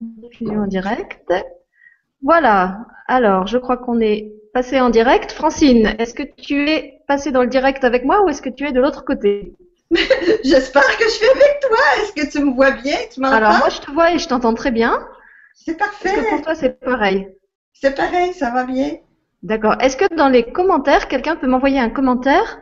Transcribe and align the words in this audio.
Diffusion 0.00 0.62
en 0.62 0.66
direct. 0.66 1.32
Voilà. 2.22 2.86
Alors, 3.06 3.46
je 3.46 3.58
crois 3.58 3.76
qu'on 3.76 4.00
est 4.00 4.32
passé 4.54 4.80
en 4.80 4.90
direct. 4.90 5.32
Francine, 5.32 5.94
est-ce 5.98 6.14
que 6.14 6.22
tu 6.22 6.68
es 6.70 7.02
passé 7.06 7.32
dans 7.32 7.42
le 7.42 7.48
direct 7.48 7.84
avec 7.84 8.04
moi 8.04 8.22
ou 8.24 8.28
est-ce 8.28 8.42
que 8.42 8.48
tu 8.48 8.66
es 8.66 8.72
de 8.72 8.80
l'autre 8.80 9.04
côté? 9.04 9.54
J'espère 10.44 10.96
que 10.96 11.04
je 11.04 11.10
suis 11.10 11.26
avec 11.26 11.60
toi. 11.60 11.78
Est-ce 11.98 12.12
que 12.12 12.30
tu 12.30 12.44
me 12.44 12.52
vois 12.52 12.70
bien? 12.70 12.96
Tu 13.12 13.20
m'entends? 13.20 13.36
Alors, 13.36 13.58
moi, 13.58 13.68
je 13.68 13.80
te 13.80 13.90
vois 13.90 14.12
et 14.12 14.18
je 14.18 14.28
t'entends 14.28 14.54
très 14.54 14.70
bien. 14.70 15.06
C'est 15.54 15.76
parfait. 15.76 16.08
Est-ce 16.08 16.22
que 16.22 16.30
pour 16.30 16.42
toi, 16.42 16.54
c'est 16.54 16.80
pareil? 16.80 17.28
C'est 17.72 17.94
pareil, 17.94 18.32
ça 18.32 18.50
va 18.50 18.64
bien. 18.64 18.98
D'accord. 19.42 19.76
Est-ce 19.80 19.96
que 19.96 20.14
dans 20.14 20.28
les 20.28 20.44
commentaires, 20.52 21.08
quelqu'un 21.08 21.36
peut 21.36 21.46
m'envoyer 21.46 21.78
un 21.78 21.90
commentaire 21.90 22.58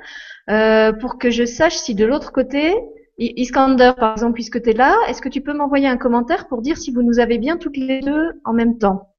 euh, 0.49 0.93
pour 0.93 1.19
que 1.19 1.31
je 1.31 1.45
sache 1.45 1.77
si 1.77 1.95
de 1.95 2.07
l'autre 2.07 2.33
côté, 2.33 2.75
Iskander, 3.19 3.93
par 3.99 4.13
exemple, 4.13 4.33
puisque 4.35 4.63
tu 4.63 4.71
es 4.71 4.73
là, 4.73 4.97
est-ce 5.09 5.21
que 5.21 5.29
tu 5.29 5.43
peux 5.43 5.53
m'envoyer 5.53 5.87
un 5.89 5.99
commentaire 5.99 6.49
pour 6.49 6.63
dire 6.63 6.79
si 6.79 6.91
vous 6.91 7.03
nous 7.03 7.19
avez 7.21 7.37
bien 7.39 7.59
toutes 7.59 7.77
les 7.77 8.01
deux 8.01 8.41
en 8.45 8.55
même 8.55 8.79
temps? 8.79 9.15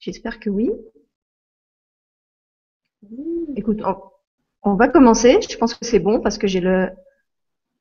J'espère 0.00 0.40
que 0.40 0.50
oui. 0.50 0.72
Écoute, 3.56 3.80
on, 3.84 3.96
on 4.62 4.74
va 4.74 4.88
commencer. 4.88 5.38
Je 5.48 5.56
pense 5.56 5.74
que 5.74 5.84
c'est 5.84 5.98
bon 5.98 6.20
parce 6.20 6.38
que 6.38 6.46
j'ai 6.46 6.60
le. 6.60 6.88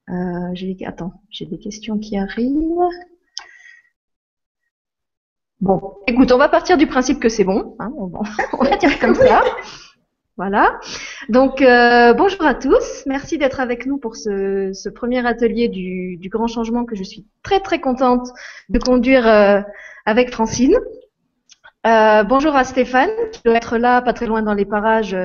Euh, 0.09 0.49
j'ai 0.53 0.75
attends, 0.85 1.21
j'ai 1.29 1.45
des 1.45 1.59
questions 1.59 1.97
qui 1.97 2.17
arrivent. 2.17 2.89
Bon, 5.59 5.95
écoute, 6.07 6.31
on 6.31 6.37
va 6.37 6.49
partir 6.49 6.77
du 6.77 6.85
principe 6.87 7.19
que 7.19 7.29
c'est 7.29 7.43
bon. 7.43 7.75
hein, 7.79 7.91
on, 7.97 8.07
va- 8.07 8.19
on 8.59 8.63
va 8.63 8.75
dire 8.77 8.99
comme 8.99 9.15
ça. 9.15 9.41
Voilà. 10.37 10.79
Donc, 11.29 11.61
euh, 11.63 12.13
bonjour 12.13 12.43
à 12.45 12.53
tous. 12.53 13.03
Merci 13.07 13.39
d'être 13.39 13.59
avec 13.59 13.87
nous 13.87 13.97
pour 13.97 14.15
ce, 14.15 14.71
ce 14.71 14.87
premier 14.87 15.25
atelier 15.25 15.67
du, 15.67 16.17
du 16.17 16.29
grand 16.29 16.45
changement 16.47 16.85
que 16.85 16.95
je 16.95 17.03
suis 17.03 17.25
très 17.41 17.59
très 17.59 17.79
contente 17.81 18.27
de 18.69 18.77
conduire 18.77 19.27
euh, 19.27 19.61
avec 20.05 20.31
Francine. 20.31 20.75
Euh, 21.87 22.23
bonjour 22.23 22.55
à 22.55 22.63
Stéphane, 22.65 23.09
qui 23.31 23.41
doit 23.45 23.55
être 23.55 23.77
là, 23.77 24.01
pas 24.01 24.13
très 24.13 24.27
loin 24.27 24.43
dans 24.43 24.53
les 24.53 24.65
parages, 24.65 25.17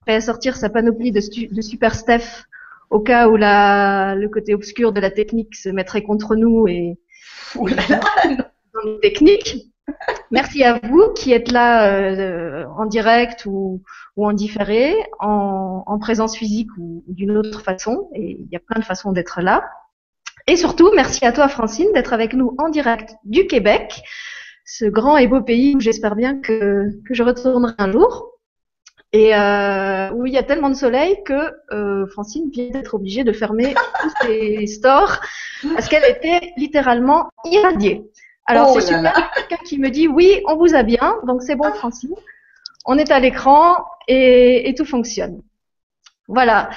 prêt 0.00 0.14
à 0.16 0.20
sortir 0.20 0.56
sa 0.56 0.70
panoplie 0.70 1.12
de, 1.12 1.20
stu- 1.20 1.48
de 1.48 1.60
Super 1.60 1.94
Steph 1.94 2.44
au 2.90 2.98
cas 3.00 3.28
où 3.28 3.36
la, 3.36 4.16
le 4.16 4.28
côté 4.28 4.54
obscur 4.54 4.92
de 4.92 5.00
la 5.00 5.10
technique 5.10 5.54
se 5.54 5.68
mettrait 5.68 6.02
contre 6.02 6.34
nous 6.34 6.66
et 6.66 6.98
là. 7.54 8.00
dans 8.74 8.90
nos 8.90 8.98
techniques. 8.98 9.68
Merci 10.30 10.62
à 10.62 10.78
vous 10.82 11.12
qui 11.14 11.32
êtes 11.32 11.50
là 11.50 11.90
euh, 11.90 12.66
en 12.76 12.86
direct 12.86 13.46
ou, 13.46 13.82
en 14.16 14.32
différé, 14.32 14.94
en, 15.20 15.84
en 15.86 15.98
présence 15.98 16.36
physique 16.36 16.70
ou, 16.78 17.04
d'une 17.08 17.36
autre 17.36 17.62
façon. 17.62 18.08
Et 18.14 18.38
il 18.40 18.48
y 18.50 18.56
a 18.56 18.60
plein 18.60 18.78
de 18.78 18.84
façons 18.84 19.12
d'être 19.12 19.40
là. 19.40 19.64
Et 20.46 20.56
surtout, 20.56 20.90
merci 20.94 21.24
à 21.24 21.32
toi 21.32 21.48
Francine 21.48 21.88
d'être 21.92 22.12
avec 22.12 22.32
nous 22.32 22.54
en 22.58 22.68
direct 22.68 23.16
du 23.24 23.46
Québec, 23.46 24.02
ce 24.64 24.86
grand 24.86 25.16
et 25.16 25.26
beau 25.26 25.42
pays 25.42 25.76
où 25.76 25.80
j'espère 25.80 26.16
bien 26.16 26.40
que, 26.40 26.88
que 27.06 27.14
je 27.14 27.22
retournerai 27.22 27.74
un 27.78 27.92
jour. 27.92 28.32
Et 29.12 29.34
euh, 29.34 30.10
où 30.12 30.26
il 30.26 30.34
y 30.34 30.36
a 30.36 30.42
tellement 30.42 30.68
de 30.68 30.74
soleil 30.74 31.16
que 31.24 31.52
euh, 31.72 32.06
Francine 32.08 32.50
vient 32.50 32.68
d'être 32.68 32.92
obligée 32.94 33.24
de 33.24 33.32
fermer 33.32 33.74
tous 34.02 34.26
ses 34.26 34.66
stores 34.66 35.20
parce 35.74 35.88
qu'elle 35.88 36.04
était 36.04 36.52
littéralement 36.58 37.30
irradiée. 37.46 38.04
Alors 38.48 38.72
Oh 38.74 38.80
c'est 38.80 38.94
super, 38.94 39.30
quelqu'un 39.34 39.62
qui 39.64 39.78
me 39.78 39.90
dit 39.90 40.08
oui, 40.08 40.42
on 40.46 40.56
vous 40.56 40.74
a 40.74 40.82
bien, 40.82 41.16
donc 41.26 41.42
c'est 41.42 41.54
bon 41.54 41.70
Francine. 41.74 42.14
On 42.86 42.96
est 42.96 43.10
à 43.12 43.20
l'écran 43.20 43.76
et, 44.08 44.68
et 44.68 44.74
tout 44.74 44.86
fonctionne. 44.86 45.42
Voilà. 46.26 46.70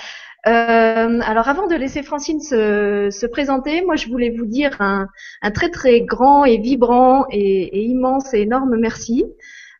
Euh, 0.47 1.19
alors 1.22 1.47
avant 1.47 1.67
de 1.67 1.75
laisser 1.75 2.03
Francine 2.03 2.42
se, 2.42 3.09
se 3.11 3.25
présenter, 3.25 3.83
moi 3.86 3.95
je 3.95 4.08
voulais 4.08 4.31
vous 4.31 4.45
dire 4.45 4.75
un, 4.81 5.08
un 5.42 5.52
très 5.52 5.69
très 5.69 6.02
grand 6.02 6.45
et 6.45 6.58
vibrant 6.58 7.25
et, 7.30 7.77
et 7.77 7.83
immense 7.83 8.33
et 8.33 8.42
énorme 8.42 8.75
merci 8.77 9.23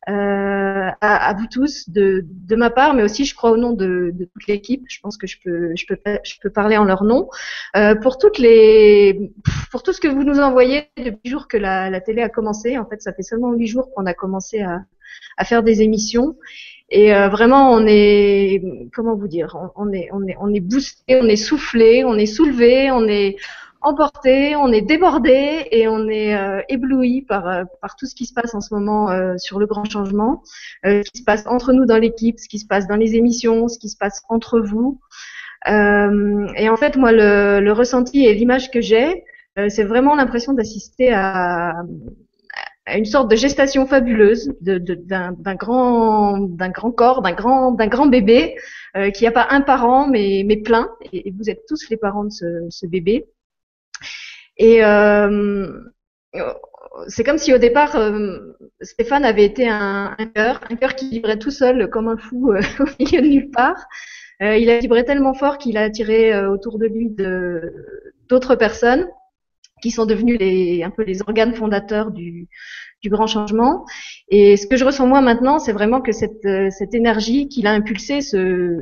à, 0.08 0.96
à 1.02 1.34
vous 1.34 1.48
tous 1.52 1.90
de, 1.90 2.26
de 2.28 2.56
ma 2.56 2.70
part, 2.70 2.94
mais 2.94 3.04
aussi 3.04 3.26
je 3.26 3.36
crois 3.36 3.52
au 3.52 3.58
nom 3.58 3.72
de, 3.72 4.12
de 4.14 4.26
toute 4.26 4.48
l'équipe. 4.48 4.84
Je 4.90 5.00
pense 5.00 5.18
que 5.18 5.28
je 5.28 5.38
peux 5.44 5.72
je 5.76 5.86
peux 5.88 5.98
je 6.24 6.34
peux 6.42 6.50
parler 6.50 6.78
en 6.78 6.86
leur 6.86 7.04
nom 7.04 7.30
euh, 7.76 7.96
pour 7.96 8.18
toutes 8.18 8.40
les 8.40 9.32
pour 9.72 9.84
tout 9.84 9.94
ce 9.94 10.02
que 10.02 10.08
vous 10.08 10.24
nous 10.24 10.40
envoyez 10.40 10.90
depuis 10.98 11.20
le 11.26 11.30
jour 11.30 11.48
que 11.48 11.58
la, 11.58 11.90
la 11.90 12.02
télé 12.02 12.22
a 12.22 12.30
commencé. 12.30 12.78
En 12.78 12.86
fait, 12.86 13.02
ça 13.02 13.14
fait 13.14 13.24
seulement 13.24 13.54
huit 13.54 13.68
jours 13.68 13.90
qu'on 13.94 14.06
a 14.06 14.14
commencé 14.14 14.62
à, 14.62 14.82
à 15.38 15.46
faire 15.46 15.64
des 15.64 15.82
émissions. 15.82 16.36
Et 16.94 17.16
euh, 17.16 17.30
vraiment, 17.30 17.72
on 17.72 17.86
est, 17.88 18.62
comment 18.94 19.16
vous 19.16 19.30
dire, 19.30 19.56
on 19.78 19.94
est, 19.94 20.10
on 20.12 20.28
est, 20.28 20.36
on 20.42 20.54
est 20.54 20.60
boosté, 20.60 21.16
on 21.22 21.26
est 21.26 21.38
soufflé, 21.38 22.04
on 22.04 22.16
est 22.16 22.26
soulevé, 22.26 22.92
on 22.92 23.08
est 23.08 23.38
emporté, 23.82 24.56
on 24.56 24.72
est 24.72 24.82
débordé 24.82 25.68
et 25.72 25.88
on 25.88 26.08
est 26.08 26.36
euh, 26.36 26.62
ébloui 26.70 27.22
par, 27.24 27.48
euh, 27.48 27.64
par 27.82 27.96
tout 27.96 28.06
ce 28.06 28.16
qui 28.16 28.26
se 28.26 28.34
passe 28.34 28.54
en 28.56 28.62
ce 28.62 28.74
moment 28.74 29.10
euh, 29.12 29.36
sur 29.38 29.60
le 29.60 29.66
grand 29.66 29.86
changement, 29.86 30.44
euh, 30.86 31.02
ce 31.06 31.12
qui 31.12 31.20
se 31.20 31.24
passe 31.24 31.46
entre 31.48 31.74
nous 31.74 31.86
dans 31.86 31.98
l'équipe, 31.98 32.40
ce 32.40 32.48
qui 32.48 32.60
se 32.60 32.68
passe 32.68 32.88
dans 32.88 32.96
les 32.96 33.16
émissions, 33.16 33.68
ce 33.68 33.80
qui 33.80 33.90
se 33.90 33.98
passe 33.98 34.22
entre 34.30 34.60
vous. 34.60 35.00
Euh, 35.68 36.48
et 36.56 36.70
en 36.70 36.78
fait, 36.78 36.96
moi, 36.98 37.12
le, 37.12 37.60
le 37.60 37.72
ressenti 37.74 38.26
et 38.26 38.34
l'image 38.34 38.72
que 38.72 38.82
j'ai, 38.82 39.24
euh, 39.60 39.70
c'est 39.70 39.84
vraiment 39.84 40.16
l'impression 40.16 40.54
d'assister 40.54 41.12
à, 41.14 41.74
à 42.86 42.98
une 42.98 43.06
sorte 43.06 43.30
de 43.30 43.36
gestation 43.36 43.86
fabuleuse 43.86 44.54
d'un 44.62 45.56
grand, 45.56 46.40
d'un 46.40 46.70
grand 46.70 46.92
corps, 46.92 47.22
d'un 47.22 47.34
grand, 47.34 47.72
d'un 47.72 47.88
grand 47.88 48.08
bébé 48.08 48.56
qui 49.14 49.24
n'a 49.24 49.32
pas 49.32 49.48
un 49.52 49.62
parent 49.62 50.08
mais, 50.08 50.44
mais 50.46 50.58
plein. 50.58 50.90
Et, 51.14 51.30
et 51.30 51.32
vous 51.32 51.50
êtes 51.50 51.66
tous 51.68 51.90
les 51.90 51.98
parents 51.98 52.24
de 52.26 52.32
ce, 52.32 52.46
ce 52.70 52.86
bébé. 52.88 53.28
Et 54.58 54.84
euh, 54.84 55.68
c'est 57.08 57.24
comme 57.24 57.38
si 57.38 57.54
au 57.54 57.58
départ 57.58 57.96
euh, 57.96 58.56
Stéphane 58.82 59.26
avait 59.26 59.46
été 59.46 59.68
un, 59.68 60.16
cœur, 60.36 60.62
un 60.70 60.76
cœur 60.76 60.96
qui 60.96 61.10
vibrait 61.10 61.40
tout 61.40 61.52
seul 61.52 61.90
comme 61.90 62.08
un 62.08 62.18
fou 62.18 62.52
euh, 62.52 62.62
au 62.80 62.86
milieu 63.00 63.22
de 63.22 63.28
nulle 63.28 63.52
part. 63.52 63.88
Il 64.44 64.72
a 64.72 64.80
vibré 64.80 65.06
tellement 65.06 65.36
fort 65.36 65.60
qu'il 65.60 65.78
a 65.78 65.84
attiré 65.84 66.48
autour 66.48 66.80
de 66.80 66.88
lui 66.88 67.16
d'autres 68.28 68.56
personnes 68.56 69.08
qui 69.82 69.92
sont 69.92 70.06
devenus 70.06 70.40
les, 70.40 70.84
un 70.84 70.90
peu 70.90 71.04
les 71.04 71.22
organes 71.22 71.54
fondateurs 71.54 72.12
du, 72.12 72.48
du 73.02 73.10
grand 73.10 73.28
changement. 73.28 73.86
Et 74.30 74.58
ce 74.58 74.68
que 74.68 74.78
je 74.78 74.86
ressens 74.86 75.08
moi 75.08 75.22
maintenant, 75.22 75.60
c'est 75.60 75.74
vraiment 75.74 76.02
que 76.02 76.12
cette, 76.12 76.46
euh, 76.46 76.70
cette 76.70 76.94
énergie 76.94 77.48
qu'il 77.48 77.68
a 77.68 77.72
impulsée 77.72 78.22
se, 78.22 78.78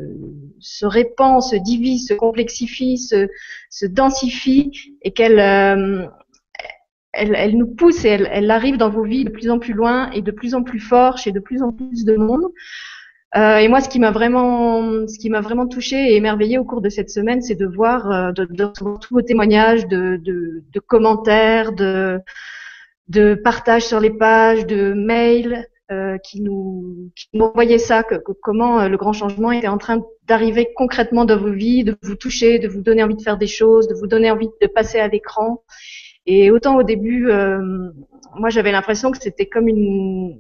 se 0.60 0.86
répand, 0.86 1.42
se 1.42 1.56
divise, 1.56 2.08
se 2.08 2.14
complexifie, 2.14 2.98
se, 2.98 3.28
se 3.70 3.86
densifie 3.86 4.72
et 5.02 5.12
qu'elle 5.12 5.40
euh, 5.40 6.06
elle, 7.14 7.34
elle 7.36 7.58
nous 7.58 7.68
pousse 7.68 8.06
et 8.06 8.10
elle, 8.10 8.30
elle 8.32 8.52
arrive 8.52 8.78
dans 8.78 8.90
vos 8.90 9.04
vies 9.04 9.26
de 9.26 9.30
plus 9.30 9.50
en 9.50 9.60
plus 9.60 9.74
loin 9.74 10.12
et 10.12 10.22
de 10.22 10.32
plus 10.32 10.54
en 10.54 10.64
plus 10.64 10.80
fort 10.80 11.18
chez 11.18 11.32
de 11.32 11.40
plus 11.40 11.62
en 11.62 11.72
plus 11.72 12.06
de 12.06 12.16
monde. 12.16 12.46
Euh, 13.36 13.58
et 13.58 13.68
moi, 13.68 13.80
ce 13.82 13.90
qui 13.90 14.00
m'a 14.00 14.12
vraiment, 14.12 15.08
ce 15.08 15.20
qui 15.20 15.30
m'a 15.30 15.42
vraiment 15.42 15.68
touché 15.68 15.96
et 16.14 16.16
émerveillé 16.16 16.58
au 16.58 16.64
cours 16.64 16.82
de 16.82 16.90
cette 16.90 17.12
semaine, 17.12 17.42
c'est 17.42 17.56
de 17.56 17.68
voir, 17.68 18.12
euh, 18.12 18.32
de, 18.32 18.46
de 18.46 18.66
tous 18.74 19.14
vos 19.14 19.22
témoignages, 19.22 19.88
de, 19.88 20.18
de, 20.24 20.64
de 20.72 20.80
commentaires, 20.80 21.72
de, 21.74 22.20
de 23.08 23.36
partages 23.36 23.84
sur 23.86 24.00
les 24.00 24.12
pages, 24.12 24.66
de 24.66 24.94
mails 24.94 25.68
euh, 25.92 26.18
qui 26.20 26.42
nous, 26.42 27.12
qui 27.16 27.28
envoyaient 27.40 27.78
ça, 27.78 28.04
que, 28.04 28.16
que 28.16 28.32
comment 28.42 28.80
euh, 28.82 28.90
le 28.90 28.98
grand 28.98 29.14
changement 29.14 29.52
était 29.52 29.68
en 29.68 29.78
train 29.78 30.04
d'arriver 30.28 30.70
concrètement 30.76 31.26
dans 31.26 31.38
vos 31.38 31.52
vies, 31.52 31.84
de 31.84 31.98
vous 32.04 32.16
toucher, 32.16 32.60
de 32.60 32.68
vous 32.68 32.82
donner 32.82 33.04
envie 33.04 33.16
de 33.16 33.22
faire 33.22 33.38
des 33.38 33.48
choses, 33.48 33.88
de 33.88 33.96
vous 33.96 34.08
donner 34.08 34.32
envie 34.32 34.50
de 34.62 34.68
passer 34.68 35.00
à 35.00 35.08
l'écran. 35.08 35.64
Et 36.26 36.52
autant 36.52 36.76
au 36.78 36.84
début, 36.84 37.30
euh, 37.32 37.60
moi 38.36 38.50
j'avais 38.50 38.72
l'impression 38.72 39.12
que 39.12 39.18
c'était 39.20 39.48
comme 39.48 39.68
une, 39.68 40.40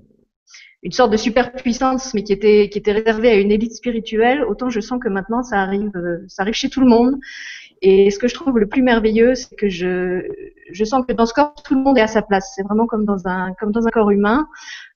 une 0.83 0.91
sorte 0.91 1.11
de 1.11 1.17
superpuissance, 1.17 2.13
mais 2.13 2.23
qui 2.23 2.33
était 2.33 2.69
qui 2.69 2.77
était 2.77 2.93
réservée 2.93 3.29
à 3.29 3.35
une 3.35 3.51
élite 3.51 3.73
spirituelle. 3.73 4.43
Autant 4.43 4.69
je 4.69 4.79
sens 4.79 4.99
que 5.01 5.09
maintenant 5.09 5.43
ça 5.43 5.57
arrive, 5.57 5.91
euh, 5.95 6.19
ça 6.27 6.43
arrive 6.43 6.53
chez 6.53 6.69
tout 6.69 6.81
le 6.81 6.87
monde. 6.87 7.15
Et 7.81 8.11
ce 8.11 8.19
que 8.19 8.27
je 8.27 8.33
trouve 8.33 8.59
le 8.59 8.67
plus 8.67 8.81
merveilleux, 8.81 9.35
c'est 9.35 9.55
que 9.55 9.69
je 9.69 10.21
je 10.71 10.83
sens 10.83 11.05
que 11.07 11.13
dans 11.13 11.25
ce 11.25 11.33
corps 11.33 11.55
tout 11.63 11.75
le 11.75 11.81
monde 11.81 11.97
est 11.97 12.01
à 12.01 12.07
sa 12.07 12.21
place. 12.21 12.51
C'est 12.55 12.63
vraiment 12.63 12.87
comme 12.87 13.05
dans 13.05 13.25
un 13.25 13.53
comme 13.59 13.71
dans 13.71 13.87
un 13.87 13.89
corps 13.89 14.11
humain. 14.11 14.47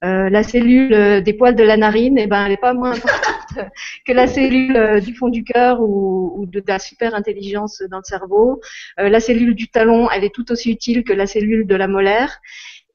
Euh, 0.05 0.29
la 0.31 0.43
cellule 0.43 0.93
euh, 0.95 1.21
des 1.21 1.33
poils 1.33 1.55
de 1.55 1.63
la 1.63 1.77
narine, 1.77 2.19
eh 2.19 2.27
ben 2.27 2.47
elle 2.47 2.53
est 2.53 2.57
pas 2.57 2.75
moins 2.75 2.93
importante 2.93 3.71
que 4.07 4.13
la 4.13 4.27
cellule 4.27 4.77
euh, 4.77 5.01
du 5.01 5.15
fond 5.15 5.29
du 5.29 5.45
cœur 5.45 5.81
ou, 5.81 6.33
ou 6.37 6.47
de, 6.47 6.59
de 6.59 6.65
la 6.67 6.81
super 6.81 7.15
intelligence 7.15 7.83
dans 7.89 7.99
le 7.99 8.05
cerveau. 8.05 8.61
Euh, 8.99 9.09
la 9.09 9.21
cellule 9.21 9.55
du 9.55 9.69
talon, 9.69 10.11
elle 10.11 10.25
est 10.25 10.35
tout 10.35 10.51
aussi 10.51 10.73
utile 10.73 11.05
que 11.05 11.13
la 11.13 11.27
cellule 11.27 11.67
de 11.67 11.77
la 11.77 11.87
molaire. 11.87 12.41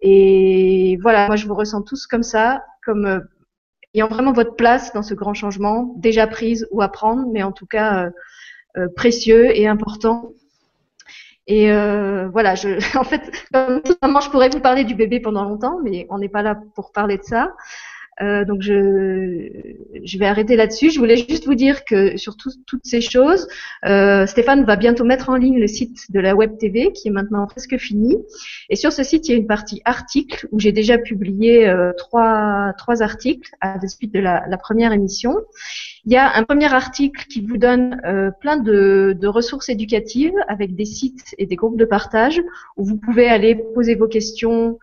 Et 0.01 0.97
voilà, 1.01 1.27
moi 1.27 1.37
je 1.37 1.47
vous 1.47 1.55
ressens 1.55 1.81
tous 1.81 2.05
comme 2.05 2.23
ça, 2.23 2.61
comme 2.87 3.05
euh, 3.05 3.19
ayant 3.93 4.07
vraiment 4.07 4.31
votre 4.31 4.55
place 4.55 4.93
dans 4.93 5.03
ce 5.03 5.13
grand 5.13 5.33
changement, 5.33 5.93
déjà 5.97 6.25
prise 6.25 6.67
ou 6.71 6.81
à 6.81 6.89
prendre, 6.89 7.27
mais 7.31 7.43
en 7.43 7.51
tout 7.51 7.67
cas 7.67 8.05
euh, 8.05 8.09
euh, 8.77 8.87
précieux 8.95 9.55
et 9.55 9.67
important. 9.67 10.31
Et 11.49 11.71
voilà, 12.33 12.55
je, 12.55 12.67
en 12.97 13.05
fait, 13.05 13.21
comme 13.53 13.81
maman, 14.01 14.19
je 14.19 14.29
pourrais 14.29 14.49
vous 14.49 14.59
parler 14.59 14.83
du 14.83 14.95
bébé 14.95 15.21
pendant 15.21 15.45
longtemps, 15.45 15.79
mais 15.81 16.05
on 16.09 16.17
n'est 16.17 16.27
pas 16.27 16.41
là 16.41 16.59
pour 16.75 16.91
parler 16.91 17.17
de 17.17 17.23
ça. 17.23 17.53
Euh, 18.21 18.45
donc 18.45 18.61
je, 18.61 19.49
je 20.03 20.17
vais 20.17 20.25
arrêter 20.25 20.55
là-dessus. 20.55 20.89
Je 20.89 20.99
voulais 20.99 21.17
juste 21.17 21.45
vous 21.45 21.55
dire 21.55 21.85
que 21.85 22.17
sur 22.17 22.35
toutes 22.37 22.85
ces 22.85 23.01
choses, 23.01 23.47
euh, 23.85 24.25
Stéphane 24.25 24.63
va 24.63 24.75
bientôt 24.75 25.03
mettre 25.03 25.29
en 25.29 25.35
ligne 25.35 25.59
le 25.59 25.67
site 25.67 26.11
de 26.11 26.19
la 26.19 26.35
Web 26.35 26.57
TV 26.57 26.91
qui 26.93 27.07
est 27.07 27.11
maintenant 27.11 27.45
presque 27.47 27.77
fini. 27.77 28.17
Et 28.69 28.75
sur 28.75 28.91
ce 28.91 29.03
site, 29.03 29.27
il 29.27 29.31
y 29.31 29.35
a 29.35 29.37
une 29.37 29.47
partie 29.47 29.81
articles 29.85 30.47
où 30.51 30.59
j'ai 30.59 30.71
déjà 30.71 30.97
publié 30.97 31.67
euh, 31.67 31.91
trois, 31.97 32.73
trois 32.77 33.01
articles 33.01 33.51
à 33.61 33.77
la 33.81 33.87
suite 33.87 34.13
de 34.13 34.19
la, 34.19 34.45
la, 34.47 34.57
première 34.57 34.93
émission. 34.93 35.35
Il 36.05 36.11
y 36.11 36.17
a 36.17 36.35
un 36.35 36.43
premier 36.43 36.73
article 36.73 37.25
qui 37.27 37.41
vous 37.41 37.57
donne 37.57 38.01
euh, 38.05 38.31
plein 38.31 38.57
de, 38.57 39.15
de 39.19 39.27
ressources 39.27 39.69
éducatives 39.69 40.33
avec 40.47 40.75
des 40.75 40.85
sites 40.85 41.35
et 41.37 41.45
des 41.45 41.55
groupes 41.55 41.77
de 41.77 41.85
partage 41.85 42.41
où 42.77 42.85
vous 42.85 42.97
pouvez 42.97 43.27
aller 43.27 43.55
poser 43.75 43.95
vos 43.95 44.07
questions 44.07 44.79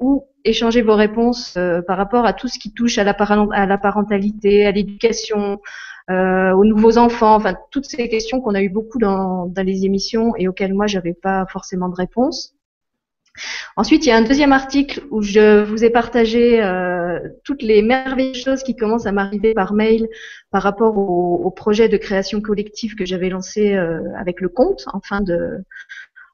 ou 0.00 0.26
échanger 0.44 0.82
vos 0.82 0.94
réponses 0.94 1.54
euh, 1.56 1.82
par 1.82 1.96
rapport 1.96 2.26
à 2.26 2.32
tout 2.32 2.48
ce 2.48 2.58
qui 2.58 2.72
touche 2.72 2.98
à 2.98 3.04
la, 3.04 3.14
parentalité, 3.14 4.66
à 4.66 4.70
l'éducation, 4.70 5.60
euh, 6.10 6.52
aux 6.52 6.64
nouveaux 6.64 6.98
enfants, 6.98 7.34
enfin 7.34 7.54
toutes 7.70 7.86
ces 7.86 8.08
questions 8.08 8.40
qu'on 8.40 8.54
a 8.54 8.62
eu 8.62 8.68
beaucoup 8.68 8.98
dans, 8.98 9.50
les 9.56 9.86
émissions 9.86 10.36
et 10.36 10.48
auxquelles 10.48 10.74
moi 10.74 10.86
j'avais 10.86 11.14
pas 11.14 11.46
forcément 11.50 11.88
de 11.88 11.94
réponse. 11.94 12.54
Ensuite, 13.76 14.06
il 14.06 14.10
y 14.10 14.12
a 14.12 14.16
un 14.16 14.22
deuxième 14.22 14.52
article 14.52 15.02
où 15.10 15.20
je 15.20 15.64
vous 15.64 15.82
ai 15.82 15.90
partagé 15.90 16.62
euh, 16.62 17.18
toutes 17.42 17.62
les 17.62 17.82
merveilleuses 17.82 18.44
choses 18.44 18.62
qui 18.62 18.76
commencent 18.76 19.06
à 19.06 19.12
m'arriver 19.12 19.54
par 19.54 19.72
mail 19.72 20.06
par 20.52 20.62
rapport 20.62 20.96
au, 20.96 21.50
projet 21.50 21.88
de 21.88 21.96
création 21.96 22.40
collective 22.40 22.94
que 22.94 23.04
j'avais 23.04 23.30
lancé 23.30 23.74
euh, 23.74 23.98
avec 24.16 24.40
le 24.40 24.48
compte 24.48 24.84
en 24.92 25.00
fin 25.00 25.20
de 25.20 25.64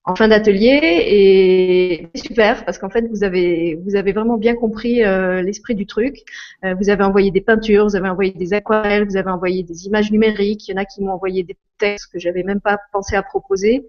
en 0.05 0.15
fin 0.17 0.29
d'atelier 0.29 0.81
et 0.83 2.09
c'est 2.15 2.29
super 2.29 2.65
parce 2.65 2.79
qu'en 2.79 2.89
fait 2.89 3.05
vous 3.11 3.23
avez 3.23 4.13
vraiment 4.13 4.39
bien 4.39 4.55
compris 4.55 5.05
euh, 5.05 5.43
l'esprit 5.43 5.75
du 5.75 5.87
truc. 5.87 6.17
Euh, 6.65 6.75
vous 6.75 6.89
avez 6.89 7.05
envoyé 7.05 7.31
des 7.31 7.43
peintures, 7.43 7.85
vous 7.85 7.97
avez 7.97 8.09
envoyé 8.09 8.33
des 8.33 8.55
aquarelles, 8.55 9.05
vous 9.05 9.17
avez 9.17 9.31
envoyé 9.31 9.63
des 9.63 9.87
images 9.87 10.11
numériques. 10.11 10.67
Il 10.69 10.73
y 10.73 10.75
en 10.75 10.81
a 10.81 10.85
qui 10.87 11.03
m'ont 11.03 11.13
envoyé 11.13 11.43
des 11.43 11.57
textes 11.79 12.13
que 12.13 12.19
j'avais 12.19 12.43
même 12.43 12.61
pas 12.61 12.79
pensé 12.93 13.15
à 13.15 13.23
proposer. 13.23 13.87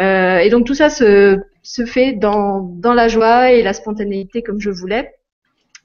Euh, 0.00 0.38
et 0.38 0.50
donc 0.50 0.66
tout 0.66 0.74
ça 0.74 0.90
se 0.90 1.40
fait 1.86 2.12
dans 2.12 2.78
la 2.82 3.08
joie 3.08 3.50
et 3.52 3.62
la 3.62 3.72
spontanéité 3.72 4.42
comme 4.42 4.60
je 4.60 4.70
voulais. 4.70 5.14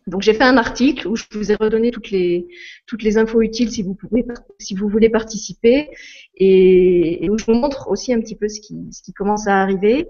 Donc 0.08 0.22
j'ai 0.24 0.34
fait 0.34 0.44
un 0.44 0.58
article 0.58 1.08
où 1.08 1.16
je 1.16 1.26
vous 1.32 1.52
ai 1.52 1.56
redonné 1.56 1.92
toutes 1.92 2.10
les 2.10 2.48
toutes 2.88 3.04
les 3.04 3.18
infos 3.18 3.42
utiles 3.42 3.70
si 3.70 3.84
vous 3.84 3.94
pouvez 3.94 4.26
si 4.58 4.76
vous 4.76 4.90
voulez 4.90 5.10
participer 5.10 5.90
et, 6.36 7.30
où 7.30 7.38
je 7.38 7.46
vous 7.46 7.54
montre 7.54 7.88
aussi 7.90 8.12
un 8.14 8.20
petit 8.20 8.36
peu 8.36 8.48
ce 8.48 8.60
qui 8.60 8.76
ce 8.92 9.04
qui 9.04 9.14
commence 9.14 9.48
à 9.48 9.62
arriver. 9.62 10.08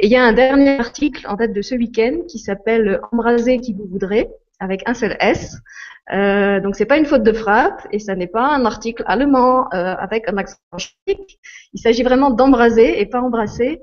Et 0.00 0.06
il 0.06 0.10
y 0.10 0.16
a 0.16 0.24
un 0.24 0.32
dernier 0.32 0.78
article 0.78 1.26
en 1.26 1.34
date 1.34 1.52
de 1.52 1.60
ce 1.60 1.74
week-end 1.74 2.22
qui 2.28 2.38
s'appelle 2.38 3.00
Embraser 3.12 3.58
qui 3.58 3.74
vous 3.74 3.86
voudrez 3.86 4.28
avec 4.60 4.82
un 4.86 4.94
seul 4.94 5.16
S. 5.20 5.56
Euh, 6.12 6.60
donc 6.60 6.74
c'est 6.74 6.86
pas 6.86 6.96
une 6.96 7.04
faute 7.04 7.22
de 7.22 7.32
frappe 7.32 7.86
et 7.92 7.98
ça 7.98 8.14
n'est 8.14 8.28
pas 8.28 8.48
un 8.48 8.64
article 8.64 9.02
allemand 9.06 9.66
euh, 9.74 9.94
avec 9.98 10.28
un 10.28 10.38
accent 10.38 10.56
chic. 10.78 11.38
Il 11.74 11.80
s'agit 11.80 12.02
vraiment 12.02 12.30
d'embraser 12.30 13.00
et 13.00 13.06
pas 13.06 13.20
embrasser. 13.20 13.80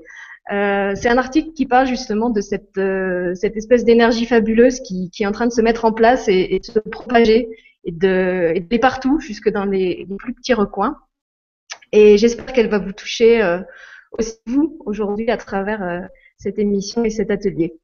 Euh, 0.52 0.94
c'est 0.94 1.08
un 1.08 1.18
article 1.18 1.52
qui 1.52 1.66
parle 1.66 1.86
justement 1.86 2.30
de 2.30 2.40
cette, 2.40 2.78
euh, 2.78 3.34
cette 3.34 3.56
espèce 3.56 3.84
d'énergie 3.84 4.26
fabuleuse 4.26 4.80
qui, 4.80 5.10
qui, 5.10 5.24
est 5.24 5.26
en 5.26 5.32
train 5.32 5.46
de 5.46 5.52
se 5.52 5.60
mettre 5.60 5.84
en 5.84 5.92
place 5.92 6.28
et, 6.28 6.54
et 6.54 6.60
de 6.60 6.64
se 6.64 6.78
propager 6.78 7.48
et 7.84 7.92
de, 7.92 8.52
et 8.54 8.60
de 8.60 8.76
partout, 8.78 9.18
jusque 9.18 9.48
dans 9.48 9.64
les, 9.64 10.06
les, 10.08 10.16
plus 10.16 10.34
petits 10.34 10.54
recoins. 10.54 10.98
Et 11.92 12.16
j'espère 12.16 12.46
qu'elle 12.46 12.68
va 12.68 12.78
vous 12.78 12.92
toucher 12.92 13.42
euh, 13.42 13.60
aussi 14.12 14.38
vous 14.46 14.78
aujourd'hui 14.86 15.30
à 15.30 15.36
travers 15.36 15.82
euh, 15.82 16.00
cette 16.36 16.58
émission 16.58 17.04
et 17.04 17.10
cet 17.10 17.30
atelier. 17.30 17.74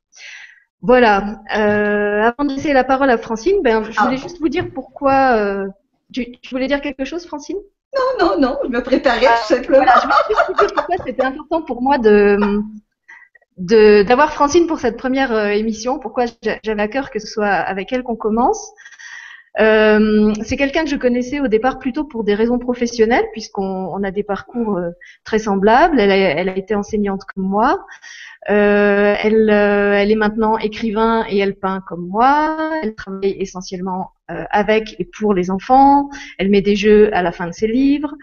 Voilà. 0.83 1.41
avant 1.49 2.45
de 2.45 2.55
laisser 2.55 2.73
la 2.73 2.83
parole 2.85 3.11
à 3.11 3.19
Francine, 3.19 3.63
ben, 3.63 3.85
je 3.85 3.99
voulais 4.01 4.17
ah. 4.19 4.23
juste 4.23 4.41
vous 4.41 4.49
dire 4.49 4.69
pourquoi. 4.73 5.69
Tu, 6.13 6.33
tu 6.41 6.51
voulais 6.51 6.67
dire 6.67 6.81
quelque 6.81 7.05
chose, 7.05 7.25
Francine? 7.25 7.59
Non, 7.95 8.27
non, 8.27 8.41
non, 8.41 8.59
je 8.65 8.69
me 8.69 8.83
préparais 8.83 9.27
tout 9.27 9.55
simplement. 9.55 9.85
je 9.85 10.09
vais 10.09 10.55
juste 10.61 10.75
pourquoi 10.75 10.97
c'était 11.05 11.25
important 11.25 11.63
pour 11.63 11.83
moi 11.83 11.99
de 11.99 12.39
d'avoir 13.59 14.33
Francine 14.33 14.67
pour 14.67 14.81
cette 14.81 14.97
première 14.97 15.33
euh, 15.33 15.49
émission, 15.49 15.99
pourquoi 15.99 16.25
j'avais 16.65 16.83
à 16.83 16.89
cœur 16.89 17.11
que 17.11 17.19
ce 17.19 17.27
soit 17.27 17.47
avec 17.47 17.93
elle 17.93 18.03
qu'on 18.03 18.17
commence. 18.17 18.73
Euh, 19.61 20.33
c'est 20.45 20.57
quelqu'un 20.57 20.85
que 20.85 20.91
je 20.91 20.97
connaissais 20.97 21.41
au 21.41 21.49
départ 21.49 21.79
plutôt 21.79 22.05
pour 22.05 22.25
des 22.25 22.35
raisons 22.35 22.59
professionnelles, 22.59 23.27
puisqu'on 23.33 23.91
on 23.93 24.03
a 24.03 24.11
des 24.11 24.23
parcours 24.23 24.79
euh, 24.79 24.91
très 25.25 25.39
semblables. 25.39 26.01
Elle 26.01 26.11
a, 26.11 26.17
elle 26.17 26.49
a, 26.49 26.57
été 26.57 26.75
enseignante 26.75 27.25
comme 27.35 27.45
moi. 27.45 27.85
Euh, 28.51 29.15
elle, 29.23 29.51
euh, 29.51 29.95
elle 29.95 30.11
est 30.11 30.17
maintenant 30.17 30.59
écrivain 30.59 31.25
et 31.29 31.39
elle 31.39 31.55
peint 31.55 31.81
comme 31.87 32.07
moi. 32.09 32.71
Elle 32.83 32.95
travaille 32.95 33.37
essentiellement 33.39 34.11
euh, 34.31 34.45
avec 34.51 34.97
et 34.99 35.05
pour 35.05 35.33
les 35.33 35.51
enfants. 35.51 36.09
Elle 36.39 36.51
met 36.51 36.63
des 36.63 36.75
jeux 36.75 37.15
à 37.15 37.23
la 37.23 37.31
fin 37.31 37.47
de 37.47 37.53
ses 37.53 37.69
livres. 37.69 38.15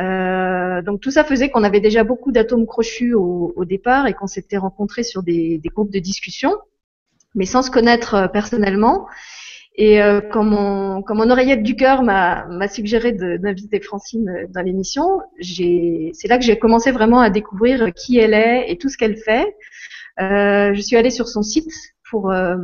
Euh, 0.00 0.82
donc 0.82 1.00
tout 1.00 1.10
ça 1.10 1.24
faisait 1.24 1.50
qu'on 1.50 1.64
avait 1.64 1.80
déjà 1.80 2.04
beaucoup 2.04 2.32
d'atomes 2.32 2.66
crochus 2.66 3.14
au, 3.14 3.52
au, 3.56 3.64
départ 3.64 4.06
et 4.06 4.12
qu'on 4.12 4.26
s'était 4.26 4.56
rencontrés 4.56 5.04
sur 5.04 5.22
des, 5.22 5.58
des, 5.58 5.68
groupes 5.68 5.92
de 5.92 6.00
discussion, 6.00 6.56
mais 7.36 7.44
sans 7.44 7.62
se 7.62 7.70
connaître 7.70 8.28
personnellement. 8.32 9.06
Et 9.76 10.00
euh, 10.00 10.20
quand, 10.20 10.44
mon, 10.44 11.02
quand 11.02 11.16
mon 11.16 11.30
oreillette 11.30 11.62
du 11.64 11.74
cœur 11.74 12.02
m'a 12.02 12.68
suggéré 12.68 13.12
d'inviter 13.12 13.80
Francine 13.80 14.46
dans 14.54 14.62
l'émission, 14.62 15.20
c'est 15.40 16.28
là 16.28 16.38
que 16.38 16.44
j'ai 16.44 16.58
commencé 16.58 16.92
vraiment 16.92 17.20
à 17.20 17.30
découvrir 17.30 17.92
qui 17.92 18.18
elle 18.18 18.34
est 18.34 18.70
et 18.70 18.78
tout 18.78 18.88
ce 18.88 18.96
qu'elle 18.96 19.16
fait. 19.16 19.54
Euh, 20.20 20.74
je 20.74 20.80
suis 20.80 20.96
allée 20.96 21.10
sur 21.10 21.28
son 21.28 21.42
site 21.42 21.72
pour, 22.08 22.30
euh, 22.30 22.56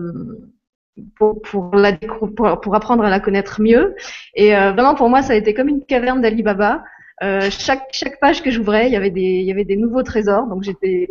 pour, 1.16 1.40
pour, 1.42 1.74
la, 1.74 1.92
pour, 1.94 2.60
pour, 2.60 2.74
apprendre 2.74 3.04
à 3.04 3.10
la 3.10 3.20
connaître 3.20 3.60
mieux. 3.60 3.94
Et 4.34 4.56
euh, 4.56 4.72
vraiment, 4.72 4.94
pour 4.94 5.08
moi, 5.08 5.22
ça 5.22 5.32
a 5.32 5.36
été 5.36 5.54
comme 5.54 5.68
une 5.68 5.84
caverne 5.84 6.20
d'Ali 6.20 6.42
Baba. 6.42 6.84
Euh, 7.22 7.50
chaque, 7.50 7.88
chaque 7.92 8.18
page 8.18 8.42
que 8.42 8.50
j'ouvrais, 8.50 8.86
il 8.86 8.92
y 8.92 8.96
avait 8.96 9.10
des, 9.10 9.20
il 9.20 9.44
y 9.44 9.50
avait 9.50 9.64
des 9.64 9.76
nouveaux 9.76 10.02
trésors. 10.02 10.46
Donc 10.46 10.62
j'étais, 10.64 11.08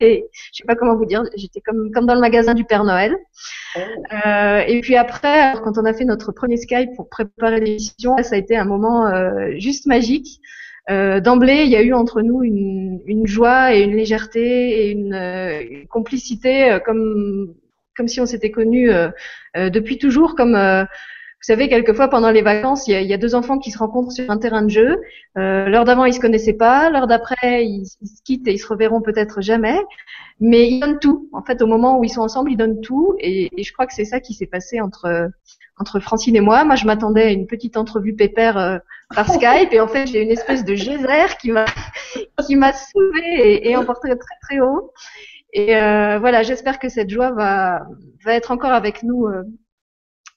je 0.00 0.22
sais 0.52 0.64
pas 0.66 0.76
comment 0.76 0.96
vous 0.96 1.04
dire, 1.04 1.22
j'étais 1.36 1.60
comme, 1.60 1.90
comme 1.92 2.06
dans 2.06 2.14
le 2.14 2.20
magasin 2.20 2.54
du 2.54 2.64
Père 2.64 2.84
Noël. 2.84 3.14
Euh, 3.76 4.62
et 4.66 4.80
puis 4.80 4.96
après, 4.96 5.52
quand 5.62 5.76
on 5.76 5.84
a 5.84 5.92
fait 5.92 6.04
notre 6.04 6.32
premier 6.32 6.56
Skype 6.56 6.90
pour 6.96 7.08
préparer 7.08 7.60
l'émission, 7.60 8.16
ça 8.22 8.36
a 8.36 8.38
été 8.38 8.56
un 8.56 8.64
moment 8.64 9.06
euh, 9.06 9.52
juste 9.58 9.86
magique. 9.86 10.40
Euh, 10.90 11.20
D'emblée, 11.20 11.64
il 11.64 11.70
y 11.70 11.76
a 11.76 11.82
eu 11.82 11.92
entre 11.92 12.22
nous 12.22 12.42
une, 12.42 13.00
une 13.06 13.26
joie 13.26 13.74
et 13.74 13.82
une 13.82 13.94
légèreté 13.94 14.86
et 14.86 14.90
une, 14.90 15.12
euh, 15.12 15.62
une 15.70 15.86
complicité, 15.86 16.72
euh, 16.72 16.78
comme 16.78 17.54
comme 17.94 18.08
si 18.08 18.20
on 18.20 18.26
s'était 18.26 18.52
connus 18.52 18.92
depuis 19.56 19.98
toujours, 19.98 20.36
comme 20.36 20.54
savez, 21.42 21.68
quelquefois 21.68 22.08
pendant 22.08 22.30
les 22.30 22.42
vacances, 22.42 22.86
il 22.88 22.92
y, 22.92 22.94
a, 22.94 23.00
il 23.00 23.08
y, 23.08 23.14
a, 23.14 23.18
deux 23.18 23.34
enfants 23.34 23.58
qui 23.58 23.70
se 23.70 23.78
rencontrent 23.78 24.12
sur 24.12 24.30
un 24.30 24.38
terrain 24.38 24.62
de 24.62 24.70
jeu. 24.70 25.00
Euh, 25.36 25.68
l'heure 25.68 25.84
d'avant, 25.84 26.04
ils 26.04 26.14
se 26.14 26.20
connaissaient 26.20 26.56
pas. 26.56 26.90
L'heure 26.90 27.06
d'après, 27.06 27.66
ils, 27.66 27.86
se 27.86 28.22
quittent 28.24 28.46
et 28.48 28.52
ils 28.52 28.58
se 28.58 28.66
reverront 28.66 29.00
peut-être 29.00 29.40
jamais. 29.40 29.78
Mais 30.40 30.68
ils 30.68 30.80
donnent 30.80 30.98
tout. 30.98 31.28
En 31.32 31.42
fait, 31.42 31.62
au 31.62 31.66
moment 31.66 31.98
où 31.98 32.04
ils 32.04 32.10
sont 32.10 32.22
ensemble, 32.22 32.50
ils 32.50 32.56
donnent 32.56 32.80
tout. 32.80 33.14
Et, 33.18 33.60
et 33.60 33.62
je 33.62 33.72
crois 33.72 33.86
que 33.86 33.94
c'est 33.94 34.04
ça 34.04 34.20
qui 34.20 34.34
s'est 34.34 34.46
passé 34.46 34.80
entre 34.80 35.30
entre 35.78 36.00
Francine 36.00 36.36
et 36.36 36.40
moi. 36.40 36.64
Moi, 36.64 36.74
je 36.74 36.86
m'attendais 36.86 37.22
à 37.22 37.30
une 37.30 37.46
petite 37.46 37.76
entrevue 37.76 38.14
pépère 38.14 38.58
euh, 38.58 38.78
par 39.14 39.28
Skype, 39.32 39.72
et 39.72 39.80
en 39.80 39.88
fait, 39.88 40.06
j'ai 40.06 40.22
une 40.22 40.30
espèce 40.30 40.64
de 40.64 40.74
geyser 40.74 41.36
qui 41.40 41.50
m'a 41.50 41.64
qui 42.46 42.56
m'a 42.56 42.72
soulevée 42.72 43.36
et, 43.36 43.70
et 43.70 43.76
emporté 43.76 44.08
très 44.08 44.36
très 44.42 44.60
haut. 44.60 44.92
Et 45.52 45.76
euh, 45.76 46.18
voilà, 46.18 46.42
j'espère 46.42 46.78
que 46.78 46.88
cette 46.88 47.10
joie 47.10 47.30
va 47.30 47.86
va 48.24 48.34
être 48.34 48.50
encore 48.50 48.72
avec 48.72 49.02
nous 49.02 49.26
euh, 49.26 49.42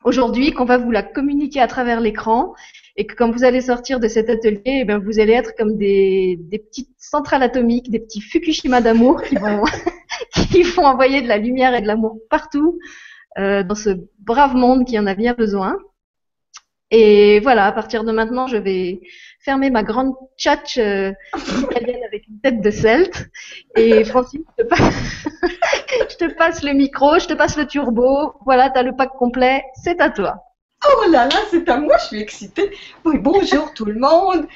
aujourd'hui, 0.03 0.51
qu'on 0.51 0.65
va 0.65 0.77
vous 0.77 0.91
la 0.91 1.03
communiquer 1.03 1.61
à 1.61 1.67
travers 1.67 2.01
l'écran 2.01 2.53
et 2.97 3.05
que 3.05 3.15
quand 3.15 3.31
vous 3.31 3.43
allez 3.43 3.61
sortir 3.61 3.99
de 3.99 4.07
cet 4.07 4.29
atelier, 4.29 4.61
eh 4.65 4.85
bien, 4.85 4.99
vous 4.99 5.19
allez 5.19 5.33
être 5.33 5.53
comme 5.57 5.77
des, 5.77 6.37
des 6.39 6.59
petites 6.59 6.95
centrales 6.97 7.43
atomiques, 7.43 7.89
des 7.89 7.99
petits 7.99 8.21
Fukushima 8.21 8.81
d'amour 8.81 9.21
qui 9.23 9.35
vont, 9.35 9.63
qui 10.51 10.63
vont 10.63 10.85
envoyer 10.85 11.21
de 11.21 11.27
la 11.27 11.37
lumière 11.37 11.73
et 11.73 11.81
de 11.81 11.87
l'amour 11.87 12.17
partout 12.29 12.79
euh, 13.37 13.63
dans 13.63 13.75
ce 13.75 13.91
brave 14.19 14.55
monde 14.55 14.85
qui 14.85 14.99
en 14.99 15.07
a 15.07 15.15
bien 15.15 15.33
besoin. 15.33 15.77
Et 16.89 17.39
voilà, 17.39 17.65
à 17.67 17.71
partir 17.71 18.03
de 18.03 18.11
maintenant, 18.11 18.47
je 18.47 18.57
vais 18.57 18.99
fermer 19.43 19.69
ma 19.69 19.83
grande 19.83 20.13
tchatch 20.37 20.77
euh, 20.77 21.11
italienne 21.35 22.03
avec 22.05 22.27
une 22.27 22.39
tête 22.39 22.61
de 22.61 22.71
celte. 22.71 23.29
Et 23.75 24.03
Francine, 24.03 24.43
je 24.57 24.63
te, 24.63 24.67
passe, 24.67 24.93
je 26.11 26.15
te 26.15 26.33
passe 26.33 26.63
le 26.63 26.73
micro, 26.73 27.19
je 27.19 27.27
te 27.27 27.33
passe 27.33 27.57
le 27.57 27.65
turbo. 27.65 28.33
Voilà, 28.45 28.69
tu 28.69 28.79
as 28.79 28.83
le 28.83 28.95
pack 28.95 29.11
complet, 29.17 29.63
c'est 29.81 29.99
à 29.99 30.09
toi. 30.09 30.35
Oh 30.85 31.09
là 31.11 31.25
là, 31.25 31.37
c'est 31.49 31.67
à 31.69 31.77
moi, 31.77 31.95
je 31.99 32.05
suis 32.07 32.21
excitée. 32.21 32.71
Oui, 33.05 33.17
bonjour 33.19 33.73
tout 33.73 33.85
le 33.85 33.99
monde. 33.99 34.47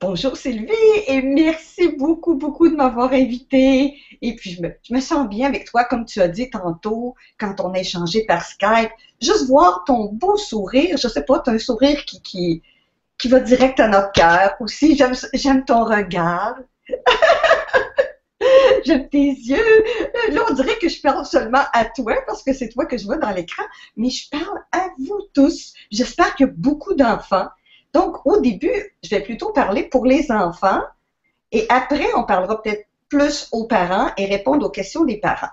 Bonjour 0.00 0.36
Sylvie 0.36 0.72
et 1.06 1.22
merci 1.22 1.88
beaucoup, 1.96 2.34
beaucoup 2.34 2.68
de 2.68 2.74
m'avoir 2.74 3.12
invitée. 3.12 3.94
Et 4.20 4.36
puis, 4.36 4.50
je 4.50 4.62
me, 4.62 4.74
je 4.82 4.92
me, 4.92 5.00
sens 5.00 5.28
bien 5.28 5.48
avec 5.48 5.66
toi, 5.66 5.84
comme 5.84 6.04
tu 6.04 6.20
as 6.20 6.28
dit 6.28 6.50
tantôt, 6.50 7.14
quand 7.38 7.60
on 7.60 7.72
a 7.72 7.78
échangé 7.78 8.24
par 8.26 8.44
Skype. 8.44 8.90
Juste 9.22 9.46
voir 9.46 9.84
ton 9.86 10.10
beau 10.12 10.36
sourire, 10.36 10.98
je 10.98 11.08
sais 11.08 11.24
pas, 11.24 11.40
tu 11.40 11.50
as 11.50 11.54
un 11.54 11.58
sourire 11.58 12.04
qui, 12.04 12.20
qui, 12.20 12.62
qui 13.18 13.28
va 13.28 13.40
direct 13.40 13.80
à 13.80 13.88
notre 13.88 14.12
cœur 14.12 14.54
aussi. 14.60 14.98
J'aime 15.34 15.64
ton 15.64 15.84
regard. 15.84 16.56
j'aime 18.84 19.08
tes 19.08 19.30
yeux. 19.30 19.84
Là, 20.30 20.42
on 20.50 20.54
dirait 20.54 20.78
que 20.78 20.88
je 20.88 21.00
parle 21.00 21.24
seulement 21.24 21.62
à 21.72 21.84
toi 21.84 22.14
parce 22.26 22.42
que 22.42 22.52
c'est 22.52 22.68
toi 22.68 22.86
que 22.86 22.98
je 22.98 23.06
vois 23.06 23.18
dans 23.18 23.30
l'écran, 23.30 23.62
mais 23.96 24.10
je 24.10 24.28
parle 24.30 24.60
à 24.72 24.88
vous 24.98 25.20
tous. 25.32 25.74
J'espère 25.90 26.34
qu'il 26.34 26.46
y 26.46 26.50
a 26.50 26.52
beaucoup 26.56 26.94
d'enfants. 26.94 27.48
Donc, 27.92 28.26
au 28.26 28.40
début, 28.40 28.94
je 29.02 29.10
vais 29.10 29.20
plutôt 29.20 29.52
parler 29.52 29.84
pour 29.84 30.04
les 30.04 30.30
enfants 30.30 30.82
et 31.52 31.66
après, 31.68 32.12
on 32.16 32.24
parlera 32.24 32.60
peut-être 32.60 32.86
plus 33.08 33.48
aux 33.52 33.66
parents 33.66 34.10
et 34.16 34.26
répondre 34.26 34.66
aux 34.66 34.70
questions 34.70 35.04
des 35.04 35.18
parents. 35.18 35.52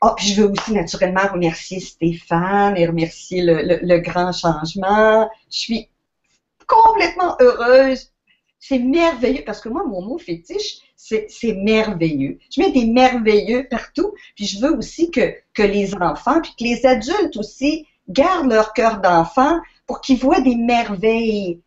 Oh, 0.00 0.14
je 0.18 0.34
veux 0.40 0.50
aussi 0.50 0.72
naturellement 0.72 1.26
remercier 1.32 1.80
Stéphane 1.80 2.76
et 2.76 2.86
remercier 2.86 3.42
le 3.42 3.98
grand 3.98 4.32
changement. 4.32 5.28
Je 5.50 5.58
suis 5.58 5.88
complètement 6.84 7.36
heureuse 7.40 8.12
c'est 8.62 8.78
merveilleux 8.78 9.42
parce 9.44 9.60
que 9.60 9.68
moi, 9.68 9.82
mon 9.84 10.02
mot 10.02 10.18
fétiche, 10.18 10.78
c'est 10.96 11.52
merveilleux. 11.52 12.38
Je 12.48 12.60
mets 12.60 12.70
des 12.70 12.86
merveilleux 12.86 13.66
partout. 13.68 14.14
Puis 14.36 14.46
je 14.46 14.60
veux 14.60 14.72
aussi 14.78 15.10
que, 15.10 15.34
que 15.52 15.64
les 15.64 15.92
enfants, 15.96 16.40
puis 16.40 16.52
que 16.56 16.62
les 16.62 16.86
adultes 16.86 17.36
aussi 17.36 17.88
gardent 18.08 18.52
leur 18.52 18.72
cœur 18.72 19.00
d'enfant 19.00 19.58
pour 19.88 20.00
qu'ils 20.00 20.18
voient 20.18 20.40
des 20.40 20.54
merveilles. 20.54 21.60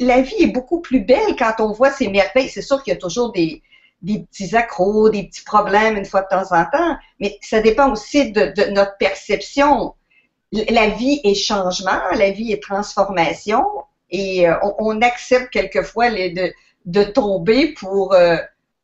La 0.00 0.22
vie 0.22 0.42
est 0.42 0.52
beaucoup 0.52 0.80
plus 0.80 1.00
belle 1.00 1.36
quand 1.38 1.56
on 1.58 1.72
voit 1.72 1.90
ces 1.90 2.08
merveilles. 2.08 2.48
C'est 2.48 2.62
sûr 2.62 2.82
qu'il 2.82 2.94
y 2.94 2.96
a 2.96 2.98
toujours 2.98 3.30
des, 3.32 3.62
des 4.00 4.20
petits 4.20 4.56
accros, 4.56 5.10
des 5.10 5.24
petits 5.24 5.44
problèmes 5.44 5.98
une 5.98 6.06
fois 6.06 6.22
de 6.22 6.28
temps 6.28 6.56
en 6.56 6.64
temps, 6.64 6.96
mais 7.20 7.38
ça 7.42 7.60
dépend 7.60 7.92
aussi 7.92 8.32
de, 8.32 8.54
de 8.56 8.70
notre 8.70 8.96
perception. 8.96 9.94
La 10.50 10.88
vie 10.88 11.20
est 11.24 11.34
changement, 11.34 12.00
la 12.14 12.30
vie 12.30 12.52
est 12.52 12.62
transformation, 12.62 13.64
et 14.10 14.48
euh, 14.48 14.54
on, 14.78 15.00
accepte 15.02 15.50
quelquefois 15.50 16.08
les, 16.08 16.30
de, 16.30 16.52
de 16.86 17.04
tomber 17.04 17.72
pour, 17.74 18.14
euh, 18.14 18.36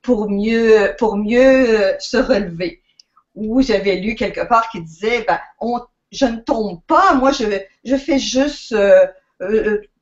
pour 0.02 0.28
mieux, 0.30 0.94
pour 0.98 1.16
mieux 1.16 1.80
euh, 1.80 1.98
se 1.98 2.16
relever. 2.16 2.82
Ou 3.34 3.62
j'avais 3.62 3.96
lu 3.96 4.14
quelque 4.14 4.46
part 4.46 4.68
qui 4.70 4.80
disait, 4.80 5.24
ben, 5.26 5.40
on, 5.60 5.80
je 6.12 6.26
ne 6.26 6.36
tombe 6.36 6.80
pas, 6.86 7.14
moi 7.14 7.32
je, 7.32 7.44
je 7.84 7.96
fais 7.96 8.18
juste 8.18 8.74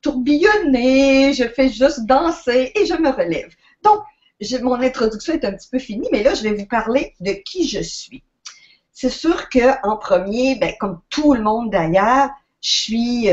tourbillonner, 0.02 1.32
je 1.32 1.44
fais 1.48 1.70
juste 1.70 2.04
danser 2.04 2.72
et 2.74 2.84
je 2.84 2.94
me 2.94 3.10
relève. 3.10 3.50
Donc, 3.82 4.02
mon 4.60 4.74
introduction 4.74 5.32
est 5.34 5.44
un 5.44 5.52
petit 5.52 5.68
peu 5.70 5.78
finie, 5.78 6.08
mais 6.12 6.22
là, 6.22 6.34
je 6.34 6.42
vais 6.42 6.52
vous 6.52 6.66
parler 6.66 7.14
de 7.20 7.32
qui 7.32 7.66
je 7.66 7.80
suis. 7.80 8.22
C'est 8.92 9.08
sûr 9.08 9.48
que 9.48 9.86
en 9.86 9.96
premier, 9.96 10.56
ben, 10.56 10.74
comme 10.78 11.00
tout 11.08 11.32
le 11.32 11.42
monde 11.42 11.70
d'ailleurs, 11.70 12.28
je 12.60 12.70
suis 12.70 13.28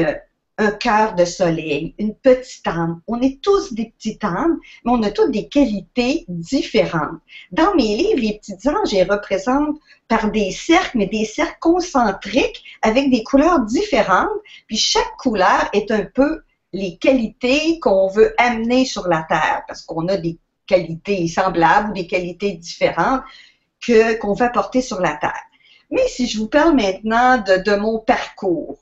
un 0.60 0.72
cœur 0.72 1.16
de 1.16 1.24
soleil, 1.24 1.96
une 1.98 2.14
petite 2.14 2.68
âme. 2.68 3.02
On 3.08 3.22
est 3.22 3.42
tous 3.42 3.74
des 3.74 3.94
petites 3.98 4.24
âmes, 4.26 4.60
mais 4.84 4.92
on 4.92 5.02
a 5.04 5.10
toutes 5.10 5.32
des 5.32 5.48
qualités 5.48 6.26
différentes. 6.28 7.20
Dans 7.52 7.74
mes 7.76 7.96
livres, 7.96 8.20
les 8.20 8.38
petites 8.38 8.68
âmes, 8.68 8.86
je 8.86 8.96
les 8.96 9.04
représente 9.04 9.78
par 10.10 10.30
des 10.32 10.52
cercles, 10.52 10.98
mais 10.98 11.08
des 11.08 11.24
cercles 11.24 11.58
concentriques 11.62 12.64
avec 12.82 13.10
des 13.10 13.24
couleurs 13.24 13.62
différentes. 13.62 14.30
Puis 14.68 14.78
chaque 14.78 15.16
couleur 15.18 15.70
est 15.72 15.92
un 15.92 16.04
peu 16.04 16.42
les 16.74 16.98
qualités 16.98 17.80
qu'on 17.80 18.10
veut 18.10 18.36
amener 18.38 18.84
sur 18.86 19.08
la 19.08 19.26
Terre, 19.30 19.64
parce 19.66 19.82
qu'on 19.84 20.08
a 20.10 20.18
des 20.18 20.38
qualités 20.68 21.28
semblables 21.28 21.92
ou 21.92 21.94
des 21.94 22.06
qualités 22.06 22.52
différentes 22.52 23.24
qu'on 24.20 24.34
va 24.34 24.50
porter 24.50 24.82
sur 24.82 25.00
la 25.00 25.16
Terre. 25.16 25.42
Mais 25.90 26.08
si 26.10 26.28
je 26.28 26.38
vous 26.38 26.50
parle 26.50 26.76
maintenant 26.76 27.38
de 27.38 27.76
mon 27.78 28.00
parcours, 28.00 28.78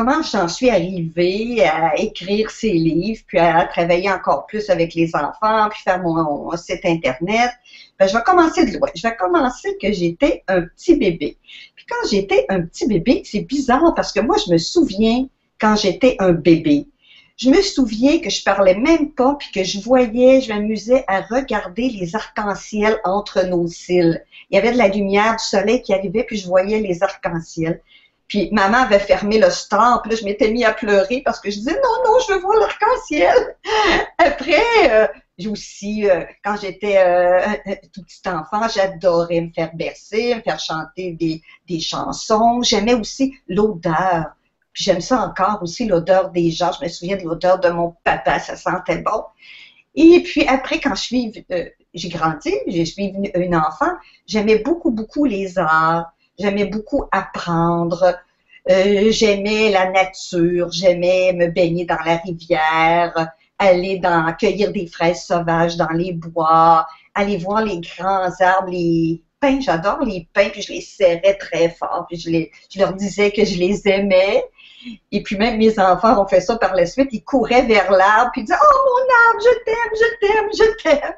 comment 0.00 0.22
j'en 0.22 0.48
suis 0.48 0.70
arrivée 0.70 1.62
à 1.62 1.94
écrire 1.98 2.50
ces 2.50 2.72
livres, 2.72 3.20
puis 3.26 3.38
à 3.38 3.66
travailler 3.66 4.10
encore 4.10 4.46
plus 4.46 4.70
avec 4.70 4.94
les 4.94 5.14
enfants, 5.14 5.68
puis 5.68 5.82
faire 5.82 6.02
mon, 6.02 6.56
site 6.56 6.80
Internet. 6.86 7.50
Ben, 7.98 8.08
je 8.08 8.16
vais 8.16 8.22
commencer 8.24 8.64
de 8.64 8.78
loin. 8.78 8.88
Je 8.94 9.02
vais 9.06 9.14
commencer 9.14 9.76
que 9.76 9.92
j'étais 9.92 10.42
un 10.48 10.62
petit 10.62 10.96
bébé. 10.96 11.36
Puis 11.76 11.84
quand 11.86 12.08
j'étais 12.10 12.46
un 12.48 12.62
petit 12.62 12.86
bébé, 12.86 13.20
c'est 13.26 13.42
bizarre 13.42 13.92
parce 13.94 14.10
que 14.10 14.20
moi, 14.20 14.36
je 14.46 14.50
me 14.50 14.56
souviens 14.56 15.26
quand 15.60 15.76
j'étais 15.76 16.16
un 16.18 16.32
bébé. 16.32 16.86
Je 17.36 17.50
me 17.50 17.60
souviens 17.60 18.20
que 18.20 18.30
je 18.30 18.42
parlais 18.42 18.76
même 18.76 19.10
pas, 19.12 19.34
puis 19.38 19.50
que 19.52 19.64
je 19.64 19.80
voyais, 19.80 20.40
je 20.40 20.48
m'amusais 20.48 21.04
à 21.08 21.20
regarder 21.20 21.90
les 21.90 22.16
arcs-en-ciel 22.16 22.98
entre 23.04 23.42
nos 23.42 23.66
cils. 23.66 24.24
Il 24.50 24.54
y 24.54 24.58
avait 24.58 24.72
de 24.72 24.78
la 24.78 24.88
lumière 24.88 25.32
du 25.32 25.44
soleil 25.44 25.82
qui 25.82 25.92
arrivait, 25.92 26.24
puis 26.24 26.38
je 26.38 26.46
voyais 26.46 26.80
les 26.80 27.02
arcs-en-ciel. 27.02 27.82
Puis 28.30 28.48
maman 28.52 28.78
avait 28.78 29.00
fermé 29.00 29.40
le 29.40 29.50
store, 29.50 30.02
puis 30.02 30.12
là, 30.12 30.16
je 30.16 30.24
m'étais 30.24 30.52
mis 30.52 30.64
à 30.64 30.72
pleurer 30.72 31.20
parce 31.24 31.40
que 31.40 31.50
je 31.50 31.56
disais 31.56 31.72
non, 31.74 32.12
non, 32.12 32.18
je 32.20 32.32
veux 32.32 32.38
voir 32.38 32.56
l'arc-en-ciel. 32.60 33.56
Après, 34.18 34.62
euh, 34.88 35.08
j'ai 35.36 35.48
aussi, 35.48 36.08
euh, 36.08 36.22
quand 36.44 36.54
j'étais 36.62 36.98
euh, 36.98 37.40
tout 37.92 38.04
petit 38.04 38.28
enfant, 38.28 38.68
j'adorais 38.72 39.40
me 39.40 39.50
faire 39.50 39.74
bercer, 39.74 40.36
me 40.36 40.42
faire 40.42 40.60
chanter 40.60 41.10
des, 41.14 41.42
des 41.68 41.80
chansons. 41.80 42.62
J'aimais 42.62 42.94
aussi 42.94 43.34
l'odeur. 43.48 44.26
Puis 44.72 44.84
j'aime 44.84 45.00
ça 45.00 45.22
encore 45.22 45.58
aussi, 45.60 45.86
l'odeur 45.86 46.30
des 46.30 46.52
gens. 46.52 46.70
Je 46.78 46.84
me 46.84 46.88
souviens 46.88 47.16
de 47.16 47.24
l'odeur 47.24 47.58
de 47.58 47.70
mon 47.70 47.96
papa, 48.04 48.38
ça 48.38 48.54
sentait 48.54 48.98
bon. 48.98 49.24
Et 49.96 50.22
puis 50.22 50.46
après, 50.46 50.78
quand 50.78 50.94
je 50.94 51.02
suis, 51.02 51.46
j'ai 51.94 52.08
grandi, 52.08 52.54
je 52.68 52.84
suis 52.84 53.12
une 53.34 53.56
enfant, 53.56 53.90
j'aimais 54.24 54.58
beaucoup, 54.60 54.92
beaucoup 54.92 55.24
les 55.24 55.58
arts 55.58 56.12
J'aimais 56.40 56.64
beaucoup 56.64 57.04
apprendre. 57.12 58.16
Euh, 58.70 59.10
j'aimais 59.10 59.70
la 59.70 59.90
nature. 59.90 60.70
J'aimais 60.72 61.32
me 61.34 61.48
baigner 61.48 61.84
dans 61.84 61.98
la 62.04 62.16
rivière, 62.16 63.30
aller 63.58 63.98
dans 63.98 64.32
cueillir 64.34 64.72
des 64.72 64.86
fraises 64.86 65.24
sauvages 65.24 65.76
dans 65.76 65.90
les 65.90 66.12
bois, 66.12 66.86
aller 67.14 67.36
voir 67.36 67.62
les 67.62 67.80
grands 67.80 68.30
arbres, 68.40 68.70
les 68.70 69.22
pins. 69.38 69.60
J'adore 69.60 70.02
les 70.02 70.28
pins, 70.32 70.48
puis 70.48 70.62
je 70.62 70.72
les 70.72 70.80
serrais 70.80 71.36
très 71.38 71.68
fort, 71.68 72.06
puis 72.08 72.18
je, 72.18 72.78
leur 72.78 72.94
disais 72.94 73.30
que 73.30 73.44
je 73.44 73.58
les 73.58 73.86
aimais. 73.86 74.42
Et 75.12 75.22
puis 75.22 75.36
même 75.36 75.58
mes 75.58 75.78
enfants 75.78 76.22
ont 76.22 76.26
fait 76.26 76.40
ça 76.40 76.56
par 76.56 76.74
la 76.74 76.86
suite. 76.86 77.10
Ils 77.12 77.22
couraient 77.22 77.66
vers 77.66 77.90
l'arbre, 77.90 78.30
puis 78.32 78.42
ils 78.42 78.44
disaient 78.44 78.58
Oh 78.62 78.76
mon 78.86 79.14
arbre, 79.28 79.44
je 79.44 79.64
t'aime, 79.64 79.94
je 79.94 80.26
t'aime, 80.26 80.48
je 80.54 80.82
t'aime 80.82 81.14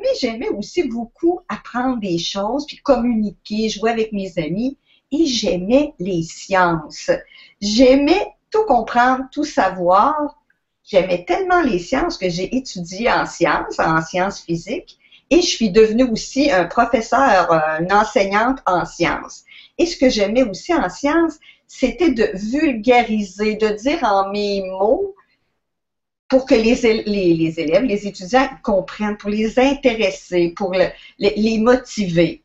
mais 0.00 0.14
j'aimais 0.20 0.48
aussi 0.48 0.84
beaucoup 0.84 1.40
apprendre 1.48 1.98
des 1.98 2.18
choses, 2.18 2.66
puis 2.66 2.78
communiquer, 2.78 3.68
jouer 3.68 3.90
avec 3.90 4.12
mes 4.12 4.32
amis, 4.38 4.76
et 5.12 5.26
j'aimais 5.26 5.94
les 5.98 6.22
sciences. 6.22 7.10
J'aimais 7.60 8.34
tout 8.50 8.64
comprendre, 8.64 9.24
tout 9.32 9.44
savoir. 9.44 10.36
J'aimais 10.84 11.24
tellement 11.24 11.60
les 11.60 11.78
sciences 11.78 12.18
que 12.18 12.28
j'ai 12.28 12.56
étudié 12.56 13.10
en 13.10 13.26
sciences, 13.26 13.78
en 13.78 14.02
sciences 14.02 14.40
physiques, 14.40 14.98
et 15.30 15.42
je 15.42 15.46
suis 15.46 15.70
devenue 15.70 16.04
aussi 16.04 16.50
un 16.50 16.64
professeur, 16.64 17.52
une 17.80 17.92
enseignante 17.92 18.58
en 18.66 18.84
sciences. 18.84 19.44
Et 19.78 19.86
ce 19.86 19.96
que 19.96 20.08
j'aimais 20.08 20.42
aussi 20.42 20.74
en 20.74 20.88
sciences, 20.88 21.38
c'était 21.68 22.10
de 22.10 22.30
vulgariser, 22.34 23.54
de 23.54 23.68
dire 23.68 24.00
en 24.02 24.30
mes 24.32 24.62
mots 24.62 25.14
pour 26.30 26.46
que 26.46 26.54
les, 26.54 26.76
les, 27.34 27.60
élèves, 27.60 27.82
les 27.82 28.06
étudiants 28.06 28.48
comprennent, 28.62 29.16
pour 29.16 29.30
les 29.30 29.58
intéresser, 29.58 30.54
pour 30.56 30.72
les, 31.18 31.58
motiver. 31.58 32.44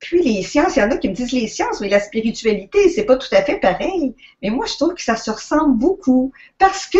Puis 0.00 0.22
les 0.22 0.42
sciences, 0.42 0.76
il 0.76 0.80
y 0.80 0.82
en 0.82 0.90
a 0.90 0.96
qui 0.98 1.08
me 1.08 1.14
disent 1.14 1.32
les 1.32 1.46
sciences, 1.46 1.80
mais 1.80 1.88
la 1.88 2.00
spiritualité, 2.00 2.90
c'est 2.90 3.04
pas 3.04 3.16
tout 3.16 3.32
à 3.32 3.42
fait 3.42 3.60
pareil. 3.60 4.14
Mais 4.42 4.50
moi, 4.50 4.66
je 4.66 4.74
trouve 4.74 4.94
que 4.94 5.02
ça 5.02 5.14
se 5.14 5.30
ressemble 5.30 5.78
beaucoup 5.78 6.32
parce 6.58 6.86
que 6.86 6.98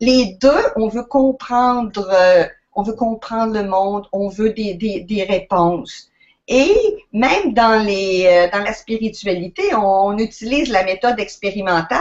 les 0.00 0.36
deux, 0.42 0.64
on 0.74 0.88
veut 0.88 1.04
comprendre, 1.04 2.10
euh, 2.12 2.44
on 2.74 2.82
veut 2.82 2.94
comprendre 2.94 3.54
le 3.54 3.66
monde, 3.66 4.08
on 4.12 4.28
veut 4.28 4.50
des, 4.50 4.74
des, 4.74 5.02
des 5.02 5.22
réponses. 5.22 6.10
Et 6.48 6.74
même 7.12 7.54
dans, 7.54 7.82
les, 7.82 8.26
euh, 8.26 8.50
dans 8.52 8.64
la 8.64 8.72
spiritualité, 8.72 9.72
on 9.76 10.18
utilise 10.18 10.68
la 10.68 10.82
méthode 10.82 11.20
expérimentale 11.20 12.00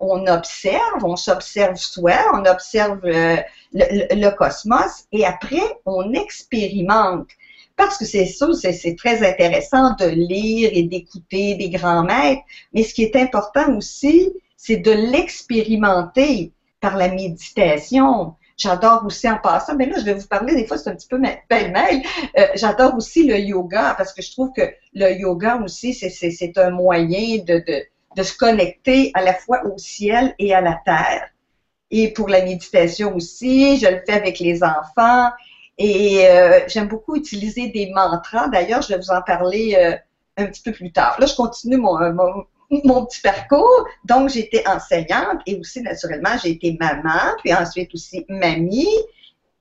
on 0.00 0.26
observe, 0.26 1.04
on 1.04 1.16
s'observe 1.16 1.76
soi, 1.76 2.16
on 2.34 2.44
observe 2.44 3.00
euh, 3.04 3.36
le, 3.72 4.30
cosmos 4.30 5.04
et 5.12 5.24
après, 5.24 5.80
on 5.86 6.12
expérimente. 6.12 7.28
Parce 7.76 7.96
que 7.96 8.04
c'est 8.04 8.26
ça, 8.26 8.48
c'est 8.54 8.96
très 8.96 9.26
intéressant 9.28 9.94
de 9.96 10.06
lire 10.06 10.70
et 10.72 10.82
d'écouter 10.82 11.54
des 11.54 11.70
grands 11.70 12.02
maîtres, 12.02 12.42
mais 12.72 12.82
ce 12.82 12.92
qui 12.92 13.04
est 13.04 13.16
important 13.16 13.76
aussi, 13.76 14.32
c'est 14.56 14.78
de 14.78 14.90
l'expérimenter 14.90 16.52
par 16.80 16.96
la 16.96 17.08
méditation. 17.08 18.34
J'adore 18.56 19.04
aussi 19.06 19.30
en 19.30 19.38
passant, 19.38 19.76
mais 19.76 19.86
là, 19.86 19.98
je 20.00 20.04
vais 20.04 20.14
vous 20.14 20.26
parler, 20.26 20.56
des 20.56 20.66
fois, 20.66 20.78
c'est 20.78 20.90
un 20.90 20.96
petit 20.96 21.06
peu 21.06 21.20
pêle-mêle. 21.48 22.02
Euh, 22.36 22.46
j'adore 22.56 22.96
aussi 22.96 23.24
le 23.24 23.38
yoga 23.38 23.94
parce 23.96 24.12
que 24.12 24.22
je 24.22 24.32
trouve 24.32 24.50
que 24.52 24.62
le 24.94 25.12
yoga 25.12 25.60
aussi, 25.64 25.94
c'est 25.94 26.58
un 26.58 26.70
moyen 26.70 27.38
de 27.44 27.62
de 28.16 28.22
se 28.22 28.36
connecter 28.36 29.10
à 29.14 29.22
la 29.22 29.34
fois 29.34 29.64
au 29.64 29.78
ciel 29.78 30.34
et 30.38 30.54
à 30.54 30.60
la 30.60 30.78
terre. 30.84 31.28
Et 31.90 32.12
pour 32.12 32.28
la 32.28 32.44
méditation 32.44 33.14
aussi, 33.14 33.78
je 33.78 33.86
le 33.86 34.02
fais 34.06 34.12
avec 34.12 34.38
les 34.40 34.62
enfants. 34.62 35.30
Et 35.78 36.26
euh, 36.26 36.60
j'aime 36.66 36.88
beaucoup 36.88 37.16
utiliser 37.16 37.68
des 37.68 37.90
mantras. 37.90 38.48
D'ailleurs, 38.48 38.82
je 38.82 38.88
vais 38.88 38.98
vous 38.98 39.10
en 39.10 39.22
parler 39.22 39.76
euh, 39.78 39.96
un 40.36 40.46
petit 40.46 40.62
peu 40.62 40.72
plus 40.72 40.92
tard. 40.92 41.16
Là, 41.20 41.26
je 41.26 41.34
continue 41.34 41.76
mon, 41.76 41.98
mon, 42.12 42.44
mon 42.84 43.06
petit 43.06 43.20
parcours. 43.20 43.86
Donc, 44.04 44.30
j'étais 44.30 44.66
enseignante 44.66 45.40
et 45.46 45.56
aussi, 45.56 45.80
naturellement, 45.80 46.36
j'ai 46.42 46.50
été 46.50 46.76
maman, 46.78 47.34
puis 47.42 47.54
ensuite 47.54 47.94
aussi 47.94 48.26
mamie. 48.28 48.88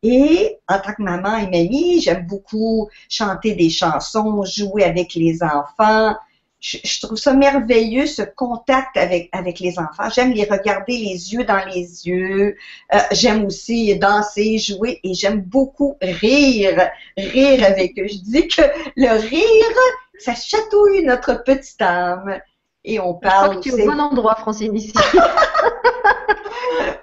Et 0.04 0.58
en 0.68 0.80
tant 0.80 0.94
que 0.94 1.01
maman 1.01 1.38
et 1.38 1.46
mamie, 1.46 2.01
j'aime 2.01 2.25
beaucoup 2.27 2.89
chanter 3.10 3.54
des 3.56 3.70
chansons, 3.70 4.44
jouer 4.44 4.84
avec 4.84 5.13
les 5.16 5.42
enfants. 5.44 6.16
Je, 6.60 7.02
trouve 7.02 7.18
ça 7.18 7.34
merveilleux, 7.34 8.08
ce 8.08 8.24
contact 8.24 8.98
avec, 8.98 9.30
avec 9.32 9.60
les 9.60 9.78
enfants. 9.78 10.10
J'aime 10.14 10.32
les 10.32 10.46
regarder 10.46 10.98
les 10.98 11.34
yeux 11.34 11.44
dans 11.44 11.64
les 11.66 12.08
yeux. 12.08 12.56
Euh, 12.94 12.98
j'aime 13.12 13.46
aussi 13.46 13.96
danser, 13.98 14.58
jouer 14.58 15.00
et 15.04 15.14
j'aime 15.14 15.42
beaucoup 15.42 15.98
rire, 16.02 16.90
rire 17.16 17.64
avec 17.64 18.00
eux. 18.00 18.08
Je 18.08 18.18
dis 18.18 18.48
que 18.48 18.64
le 18.96 19.20
rire, 19.20 19.78
ça 20.18 20.34
chatouille 20.34 21.04
notre 21.04 21.44
petite 21.44 21.82
âme. 21.82 22.40
Et 22.84 23.00
on 23.00 23.14
parle. 23.14 23.56
Je 23.56 23.60
crois 23.60 23.62
que 23.62 23.70
tu 23.70 23.82
es 23.82 23.84
au 23.84 23.92
bon 23.92 24.00
endroit, 24.00 24.36
Francine, 24.36 24.76
ici. 24.76 24.94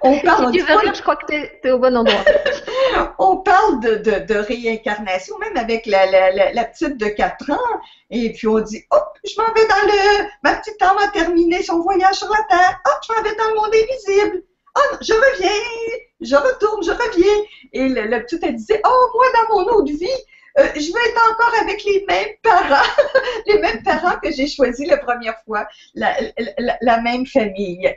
on 0.01 0.19
parle 0.19 0.51
si 0.53 0.59
tu 0.59 0.65
veux 0.65 0.93
je 0.93 1.01
crois 1.01 1.15
que 1.15 1.25
tu 1.27 1.67
es, 1.67 1.71
au 1.71 1.79
bon 1.79 1.95
endroit. 1.95 2.23
on 3.19 3.37
parle 3.37 3.79
de, 3.81 3.95
de, 3.95 4.25
de, 4.25 4.35
réincarnation, 4.35 5.37
même 5.39 5.57
avec 5.57 5.85
la, 5.85 6.05
la, 6.05 6.53
la, 6.53 6.63
petite 6.65 6.97
de 6.97 7.07
4 7.07 7.51
ans. 7.51 7.79
Et 8.09 8.31
puis 8.33 8.47
on 8.47 8.59
dit, 8.59 8.83
hop, 8.91 9.07
je 9.23 9.33
m'en 9.37 9.51
vais 9.53 9.67
dans 9.67 9.87
le. 9.87 10.27
Ma 10.43 10.55
petite 10.55 10.81
âme 10.81 10.97
a 11.03 11.07
terminé 11.09 11.63
son 11.63 11.81
voyage 11.81 12.15
sur 12.15 12.29
la 12.29 12.43
Terre. 12.49 12.79
Hop, 12.85 12.99
je 13.07 13.13
m'en 13.13 13.21
vais 13.21 13.35
dans 13.35 13.49
le 13.49 13.55
monde 13.55 13.73
invisible. 13.73 14.43
Oh, 14.77 14.95
je 15.01 15.13
reviens, 15.13 15.49
je 16.19 16.35
retourne, 16.35 16.83
je 16.83 16.91
reviens. 16.91 17.43
Et 17.71 17.87
la, 17.89 18.19
petite, 18.19 18.43
elle 18.43 18.55
disait, 18.55 18.81
oh, 18.85 19.09
moi, 19.13 19.25
dans 19.33 19.55
mon 19.55 19.63
autre 19.71 19.93
vie, 19.93 20.07
euh, 20.57 20.67
je 20.75 20.91
veux 20.91 21.09
être 21.09 21.31
encore 21.31 21.53
avec 21.61 21.83
les 21.83 22.05
mêmes 22.07 22.35
parents, 22.41 22.91
les 23.45 23.59
mêmes 23.59 23.83
parents 23.83 24.17
que 24.21 24.31
j'ai 24.31 24.47
choisis 24.47 24.87
la 24.87 24.97
première 24.97 25.37
fois, 25.45 25.67
la, 25.93 26.15
la, 26.81 27.01
même 27.01 27.25
famille. 27.25 27.93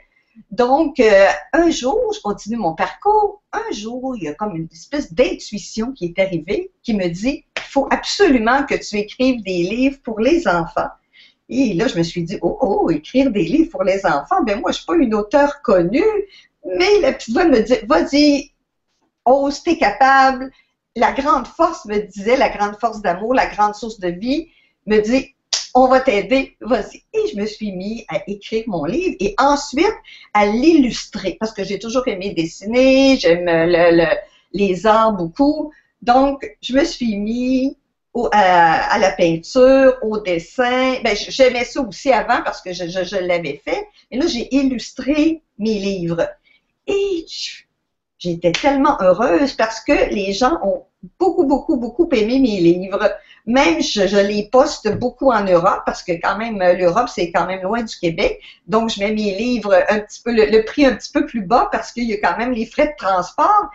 Donc, 0.50 1.00
euh, 1.00 1.26
un 1.52 1.70
jour, 1.70 1.98
je 2.14 2.20
continue 2.20 2.56
mon 2.56 2.74
parcours. 2.74 3.42
Un 3.52 3.72
jour, 3.72 4.16
il 4.16 4.24
y 4.24 4.28
a 4.28 4.34
comme 4.34 4.56
une 4.56 4.68
espèce 4.72 5.12
d'intuition 5.12 5.92
qui 5.92 6.06
est 6.06 6.18
arrivée, 6.18 6.70
qui 6.82 6.94
me 6.94 7.08
dit, 7.08 7.44
il 7.56 7.62
faut 7.62 7.88
absolument 7.90 8.64
que 8.64 8.74
tu 8.74 8.96
écrives 8.96 9.42
des 9.42 9.62
livres 9.62 9.98
pour 10.02 10.20
les 10.20 10.46
enfants. 10.48 10.88
Et 11.48 11.74
là, 11.74 11.88
je 11.88 11.96
me 11.96 12.02
suis 12.02 12.24
dit, 12.24 12.38
oh, 12.42 12.58
oh, 12.60 12.90
écrire 12.90 13.30
des 13.30 13.44
livres 13.44 13.70
pour 13.70 13.82
les 13.82 14.04
enfants, 14.04 14.42
ben 14.44 14.60
moi, 14.60 14.70
je 14.70 14.78
suis 14.78 14.86
pas 14.86 14.96
une 14.96 15.14
auteure 15.14 15.62
connue, 15.62 16.02
mais 16.64 17.00
la 17.00 17.12
petite 17.12 17.34
voix 17.34 17.46
me 17.46 17.60
dit, 17.60 17.74
vas-y, 17.86 18.52
ose, 19.24 19.62
t'es 19.62 19.78
capable, 19.78 20.50
la 20.94 21.12
grande 21.12 21.46
force 21.46 21.86
me 21.86 21.98
disait, 21.98 22.36
la 22.36 22.50
grande 22.50 22.78
force 22.78 23.00
d'amour, 23.00 23.32
la 23.34 23.46
grande 23.46 23.74
source 23.74 23.98
de 23.98 24.08
vie, 24.08 24.48
me 24.86 25.00
dit, 25.00 25.34
on 25.78 25.86
va 25.88 26.00
t'aider, 26.00 26.56
vas-y. 26.60 27.02
Et 27.12 27.28
je 27.32 27.36
me 27.36 27.46
suis 27.46 27.70
mis 27.70 28.04
à 28.08 28.22
écrire 28.26 28.64
mon 28.66 28.84
livre 28.84 29.14
et 29.20 29.34
ensuite 29.38 29.94
à 30.34 30.46
l'illustrer 30.46 31.36
parce 31.38 31.52
que 31.52 31.62
j'ai 31.62 31.78
toujours 31.78 32.06
aimé 32.08 32.34
dessiner, 32.36 33.16
j'aime 33.16 33.48
les 34.52 34.86
arts 34.86 35.12
beaucoup. 35.12 35.72
Donc, 36.02 36.44
je 36.60 36.72
me 36.74 36.84
suis 36.84 37.16
mis 37.16 37.76
à, 38.32 38.98
la 38.98 39.12
peinture, 39.12 39.94
au 40.02 40.18
dessin. 40.18 40.96
Ben, 41.04 41.16
j'aimais 41.16 41.64
ça 41.64 41.80
aussi 41.80 42.10
avant 42.10 42.42
parce 42.42 42.60
que 42.60 42.72
je, 42.72 42.88
je 42.88 43.16
l'avais 43.16 43.60
fait. 43.64 43.86
Et 44.10 44.18
là, 44.18 44.26
j'ai 44.26 44.52
illustré 44.54 45.42
mes 45.58 45.78
livres. 45.78 46.28
Et 46.88 47.24
j'étais 48.18 48.52
tellement 48.52 49.00
heureuse 49.00 49.52
parce 49.52 49.80
que 49.80 50.12
les 50.12 50.32
gens 50.32 50.58
ont 50.64 50.84
beaucoup, 51.18 51.44
beaucoup, 51.44 51.76
beaucoup 51.76 52.08
aimé 52.12 52.38
mes 52.38 52.60
livres. 52.60 53.10
Même 53.46 53.80
je, 53.82 54.26
les 54.26 54.48
poste 54.50 54.92
beaucoup 54.98 55.30
en 55.30 55.44
Europe 55.44 55.82
parce 55.86 56.02
que 56.02 56.12
quand 56.12 56.36
même 56.36 56.58
l'Europe 56.58 57.08
c'est 57.08 57.30
quand 57.32 57.46
même 57.46 57.62
loin 57.62 57.82
du 57.82 57.96
Québec. 57.96 58.40
Donc 58.66 58.90
je 58.90 59.00
mets 59.00 59.12
mes 59.12 59.36
livres 59.36 59.74
un 59.88 60.00
petit 60.00 60.20
peu 60.22 60.32
le, 60.32 60.64
prix 60.64 60.86
un 60.86 60.94
petit 60.94 61.12
peu 61.12 61.24
plus 61.24 61.42
bas 61.42 61.68
parce 61.70 61.92
qu'il 61.92 62.04
y 62.04 62.14
a 62.14 62.18
quand 62.18 62.36
même 62.36 62.52
les 62.52 62.66
frais 62.66 62.88
de 62.88 62.96
transport 62.98 63.70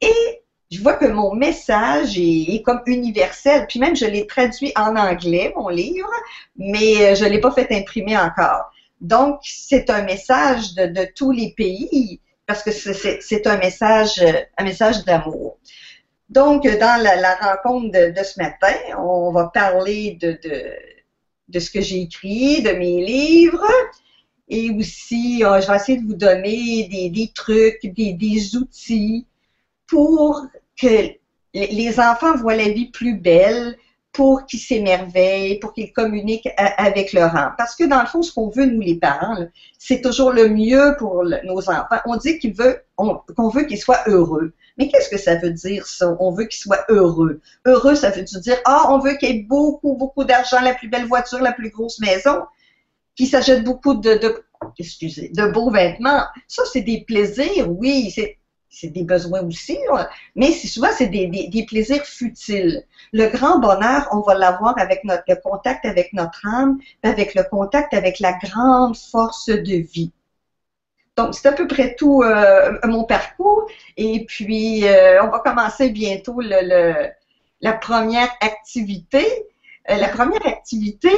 et 0.00 0.42
je 0.70 0.82
vois 0.82 0.94
que 0.94 1.06
mon 1.06 1.34
message 1.34 2.18
est, 2.18 2.62
comme 2.64 2.80
universel. 2.86 3.66
Puis 3.68 3.78
même 3.78 3.96
je 3.96 4.06
l'ai 4.06 4.26
traduit 4.26 4.72
en 4.76 4.96
anglais 4.96 5.52
mon 5.56 5.68
livre, 5.68 6.10
mais 6.56 7.14
je 7.16 7.24
l'ai 7.24 7.40
pas 7.40 7.52
fait 7.52 7.68
imprimer 7.72 8.18
encore. 8.18 8.70
Donc 9.00 9.40
c'est 9.42 9.90
un 9.90 10.02
message 10.02 10.74
de, 10.74 10.86
de 10.86 11.06
tous 11.14 11.30
les 11.30 11.52
pays 11.56 12.20
parce 12.46 12.62
que 12.62 12.70
c'est 12.70 13.46
un 13.46 13.56
message 13.56 14.24
un 14.56 14.64
message 14.64 15.04
d'amour. 15.04 15.58
Donc, 16.28 16.64
dans 16.64 17.02
la, 17.02 17.34
rencontre 17.36 17.92
de, 17.92 18.22
ce 18.24 18.40
matin, 18.40 18.74
on 18.98 19.30
va 19.30 19.46
parler 19.46 20.18
de, 20.20 20.38
de, 21.48 21.58
ce 21.58 21.70
que 21.70 21.80
j'ai 21.80 22.02
écrit, 22.02 22.62
de 22.62 22.72
mes 22.72 23.04
livres, 23.04 23.66
et 24.48 24.70
aussi, 24.70 25.44
euh, 25.44 25.60
je 25.60 25.66
vais 25.68 25.76
essayer 25.76 25.98
de 25.98 26.06
vous 26.06 26.14
donner 26.14 26.88
des, 26.88 27.10
des 27.10 27.32
trucs, 27.34 27.80
des, 27.82 28.12
des, 28.12 28.56
outils 28.56 29.26
pour 29.86 30.46
que 30.80 31.10
les 31.54 32.00
enfants 32.00 32.36
voient 32.36 32.56
la 32.56 32.68
vie 32.68 32.90
plus 32.90 33.14
belle, 33.14 33.76
pour 34.16 34.46
qu'ils 34.46 34.60
s'émerveillent, 34.60 35.58
pour 35.58 35.74
qu'ils 35.74 35.92
communiquent 35.92 36.48
avec 36.56 37.12
leur 37.12 37.36
âme. 37.36 37.54
Parce 37.58 37.76
que 37.76 37.84
dans 37.84 38.00
le 38.00 38.06
fond, 38.06 38.22
ce 38.22 38.32
qu'on 38.32 38.48
veut, 38.48 38.64
nous 38.64 38.80
les 38.80 38.94
parents, 38.94 39.36
c'est 39.78 40.00
toujours 40.00 40.32
le 40.32 40.48
mieux 40.48 40.96
pour 40.98 41.22
nos 41.44 41.68
enfants. 41.68 41.98
On 42.06 42.16
dit 42.16 42.38
qu'on 42.38 42.50
veut, 42.54 42.80
veut 43.52 43.64
qu'ils 43.64 43.78
soient 43.78 44.00
heureux. 44.06 44.54
Mais 44.78 44.88
qu'est-ce 44.88 45.10
que 45.10 45.18
ça 45.18 45.36
veut 45.36 45.50
dire, 45.50 45.86
ça? 45.86 46.16
On 46.18 46.30
veut 46.32 46.44
qu'ils 46.44 46.62
soient 46.62 46.86
heureux. 46.88 47.42
Heureux, 47.66 47.94
ça 47.94 48.08
veut 48.08 48.22
dire, 48.22 48.56
ah, 48.64 48.86
on 48.88 49.00
veut 49.00 49.16
qu'il 49.18 49.28
y 49.28 49.38
ait 49.38 49.42
beaucoup, 49.42 49.96
beaucoup 49.96 50.24
d'argent, 50.24 50.62
la 50.62 50.72
plus 50.72 50.88
belle 50.88 51.06
voiture, 51.06 51.42
la 51.42 51.52
plus 51.52 51.68
grosse 51.68 52.00
maison, 52.00 52.40
qu'ils 53.16 53.28
s'achètent 53.28 53.64
beaucoup 53.64 53.92
de, 53.92 54.14
de, 54.14 54.42
excusez, 54.78 55.28
de 55.28 55.46
beaux 55.48 55.70
vêtements. 55.70 56.22
Ça, 56.48 56.62
c'est 56.72 56.80
des 56.80 57.04
plaisirs, 57.06 57.70
oui, 57.70 58.14
c'est 58.78 58.88
des 58.88 59.04
besoins 59.04 59.42
aussi, 59.42 59.78
mais 60.34 60.52
c'est 60.52 60.68
souvent 60.68 60.88
c'est 60.92 61.06
des, 61.06 61.26
des, 61.28 61.64
plaisirs 61.64 62.04
futiles. 62.04 62.84
Le 63.12 63.28
grand 63.28 63.58
bonheur, 63.58 64.06
on 64.12 64.20
va 64.20 64.34
l'avoir 64.34 64.78
avec 64.78 65.02
notre 65.04 65.24
le 65.28 65.36
contact 65.36 65.86
avec 65.86 66.12
notre 66.12 66.46
âme, 66.46 66.78
avec 67.02 67.34
le 67.34 67.42
contact 67.44 67.94
avec 67.94 68.20
la 68.20 68.34
grande 68.34 68.94
force 68.96 69.48
de 69.48 69.76
vie. 69.76 70.12
Donc, 71.16 71.34
c'est 71.34 71.48
à 71.48 71.52
peu 71.52 71.66
près 71.66 71.94
tout 71.94 72.22
euh, 72.22 72.78
mon 72.84 73.04
parcours. 73.04 73.66
Et 73.96 74.26
puis, 74.26 74.86
euh, 74.86 75.24
on 75.24 75.28
va 75.28 75.38
commencer 75.38 75.88
bientôt 75.88 76.42
le, 76.42 77.08
la 77.62 77.72
première 77.72 78.28
activité. 78.42 79.24
Euh, 79.88 79.96
la 79.96 80.08
première 80.08 80.46
activité, 80.46 81.10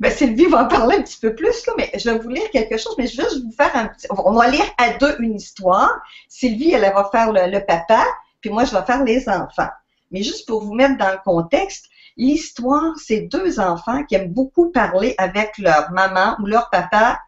ben, 0.00 0.12
Sylvie 0.12 0.46
va 0.46 0.64
en 0.64 0.68
parler 0.68 0.96
un 0.96 1.02
petit 1.02 1.18
peu 1.18 1.34
plus, 1.34 1.66
là, 1.66 1.72
mais 1.76 1.90
je 1.94 2.10
vais 2.10 2.18
vous 2.18 2.28
lire 2.28 2.48
quelque 2.50 2.76
chose, 2.76 2.94
mais 2.98 3.06
je 3.06 3.16
vais 3.16 3.24
juste 3.24 3.44
vous 3.44 3.52
faire 3.52 3.74
un 3.74 3.86
petit... 3.86 4.06
On 4.10 4.32
va 4.32 4.48
lire 4.48 4.66
à 4.78 4.90
deux 4.90 5.16
une 5.20 5.34
histoire. 5.34 5.90
Sylvie, 6.28 6.72
elle, 6.72 6.82
va 6.82 7.08
faire 7.10 7.32
le, 7.32 7.50
le 7.50 7.64
papa, 7.64 8.04
puis 8.40 8.50
moi, 8.50 8.64
je 8.64 8.76
vais 8.76 8.84
faire 8.84 9.02
les 9.02 9.28
enfants. 9.28 9.70
Mais 10.10 10.22
juste 10.22 10.46
pour 10.46 10.64
vous 10.64 10.74
mettre 10.74 10.96
dans 10.98 11.10
le 11.10 11.18
contexte, 11.24 11.86
l'histoire, 12.16 12.94
c'est 12.96 13.22
deux 13.22 13.60
enfants 13.60 14.04
qui 14.04 14.14
aiment 14.14 14.32
beaucoup 14.32 14.70
parler 14.70 15.14
avec 15.18 15.58
leur 15.58 15.90
maman 15.92 16.36
ou 16.40 16.46
leur 16.46 16.70
papa 16.70 17.18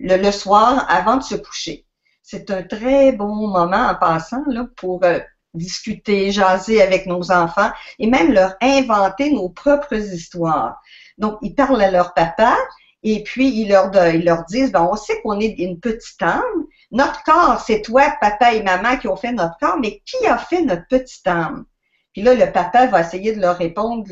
le, 0.00 0.30
soir 0.30 0.86
avant 0.88 1.16
de 1.16 1.22
se 1.22 1.34
coucher. 1.34 1.86
C'est 2.22 2.50
un 2.50 2.62
très 2.62 3.12
bon 3.12 3.34
moment 3.48 3.88
en 3.88 3.94
passant 3.94 4.42
là, 4.46 4.66
pour 4.76 5.04
euh, 5.04 5.18
discuter, 5.54 6.30
jaser 6.32 6.80
avec 6.80 7.06
nos 7.06 7.30
enfants 7.32 7.70
et 7.98 8.06
même 8.06 8.32
leur 8.32 8.54
inventer 8.60 9.32
nos 9.32 9.48
propres 9.48 9.94
histoires. 9.94 10.80
Donc, 11.20 11.38
ils 11.42 11.54
parlent 11.54 11.82
à 11.82 11.90
leur 11.90 12.14
papa 12.14 12.56
et 13.02 13.22
puis 13.22 13.48
ils 13.48 13.68
leur, 13.68 13.92
ils 14.12 14.24
leur 14.24 14.44
disent, 14.46 14.72
ben, 14.72 14.88
on 14.90 14.96
sait 14.96 15.20
qu'on 15.22 15.38
est 15.38 15.58
une 15.58 15.78
petite 15.78 16.20
âme. 16.20 16.66
Notre 16.90 17.22
corps, 17.22 17.60
c'est 17.60 17.82
toi, 17.82 18.12
papa 18.20 18.54
et 18.54 18.62
maman 18.62 18.96
qui 18.96 19.06
ont 19.06 19.16
fait 19.16 19.32
notre 19.32 19.56
corps, 19.58 19.78
mais 19.78 20.02
qui 20.04 20.26
a 20.26 20.38
fait 20.38 20.62
notre 20.62 20.86
petite 20.88 21.26
âme? 21.26 21.66
Puis 22.12 22.22
là, 22.22 22.34
le 22.34 22.50
papa 22.50 22.86
va 22.86 23.02
essayer 23.02 23.34
de 23.34 23.40
leur 23.40 23.56
répondre 23.56 24.06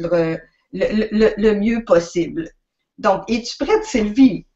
le, 0.73 1.35
le, 1.37 1.55
mieux 1.55 1.85
possible. 1.85 2.51
Donc, 2.99 3.25
es-tu 3.29 3.57
prête, 3.57 3.85
Sylvie? 3.85 4.47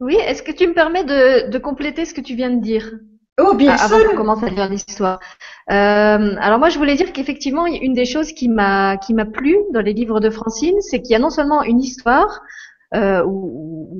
Oui, 0.00 0.16
est-ce 0.16 0.42
que 0.42 0.52
tu 0.52 0.66
me 0.66 0.74
permets 0.74 1.04
de, 1.04 1.58
compléter 1.58 2.04
ce 2.04 2.14
que 2.14 2.20
tu 2.20 2.34
viens 2.34 2.50
de 2.50 2.62
dire? 2.62 2.90
Oh, 3.38 3.54
bien 3.54 3.76
sûr. 3.76 3.86
Avant 3.86 4.08
qu'on 4.08 4.16
commence 4.16 4.42
à 4.42 4.48
lire 4.48 4.68
l'histoire. 4.68 5.20
Euh, 5.70 6.36
alors 6.40 6.58
moi, 6.58 6.70
je 6.70 6.78
voulais 6.78 6.96
dire 6.96 7.12
qu'effectivement, 7.12 7.66
une 7.66 7.92
des 7.92 8.04
choses 8.04 8.32
qui 8.32 8.48
m'a 8.48 8.96
qui 8.96 9.14
m'a 9.14 9.26
plu 9.26 9.56
dans 9.72 9.80
les 9.80 9.92
livres 9.92 10.20
de 10.20 10.30
Francine, 10.30 10.76
c'est 10.80 11.00
qu'il 11.00 11.12
y 11.12 11.14
a 11.14 11.18
non 11.18 11.30
seulement 11.30 11.62
une 11.62 11.80
histoire, 11.80 12.42
euh, 12.94 13.22
ou, 13.24 13.90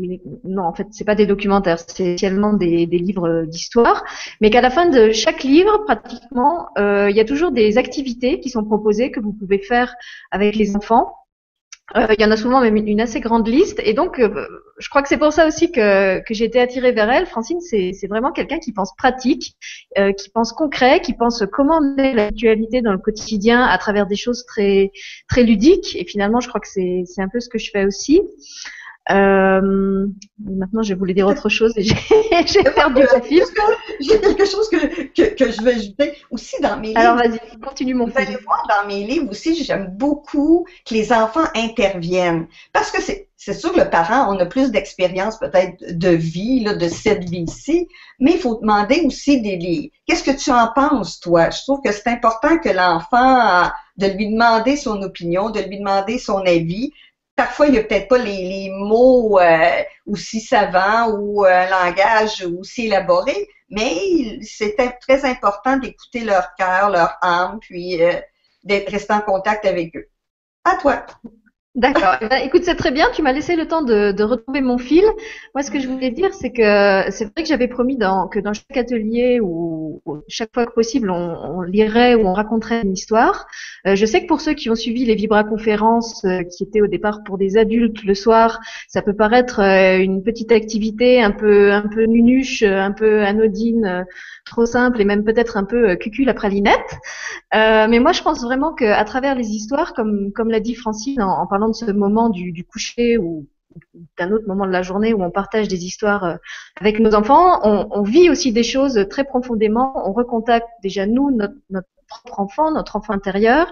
non, 0.44 0.62
en 0.62 0.74
fait, 0.74 0.86
c'est 0.90 1.04
pas 1.04 1.14
des 1.14 1.26
documentaires, 1.26 1.78
c'est 1.78 2.04
essentiellement 2.04 2.54
des, 2.54 2.86
des 2.86 2.98
livres 2.98 3.44
d'histoire, 3.44 4.02
mais 4.40 4.50
qu'à 4.50 4.60
la 4.60 4.70
fin 4.70 4.86
de 4.86 5.12
chaque 5.12 5.44
livre, 5.44 5.84
pratiquement, 5.84 6.68
euh, 6.78 7.10
il 7.10 7.16
y 7.16 7.20
a 7.20 7.24
toujours 7.24 7.52
des 7.52 7.78
activités 7.78 8.40
qui 8.40 8.48
sont 8.48 8.64
proposées 8.64 9.10
que 9.10 9.20
vous 9.20 9.32
pouvez 9.32 9.58
faire 9.58 9.94
avec 10.30 10.56
les 10.56 10.74
enfants. 10.74 11.12
Euh, 11.96 12.06
il 12.18 12.20
y 12.20 12.24
en 12.24 12.30
a 12.30 12.36
souvent 12.36 12.60
même 12.60 12.76
une, 12.76 13.00
assez 13.00 13.20
grande 13.20 13.48
liste. 13.48 13.80
Et 13.82 13.94
donc, 13.94 14.18
euh, 14.18 14.46
je 14.78 14.88
crois 14.90 15.00
que 15.00 15.08
c'est 15.08 15.16
pour 15.16 15.32
ça 15.32 15.46
aussi 15.46 15.72
que, 15.72 16.22
j'ai 16.28 16.44
été 16.44 16.60
attirée 16.60 16.92
vers 16.92 17.10
elle. 17.10 17.26
Francine, 17.26 17.60
c'est 17.60 18.06
vraiment 18.08 18.30
quelqu'un 18.30 18.58
qui 18.58 18.72
pense 18.72 18.94
pratique, 18.94 19.56
euh, 19.96 20.12
qui 20.12 20.28
pense 20.28 20.52
concret, 20.52 21.00
qui 21.00 21.14
pense 21.14 21.42
comment 21.50 21.80
mener 21.80 22.12
l'actualité 22.12 22.82
dans 22.82 22.92
le 22.92 22.98
quotidien 22.98 23.62
à 23.62 23.78
travers 23.78 24.06
des 24.06 24.16
choses 24.16 24.44
très, 24.44 24.92
très 25.28 25.44
ludiques. 25.44 25.96
Et 25.96 26.04
finalement, 26.04 26.40
je 26.40 26.48
crois 26.48 26.60
que 26.60 26.68
c'est 26.68 27.04
un 27.18 27.28
peu 27.28 27.40
ce 27.40 27.48
que 27.48 27.58
je 27.58 27.70
fais 27.70 27.86
aussi. 27.86 28.20
Euh, 29.10 30.06
maintenant, 30.38 30.82
je 30.82 30.94
voulais 30.94 31.14
dire 31.14 31.26
autre 31.26 31.48
chose 31.48 31.72
et 31.76 31.82
j'ai 31.82 32.62
perdu 32.74 33.02
le 33.02 33.22
fil. 33.22 33.42
J'ai 34.00 34.20
quelque 34.20 34.44
chose 34.44 34.68
que, 34.68 35.04
que, 35.06 35.34
que, 35.34 35.50
je 35.50 35.62
veux 35.62 35.72
ajouter 35.72 36.12
aussi 36.30 36.60
dans 36.60 36.78
mes 36.78 36.88
livres. 36.88 37.00
Alors, 37.00 37.16
vas-y, 37.16 37.38
continue 37.60 37.94
mon 37.94 38.06
Vous 38.06 38.12
allez 38.16 38.36
voir 38.44 38.62
dans 38.68 38.86
mes 38.86 39.04
livres 39.04 39.30
aussi, 39.30 39.64
j'aime 39.64 39.94
beaucoup 39.96 40.66
que 40.86 40.94
les 40.94 41.12
enfants 41.12 41.46
interviennent. 41.54 42.48
Parce 42.72 42.90
que 42.90 43.00
c'est 43.00 43.28
c'est 43.40 43.54
sûr, 43.54 43.72
le 43.76 43.88
parent, 43.88 44.34
on 44.34 44.38
a 44.40 44.46
plus 44.46 44.72
d'expérience 44.72 45.38
peut-être 45.38 45.96
de 45.96 46.08
vie, 46.08 46.58
là, 46.58 46.74
de 46.74 46.88
cette 46.88 47.30
vie-ci, 47.30 47.86
mais 48.18 48.32
il 48.32 48.38
faut 48.40 48.56
demander 48.56 49.02
aussi 49.04 49.40
des, 49.40 49.92
qu'est-ce 50.06 50.24
que 50.24 50.36
tu 50.36 50.50
en 50.50 50.68
penses, 50.74 51.20
toi? 51.20 51.48
Je 51.50 51.62
trouve 51.62 51.80
que 51.80 51.92
c'est 51.92 52.08
important 52.08 52.58
que 52.58 52.68
l'enfant, 52.68 53.70
de 53.96 54.06
lui 54.08 54.28
demander 54.32 54.76
son 54.76 55.00
opinion, 55.02 55.50
de 55.50 55.60
lui 55.60 55.78
demander 55.78 56.18
son 56.18 56.38
avis. 56.38 56.92
Parfois, 57.38 57.66
il 57.68 57.72
n'y 57.74 57.78
a 57.78 57.84
peut-être 57.84 58.08
pas 58.08 58.18
les, 58.18 58.68
mots 58.68 59.38
euh, 59.38 59.82
aussi 60.06 60.40
savants 60.40 61.12
ou 61.12 61.44
euh, 61.44 61.48
un 61.48 61.70
langage 61.70 62.44
aussi 62.58 62.86
élaboré, 62.86 63.48
mais 63.70 64.40
c'est 64.42 64.74
très 65.00 65.24
important 65.24 65.76
d'écouter 65.76 66.24
leur 66.24 66.52
cœur, 66.56 66.90
leur 66.90 67.16
âme, 67.22 67.60
puis 67.60 68.02
euh, 68.02 68.14
d'être 68.64 68.90
rester 68.90 69.12
en 69.12 69.20
contact 69.20 69.66
avec 69.66 69.94
eux. 69.94 70.08
À 70.64 70.78
toi. 70.78 71.06
D'accord. 71.78 72.16
Eh 72.20 72.26
ben, 72.26 72.40
écoute, 72.44 72.62
c'est 72.64 72.74
très 72.74 72.90
bien. 72.90 73.06
Tu 73.14 73.22
m'as 73.22 73.32
laissé 73.32 73.54
le 73.54 73.68
temps 73.68 73.82
de, 73.82 74.10
de, 74.10 74.24
retrouver 74.24 74.60
mon 74.60 74.78
fil. 74.78 75.04
Moi, 75.54 75.62
ce 75.62 75.70
que 75.70 75.78
je 75.78 75.86
voulais 75.86 76.10
dire, 76.10 76.34
c'est 76.34 76.50
que 76.50 77.08
c'est 77.12 77.24
vrai 77.26 77.44
que 77.44 77.48
j'avais 77.48 77.68
promis 77.68 77.96
dans, 77.96 78.26
que 78.26 78.40
dans 78.40 78.52
chaque 78.52 78.76
atelier 78.76 79.38
ou, 79.40 80.02
chaque 80.26 80.52
fois 80.52 80.66
que 80.66 80.72
possible, 80.72 81.08
on, 81.08 81.14
on, 81.14 81.60
lirait 81.62 82.16
ou 82.16 82.26
on 82.26 82.32
raconterait 82.32 82.82
une 82.82 82.94
histoire. 82.94 83.46
Euh, 83.86 83.94
je 83.94 84.06
sais 84.06 84.22
que 84.22 84.26
pour 84.26 84.40
ceux 84.40 84.54
qui 84.54 84.70
ont 84.70 84.74
suivi 84.74 85.04
les 85.04 85.14
Vibra-conférences, 85.14 86.24
euh, 86.24 86.42
qui 86.42 86.64
étaient 86.64 86.80
au 86.80 86.88
départ 86.88 87.22
pour 87.24 87.38
des 87.38 87.56
adultes 87.56 88.02
le 88.02 88.14
soir, 88.14 88.58
ça 88.88 89.00
peut 89.00 89.14
paraître 89.14 89.60
euh, 89.60 89.98
une 89.98 90.24
petite 90.24 90.50
activité 90.50 91.22
un 91.22 91.30
peu 91.30 91.70
un 91.70 91.86
peu 91.86 92.06
nunuche, 92.06 92.64
un 92.64 92.90
peu 92.90 93.22
anodine, 93.22 94.04
trop 94.44 94.66
simple 94.66 95.00
et 95.00 95.04
même 95.04 95.22
peut-être 95.22 95.56
un 95.56 95.64
peu 95.64 95.94
cucul 95.94 96.26
la 96.26 96.34
pralinette. 96.34 96.96
mais 97.52 98.00
moi, 98.00 98.10
je 98.10 98.22
pense 98.22 98.42
vraiment 98.42 98.74
qu'à 98.74 99.04
travers 99.04 99.36
les 99.36 99.50
histoires, 99.50 99.94
comme 99.94 100.32
comme 100.32 100.50
l'a 100.50 100.60
dit 100.60 100.74
Francine 100.74 101.22
en 101.22 101.46
parlant 101.46 101.67
de 101.68 101.74
ce 101.74 101.90
moment 101.90 102.28
du, 102.28 102.64
coucher 102.64 103.18
ou 103.18 103.46
d'un 104.18 104.32
autre 104.32 104.46
moment 104.46 104.66
de 104.66 104.72
la 104.72 104.82
journée 104.82 105.12
où 105.12 105.22
on 105.22 105.30
partage 105.30 105.68
des 105.68 105.84
histoires 105.84 106.24
euh, 106.24 106.36
avec 106.80 106.98
nos 106.98 107.14
enfants, 107.14 107.60
on, 107.64 108.02
vit 108.02 108.30
aussi 108.30 108.52
des 108.52 108.62
choses 108.62 109.06
très 109.10 109.24
profondément. 109.24 109.92
On 110.08 110.12
recontacte 110.12 110.68
déjà 110.82 111.06
nous, 111.06 111.30
notre, 111.30 111.54
propre 112.08 112.40
enfant, 112.40 112.70
notre 112.70 112.96
enfant 112.96 113.12
intérieur, 113.12 113.70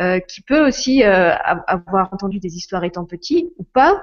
euh, 0.00 0.20
qui 0.20 0.40
peut 0.40 0.66
aussi 0.66 1.02
euh, 1.02 1.34
avoir 1.66 2.12
entendu 2.12 2.38
des 2.38 2.56
histoires 2.56 2.84
étant 2.84 3.04
petit 3.04 3.52
ou 3.58 3.64
pas. 3.64 4.00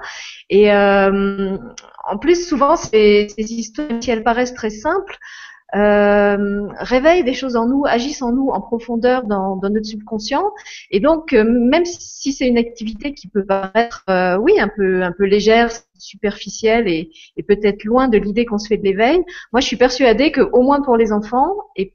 Et 0.50 0.70
en 0.72 2.18
plus, 2.20 2.46
souvent, 2.46 2.76
ces, 2.76 3.28
ces 3.36 3.52
histoires, 3.54 3.88
si 4.00 4.10
elles 4.10 4.22
paraissent 4.22 4.54
très 4.54 4.70
simples, 4.70 5.18
euh, 5.74 6.68
réveillent 6.78 7.24
des 7.24 7.34
choses 7.34 7.56
en 7.56 7.66
nous, 7.66 7.84
agissent 7.86 8.22
en 8.22 8.32
nous 8.32 8.48
en 8.48 8.60
profondeur 8.60 9.24
dans, 9.24 9.56
dans 9.56 9.70
notre 9.70 9.86
subconscient. 9.86 10.44
Et 10.90 11.00
donc, 11.00 11.32
euh, 11.32 11.44
même 11.44 11.84
si 11.84 12.32
c'est 12.32 12.48
une 12.48 12.58
activité 12.58 13.14
qui 13.14 13.28
peut 13.28 13.44
paraître, 13.44 14.04
euh, 14.08 14.36
oui, 14.36 14.58
un 14.58 14.68
peu, 14.68 15.02
un 15.02 15.12
peu 15.12 15.24
légère, 15.24 15.70
superficielle 15.98 16.88
et, 16.88 17.10
et 17.36 17.42
peut-être 17.42 17.84
loin 17.84 18.08
de 18.08 18.16
l'idée 18.16 18.46
qu'on 18.46 18.58
se 18.58 18.68
fait 18.68 18.78
de 18.78 18.84
l'éveil, 18.84 19.22
moi, 19.52 19.60
je 19.60 19.66
suis 19.66 19.76
persuadée 19.76 20.32
que, 20.32 20.40
au 20.40 20.62
moins 20.62 20.80
pour 20.80 20.96
les 20.96 21.12
enfants 21.12 21.54
et 21.76 21.94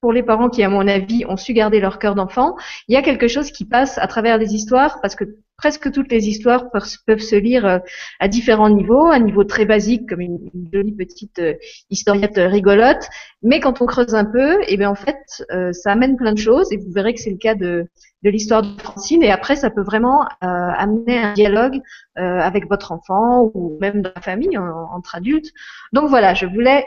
pour 0.00 0.12
les 0.12 0.22
parents 0.22 0.48
qui, 0.48 0.62
à 0.62 0.68
mon 0.68 0.86
avis, 0.86 1.24
ont 1.26 1.36
su 1.36 1.52
garder 1.52 1.80
leur 1.80 1.98
cœur 1.98 2.14
d'enfant, 2.14 2.56
il 2.88 2.94
y 2.94 2.96
a 2.96 3.02
quelque 3.02 3.28
chose 3.28 3.50
qui 3.50 3.64
passe 3.64 3.98
à 3.98 4.06
travers 4.06 4.38
les 4.38 4.54
histoires 4.54 5.00
parce 5.00 5.14
que 5.14 5.24
presque 5.56 5.90
toutes 5.90 6.10
les 6.10 6.28
histoires 6.28 6.70
peuvent 6.70 7.18
se 7.18 7.36
lire 7.36 7.66
euh, 7.66 7.78
à 8.20 8.28
différents 8.28 8.70
niveaux, 8.70 9.06
un 9.06 9.18
niveau 9.18 9.44
très 9.44 9.64
basique 9.64 10.08
comme 10.08 10.20
une, 10.20 10.50
jolie 10.72 10.92
petite 10.92 11.38
euh, 11.38 11.54
historiette 11.90 12.36
rigolote, 12.36 13.08
mais 13.42 13.60
quand 13.60 13.80
on 13.80 13.86
creuse 13.86 14.14
un 14.14 14.24
peu, 14.24 14.60
et 14.62 14.66
eh 14.68 14.76
bien 14.76 14.90
en 14.90 14.94
fait, 14.94 15.44
euh, 15.52 15.72
ça 15.72 15.92
amène 15.92 16.16
plein 16.16 16.32
de 16.32 16.38
choses 16.38 16.72
et 16.72 16.76
vous 16.76 16.92
verrez 16.92 17.14
que 17.14 17.20
c'est 17.20 17.30
le 17.30 17.38
cas 17.38 17.54
de, 17.54 17.86
l'histoire 18.22 18.62
de 18.62 18.80
Francine 18.80 19.22
et 19.22 19.30
après 19.30 19.54
ça 19.54 19.70
peut 19.70 19.84
vraiment 19.84 20.26
amener 20.40 21.16
un 21.16 21.32
dialogue 21.34 21.80
avec 22.16 22.68
votre 22.68 22.90
enfant 22.90 23.52
ou 23.54 23.78
même 23.80 24.02
dans 24.02 24.10
la 24.16 24.20
famille 24.20 24.58
entre 24.58 25.14
adultes. 25.14 25.52
Donc 25.92 26.08
voilà, 26.08 26.34
je 26.34 26.46
voulais 26.46 26.84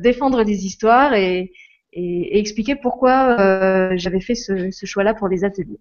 défendre 0.00 0.42
les 0.42 0.66
histoires 0.66 1.14
et, 1.14 1.52
expliquer 1.92 2.74
pourquoi 2.74 3.94
j'avais 3.94 4.20
fait 4.20 4.34
ce 4.34 4.84
choix-là 4.84 5.14
pour 5.14 5.28
les 5.28 5.44
ateliers. 5.44 5.78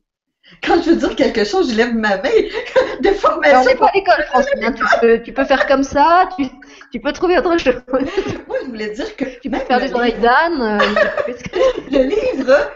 Quand 0.64 0.82
je 0.82 0.92
veux 0.92 0.96
dire 0.96 1.16
quelque 1.16 1.44
chose, 1.44 1.72
je 1.72 1.78
lève 1.78 1.94
ma 1.94 2.18
main. 2.18 2.30
Des 3.02 3.14
formations. 3.14 3.62
on 3.62 3.66
n'est 3.66 3.76
pas 3.76 3.88
à 3.88 3.92
l'école, 3.94 4.26
Francine. 4.30 4.76
tu, 4.76 4.84
peux, 5.00 5.22
tu 5.22 5.34
peux 5.34 5.46
faire 5.46 5.66
comme 5.68 5.84
ça, 5.84 6.30
tu, 6.38 6.46
tu 6.92 7.00
peux 7.00 7.12
trouver 7.12 7.38
autre 7.40 7.58
chose. 7.58 7.82
Moi, 8.48 8.58
je 8.64 8.68
voulais 8.68 8.90
dire 8.90 9.16
que. 9.16 9.26
Tu 9.42 9.50
peux 9.50 9.58
faire 9.58 9.80
des 9.80 9.94
oreilles 9.94 10.20
d'âne. 10.22 10.62
Euh, 10.62 11.34
le 11.92 12.04
livre, 12.04 12.72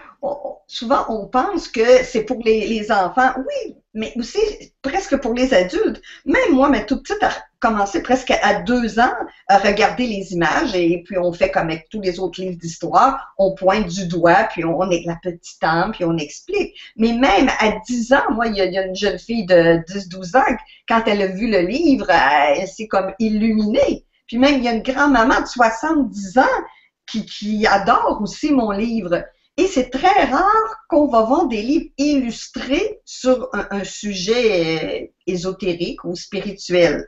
souvent 0.68 1.06
on 1.10 1.28
pense 1.28 1.68
que 1.68 2.04
c'est 2.04 2.24
pour 2.24 2.42
les, 2.44 2.92
enfants, 2.92 3.32
oui, 3.38 3.76
mais 3.94 4.14
aussi 4.18 4.40
presque 4.82 5.18
pour 5.18 5.34
les 5.34 5.54
adultes. 5.54 6.02
Même 6.26 6.54
moi, 6.54 6.70
ma 6.70 6.82
toute 6.82 7.04
petite 7.04 7.24
a 7.24 7.32
commencé 7.60 8.04
presque 8.04 8.32
à 8.42 8.62
deux 8.62 9.00
ans 9.00 9.14
à 9.48 9.58
regarder 9.58 10.06
les 10.08 10.34
images 10.34 10.76
et 10.76 11.04
puis 11.06 11.18
on 11.18 11.32
fait 11.32 11.52
comme 11.52 11.70
avec 11.70 11.88
tous 11.90 12.02
les 12.02 12.20
autres 12.20 12.42
livres 12.42 12.58
d'histoire, 12.58 13.34
on 13.38 13.56
pointe 13.56 13.88
du 13.88 14.08
doigt, 14.08 14.48
puis 14.52 14.66
on 14.66 14.90
est 14.90 15.04
la 15.06 15.18
petite 15.22 15.64
âme, 15.64 15.92
puis 15.92 16.06
on 16.06 16.18
explique. 16.18 16.76
Mais 16.96 17.14
même 17.14 17.50
à 17.60 17.74
dix 17.88 18.14
ans, 18.14 18.32
moi, 18.32 18.48
il 18.48 18.56
y, 18.56 18.62
a, 18.62 18.86
une 18.86 18.96
jeune 18.96 19.20
fille 19.20 19.46
de 19.46 19.84
10-12 19.88 20.38
ans, 20.38 20.58
quand 20.88 21.04
elle 21.08 21.22
a 21.22 21.28
vu 21.28 21.50
le 21.50 21.62
livre, 21.62 22.10
elle 22.10 22.68
s'est 22.68 22.88
comme 22.88 23.14
illuminée. 23.20 24.06
Puis 24.28 24.38
même, 24.38 24.56
il 24.56 24.64
y 24.64 24.68
a 24.68 24.74
une 24.74 24.84
grand-maman 24.84 25.42
de 25.42 25.48
70 25.48 26.40
ans 26.40 26.64
qui 27.06 27.66
adore 27.68 28.20
aussi 28.22 28.52
mon 28.52 28.72
livre. 28.72 29.24
Et 29.58 29.68
c'est 29.68 29.90
très 29.90 30.26
rare 30.26 30.86
qu'on 30.90 31.08
va 31.08 31.22
vendre 31.22 31.50
des 31.50 31.62
livres 31.62 31.90
illustrés 31.98 33.00
sur 33.06 33.50
un, 33.54 33.84
sujet 33.86 35.04
euh, 35.04 35.08
ésotérique 35.28 36.04
ou 36.04 36.16
spirituel. 36.16 37.08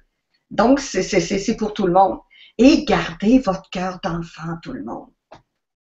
Donc, 0.49 0.79
c'est 0.79 1.57
pour 1.57 1.73
tout 1.73 1.87
le 1.87 1.93
monde. 1.93 2.19
Et 2.57 2.85
gardez 2.85 3.39
votre 3.39 3.69
cœur 3.69 3.99
d'enfant, 4.01 4.57
tout 4.63 4.71
le 4.71 4.83
monde. 4.83 5.09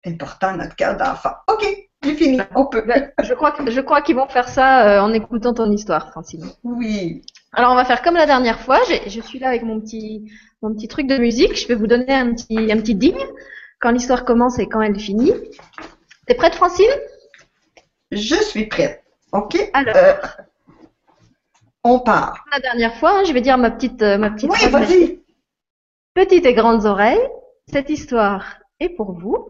C'est 0.03 0.13
important, 0.13 0.55
notre 0.55 0.75
cœur 0.75 0.97
d'enfant. 0.97 1.31
OK, 1.47 1.65
j'ai 2.03 2.15
fini. 2.15 2.39
On 2.55 2.67
peut. 2.67 2.81
Ben, 2.81 3.11
je 3.23 3.33
crois, 3.33 3.55
je 3.67 3.81
crois 3.81 4.01
qu'ils 4.03 4.15
vont 4.15 4.27
faire 4.27 4.47
ça 4.47 4.87
euh, 4.87 5.01
en 5.01 5.13
écoutant 5.13 5.53
ton 5.53 5.71
histoire, 5.71 6.11
Francine. 6.11 6.45
Oui. 6.63 7.23
Alors, 7.53 7.71
on 7.71 7.75
va 7.75 7.85
faire 7.85 8.03
comme 8.03 8.15
la 8.15 8.27
dernière 8.27 8.61
fois. 8.61 8.79
Je 9.07 9.19
suis 9.19 9.39
là 9.39 9.49
avec 9.49 9.63
mon 9.63 9.81
petit, 9.81 10.31
mon 10.61 10.73
petit 10.73 10.87
truc 10.87 11.07
de 11.07 11.17
musique. 11.17 11.59
Je 11.59 11.67
vais 11.67 11.75
vous 11.75 11.87
donner 11.87 12.13
un 12.13 12.33
petit, 12.33 12.71
un 12.71 12.77
petit 12.77 12.95
digne 12.95 13.25
quand 13.79 13.91
l'histoire 13.91 14.25
commence 14.25 14.59
et 14.59 14.67
quand 14.67 14.81
elle 14.81 14.99
finit. 14.99 15.33
T'es 16.31 16.37
prête, 16.37 16.55
Francine? 16.55 16.89
Je 18.09 18.35
suis 18.35 18.67
prête. 18.67 19.03
OK? 19.33 19.57
Alors. 19.73 19.97
Euh, 19.97 20.13
on 21.83 21.99
part. 21.99 22.45
La 22.53 22.61
dernière 22.61 22.95
fois, 22.95 23.17
hein, 23.17 23.23
je 23.25 23.33
vais 23.33 23.41
dire 23.41 23.57
ma 23.57 23.69
petite, 23.69 24.01
euh, 24.01 24.17
ma 24.17 24.31
petite. 24.31 24.49
Oui, 24.49 24.69
vas-y. 24.69 25.19
Petites 26.13 26.45
et 26.45 26.53
grandes 26.53 26.85
oreilles, 26.85 27.19
cette 27.67 27.89
histoire 27.89 28.59
est 28.79 28.87
pour 28.87 29.11
vous. 29.11 29.45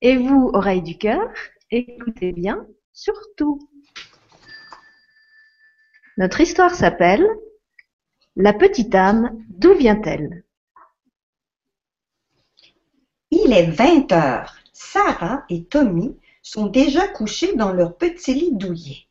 Et 0.00 0.16
vous, 0.16 0.48
oreilles 0.54 0.82
du 0.82 0.96
cœur, 0.96 1.28
écoutez 1.72 2.30
bien, 2.30 2.64
surtout. 2.92 3.68
Notre 6.18 6.40
histoire 6.40 6.76
s'appelle 6.76 7.26
La 8.36 8.52
petite 8.52 8.94
âme, 8.94 9.42
d'où 9.48 9.74
vient-elle? 9.74 10.44
Il 13.32 13.52
est 13.52 13.66
20 13.72 14.12
heures. 14.12 14.56
Sarah 14.78 15.42
et 15.48 15.64
Tommy 15.64 16.18
sont 16.42 16.66
déjà 16.66 17.08
couchés 17.08 17.56
dans 17.56 17.72
leur 17.72 17.96
petit 17.96 18.34
lit 18.34 18.52
douillet. 18.52 19.06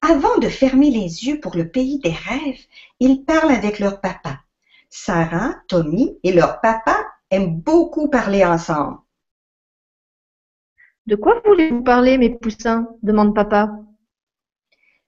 Avant 0.00 0.38
de 0.38 0.48
fermer 0.48 0.90
les 0.90 1.26
yeux 1.26 1.40
pour 1.40 1.54
le 1.54 1.68
pays 1.68 1.98
des 1.98 2.12
rêves, 2.12 2.64
ils 3.00 3.22
parlent 3.26 3.50
avec 3.50 3.80
leur 3.80 4.00
papa. 4.00 4.40
Sarah, 4.88 5.56
Tommy 5.68 6.18
et 6.22 6.32
leur 6.32 6.62
papa 6.62 7.06
aiment 7.30 7.60
beaucoup 7.60 8.08
parler 8.08 8.46
ensemble. 8.46 8.96
De 11.06 11.16
quoi 11.16 11.42
voulez-vous 11.44 11.82
parler, 11.82 12.16
mes 12.16 12.30
poussins? 12.30 12.88
demande 13.02 13.34
papa. 13.34 13.68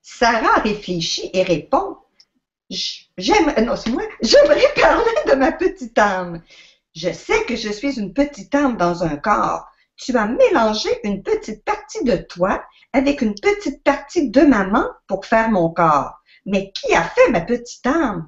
Sarah 0.02 0.60
réfléchit 0.60 1.30
et 1.32 1.42
répond 1.42 1.96
J'aime, 2.68 3.54
non, 3.64 3.76
c'est 3.76 3.90
moi, 3.90 4.02
j'aimerais 4.20 4.74
parler 4.80 5.30
de 5.30 5.36
ma 5.36 5.52
petite 5.52 5.98
âme. 5.98 6.42
Je 6.94 7.10
sais 7.10 7.46
que 7.46 7.56
je 7.56 7.70
suis 7.70 7.98
une 7.98 8.12
petite 8.12 8.54
âme 8.54 8.76
dans 8.76 9.04
un 9.04 9.16
corps, 9.16 9.71
tu 9.96 10.16
as 10.16 10.26
mélangé 10.26 10.88
une 11.04 11.22
petite 11.22 11.64
partie 11.64 12.04
de 12.04 12.16
toi 12.16 12.64
avec 12.92 13.22
une 13.22 13.34
petite 13.34 13.82
partie 13.82 14.30
de 14.30 14.42
maman 14.42 14.86
pour 15.06 15.24
faire 15.24 15.50
mon 15.50 15.70
corps. 15.70 16.20
Mais 16.44 16.72
qui 16.72 16.94
a 16.94 17.02
fait 17.02 17.30
ma 17.30 17.40
petite 17.40 17.86
âme? 17.86 18.26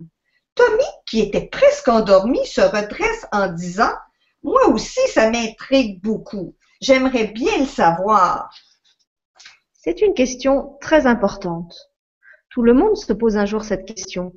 Tommy, 0.55 0.85
qui 1.07 1.21
était 1.21 1.47
presque 1.47 1.89
endormi, 1.89 2.47
se 2.47 2.61
redresse 2.61 3.27
en 3.33 3.49
disant 3.49 3.93
Moi 4.43 4.69
aussi, 4.69 5.01
ça 5.09 5.31
m'intrigue 5.31 6.01
beaucoup. 6.01 6.55
J'aimerais 6.81 7.27
bien 7.27 7.59
le 7.59 7.67
savoir. 7.67 8.51
C'est 9.73 10.01
une 10.01 10.15
question 10.15 10.79
très 10.81 11.07
importante. 11.07 11.91
Tout 12.51 12.63
le 12.63 12.73
monde 12.73 12.97
se 12.97 13.13
pose 13.13 13.37
un 13.37 13.47
jour 13.47 13.65
cette 13.65 13.85
question. 13.85 14.33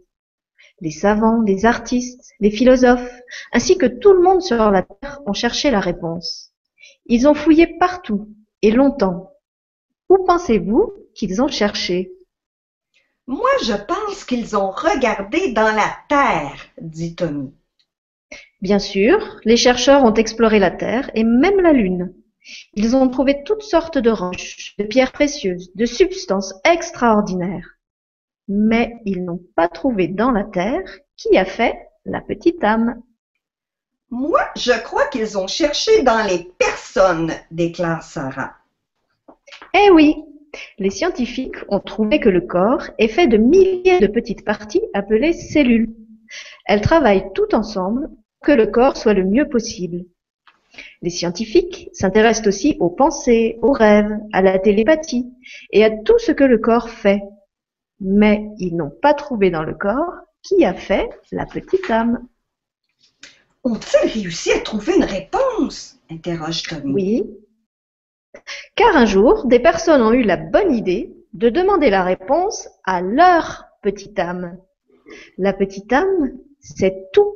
Les 0.82 0.92
savants, 0.92 1.42
les 1.42 1.66
artistes, 1.66 2.34
les 2.40 2.52
philosophes, 2.52 3.22
ainsi 3.52 3.78
que 3.78 3.86
tout 3.86 4.14
le 4.14 4.22
monde 4.22 4.42
sur 4.42 4.72
la 4.72 4.82
Terre 4.82 5.22
ont 5.26 5.34
cherché 5.34 5.72
la 5.72 5.80
réponse. 5.80 6.47
Ils 7.08 7.28
ont 7.28 7.34
fouillé 7.34 7.68
partout 7.80 8.30
et 8.62 8.72
longtemps. 8.72 9.32
Où 10.10 10.24
pensez-vous 10.26 10.94
qu'ils 11.16 11.42
ont 11.42 11.48
cherché? 11.48 12.12
Moi, 13.28 13.50
je 13.64 13.74
pense 13.74 14.24
qu'ils 14.24 14.56
ont 14.56 14.72
regardé 14.72 15.52
dans 15.52 15.74
la 15.76 15.98
terre, 16.08 16.68
dit 16.80 17.16
Tommy. 17.16 17.54
Bien 18.62 18.80
sûr, 18.80 19.40
les 19.44 19.58
chercheurs 19.58 20.04
ont 20.04 20.14
exploré 20.14 20.60
la 20.60 20.72
Terre 20.72 21.12
et 21.14 21.24
même 21.24 21.60
la 21.60 21.74
Lune. 21.74 22.14
Ils 22.74 22.96
ont 22.96 23.08
trouvé 23.10 23.44
toutes 23.44 23.62
sortes 23.62 23.98
de 23.98 24.10
roches, 24.10 24.76
de 24.80 24.86
pierres 24.86 25.12
précieuses, 25.12 25.72
de 25.76 25.86
substances 25.86 26.54
extraordinaires. 26.64 27.78
Mais 28.48 28.96
ils 29.06 29.24
n'ont 29.24 29.44
pas 29.56 29.68
trouvé 29.68 30.08
dans 30.08 30.32
la 30.32 30.44
Terre 30.44 30.90
qui 31.18 31.38
a 31.38 31.46
fait 31.46 31.78
la 32.06 32.22
petite 32.22 32.64
âme. 32.64 33.02
Moi, 34.10 34.42
je 34.56 34.72
crois 34.84 35.08
qu'ils 35.08 35.38
ont 35.38 35.48
cherché 35.48 36.04
dans 36.04 36.26
les 36.26 36.50
personnes, 36.58 37.34
déclare 37.52 38.04
Sarah. 38.04 38.56
Eh 39.74 39.90
oui, 39.92 40.16
les 40.80 40.90
scientifiques 40.90 41.58
ont 41.68 41.80
trouvé 41.80 42.20
que 42.20 42.30
le 42.30 42.42
corps 42.42 42.84
est 42.98 43.10
fait 43.10 43.28
de 43.28 43.38
milliers 43.38 44.00
de 44.00 44.08
petites 44.08 44.46
parties 44.46 44.84
appelées 44.94 45.34
cellules. 45.34 45.94
Elles 46.66 46.82
travaillent 46.82 47.32
toutes 47.34 47.54
ensemble 47.54 48.10
que 48.44 48.52
le 48.52 48.68
corps 48.68 48.98
soit 48.98 49.14
le 49.14 49.26
mieux 49.26 49.50
possible. 49.50 50.06
Les 51.02 51.10
scientifiques 51.10 51.90
s'intéressent 51.94 52.48
aussi 52.48 52.78
aux 52.80 52.90
pensées, 52.90 53.58
aux 53.62 53.72
rêves, 53.72 54.18
à 54.32 54.42
la 54.42 54.60
télépathie 54.60 55.26
et 55.72 55.84
à 55.84 55.90
tout 55.90 56.20
ce 56.20 56.32
que 56.32 56.44
le 56.44 56.58
corps 56.58 56.90
fait. 56.90 57.22
Mais 58.00 58.48
ils 58.58 58.76
n'ont 58.76 58.94
pas 59.02 59.14
trouvé 59.14 59.50
dans 59.50 59.64
le 59.64 59.74
corps 59.74 60.14
qui 60.44 60.64
a 60.66 60.74
fait 60.74 61.10
la 61.32 61.46
petite 61.46 61.90
âme. 61.90 62.28
Ont-ils 63.68 64.22
réussi 64.22 64.54
à 64.54 64.62
trouver 64.62 64.96
une 64.96 65.04
réponse? 65.04 66.00
interroge 66.10 66.64
Tommy. 66.64 66.94
Oui. 66.94 67.24
Car 68.76 68.96
un 68.96 69.06
jour, 69.06 69.46
des 69.46 69.60
personnes 69.60 70.02
ont 70.02 70.14
eu 70.14 70.24
la 70.24 70.38
bonne 70.38 70.74
idée 70.74 71.14
de 71.34 71.50
demander 71.50 71.90
la 71.90 72.06
réponse 72.06 72.70
à 72.86 73.02
leur 73.02 73.66
petite 73.82 74.18
âme. 74.20 74.58
La 75.38 75.52
petite 75.52 75.92
âme, 75.92 76.38
c'est 76.62 77.12
tout. 77.12 77.36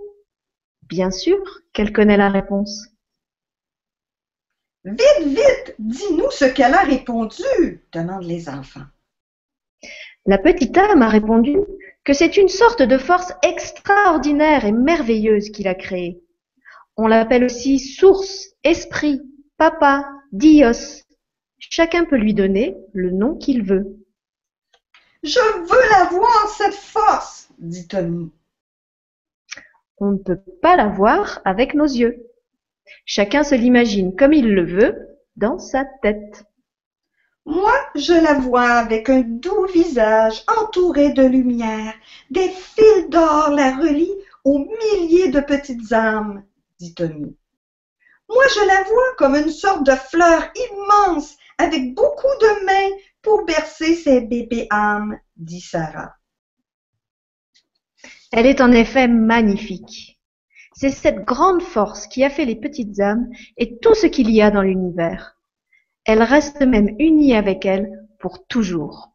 Bien 0.83 1.11
sûr 1.11 1.37
qu'elle 1.73 1.91
connaît 1.91 2.15
la 2.15 2.29
réponse. 2.29 2.87
Vite, 4.85 5.25
vite, 5.25 5.75
dis-nous 5.79 6.31
ce 6.31 6.45
qu'elle 6.45 6.73
a 6.73 6.83
répondu, 6.83 7.85
demandent 7.91 8.23
les 8.23 8.47
enfants. 8.47 8.87
La 10.25 10.37
petite 10.37 10.77
âme 10.77 11.01
a 11.01 11.09
répondu 11.09 11.57
que 12.03 12.13
c'est 12.13 12.37
une 12.37 12.47
sorte 12.47 12.81
de 12.81 12.97
force 12.97 13.33
extraordinaire 13.43 14.65
et 14.65 14.71
merveilleuse 14.71 15.49
qu'il 15.49 15.67
a 15.67 15.75
créée. 15.75 16.23
On 16.97 17.07
l'appelle 17.07 17.43
aussi 17.43 17.79
source, 17.79 18.49
esprit, 18.63 19.21
papa, 19.57 20.09
dios. 20.31 21.03
Chacun 21.59 22.05
peut 22.05 22.17
lui 22.17 22.33
donner 22.33 22.75
le 22.93 23.11
nom 23.11 23.37
qu'il 23.37 23.63
veut. 23.63 23.97
Je 25.23 25.39
veux 25.39 25.89
la 25.91 26.09
voir, 26.09 26.47
cette 26.49 26.73
force, 26.73 27.49
dit 27.59 27.87
Tommy. 27.87 28.31
On 29.99 30.13
ne 30.13 30.17
peut 30.17 30.41
pas 30.61 30.75
la 30.75 30.87
voir 30.87 31.41
avec 31.45 31.75
nos 31.75 31.85
yeux. 31.85 32.25
Chacun 33.05 33.43
se 33.43 33.53
l'imagine 33.53 34.15
comme 34.15 34.33
il 34.33 34.51
le 34.51 34.65
veut 34.65 34.95
dans 35.35 35.59
sa 35.59 35.85
tête. 36.01 36.43
Moi, 37.51 37.73
je 37.95 38.13
la 38.13 38.35
vois 38.35 38.69
avec 38.75 39.09
un 39.09 39.23
doux 39.23 39.65
visage 39.65 40.41
entouré 40.47 41.11
de 41.11 41.23
lumière. 41.23 41.93
Des 42.29 42.47
fils 42.47 43.09
d'or 43.09 43.49
la 43.49 43.75
relient 43.75 44.15
aux 44.45 44.59
milliers 44.59 45.27
de 45.27 45.41
petites 45.41 45.91
âmes, 45.91 46.45
dit 46.79 46.93
Tommy. 46.93 47.35
Moi, 48.29 48.43
je 48.55 48.65
la 48.65 48.83
vois 48.83 49.15
comme 49.17 49.35
une 49.35 49.51
sorte 49.51 49.85
de 49.85 49.91
fleur 49.91 50.49
immense 50.55 51.35
avec 51.57 51.93
beaucoup 51.93 52.33
de 52.39 52.65
mains 52.65 52.97
pour 53.21 53.43
bercer 53.43 53.95
ses 53.95 54.21
bébés 54.21 54.67
âmes, 54.71 55.19
dit 55.35 55.59
Sarah. 55.59 56.15
Elle 58.31 58.45
est 58.45 58.61
en 58.61 58.71
effet 58.71 59.09
magnifique. 59.09 60.21
C'est 60.73 60.89
cette 60.89 61.25
grande 61.25 61.61
force 61.61 62.07
qui 62.07 62.23
a 62.23 62.29
fait 62.29 62.45
les 62.45 62.55
petites 62.55 63.01
âmes 63.01 63.27
et 63.57 63.77
tout 63.79 63.93
ce 63.93 64.07
qu'il 64.07 64.31
y 64.31 64.41
a 64.41 64.51
dans 64.51 64.61
l'univers. 64.61 65.35
Elle 66.05 66.23
reste 66.23 66.61
même 66.61 66.95
unie 66.99 67.35
avec 67.35 67.65
elle 67.65 68.07
pour 68.19 68.45
toujours. 68.47 69.11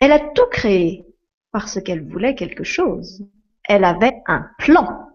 Elle 0.00 0.12
a 0.12 0.20
tout 0.20 0.46
créé 0.50 1.06
parce 1.52 1.80
qu'elle 1.80 2.08
voulait 2.08 2.34
quelque 2.34 2.64
chose. 2.64 3.26
Elle 3.64 3.84
avait 3.84 4.22
un 4.26 4.50
plan. 4.58 5.08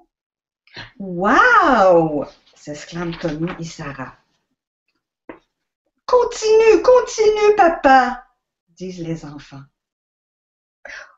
Wow! 0.99 2.25
s'exclament 2.56 3.17
Tommy 3.19 3.49
et 3.60 3.63
Sarah. 3.63 4.13
Continue, 6.06 6.82
continue, 6.84 7.56
papa, 7.56 8.23
disent 8.69 9.06
les 9.06 9.25
enfants. 9.25 9.63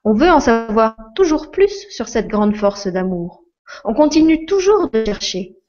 On 0.04 0.14
veut 0.14 0.30
en 0.30 0.40
savoir 0.40 0.96
toujours 1.16 1.52
plus 1.52 1.88
sur 1.90 2.08
cette 2.10 2.28
grande 2.28 2.56
force 2.56 2.88
d'amour. 2.88 3.44
On 3.84 3.94
continue 3.94 4.46
toujours 4.46 4.90
de 4.90 5.06
chercher. 5.06 5.61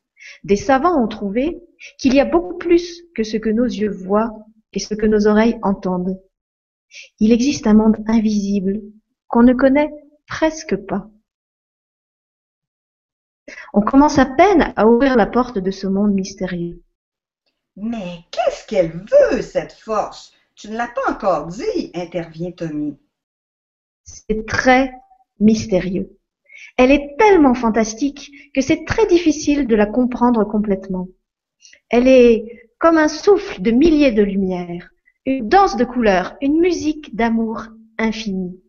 Des 0.45 0.57
savants 0.57 1.03
ont 1.03 1.09
trouvé 1.09 1.61
qu'il 1.99 2.15
y 2.15 2.21
a 2.21 2.25
beaucoup 2.25 2.57
plus 2.57 3.03
que 3.15 3.25
ce 3.25 3.37
que 3.37 3.51
nos 3.51 3.65
yeux 3.65 3.91
voient 3.91 4.33
et 4.73 4.79
ce 4.79 4.95
que 4.95 5.07
nos 5.07 5.27
oreilles 5.27 5.59
entendent. 5.63 6.21
Il 7.21 7.33
existe 7.33 7.67
un 7.67 7.75
monde 7.75 7.97
invisible 8.07 8.81
qu'on 9.29 9.43
ne 9.43 9.55
connaît 9.55 9.91
presque 10.27 10.77
pas. 10.77 11.09
On 13.73 13.81
commence 13.81 14.19
à 14.19 14.27
peine 14.27 14.73
à 14.77 14.87
ouvrir 14.87 15.17
la 15.17 15.27
porte 15.27 15.59
de 15.59 15.71
ce 15.71 15.87
monde 15.87 16.13
mystérieux. 16.13 16.83
Mais 17.77 18.25
qu'est-ce 18.31 18.67
qu'elle 18.67 18.93
veut, 18.93 19.43
cette 19.43 19.73
force? 19.73 20.33
Tu 20.55 20.69
ne 20.69 20.77
l'as 20.77 20.89
pas 20.89 21.11
encore 21.11 21.47
dit, 21.47 21.91
intervient 21.95 22.53
Tommy. 22.53 22.99
C'est 24.05 24.47
très 24.47 24.93
mystérieux. 25.41 26.19
Elle 26.77 26.91
est 26.91 27.17
tellement 27.19 27.55
fantastique 27.55 28.33
que 28.55 28.61
c'est 28.61 28.85
très 28.85 29.07
difficile 29.07 29.67
de 29.67 29.77
la 29.77 29.87
comprendre 29.87 30.45
complètement. 30.45 31.09
Elle 31.91 32.09
est 32.09 32.71
comme 32.79 32.99
un 32.99 33.09
souffle 33.09 33.63
de 33.63 33.71
milliers 33.71 34.13
de 34.13 34.23
lumières, 34.23 34.91
une 35.27 35.49
danse 35.49 35.77
de 35.77 35.85
couleurs, 35.85 36.37
une 36.41 36.61
musique 36.61 37.15
d'amour 37.15 37.67
infini. 37.99 38.61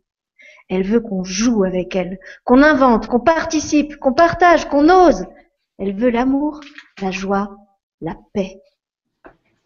Elle 0.69 0.83
veut 0.83 0.99
qu'on 0.99 1.23
joue 1.23 1.63
avec 1.63 1.95
elle, 1.95 2.19
qu'on 2.43 2.61
invente, 2.61 3.07
qu'on 3.07 3.19
participe, 3.19 3.97
qu'on 3.97 4.13
partage, 4.13 4.65
qu'on 4.69 4.89
ose. 4.89 5.25
Elle 5.79 5.95
veut 5.95 6.09
l'amour, 6.09 6.61
la 7.01 7.11
joie, 7.11 7.57
la 8.01 8.15
paix. 8.33 8.61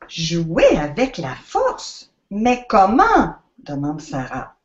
Jouer 0.07 0.77
avec 0.77 1.17
la 1.17 1.35
force? 1.35 2.13
Mais 2.31 2.65
comment? 2.69 3.35
demande 3.57 4.01
Sarah. 4.01 4.55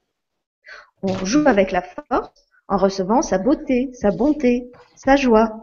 On 1.02 1.24
joue 1.24 1.46
avec 1.46 1.72
la 1.72 1.82
force 1.82 2.51
en 2.68 2.77
recevant 2.77 3.22
sa 3.22 3.38
beauté, 3.38 3.90
sa 3.92 4.11
bonté, 4.11 4.70
sa 4.94 5.16
joie. 5.16 5.59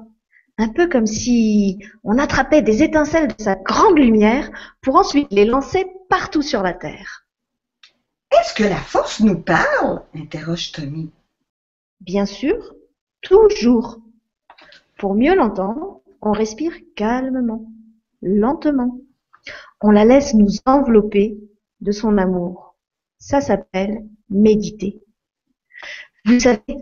Un 0.58 0.70
peu 0.70 0.88
comme 0.90 1.08
si 1.08 1.80
on 2.04 2.18
attrapait 2.18 2.62
des 2.62 2.84
étincelles 2.84 3.30
de 3.30 3.42
sa 3.42 3.56
grande 3.56 3.98
lumière 3.98 4.52
pour 4.82 4.96
ensuite 4.96 5.32
les 5.32 5.46
lancer 5.46 5.86
partout 6.10 6.42
sur 6.42 6.62
la 6.62 6.74
terre. 6.74 7.26
Est-ce 8.32 8.54
que 8.54 8.64
la 8.64 8.76
force 8.76 9.22
nous 9.22 9.40
parle? 9.40 10.04
interroge 10.14 10.72
Tommy. 10.72 11.12
Bien 12.02 12.26
sûr, 12.26 12.76
toujours. 13.22 14.00
Pour 14.98 15.16
mieux 15.16 15.36
l'entendre, 15.36 16.02
on 16.22 16.32
respire 16.32 16.74
calmement, 16.96 17.66
lentement. 18.22 19.00
On 19.82 19.92
la 19.92 20.06
laisse 20.06 20.34
nous 20.34 20.50
envelopper 20.66 21.38
de 21.82 21.92
son 21.92 22.18
amour. 22.18 22.76
Ça 23.18 23.42
s'appelle 23.42 24.06
méditer. 24.30 25.02
Vous 26.30 26.40
savez, 26.40 26.78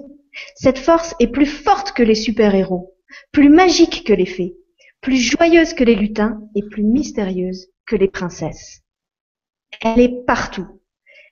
cette 0.56 0.78
force 0.78 1.16
est 1.22 1.28
plus 1.28 1.46
forte 1.46 1.94
que 1.94 2.04
les 2.04 2.16
super-héros, 2.16 2.94
plus 3.32 3.48
magique 3.48 4.04
que 4.06 4.12
les 4.12 4.26
fées, 4.26 4.58
plus 5.00 5.16
joyeuse 5.16 5.74
que 5.74 5.86
les 5.86 5.96
lutins 5.96 6.42
et 6.54 6.64
plus 6.64 6.84
mystérieuse 6.84 7.70
que 7.86 7.96
les 7.96 8.10
princesses. 8.10 8.82
Elle 9.82 10.02
est 10.02 10.26
partout. 10.26 10.82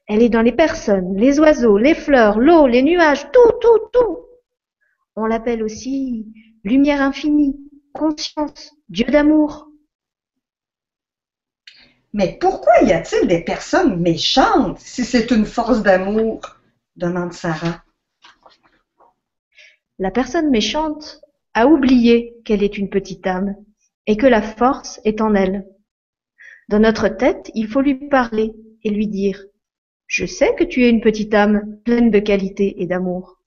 Elle 0.07 0.21
est 0.21 0.29
dans 0.29 0.41
les 0.41 0.53
personnes, 0.53 1.17
les 1.17 1.41
oiseaux, 1.41 1.77
les 1.77 1.93
fleurs, 1.93 2.39
l'eau, 2.39 2.67
les 2.67 2.83
nuages, 2.83 3.29
tout, 3.33 3.51
tout, 3.59 3.89
tout. 3.91 4.19
On 5.17 5.25
l'appelle 5.25 5.61
aussi 5.61 6.25
lumière 6.63 7.01
infinie, 7.01 7.59
conscience, 7.93 8.71
Dieu 8.87 9.07
d'amour. 9.07 9.67
Mais 12.13 12.37
pourquoi 12.39 12.81
y 12.83 12.93
a-t-il 12.93 13.27
des 13.27 13.43
personnes 13.43 13.99
méchantes 13.99 14.79
si 14.79 15.03
c'est 15.03 15.31
une 15.31 15.45
force 15.45 15.83
d'amour? 15.83 16.39
demande 16.95 17.33
Sarah. 17.33 17.84
La 19.97 20.11
personne 20.11 20.49
méchante 20.49 21.21
a 21.53 21.67
oublié 21.67 22.35
qu'elle 22.43 22.63
est 22.63 22.77
une 22.77 22.89
petite 22.89 23.25
âme 23.25 23.55
et 24.07 24.17
que 24.17 24.25
la 24.25 24.41
force 24.41 24.99
est 25.05 25.21
en 25.21 25.33
elle. 25.35 25.65
Dans 26.67 26.79
notre 26.79 27.07
tête, 27.07 27.49
il 27.53 27.67
faut 27.67 27.79
lui 27.79 28.09
parler 28.09 28.53
et 28.83 28.89
lui 28.89 29.07
dire 29.07 29.41
Je 30.07 30.25
sais 30.25 30.53
que 30.55 30.65
tu 30.65 30.83
es 30.83 30.89
une 30.89 30.99
petite 30.99 31.33
âme 31.33 31.79
pleine 31.85 32.11
de 32.11 32.19
qualité 32.19 32.81
et 32.81 32.87
d'amour. 32.87 33.39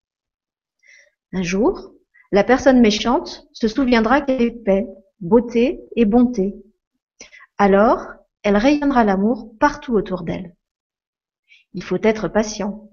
Un 1.34 1.42
jour, 1.42 1.92
la 2.32 2.44
personne 2.44 2.80
méchante 2.80 3.46
se 3.52 3.68
souviendra 3.68 4.22
qu'elle 4.22 4.40
est 4.40 4.64
paix, 4.64 4.86
beauté 5.20 5.82
et 5.96 6.06
bonté. 6.06 6.54
Alors, 7.58 8.06
elle 8.42 8.56
rayonnera 8.56 9.04
l'amour 9.04 9.54
partout 9.58 9.92
autour 9.92 10.22
d'elle. 10.22 10.56
Il 11.74 11.82
faut 11.82 11.98
être 12.02 12.28
patient. 12.28 12.90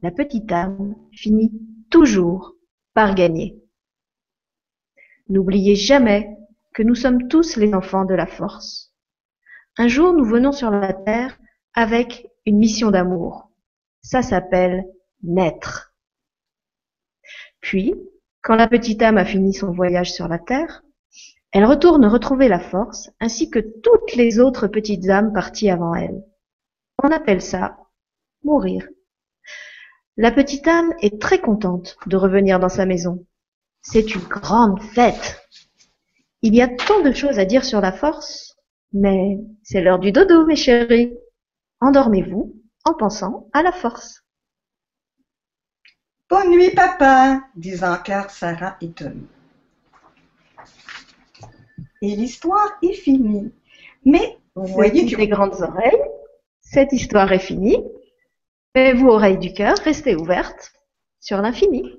La 0.00 0.12
petite 0.12 0.52
âme 0.52 0.94
finit 1.12 1.52
toujours 1.90 2.54
N'oubliez 5.28 5.76
jamais 5.76 6.36
que 6.74 6.82
nous 6.82 6.96
sommes 6.96 7.28
tous 7.28 7.56
les 7.56 7.72
enfants 7.72 8.04
de 8.04 8.14
la 8.14 8.26
force. 8.26 8.92
Un 9.76 9.86
jour, 9.86 10.12
nous 10.12 10.24
venons 10.24 10.50
sur 10.50 10.70
la 10.70 10.92
terre 10.92 11.38
avec 11.74 12.26
une 12.44 12.58
mission 12.58 12.90
d'amour. 12.90 13.52
Ça 14.02 14.22
s'appelle 14.22 14.84
naître. 15.22 15.94
Puis, 17.60 17.94
quand 18.42 18.56
la 18.56 18.66
petite 18.66 19.00
âme 19.02 19.18
a 19.18 19.24
fini 19.24 19.54
son 19.54 19.70
voyage 19.70 20.12
sur 20.12 20.26
la 20.26 20.40
terre, 20.40 20.82
elle 21.52 21.66
retourne 21.66 22.04
retrouver 22.04 22.48
la 22.48 22.58
force 22.60 23.10
ainsi 23.20 23.48
que 23.48 23.60
toutes 23.60 24.16
les 24.16 24.40
autres 24.40 24.66
petites 24.66 25.08
âmes 25.08 25.32
parties 25.32 25.70
avant 25.70 25.94
elle. 25.94 26.24
On 27.02 27.12
appelle 27.12 27.42
ça 27.42 27.76
mourir. 28.42 28.88
La 30.20 30.32
petite 30.32 30.66
âme 30.66 30.92
est 31.00 31.22
très 31.22 31.40
contente 31.40 31.96
de 32.06 32.16
revenir 32.16 32.58
dans 32.58 32.68
sa 32.68 32.86
maison. 32.86 33.24
C'est 33.82 34.16
une 34.16 34.22
grande 34.22 34.82
fête. 34.82 35.40
Il 36.42 36.56
y 36.56 36.60
a 36.60 36.66
tant 36.66 37.02
de 37.02 37.12
choses 37.12 37.38
à 37.38 37.44
dire 37.44 37.64
sur 37.64 37.80
la 37.80 37.92
force, 37.92 38.56
mais 38.92 39.38
c'est 39.62 39.80
l'heure 39.80 40.00
du 40.00 40.10
dodo, 40.10 40.44
mes 40.44 40.56
chéris. 40.56 41.14
Endormez-vous 41.80 42.52
en 42.84 42.94
pensant 42.94 43.48
à 43.52 43.62
la 43.62 43.70
force. 43.70 44.24
Bonne 46.28 46.50
nuit, 46.50 46.70
papa, 46.70 47.40
disent 47.54 47.84
encore 47.84 48.30
Sarah 48.30 48.76
et 48.80 48.90
Tommy. 48.90 49.28
Et 52.02 52.16
l'histoire 52.16 52.76
est 52.82 52.92
finie. 52.92 53.52
Mais 54.04 54.36
vous 54.56 54.66
voyez 54.66 55.06
que... 55.08 55.16
des 55.16 55.28
grandes 55.28 55.62
oreilles, 55.62 56.02
cette 56.60 56.92
histoire 56.92 57.32
est 57.32 57.38
finie. 57.38 57.84
Vous, 58.94 59.08
oreilles 59.08 59.38
du 59.38 59.52
cœur, 59.52 59.76
restez 59.84 60.14
ouvertes 60.14 60.72
sur 61.20 61.42
l'infini. 61.42 61.96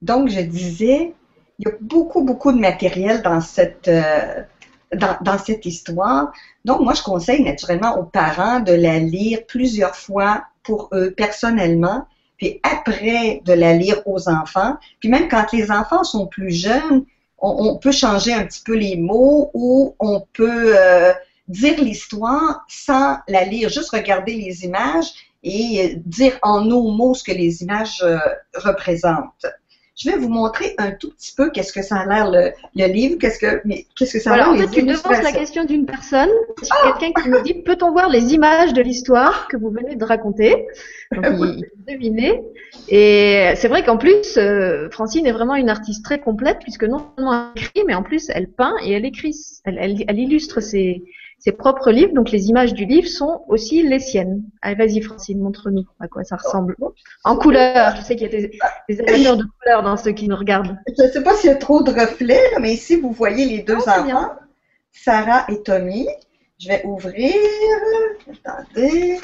Donc, 0.00 0.30
je 0.30 0.40
disais, 0.40 1.14
il 1.58 1.68
y 1.68 1.70
a 1.70 1.74
beaucoup, 1.80 2.22
beaucoup 2.22 2.52
de 2.52 2.58
matériel 2.58 3.20
dans 3.20 3.42
cette, 3.42 3.88
euh, 3.88 4.42
dans, 4.94 5.38
cette 5.38 5.66
histoire. 5.66 6.32
Donc, 6.64 6.80
moi, 6.80 6.94
je 6.94 7.02
conseille 7.02 7.42
naturellement 7.42 7.98
aux 7.98 8.04
parents 8.04 8.60
de 8.60 8.72
la 8.72 8.98
lire 8.98 9.40
plusieurs 9.46 9.94
fois 9.94 10.44
pour 10.62 10.88
eux 10.94 11.10
personnellement, 11.10 12.06
puis 12.38 12.60
après 12.62 13.42
de 13.44 13.52
la 13.52 13.74
lire 13.74 14.00
aux 14.06 14.28
enfants. 14.28 14.76
Puis 15.00 15.10
même 15.10 15.28
quand 15.28 15.52
les 15.52 15.70
enfants 15.70 16.02
sont 16.02 16.26
plus 16.26 16.50
jeunes, 16.50 17.04
on, 17.42 17.76
peut 17.76 17.92
changer 17.92 18.32
un 18.32 18.44
petit 18.44 18.62
peu 18.62 18.74
les 18.74 18.96
mots 18.96 19.50
ou 19.54 19.94
on 19.98 20.20
peut 20.32 20.74
euh, 20.76 21.12
dire 21.50 21.82
l'histoire 21.82 22.64
sans 22.68 23.18
la 23.28 23.44
lire, 23.44 23.68
juste 23.68 23.90
regarder 23.90 24.34
les 24.34 24.64
images 24.64 25.08
et 25.42 25.96
dire 26.04 26.38
en 26.42 26.64
nos 26.64 26.90
mots 26.90 27.14
ce 27.14 27.24
que 27.24 27.32
les 27.32 27.62
images 27.62 28.00
euh, 28.02 28.18
représentent. 28.54 29.46
Je 29.96 30.10
vais 30.10 30.16
vous 30.16 30.30
montrer 30.30 30.74
un 30.78 30.92
tout 30.92 31.10
petit 31.10 31.34
peu 31.36 31.50
qu'est-ce 31.50 31.74
que 31.74 31.82
ça 31.82 31.96
a 31.96 32.06
l'air 32.06 32.30
le, 32.30 32.86
livre, 32.86 33.18
qu'est-ce 33.18 33.38
que 33.38 33.60
mais 33.66 33.86
qu'est-ce 33.96 34.14
que 34.14 34.20
ça 34.20 34.32
a 34.32 34.36
l'air 34.36 34.48
en 34.48 34.56
fait, 34.56 34.68
tu 34.68 34.82
devances 34.82 35.22
la 35.22 35.32
question 35.32 35.64
d'une 35.64 35.84
personne, 35.84 36.30
ah! 36.70 36.94
quelqu'un 36.98 37.20
qui 37.20 37.28
nous 37.28 37.42
dit 37.42 37.54
peut-on 37.54 37.90
voir 37.90 38.08
les 38.08 38.32
images 38.32 38.72
de 38.72 38.80
l'histoire 38.80 39.46
que 39.48 39.58
vous 39.58 39.70
venez 39.70 39.96
de 39.96 40.04
raconter? 40.04 40.66
Donc 41.12 41.26
il, 41.26 41.66
il 41.76 41.92
deviner. 41.92 42.40
Et 42.88 43.52
c'est 43.56 43.68
vrai 43.68 43.84
qu'en 43.84 43.98
plus 43.98 44.38
euh, 44.38 44.88
Francine 44.90 45.26
est 45.26 45.32
vraiment 45.32 45.56
une 45.56 45.68
artiste 45.68 46.02
très 46.02 46.20
complète 46.20 46.60
puisque 46.60 46.84
non 46.84 47.10
seulement 47.16 47.50
elle 47.54 47.62
écrit 47.62 47.84
mais 47.86 47.94
en 47.94 48.02
plus 48.02 48.30
elle 48.30 48.48
peint 48.48 48.76
et 48.82 48.92
elle 48.92 49.04
écrit, 49.04 49.36
elle, 49.64 49.76
elle, 49.78 50.04
elle 50.06 50.18
illustre 50.18 50.60
ses 50.60 51.02
ses 51.40 51.52
propres 51.52 51.90
livres, 51.90 52.12
donc 52.12 52.30
les 52.30 52.48
images 52.50 52.74
du 52.74 52.84
livre 52.84 53.08
sont 53.08 53.44
aussi 53.48 53.82
les 53.82 53.98
siennes. 53.98 54.42
Allez, 54.60 54.76
vas-y 54.76 55.00
Francine, 55.00 55.40
montre-nous 55.40 55.86
à 55.98 56.06
quoi 56.06 56.22
ça 56.22 56.36
ressemble. 56.36 56.76
En 57.24 57.36
couleur, 57.36 57.96
je 57.96 58.02
sais 58.02 58.14
qu'il 58.14 58.30
y 58.30 58.36
a 58.36 58.40
des, 58.40 58.58
des 58.88 59.00
amateurs 59.00 59.38
de 59.38 59.44
couleurs 59.58 59.82
dans 59.82 59.96
ceux 59.96 60.12
qui 60.12 60.28
nous 60.28 60.36
regardent. 60.36 60.76
Je 60.98 61.02
ne 61.02 61.08
sais 61.08 61.22
pas 61.22 61.34
s'il 61.34 61.48
y 61.48 61.52
a 61.52 61.56
trop 61.56 61.82
de 61.82 61.90
reflets, 61.90 62.50
mais 62.60 62.74
ici 62.74 62.96
vous 62.96 63.10
voyez 63.10 63.46
les 63.46 63.62
deux 63.62 63.78
enfants, 63.78 64.32
Sarah 64.92 65.46
et 65.48 65.62
Tommy. 65.62 66.06
Je 66.58 66.68
vais 66.68 66.84
ouvrir. 66.84 67.32
Attendez. 68.44 69.18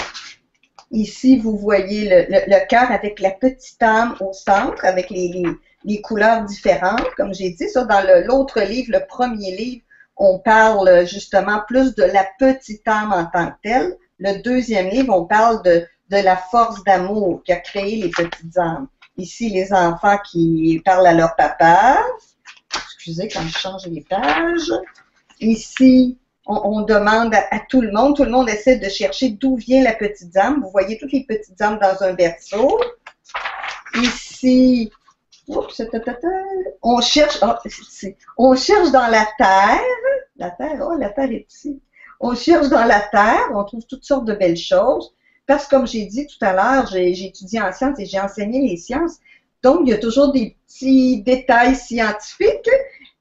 Ici, 0.90 1.38
vous 1.38 1.58
voyez 1.58 2.08
le, 2.08 2.66
cœur 2.68 2.90
avec 2.90 3.20
la 3.20 3.32
petite 3.32 3.82
âme 3.82 4.16
au 4.20 4.32
centre, 4.32 4.84
avec 4.86 5.10
les, 5.10 5.44
les 5.84 6.00
couleurs 6.00 6.44
différentes. 6.44 7.10
Comme 7.16 7.34
j'ai 7.34 7.50
dit, 7.50 7.68
ça, 7.68 7.84
dans 7.84 8.02
l'autre 8.26 8.62
livre, 8.62 8.92
le 8.92 9.04
premier 9.06 9.54
livre, 9.54 9.82
on 10.16 10.38
parle 10.38 11.06
justement 11.06 11.60
plus 11.66 11.94
de 11.94 12.02
la 12.02 12.26
petite 12.38 12.86
âme 12.88 13.12
en 13.12 13.26
tant 13.26 13.48
que 13.48 13.56
telle. 13.62 13.96
Le 14.18 14.40
deuxième 14.42 14.88
livre, 14.88 15.14
on 15.14 15.26
parle 15.26 15.62
de, 15.62 15.86
la 16.10 16.36
force 16.36 16.82
d'amour 16.84 17.42
qui 17.44 17.52
a 17.52 17.56
créé 17.56 17.96
les 17.96 18.08
petites 18.08 18.56
âmes. 18.58 18.88
Ici, 19.18 19.50
les 19.50 19.72
enfants 19.72 20.18
qui 20.30 20.80
parlent 20.84 21.06
à 21.06 21.12
leur 21.12 21.36
papa. 21.36 21.98
Excusez 22.74 23.28
quand 23.28 23.42
je 23.42 23.58
change 23.58 23.86
les 23.86 24.02
pages. 24.02 24.72
Ici, 25.40 26.18
on, 26.46 26.82
demande 26.82 27.34
à, 27.34 27.60
tout 27.68 27.80
le 27.80 27.90
monde, 27.90 28.16
tout 28.16 28.24
le 28.24 28.30
monde 28.30 28.48
essaie 28.48 28.78
de 28.78 28.88
chercher 28.88 29.30
d'où 29.30 29.56
vient 29.56 29.82
la 29.82 29.94
petite 29.94 30.36
âme. 30.36 30.60
Vous 30.62 30.70
voyez 30.70 30.96
toutes 30.96 31.12
les 31.12 31.24
petites 31.24 31.60
âmes 31.60 31.78
dans 31.78 32.02
un 32.02 32.14
berceau. 32.14 32.80
Ici, 33.96 34.92
on 35.48 37.00
cherche, 37.00 37.38
oh, 37.42 37.52
on 38.36 38.56
cherche 38.56 38.90
dans 38.90 39.06
la 39.06 39.26
terre, 39.38 39.80
la 40.36 40.50
terre, 40.50 40.80
oh, 40.82 40.96
la 40.98 41.10
terre 41.10 41.30
est 41.30 41.46
ici. 41.48 41.80
On 42.20 42.34
cherche 42.34 42.68
dans 42.68 42.84
la 42.84 43.00
terre, 43.00 43.50
on 43.54 43.64
trouve 43.64 43.84
toutes 43.86 44.04
sortes 44.04 44.24
de 44.24 44.34
belles 44.34 44.56
choses. 44.56 45.14
Parce 45.46 45.66
que 45.66 45.76
comme 45.76 45.86
j'ai 45.86 46.06
dit 46.06 46.26
tout 46.26 46.44
à 46.44 46.52
l'heure, 46.52 46.88
j'ai 46.88 47.26
étudié 47.26 47.60
en 47.60 47.72
sciences 47.72 48.00
et 48.00 48.06
j'ai 48.06 48.18
enseigné 48.18 48.68
les 48.68 48.76
sciences. 48.76 49.18
Donc, 49.62 49.80
il 49.82 49.90
y 49.90 49.94
a 49.94 49.98
toujours 49.98 50.32
des 50.32 50.56
petits 50.66 51.22
détails 51.22 51.76
scientifiques. 51.76 52.70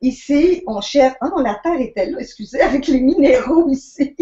Ici, 0.02 0.64
on 0.68 0.82
cherche, 0.82 1.16
oh 1.22 1.28
non, 1.30 1.44
la 1.44 1.60
terre 1.64 1.80
était 1.80 2.08
là, 2.08 2.18
excusez, 2.20 2.62
avec 2.70 2.88
les 2.88 3.00
minéraux 3.00 3.70
ici. 3.70 4.16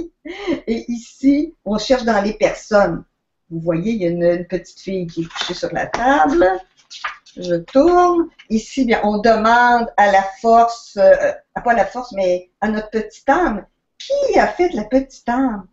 Et 0.67 0.85
ici, 0.91 1.55
on 1.65 1.77
cherche 1.77 2.03
dans 2.03 2.21
les 2.21 2.33
personnes. 2.33 3.03
Vous 3.49 3.59
voyez, 3.59 3.91
il 3.91 4.01
y 4.01 4.05
a 4.05 4.09
une 4.09 4.45
petite 4.45 4.79
fille 4.79 5.07
qui 5.07 5.21
est 5.21 5.27
couchée 5.27 5.53
sur 5.53 5.71
la 5.73 5.85
table 5.85 6.49
je 7.37 7.55
tourne. 7.55 8.29
Ici, 8.49 8.85
bien, 8.85 9.01
on 9.03 9.19
demande 9.19 9.87
à 9.97 10.11
la 10.11 10.23
force, 10.41 10.97
euh, 10.97 11.31
pas 11.63 11.71
à 11.71 11.75
la 11.75 11.85
force, 11.85 12.11
mais 12.13 12.49
à 12.61 12.67
notre 12.69 12.89
petite 12.89 13.27
âme, 13.29 13.65
qui 13.97 14.39
a 14.39 14.47
fait 14.47 14.69
la 14.73 14.83
petite 14.83 15.27
âme? 15.27 15.67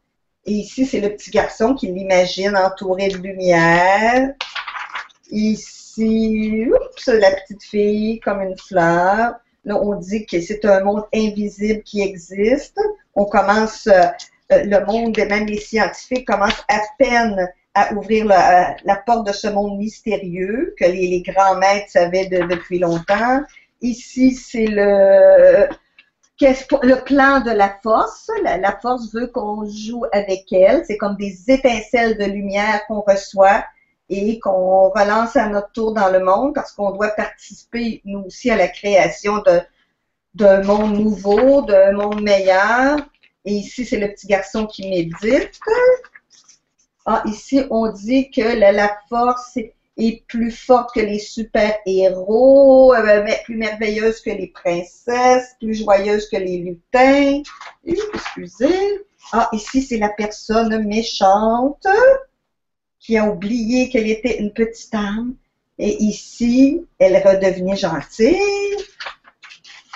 Et 0.46 0.53
ici, 0.53 0.87
c'est 0.87 1.01
le 1.01 1.11
petit 1.11 1.31
garçon 1.31 1.75
qui 1.75 1.88
l'imagine 1.88 2.57
entouré 2.57 3.09
de 3.09 3.18
lumière. 3.18 4.33
Ici, 5.31 6.66
oups, 6.66 7.07
la 7.07 7.33
petite 7.33 7.62
fille 7.62 8.20
comme 8.20 8.40
une 8.40 8.57
fleur. 8.57 9.35
Là, 9.64 9.77
on 9.83 9.94
dit 9.96 10.25
que 10.25 10.40
c'est 10.40 10.64
un 10.64 10.83
monde 10.83 11.05
invisible 11.14 11.83
qui 11.83 12.01
existe. 12.01 12.79
On 13.14 13.27
commence, 13.27 13.87
euh, 13.87 14.07
euh, 14.53 14.64
le 14.64 14.85
monde, 14.87 15.16
même 15.18 15.46
les 15.46 15.61
scientifiques 15.61 16.27
commencent 16.27 16.64
à 16.68 16.81
peine 16.99 17.49
à 17.75 17.93
ouvrir 17.95 18.27
la, 18.27 18.97
porte 19.07 19.27
de 19.27 19.33
ce 19.33 19.49
monde 19.49 19.79
mystérieux 19.79 20.75
que 20.79 20.85
les, 20.85 21.23
grands 21.23 21.57
maîtres 21.57 21.91
savaient 21.91 22.27
depuis 22.27 22.79
longtemps. 22.79 23.41
Ici, 23.81 24.33
c'est 24.33 24.67
le, 24.67 25.69
le 26.41 27.05
plan 27.05 27.41
de 27.41 27.51
la 27.51 27.77
force. 27.83 28.31
La, 28.43 28.79
force 28.81 29.13
veut 29.15 29.29
qu'on 29.29 29.65
joue 29.67 30.05
avec 30.13 30.53
elle. 30.53 30.85
C'est 30.87 30.97
comme 30.97 31.17
des 31.17 31.51
étincelles 31.51 32.19
de 32.19 32.25
lumière 32.25 32.85
qu'on 32.87 33.01
reçoit 33.01 33.65
et 34.09 34.41
qu'on 34.41 34.89
relance 34.91 35.37
à 35.37 35.49
notre 35.49 35.71
tour 35.71 35.95
dans 35.95 36.11
le 36.11 36.19
monde 36.21 36.55
parce 36.55 36.73
qu'on 36.73 36.91
doit 36.91 37.11
participer, 37.11 38.01
nous 38.05 38.25
aussi, 38.27 38.51
à 38.51 38.57
la 38.57 38.69
création 38.69 39.43
d'un 40.35 40.63
monde 40.63 40.99
nouveau, 40.99 41.63
d'un 41.63 41.93
monde 41.93 42.21
meilleur. 42.21 42.99
Et 43.45 43.53
ici, 43.53 43.87
c'est 43.87 43.99
le 43.99 44.09
petit 44.09 44.27
garçon 44.27 44.67
qui 44.67 44.91
médite. 44.91 45.61
Ah, 47.12 47.25
ici, 47.27 47.64
on 47.70 47.90
dit 47.90 48.31
que 48.31 48.40
la, 48.40 48.96
force 49.09 49.59
est 49.96 50.25
plus 50.29 50.53
forte 50.53 50.94
que 50.94 51.01
les 51.01 51.18
super-héros, 51.18 52.94
euh, 52.94 53.27
plus 53.42 53.57
merveilleuse 53.57 54.20
que 54.20 54.31
les 54.31 54.46
princesses, 54.46 55.57
plus 55.59 55.75
joyeuse 55.75 56.29
que 56.29 56.37
les 56.37 56.59
lutins. 56.59 57.43
Excusez. 57.85 59.01
Ah, 59.32 59.49
ici, 59.53 59.82
c'est 59.82 59.99
la 59.99 60.11
personne 60.11 60.87
méchante 60.87 61.85
qui 63.01 63.18
a 63.18 63.24
oublié 63.24 63.89
qu'elle 63.89 64.09
était 64.09 64.39
une 64.39 64.53
petite 64.53 64.95
âme. 64.95 65.35
Et 65.78 66.01
ici, 66.05 66.87
elle 67.01 67.16
redevenait 67.16 67.74
gentille. 67.74 68.76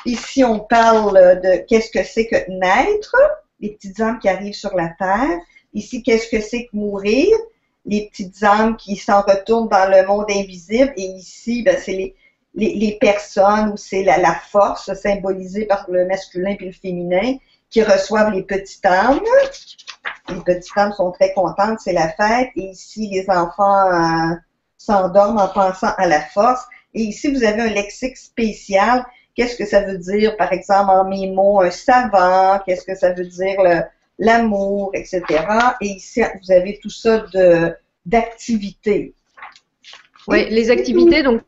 Ici, 0.05 0.43
on 0.43 0.59
parle 0.59 1.41
de 1.45 1.65
qu'est-ce 1.69 1.93
que 1.93 2.03
c'est 2.03 2.27
que 2.27 2.51
naître, 2.51 3.15
les 3.61 3.71
petites 3.71 4.01
âmes 4.01 4.19
qui 4.19 4.29
arrivent 4.29 4.53
sur 4.53 4.75
la 4.75 4.89
terre. 4.99 5.39
Ici, 5.75 6.03
qu'est-ce 6.03 6.29
que 6.29 6.41
c'est 6.41 6.67
que 6.67 6.77
mourir? 6.77 7.29
les 7.87 8.09
petites 8.09 8.43
âmes 8.43 8.77
qui 8.77 8.97
s'en 8.97 9.21
retournent 9.23 9.69
dans 9.69 9.91
le 9.91 10.07
monde 10.07 10.27
invisible. 10.31 10.93
Et 10.97 11.05
ici, 11.05 11.63
ben, 11.63 11.77
c'est 11.79 11.93
les, 11.93 12.15
les, 12.55 12.75
les, 12.75 12.99
personnes 12.99 13.71
où 13.71 13.77
c'est 13.77 14.03
la, 14.03 14.19
la, 14.19 14.35
force 14.35 14.93
symbolisée 14.95 15.67
par 15.67 15.87
le 15.91 16.07
masculin 16.07 16.55
puis 16.57 16.67
le 16.67 16.73
féminin 16.73 17.37
qui 17.71 17.83
reçoivent 17.83 18.33
les 18.33 18.43
petites 18.43 18.85
âmes. 18.87 19.21
Les 20.29 20.41
petites 20.41 20.77
âmes 20.79 20.93
sont 20.93 21.11
très 21.13 21.33
contentes, 21.35 21.81
c'est 21.81 21.93
la 21.93 22.09
fête. 22.09 22.51
Et 22.57 22.71
ici, 22.71 23.09
les 23.13 23.29
enfants 23.29 23.91
euh, 23.93 24.35
s'endorment 24.79 25.39
en 25.39 25.49
pensant 25.49 25.93
à 25.99 26.07
la 26.07 26.21
force. 26.21 26.65
Et 26.95 27.03
ici, 27.03 27.33
vous 27.33 27.45
avez 27.45 27.63
un 27.63 27.71
lexique 27.71 28.17
spécial. 28.17 29.05
Qu'est-ce 29.35 29.57
que 29.57 29.67
ça 29.67 29.81
veut 29.81 29.99
dire, 29.99 30.37
par 30.37 30.53
exemple, 30.53 30.91
en 30.91 31.05
mes 31.05 31.29
mots, 31.29 31.61
un 31.61 31.71
savant? 31.71 32.61
Qu'est-ce 32.65 32.85
que 32.85 32.95
ça 32.95 33.13
veut 33.13 33.27
dire 33.27 33.85
l'amour, 34.19 34.91
etc. 34.95 35.23
Et 35.81 35.87
ici, 35.87 36.23
vous 36.43 36.53
avez 36.53 36.79
tout 36.83 36.91
ça 36.91 37.25
d'activités. 38.07 39.15
Oui, 40.29 40.47
les 40.51 40.71
activités, 40.71 41.23
donc 41.23 41.43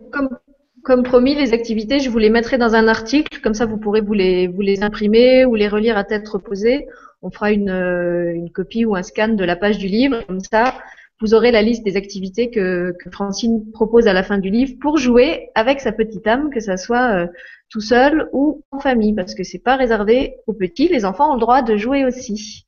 comme, 0.83 1.03
promis, 1.03 1.35
les 1.35 1.53
activités, 1.53 1.99
je 1.99 2.11
vous 2.11 2.19
les 2.19 2.31
mettrai 2.31 2.59
dans 2.59 2.75
un 2.75 2.89
article, 2.89 3.41
comme 3.41 3.55
ça 3.55 3.67
vous 3.67 3.79
pourrez 3.79 4.01
vous 4.01 4.13
les, 4.13 4.83
imprimer 4.83 5.45
ou 5.45 5.55
les 5.55 5.69
relire 5.69 5.97
à 5.97 6.05
tête 6.05 6.29
reposée. 6.29 6.87
On 7.23 7.31
fera 7.31 7.51
une, 7.51 7.71
une 7.71 8.51
copie 8.51 8.85
ou 8.85 8.95
un 8.95 9.03
scan 9.03 9.29
de 9.29 9.45
la 9.45 9.57
page 9.57 9.79
du 9.79 9.87
livre, 9.87 10.23
comme 10.27 10.41
ça 10.41 10.75
vous 11.21 11.35
aurez 11.35 11.51
la 11.51 11.63
liste 11.63 11.85
des 11.85 11.97
activités 11.97 12.51
que, 12.51 12.95
que, 13.03 13.11
Francine 13.11 13.71
propose 13.73 14.07
à 14.07 14.13
la 14.13 14.23
fin 14.23 14.39
du 14.39 14.51
livre 14.51 14.75
pour 14.81 14.99
jouer 14.99 15.49
avec 15.55 15.81
sa 15.81 15.93
petite 15.93 16.27
âme, 16.27 16.51
que 16.51 16.61
ça 16.61 16.77
soit 16.77 17.11
euh, 17.15 17.27
tout 17.69 17.81
seul 17.81 18.29
ou 18.33 18.63
en 18.71 18.81
famille, 18.81 19.15
parce 19.15 19.35
que 19.35 19.45
c'est 19.45 19.59
pas 19.59 19.77
réservé 19.77 20.37
aux 20.47 20.53
petits, 20.53 20.89
les 20.89 21.05
enfants 21.05 21.31
ont 21.31 21.35
le 21.35 21.41
droit 21.41 21.63
de 21.63 21.77
jouer 21.77 22.05
aussi. 22.05 22.67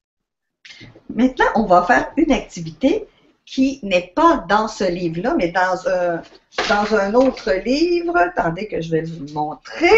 Maintenant, 1.15 1.47
on 1.55 1.65
va 1.65 1.83
faire 1.83 2.13
une 2.17 2.33
activité 2.33 3.07
qui 3.45 3.81
n'est 3.83 4.13
pas 4.15 4.45
dans 4.49 4.69
ce 4.69 4.85
livre-là, 4.85 5.35
mais 5.39 5.49
dans 5.49 5.89
un, 5.89 6.23
dans 6.69 6.95
un 6.95 7.15
autre 7.15 7.51
livre. 7.65 8.15
Attendez 8.17 8.69
que 8.69 8.81
je 8.81 8.91
vais 8.91 9.03
vous 9.03 9.33
montrer. 9.33 9.89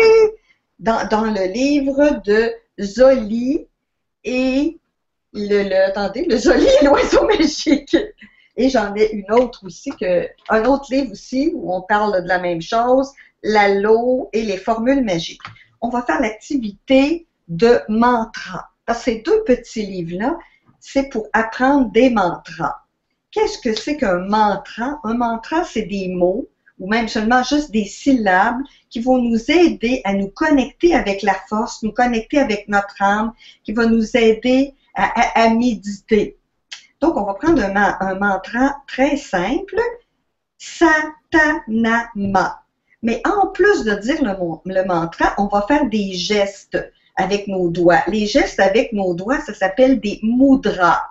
Dans, 0.79 1.07
dans 1.09 1.25
le 1.25 1.53
livre 1.53 2.23
de 2.25 2.53
Zoli 2.81 3.67
et 4.25 4.79
le, 5.33 5.69
le 5.69 5.89
attendez, 5.89 6.25
le 6.25 6.37
Zoli 6.37 6.67
et 6.81 6.85
l'oiseau 6.85 7.27
magique. 7.27 7.97
Et 8.57 8.69
j'en 8.69 8.95
ai 8.95 9.11
une 9.13 9.33
autre 9.33 9.67
aussi, 9.67 9.91
que, 9.91 10.29
un 10.49 10.65
autre 10.65 10.87
livre 10.91 11.13
aussi 11.13 11.51
où 11.55 11.75
on 11.75 11.83
parle 11.83 12.23
de 12.23 12.29
la 12.29 12.39
même 12.39 12.63
chose, 12.63 13.11
l'allo 13.43 14.29
et 14.33 14.43
les 14.43 14.57
formules 14.57 15.05
magiques. 15.05 15.43
On 15.81 15.89
va 15.89 16.03
faire 16.03 16.21
l'activité 16.21 17.27
de 17.49 17.81
mantra. 17.89 18.71
Parce 18.87 18.99
que 19.01 19.05
ces 19.05 19.21
deux 19.21 19.43
petits 19.45 19.87
livres-là, 19.87 20.39
c'est 20.79 21.09
pour 21.09 21.29
apprendre 21.33 21.91
des 21.91 22.11
mantras. 22.11 22.77
Qu'est-ce 23.31 23.59
que 23.59 23.75
c'est 23.75 23.97
qu'un 23.97 24.27
mantra? 24.27 25.01
Un 25.05 25.15
mantra, 25.15 25.65
c'est 25.65 25.83
des 25.83 26.09
mots 26.09 26.49
ou 26.79 26.89
même 26.89 27.09
seulement 27.09 27.43
juste 27.43 27.71
des 27.71 27.85
syllabes 27.85 28.61
qui 28.89 29.01
vont 29.01 29.19
nous 29.19 29.51
aider 29.51 30.01
à 30.05 30.15
nous 30.15 30.29
connecter 30.29 30.95
avec 30.95 31.23
la 31.23 31.35
force, 31.49 31.83
nous 31.83 31.93
connecter 31.93 32.39
avec 32.39 32.69
notre 32.69 33.01
âme, 33.03 33.35
qui 33.63 33.73
va 33.73 33.85
nous 33.85 34.17
aider 34.17 34.75
à, 34.95 35.43
à 35.43 35.51
méditer. 35.51 36.39
Donc, 37.01 37.17
on 37.17 37.25
va 37.25 37.35
prendre 37.35 37.63
un, 37.63 38.15
mantra 38.15 38.77
très 38.87 39.17
simple, 39.17 39.81
Satanama. 40.59 41.03
Mais 43.03 43.23
en 43.27 43.47
plus 43.47 43.85
de 43.85 43.95
dire 43.95 44.23
le, 44.23 44.85
mantra, 44.85 45.35
on 45.39 45.47
va 45.47 45.65
faire 45.67 45.87
des 45.87 46.13
gestes 46.13 46.79
avec 47.17 47.49
nos 47.49 47.69
doigts. 47.69 48.03
Les 48.09 48.27
gestes 48.27 48.61
avec 48.61 48.93
nos 48.93 49.15
doigts, 49.15 49.41
ça 49.41 49.55
s'appelle 49.55 50.01
des 50.01 50.21
mudras. 50.23 51.03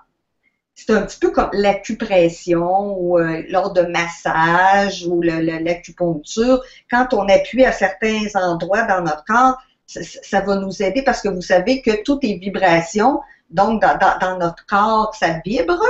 C'est 0.75 0.93
un 0.93 1.01
petit 1.01 1.19
peu 1.19 1.31
comme 1.31 1.49
l'acupression 1.51 2.97
ou 2.97 3.17
euh, 3.17 3.43
lors 3.49 3.73
de 3.73 3.81
massage 3.81 5.05
ou 5.05 5.21
l'acupuncture. 5.21 6.61
Quand 6.89 7.13
on 7.13 7.27
appuie 7.27 7.65
à 7.65 7.71
certains 7.71 8.27
endroits 8.35 8.83
dans 8.83 9.01
notre 9.01 9.25
corps, 9.25 9.57
ça, 9.85 10.01
ça, 10.03 10.41
va 10.41 10.55
nous 10.55 10.81
aider 10.81 11.01
parce 11.01 11.21
que 11.21 11.27
vous 11.27 11.41
savez 11.41 11.81
que 11.81 12.03
tout 12.03 12.19
est 12.21 12.35
vibration. 12.35 13.19
Donc, 13.49 13.81
dans, 13.81 13.97
dans, 14.21 14.37
notre 14.37 14.65
corps, 14.67 15.13
ça 15.15 15.41
vibre 15.43 15.83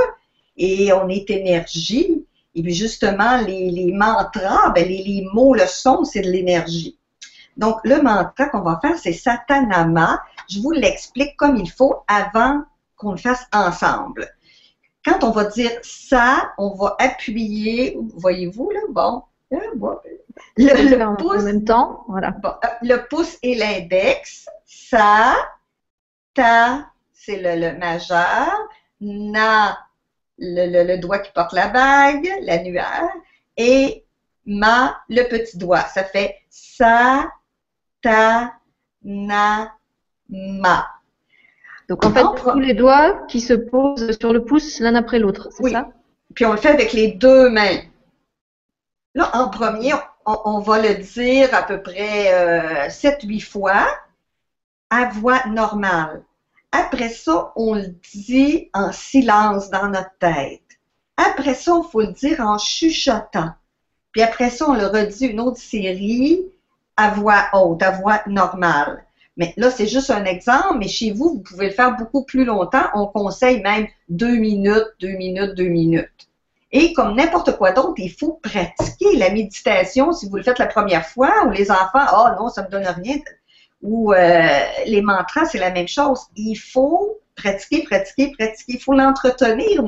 et 0.58 0.92
on 0.94 1.08
est 1.10 1.30
énergie. 1.30 2.26
Et 2.56 2.64
puis, 2.64 2.74
justement, 2.74 3.42
les, 3.42 3.70
les 3.70 3.92
mantras, 3.92 4.72
ben, 4.72 4.88
les, 4.88 5.04
les 5.04 5.28
mots, 5.34 5.54
le 5.54 5.66
son, 5.68 6.04
c'est 6.04 6.22
de 6.22 6.32
l'énergie. 6.32 6.98
Donc, 7.58 7.80
le 7.84 8.02
mantra 8.02 8.48
qu'on 8.48 8.62
va 8.62 8.80
faire, 8.82 8.98
c'est 8.98 9.14
Satanama. 9.14 10.22
Je 10.50 10.60
vous 10.60 10.72
l'explique 10.72 11.36
comme 11.36 11.58
il 11.58 11.70
faut 11.70 12.04
avant 12.08 12.64
qu'on 12.96 13.12
le 13.12 13.18
fasse 13.18 13.46
ensemble. 13.52 14.30
Quand 15.06 15.24
on 15.24 15.32
va 15.32 15.46
dire 15.46 15.72
ça, 15.82 16.54
on 16.58 16.76
va 16.76 16.96
appuyer, 17.00 17.98
voyez-vous 18.16 18.70
là, 18.72 18.80
bon, 18.90 19.24
hein, 19.52 19.60
le, 20.58 21.16
pouce, 21.18 21.42
en 21.42 21.44
même 21.44 21.64
temps, 21.64 22.04
voilà. 22.08 22.34
Euh, 22.46 22.68
le 22.82 23.08
pouce 23.08 23.38
et 23.42 23.56
l'index, 23.56 24.48
ça, 24.66 25.36
ta, 26.34 26.92
c'est 27.14 27.42
le, 27.42 27.78
majeur. 27.78 28.50
Na, 29.02 29.78
le, 30.40 30.98
doigt 30.98 31.20
qui 31.20 31.32
porte 31.32 31.54
la 31.54 31.68
bague, 31.68 32.30
l'annuaire. 32.42 33.10
Et 33.58 34.06
ma, 34.46 34.98
le 35.10 35.24
petit 35.24 35.58
doigt. 35.58 35.82
Ça 35.82 36.04
fait 36.04 36.36
sa, 36.50 37.32
ta, 38.02 38.54
na, 39.04 39.74
ma. 40.30 40.88
Donc 41.88 42.06
en 42.06 42.12
fait, 42.12 42.24
tous 42.52 42.60
les 42.60 42.74
doigts 42.74 43.26
qui 43.28 43.42
se 43.42 43.54
posent 43.54 44.18
sur 44.20 44.32
le 44.32 44.46
pouce 44.46 44.80
l'un 44.80 44.96
après 44.96 45.20
l'autre, 45.20 45.50
c'est 45.52 45.72
ça? 45.72 45.90
Puis 46.36 46.46
on 46.46 46.52
le 46.52 46.58
fait 46.58 46.70
avec 46.70 46.94
les 46.94 47.14
deux 47.14 47.50
mains. 47.50 47.80
Là, 49.16 49.32
en 49.34 49.50
premier, 49.50 49.94
on, 50.26 50.60
va 50.60 50.80
le 50.80 50.96
dire 50.96 51.54
à 51.54 51.64
peu 51.64 51.82
près 51.82 52.32
euh, 52.34 52.88
7-8 52.88 53.42
fois 53.42 53.88
à 54.92 55.06
voix 55.10 55.44
normale. 55.48 56.24
Après 56.72 57.10
ça, 57.10 57.52
on 57.56 57.74
le 57.74 57.88
dit 58.14 58.70
en 58.74 58.92
silence 58.92 59.70
dans 59.70 59.88
notre 59.88 60.16
tête. 60.20 60.62
Après 61.18 61.56
ça, 61.56 61.74
il 61.84 61.90
faut 61.92 62.02
le 62.02 62.14
dire 62.14 62.40
en 62.42 62.58
chuchotant. 62.58 63.52
Puis 64.12 64.22
après 64.22 64.50
ça, 64.50 64.70
on 64.70 64.76
le 64.76 64.86
redit 64.86 65.28
une 65.28 65.40
autre 65.40 65.60
série 65.60 66.42
à 66.96 67.10
voix 67.10 67.46
haute, 67.54 67.82
à 67.82 67.92
voix 67.92 68.22
normale. 68.28 69.04
Mais 69.38 69.54
là, 69.58 69.72
c'est 69.72 69.88
juste 69.88 70.10
un 70.10 70.26
exemple, 70.26 70.78
mais 70.80 70.88
chez 70.88 71.12
vous, 71.12 71.30
vous 71.30 71.40
pouvez 71.40 71.68
le 71.68 71.74
faire 71.74 71.96
beaucoup 71.96 72.24
plus 72.24 72.46
longtemps. 72.46 72.86
On 72.94 73.08
conseille 73.08 73.62
même 73.62 73.88
deux 74.10 74.36
minutes, 74.36 74.88
deux 75.00 75.14
minutes, 75.14 75.56
deux 75.56 75.70
minutes. 75.70 76.30
Et 76.72 76.94
comme 76.94 77.16
n'importe 77.16 77.58
quoi 77.58 77.72
d'autre, 77.72 77.96
il 77.98 78.12
faut 78.12 78.40
pratiquer 78.44 79.16
la 79.16 79.32
méditation 79.32 80.12
si 80.12 80.30
vous 80.30 80.38
le 80.38 80.44
faites 80.44 80.60
la 80.60 80.68
première 80.68 81.06
fois 81.06 81.46
ou 81.48 81.52
les 81.52 81.72
enfants, 81.72 82.06
oh 82.14 82.28
non, 82.38 82.50
ça 82.50 82.64
me 82.64 82.70
donne 82.70 82.86
rien 82.86 83.18
ou 83.82 84.14
euh, 84.14 84.60
les 84.86 85.02
mantras, 85.02 85.46
c'est 85.46 85.58
la 85.58 85.72
même 85.72 85.88
chose. 85.88 86.20
Il 86.36 86.56
faut 86.56 87.20
pratiquer, 87.36 87.84
pratiquer, 87.84 88.34
pratiquer. 88.38 88.74
Il 88.74 88.80
faut 88.80 88.94
l'entretenir, 88.94 89.84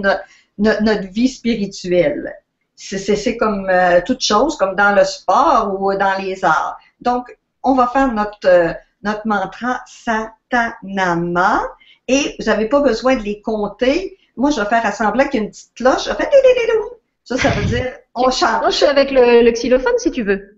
notre, 0.58 1.08
vie 1.12 1.28
spirituelle. 1.28 2.34
C'est 2.76 3.38
comme 3.38 3.70
euh, 3.70 4.02
toute 4.06 4.22
chose, 4.22 4.58
comme 4.58 4.76
dans 4.76 4.96
le 4.96 5.04
sport 5.04 5.78
ou 5.80 5.94
dans 5.96 6.18
les 6.20 6.44
arts. 6.44 6.78
Donc, 7.00 7.38
on 7.64 7.76
va 7.76 7.88
faire 7.88 8.12
notre, 8.12 8.48
euh, 8.48 8.74
notre 9.04 9.28
mantra 9.28 9.82
Satanama 9.86 11.62
et 12.08 12.36
vous 12.40 12.46
n'avez 12.46 12.68
pas 12.68 12.82
besoin 12.82 13.16
de 13.16 13.24
les 13.24 13.42
compter. 13.42 14.18
Moi, 14.36 14.50
je 14.50 14.60
vais 14.60 14.68
faire 14.68 14.86
assembler 14.86 15.22
avec 15.22 15.34
une 15.36 15.50
petite 15.50 15.74
cloche. 15.76 16.06
Je 16.06 16.12
ça, 17.24 17.38
ça 17.38 17.50
veut 17.52 17.66
dire 17.66 17.94
on 18.16 18.32
chante. 18.32 18.72
Je 18.72 18.86
avec 18.86 19.12
le, 19.12 19.44
le 19.44 19.52
xylophone 19.52 19.94
si 19.98 20.12
tu 20.12 20.24
veux. 20.24 20.51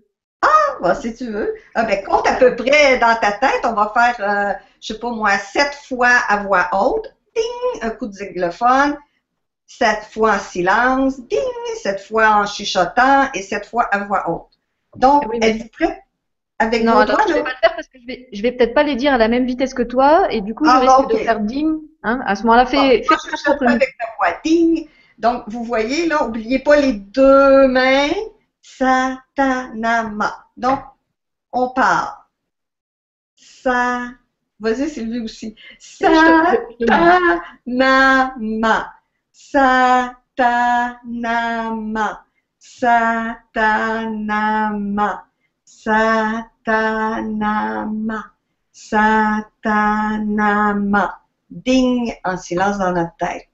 Ah, 0.84 0.94
si 0.94 1.14
tu 1.14 1.30
veux. 1.30 1.54
Ah, 1.74 1.84
ben, 1.84 2.04
compte 2.04 2.26
à 2.26 2.34
peu 2.34 2.54
près 2.56 2.98
dans 2.98 3.16
ta 3.16 3.32
tête. 3.32 3.64
On 3.64 3.72
va 3.72 3.92
faire, 3.94 4.16
euh, 4.20 4.52
je 4.80 4.92
sais 4.92 4.98
pas 4.98 5.10
moi, 5.10 5.30
sept 5.38 5.74
fois 5.88 6.12
à 6.28 6.42
voix 6.42 6.68
haute. 6.72 7.14
Ding! 7.34 7.82
Un 7.82 7.90
coup 7.90 8.06
de 8.06 8.12
xylophone. 8.12 8.96
Sept 9.66 10.04
fois 10.12 10.34
en 10.34 10.38
silence. 10.38 11.20
Ding! 11.20 11.40
Sept 11.82 12.00
fois 12.00 12.28
en 12.30 12.46
chuchotant 12.46 13.28
et 13.34 13.42
sept 13.42 13.66
fois 13.66 13.84
à 13.84 14.04
voix 14.04 14.28
haute. 14.28 14.58
Donc, 14.96 15.24
ah 15.26 15.46
êtes-vous 15.46 15.68
prête? 15.68 15.98
Avec 16.60 16.84
non, 16.84 16.98
alors, 16.98 17.20
je 17.26 17.32
vais 17.32 17.42
pas 17.42 17.50
le 17.50 17.56
faire 17.56 17.74
parce 17.74 17.88
que 17.88 17.98
je 18.00 18.06
vais, 18.06 18.28
je 18.32 18.40
vais 18.40 18.52
peut-être 18.52 18.74
pas 18.74 18.84
les 18.84 18.94
dire 18.94 19.12
à 19.12 19.18
la 19.18 19.26
même 19.26 19.44
vitesse 19.44 19.74
que 19.74 19.82
toi 19.82 20.28
et 20.30 20.40
du 20.40 20.54
coup, 20.54 20.64
je 20.64 20.70
ah, 20.70 20.78
risque 20.78 21.10
de 21.10 21.16
faire 21.16 21.40
ding. 21.40 21.78
Hein, 22.04 22.20
à 22.26 22.36
ce 22.36 22.44
moment-là, 22.44 22.64
fais, 22.66 23.02
fais 23.02 23.04
je 23.04 23.64
avec 23.64 23.96
ta 23.98 24.06
voix. 24.18 24.38
Ding! 24.44 24.88
Donc, 25.18 25.44
vous 25.48 25.64
voyez, 25.64 26.06
là, 26.06 26.24
oubliez 26.24 26.58
pas 26.58 26.76
les 26.76 26.92
deux 26.92 27.66
mains. 27.66 28.10
Satanama. 28.64 30.48
Donc, 30.56 30.80
on 31.52 31.68
part. 31.74 32.30
Sa, 33.36 34.08
vas-y 34.58 34.88
Sylvie 34.88 35.20
aussi. 35.20 35.54
Satanama. 35.78 36.64
Satanama. 39.32 40.46
Satanama. 42.58 43.44
Satanama. 45.64 47.04
Satanama. 48.72 50.24
Ding 51.50 52.14
en 52.24 52.38
silence 52.38 52.78
dans 52.78 52.92
notre 52.92 53.14
tête. 53.18 53.53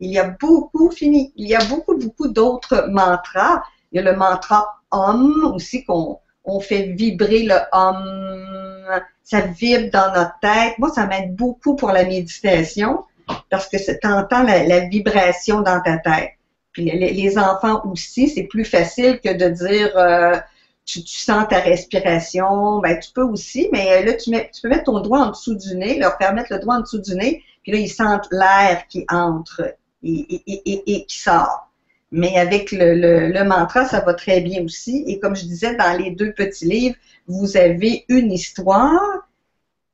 Il 0.00 0.10
y 0.10 0.18
a 0.18 0.34
beaucoup, 0.40 0.90
fini, 0.90 1.32
il 1.36 1.48
y 1.48 1.54
a 1.54 1.64
beaucoup, 1.64 1.96
beaucoup 1.96 2.28
d'autres 2.28 2.86
mantras. 2.88 3.62
Il 3.92 3.96
y 3.96 4.06
a 4.06 4.10
le 4.10 4.16
mantra 4.16 4.66
Om 4.90 5.52
aussi 5.54 5.84
qu'on 5.84 6.18
on 6.44 6.60
fait 6.60 6.92
vibrer 6.94 7.42
le 7.44 7.58
Om. 7.72 9.00
Ça 9.22 9.40
vibre 9.40 9.90
dans 9.92 10.12
notre 10.12 10.38
tête. 10.40 10.78
Moi, 10.78 10.90
ça 10.90 11.06
m'aide 11.06 11.36
beaucoup 11.36 11.76
pour 11.76 11.92
la 11.92 12.04
méditation 12.04 13.04
parce 13.50 13.68
que 13.68 13.76
tu 13.76 14.06
entends 14.08 14.42
la, 14.42 14.80
vibration 14.88 15.60
dans 15.60 15.80
ta 15.80 15.98
tête. 15.98 16.30
Puis 16.72 16.84
les, 16.84 17.38
enfants 17.38 17.82
aussi, 17.84 18.28
c'est 18.28 18.44
plus 18.44 18.64
facile 18.64 19.20
que 19.20 19.32
de 19.32 19.48
dire 19.48 19.96
euh, 19.96 20.36
tu, 20.84 21.00
sens 21.06 21.46
ta 21.48 21.60
respiration. 21.60 22.78
Ben, 22.80 22.98
tu 22.98 23.10
peux 23.12 23.22
aussi, 23.22 23.68
mais 23.72 24.04
là, 24.04 24.14
tu, 24.14 24.30
mets, 24.30 24.50
tu 24.52 24.62
peux 24.62 24.68
mettre 24.68 24.84
ton 24.84 25.00
doigt 25.00 25.20
en 25.20 25.30
dessous 25.30 25.54
du 25.54 25.76
nez, 25.76 25.98
leur 25.98 26.16
faire 26.16 26.32
mettre 26.32 26.52
le 26.52 26.58
doigt 26.60 26.76
en 26.76 26.80
dessous 26.80 27.00
du 27.00 27.14
nez, 27.14 27.42
puis 27.62 27.72
là, 27.72 27.78
ils 27.78 27.88
sentent 27.88 28.28
l'air 28.30 28.86
qui 28.88 29.04
entre 29.08 29.74
et, 30.02 31.04
qui 31.06 31.18
sort. 31.18 31.68
Mais 32.12 32.36
avec 32.36 32.72
le, 32.72 33.44
mantra, 33.44 33.84
ça 33.84 34.00
va 34.00 34.14
très 34.14 34.40
bien 34.40 34.64
aussi. 34.64 35.04
Et 35.06 35.20
comme 35.20 35.36
je 35.36 35.44
disais, 35.44 35.76
dans 35.76 35.96
les 35.96 36.10
deux 36.10 36.32
petits 36.32 36.66
livres, 36.66 36.96
vous 37.26 37.56
avez 37.56 38.04
une 38.08 38.32
histoire 38.32 39.28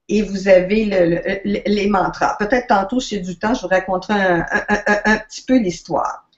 et 0.08 0.22
vous 0.22 0.48
avez 0.48 0.84
les 1.54 1.88
mantras. 1.88 2.36
Peut-être 2.38 2.68
tantôt, 2.68 3.00
si 3.00 3.16
j'ai 3.16 3.20
du 3.20 3.38
temps, 3.38 3.54
je 3.54 3.62
vous 3.62 3.68
raconterai 3.68 4.14
un, 4.14 5.18
petit 5.28 5.42
peu 5.42 5.58
l'histoire. 5.58 6.28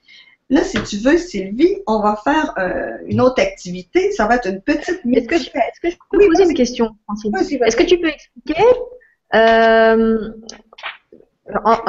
Là, 0.51 0.65
si 0.65 0.83
tu 0.83 0.97
veux, 0.97 1.19
Sylvie, 1.19 1.77
on 1.87 2.01
va 2.01 2.19
faire 2.25 2.55
euh, 2.59 2.97
une 3.07 3.21
autre 3.21 3.43
activité. 3.43 4.13
Ça 4.13 4.27
va 4.27 4.37
être 4.37 4.49
une 4.49 4.63
petite 4.63 5.01
Est-ce 5.13 5.27
que, 5.27 5.39
je, 5.39 5.51
peux 6.11 6.27
poser 6.27 6.45
une 6.45 6.55
question, 6.55 6.97
Francine? 7.05 7.37
Est-ce 7.37 7.77
que 7.77 7.83
tu 7.83 7.99
peux 7.99 8.09
expliquer 8.09 8.65
euh, 9.35 10.31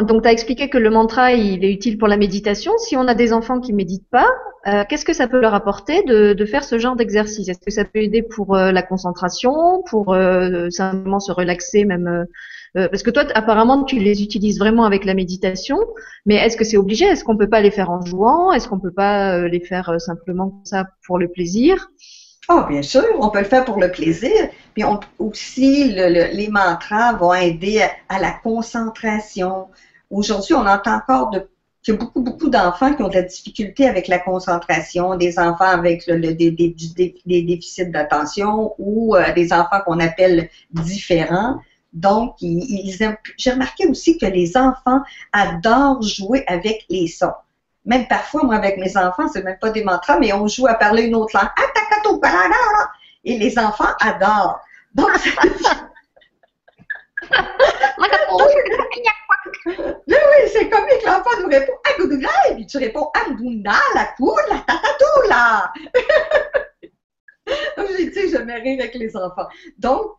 donc, 0.03 0.21
tu 0.21 0.27
as 0.27 0.31
expliqué 0.31 0.69
que 0.69 0.77
le 0.77 0.89
mantra, 0.89 1.33
il 1.33 1.65
est 1.65 1.71
utile 1.71 1.97
pour 1.97 2.07
la 2.07 2.17
méditation. 2.17 2.71
Si 2.77 2.95
on 2.95 3.07
a 3.07 3.13
des 3.13 3.33
enfants 3.33 3.59
qui 3.59 3.73
méditent 3.73 4.09
pas, 4.09 4.27
euh, 4.67 4.83
qu'est-ce 4.87 5.05
que 5.05 5.13
ça 5.13 5.27
peut 5.27 5.39
leur 5.39 5.53
apporter 5.53 6.03
de, 6.03 6.45
faire 6.45 6.63
ce 6.63 6.79
genre 6.79 6.95
d'exercice? 6.95 7.49
Est-ce 7.49 7.59
que 7.59 7.71
ça 7.71 7.83
peut 7.83 7.99
aider 7.99 8.21
pour 8.21 8.55
euh, 8.55 8.71
la 8.71 8.81
concentration, 8.81 9.83
pour 9.89 10.13
euh, 10.13 10.69
simplement 10.69 11.19
se 11.19 11.31
relaxer, 11.31 11.83
même 11.83 12.25
Parce 12.73 13.03
que 13.03 13.09
toi, 13.09 13.23
apparemment, 13.35 13.83
tu 13.83 13.99
les 13.99 14.23
utilises 14.23 14.59
vraiment 14.59 14.85
avec 14.85 15.03
la 15.03 15.13
méditation. 15.13 15.77
Mais 16.25 16.35
est-ce 16.35 16.55
que 16.55 16.63
c'est 16.63 16.77
obligé? 16.77 17.05
Est-ce 17.05 17.25
qu'on 17.25 17.37
peut 17.37 17.49
pas 17.49 17.61
les 17.61 17.71
faire 17.71 17.89
en 17.89 18.01
jouant? 18.05 18.53
Est-ce 18.53 18.69
qu'on 18.69 18.79
peut 18.79 18.93
pas 18.93 19.47
les 19.47 19.59
faire 19.59 19.99
simplement 19.99 20.61
ça 20.63 20.85
pour 21.05 21.19
le 21.19 21.27
plaisir? 21.27 21.89
Oh, 22.51 22.63
bien 22.67 22.81
sûr, 22.81 23.03
on 23.19 23.29
peut 23.29 23.39
le 23.39 23.45
faire 23.45 23.63
pour 23.63 23.79
le 23.79 23.91
plaisir. 23.91 24.49
Puis 24.73 24.83
on, 24.83 24.99
aussi, 25.19 25.85
les 25.93 26.47
mantras 26.49 27.13
vont 27.13 27.33
aider 27.33 27.83
à, 28.09 28.19
la 28.19 28.31
concentration. 28.31 29.67
Aujourd'hui, 30.09 30.55
on 30.55 30.65
entend 30.65 30.95
encore 30.95 31.29
de 31.29 31.47
qu'il 31.83 31.93
y 31.93 31.97
a 31.97 31.99
beaucoup, 31.99 32.21
beaucoup 32.21 32.49
d'enfants 32.49 32.93
qui 32.93 33.03
ont 33.03 33.07
de 33.07 33.13
la 33.13 33.21
difficulté 33.21 33.87
avec 33.87 34.07
la 34.07 34.19
concentration, 34.19 35.15
des 35.15 35.39
enfants 35.39 35.63
avec 35.63 36.09
des, 36.09 36.51
déficits 37.25 37.85
d'attention 37.85 38.73
ou 38.79 39.15
euh, 39.15 39.31
des 39.33 39.53
enfants 39.53 39.79
qu'on 39.85 39.99
appelle 39.99 40.49
différents. 40.71 41.59
Donc, 41.93 42.35
j'ai 42.39 43.51
remarqué 43.51 43.87
aussi 43.87 44.17
que 44.17 44.25
les 44.25 44.57
enfants 44.57 45.01
adorent 45.31 46.01
jouer 46.01 46.43
avec 46.47 46.85
les 46.89 47.07
sons. 47.07 47.31
Même 47.85 48.07
parfois, 48.07 48.43
moi, 48.43 48.55
avec 48.55 48.77
mes 48.77 48.97
enfants, 48.97 49.27
c'est 49.31 49.43
même 49.43 49.57
pas 49.59 49.69
des 49.69 49.83
mantras, 49.83 50.19
mais 50.19 50.33
on 50.33 50.47
joue 50.47 50.67
à 50.67 50.73
parler 50.73 51.03
une 51.03 51.15
autre 51.15 51.35
langue. 51.35 51.49
Et 53.23 53.37
les 53.37 53.59
enfants 53.59 53.93
adorent. 53.99 54.59
Donc, 54.93 55.09
oui, 60.07 60.49
c'est 60.51 60.69
comme 60.69 60.85
que 60.85 61.05
l'enfant 61.05 61.41
nous 61.41 61.49
répond 61.49 61.73
Agoudoula, 61.93 62.29
et 62.49 62.55
puis 62.55 62.65
tu 62.65 62.77
réponds 62.77 63.09
Agoudoula, 63.13 63.77
la 63.95 64.05
coule, 64.17 64.41
la 64.49 64.59
tatatoula. 64.59 65.73
Donc, 67.77 67.87
j'ai 67.97 68.09
dit, 68.09 68.29
je 68.31 68.37
me 68.37 68.53
rire 68.53 68.79
avec 68.79 68.95
les 68.95 69.15
enfants. 69.15 69.47
Donc, 69.77 70.15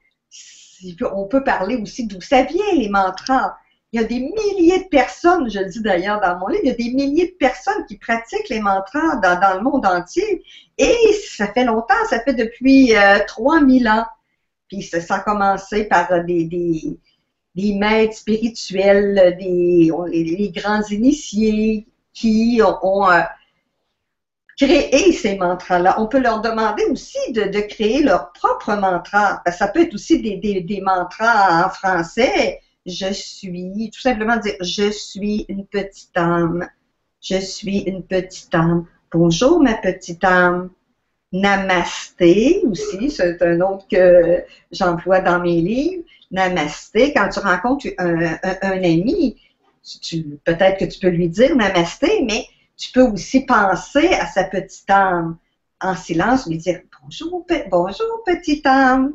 on 1.13 1.27
peut 1.27 1.45
parler 1.45 1.77
aussi 1.77 2.07
d'où 2.07 2.21
ça 2.21 2.43
vient, 2.43 2.73
les 2.75 2.89
mantras. 2.89 3.57
Il 3.93 4.01
y 4.01 4.05
a 4.05 4.07
des 4.07 4.21
milliers 4.21 4.85
de 4.85 4.89
personnes, 4.89 5.51
je 5.51 5.59
le 5.59 5.69
dis 5.69 5.83
d'ailleurs 5.83 6.21
dans 6.21 6.39
mon 6.39 6.47
livre, 6.47 6.63
il 6.63 6.69
y 6.69 6.73
a 6.73 6.75
des 6.75 6.93
milliers 6.93 7.27
de 7.27 7.37
personnes 7.37 7.85
qui 7.89 7.99
pratiquent 7.99 8.49
les 8.49 8.61
mantras 8.61 9.17
dans, 9.17 9.57
le 9.57 9.63
monde 9.63 9.85
entier. 9.85 10.45
Et 10.79 10.97
ça 11.29 11.53
fait 11.53 11.65
longtemps, 11.65 11.95
ça 12.09 12.21
fait 12.23 12.35
depuis 12.35 12.97
euh, 12.97 13.19
3000 13.27 13.89
ans. 13.89 14.07
Puis 14.69 14.83
ça, 14.83 14.99
a 15.17 15.21
commencé 15.21 15.85
par 15.85 16.25
des, 16.25 16.45
des, 16.45 16.99
des 17.57 17.75
maîtres 17.75 18.15
spirituels, 18.15 19.37
des, 19.41 19.91
les, 20.13 20.53
grands 20.55 20.87
initiés 20.89 21.89
qui 22.13 22.61
ont, 22.63 23.11
euh, 23.11 23.23
créé 24.57 25.13
ces 25.13 25.37
mantras-là. 25.37 25.97
On 25.99 26.07
peut 26.07 26.21
leur 26.21 26.43
demander 26.43 26.85
aussi 26.85 27.19
de, 27.33 27.61
créer 27.61 28.03
leur 28.03 28.31
propre 28.33 28.75
mantra. 28.75 29.43
Ça 29.51 29.67
peut 29.67 29.83
être 29.83 29.95
aussi 29.95 30.21
des, 30.21 30.61
des 30.61 30.81
mantras 30.81 31.67
en 31.67 31.71
français 31.71 32.61
je 32.87 33.13
suis, 33.13 33.91
tout 33.93 34.01
simplement 34.01 34.37
dire 34.37 34.55
je 34.61 34.91
suis 34.91 35.45
une 35.49 35.67
petite 35.67 36.17
âme. 36.17 36.69
Je 37.21 37.37
suis 37.37 37.81
une 37.81 38.03
petite 38.03 38.55
âme. 38.55 38.87
Bonjour 39.13 39.61
ma 39.61 39.75
petite 39.75 40.25
âme. 40.25 40.71
Namasté 41.33 42.63
aussi, 42.65 43.11
c'est 43.11 43.41
un 43.43 43.61
autre 43.61 43.87
que 43.89 44.43
j'emploie 44.73 45.21
dans 45.21 45.39
mes 45.39 45.61
livres. 45.61 46.03
Namasté, 46.31 47.13
quand 47.13 47.29
tu 47.29 47.39
rencontres 47.41 47.87
un, 47.99 48.39
ami, 48.63 49.37
peut-être 50.45 50.79
que 50.79 50.85
tu 50.87 50.99
peux 50.99 51.09
lui 51.09 51.29
dire 51.29 51.55
namasté, 51.55 52.25
mais 52.25 52.47
tu 52.77 52.91
peux 52.93 53.03
aussi 53.03 53.45
penser 53.45 54.09
à 54.15 54.27
sa 54.27 54.45
petite 54.45 54.91
âme 54.91 55.37
en 55.81 55.95
silence, 55.95 56.49
lui 56.49 56.59
dire 56.59 56.81
bonjour, 57.03 57.47
bonjour 57.71 58.23
petite 58.25 58.67
âme. 58.67 59.15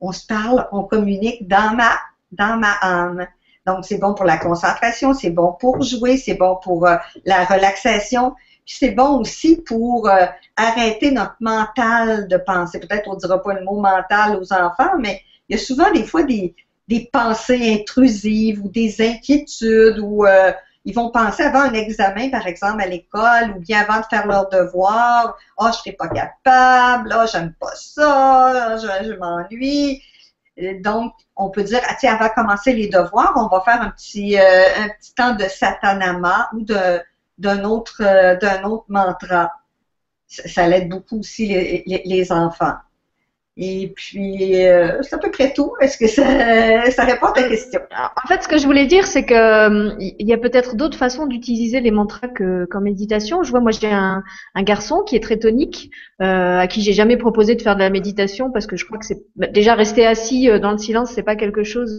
On 0.00 0.12
se 0.12 0.26
parle, 0.26 0.68
on 0.72 0.84
communique 0.84 1.48
dans 1.48 1.74
ma 1.74 1.98
dans 2.32 2.56
ma 2.56 2.72
âme. 2.82 3.26
Donc, 3.66 3.84
c'est 3.84 3.98
bon 3.98 4.14
pour 4.14 4.24
la 4.24 4.38
concentration, 4.38 5.12
c'est 5.12 5.30
bon 5.30 5.52
pour 5.60 5.82
jouer, 5.82 6.16
c'est 6.16 6.34
bon 6.34 6.56
pour 6.62 6.86
euh, 6.86 6.96
la 7.24 7.44
relaxation, 7.44 8.34
puis 8.64 8.76
c'est 8.78 8.92
bon 8.92 9.18
aussi 9.18 9.56
pour 9.56 10.08
euh, 10.08 10.24
arrêter 10.56 11.10
notre 11.10 11.36
mental 11.40 12.28
de 12.28 12.36
penser. 12.38 12.80
Peut-être 12.80 13.08
on 13.08 13.14
ne 13.14 13.20
dira 13.20 13.42
pas 13.42 13.52
le 13.52 13.64
mot 13.64 13.80
mental 13.80 14.38
aux 14.40 14.52
enfants, 14.52 14.96
mais 14.98 15.20
il 15.48 15.56
y 15.56 15.60
a 15.60 15.62
souvent 15.62 15.90
des 15.92 16.04
fois 16.04 16.22
des, 16.22 16.54
des 16.88 17.10
pensées 17.12 17.78
intrusives 17.80 18.64
ou 18.64 18.68
des 18.68 19.00
inquiétudes 19.00 19.98
ou 19.98 20.24
euh, 20.24 20.52
ils 20.86 20.94
vont 20.94 21.10
penser 21.10 21.42
avant 21.42 21.60
un 21.60 21.74
examen, 21.74 22.30
par 22.30 22.46
exemple, 22.46 22.80
à 22.80 22.86
l'école, 22.86 23.54
ou 23.54 23.60
bien 23.60 23.80
avant 23.86 24.00
de 24.00 24.06
faire 24.06 24.26
leur 24.26 24.48
devoir, 24.48 25.36
«Ah, 25.58 25.66
oh, 25.66 25.68
je 25.70 25.78
serai 25.78 25.92
pas 25.92 26.08
capable, 26.08 27.12
ah, 27.12 27.26
j'aime 27.30 27.52
pas 27.60 27.74
ça, 27.74 28.76
je, 28.78 29.08
je 29.08 29.12
m'ennuie». 29.12 30.02
Donc, 30.80 31.14
on 31.36 31.50
peut 31.50 31.62
dire, 31.62 31.80
ah, 31.88 31.94
tiens, 31.98 32.16
avant 32.16 32.28
de 32.28 32.34
commencer 32.34 32.72
les 32.72 32.88
devoirs, 32.88 33.32
on 33.36 33.46
va 33.46 33.60
faire 33.60 33.80
un 33.80 33.90
petit, 33.90 34.38
euh, 34.38 34.64
un 34.76 34.88
petit 34.88 35.14
temps 35.14 35.34
de 35.34 35.44
satanama 35.44 36.50
ou 36.52 36.62
d'un 36.62 37.64
autre, 37.64 38.02
euh, 38.02 38.36
d'un 38.36 38.64
autre 38.64 38.86
mantra. 38.88 39.52
Ça, 40.26 40.66
l'aide 40.66 40.88
beaucoup 40.88 41.20
aussi 41.20 41.46
les, 41.46 42.02
les 42.04 42.32
enfants. 42.32 42.74
Et 43.60 43.92
puis, 43.96 44.64
euh, 44.64 45.02
c'est 45.02 45.16
à 45.16 45.18
peu 45.18 45.32
près 45.32 45.52
tout. 45.52 45.72
Est-ce 45.80 45.98
que 45.98 46.06
ça, 46.06 46.90
ça 46.92 47.02
répond 47.02 47.26
à 47.26 47.32
ta 47.32 47.42
question? 47.48 47.80
En 47.90 48.28
fait, 48.28 48.40
ce 48.44 48.46
que 48.46 48.56
je 48.56 48.64
voulais 48.64 48.86
dire, 48.86 49.04
c'est 49.04 49.24
que 49.24 49.34
euh, 49.34 49.94
il 49.98 50.28
y 50.28 50.32
a 50.32 50.38
peut-être 50.38 50.76
d'autres 50.76 50.96
façons 50.96 51.26
d'utiliser 51.26 51.80
les 51.80 51.90
mantras 51.90 52.28
que 52.28 52.66
qu'en 52.66 52.80
méditation. 52.80 53.42
Je 53.42 53.50
vois, 53.50 53.58
moi, 53.58 53.72
j'ai 53.72 53.90
un, 53.90 54.22
un, 54.54 54.62
garçon 54.62 55.02
qui 55.02 55.16
est 55.16 55.20
très 55.20 55.38
tonique, 55.38 55.90
euh, 56.22 56.58
à 56.58 56.68
qui 56.68 56.82
j'ai 56.82 56.92
jamais 56.92 57.16
proposé 57.16 57.56
de 57.56 57.62
faire 57.62 57.74
de 57.74 57.80
la 57.80 57.90
méditation 57.90 58.52
parce 58.52 58.68
que 58.68 58.76
je 58.76 58.84
crois 58.84 58.98
que 58.98 59.04
c'est 59.04 59.22
bah, 59.34 59.48
déjà 59.48 59.74
rester 59.74 60.06
assis 60.06 60.48
euh, 60.48 60.60
dans 60.60 60.70
le 60.70 60.78
silence, 60.78 61.10
c'est 61.10 61.24
pas 61.24 61.34
quelque 61.34 61.64
chose 61.64 61.98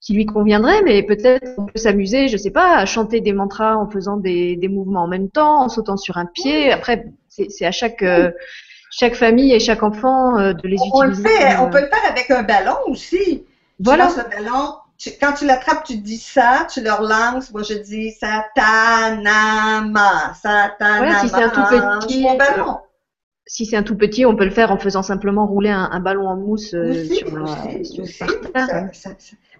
qui 0.00 0.14
lui 0.14 0.26
conviendrait, 0.26 0.82
mais 0.84 1.02
peut-être 1.02 1.48
on 1.58 1.66
peut 1.66 1.80
s'amuser, 1.80 2.28
je 2.28 2.36
sais 2.36 2.52
pas, 2.52 2.76
à 2.76 2.86
chanter 2.86 3.20
des 3.20 3.32
mantras 3.32 3.74
en 3.76 3.90
faisant 3.90 4.18
des, 4.18 4.54
des 4.54 4.68
mouvements 4.68 5.02
en 5.02 5.08
même 5.08 5.30
temps, 5.30 5.62
en 5.62 5.68
sautant 5.68 5.96
sur 5.96 6.16
un 6.16 6.26
pied. 6.26 6.70
Après, 6.70 7.06
c'est 7.28 7.64
à 7.64 7.72
chaque 7.72 8.04
chaque 8.92 9.14
famille 9.14 9.52
et 9.52 9.58
chaque 9.58 9.82
enfant 9.82 10.38
euh, 10.38 10.52
de 10.52 10.68
les 10.68 10.76
on 10.78 11.02
utiliser. 11.02 11.22
Le 11.22 11.28
fait, 11.28 11.56
On 11.58 11.70
peut 11.70 11.80
le 11.80 11.88
faire 11.88 12.10
avec 12.10 12.30
un 12.30 12.42
ballon 12.42 12.76
aussi. 12.86 13.44
Voilà. 13.80 14.06
Tu 14.06 14.16
lances 14.16 14.24
le 14.24 14.30
ballon, 14.36 14.74
quand 15.20 15.32
tu 15.32 15.46
l'attrapes, 15.46 15.84
tu 15.84 15.96
dis 15.96 16.18
ça, 16.18 16.66
tu 16.72 16.82
le 16.82 16.92
relances. 16.92 17.50
Moi, 17.52 17.62
je 17.62 17.74
dis 17.74 18.12
Satanama. 18.12 18.44
Satanama. 20.40 21.08
Ouais, 21.08 21.20
si 21.22 21.28
c'est 21.28 21.42
un 21.42 21.48
tout 21.48 21.62
petit. 21.62 22.22
Mon 22.22 22.36
ballon. 22.36 22.78
Si 23.54 23.66
c'est 23.66 23.76
un 23.76 23.82
tout 23.82 23.96
petit, 23.98 24.24
on 24.24 24.34
peut 24.34 24.46
le 24.46 24.50
faire 24.50 24.72
en 24.72 24.78
faisant 24.78 25.02
simplement 25.02 25.46
rouler 25.46 25.68
un, 25.68 25.90
un 25.92 26.00
ballon 26.00 26.26
en 26.26 26.36
mousse 26.36 26.72
euh, 26.72 27.04
sur 27.04 27.36
la. 27.38 27.46
ça- 28.94 29.10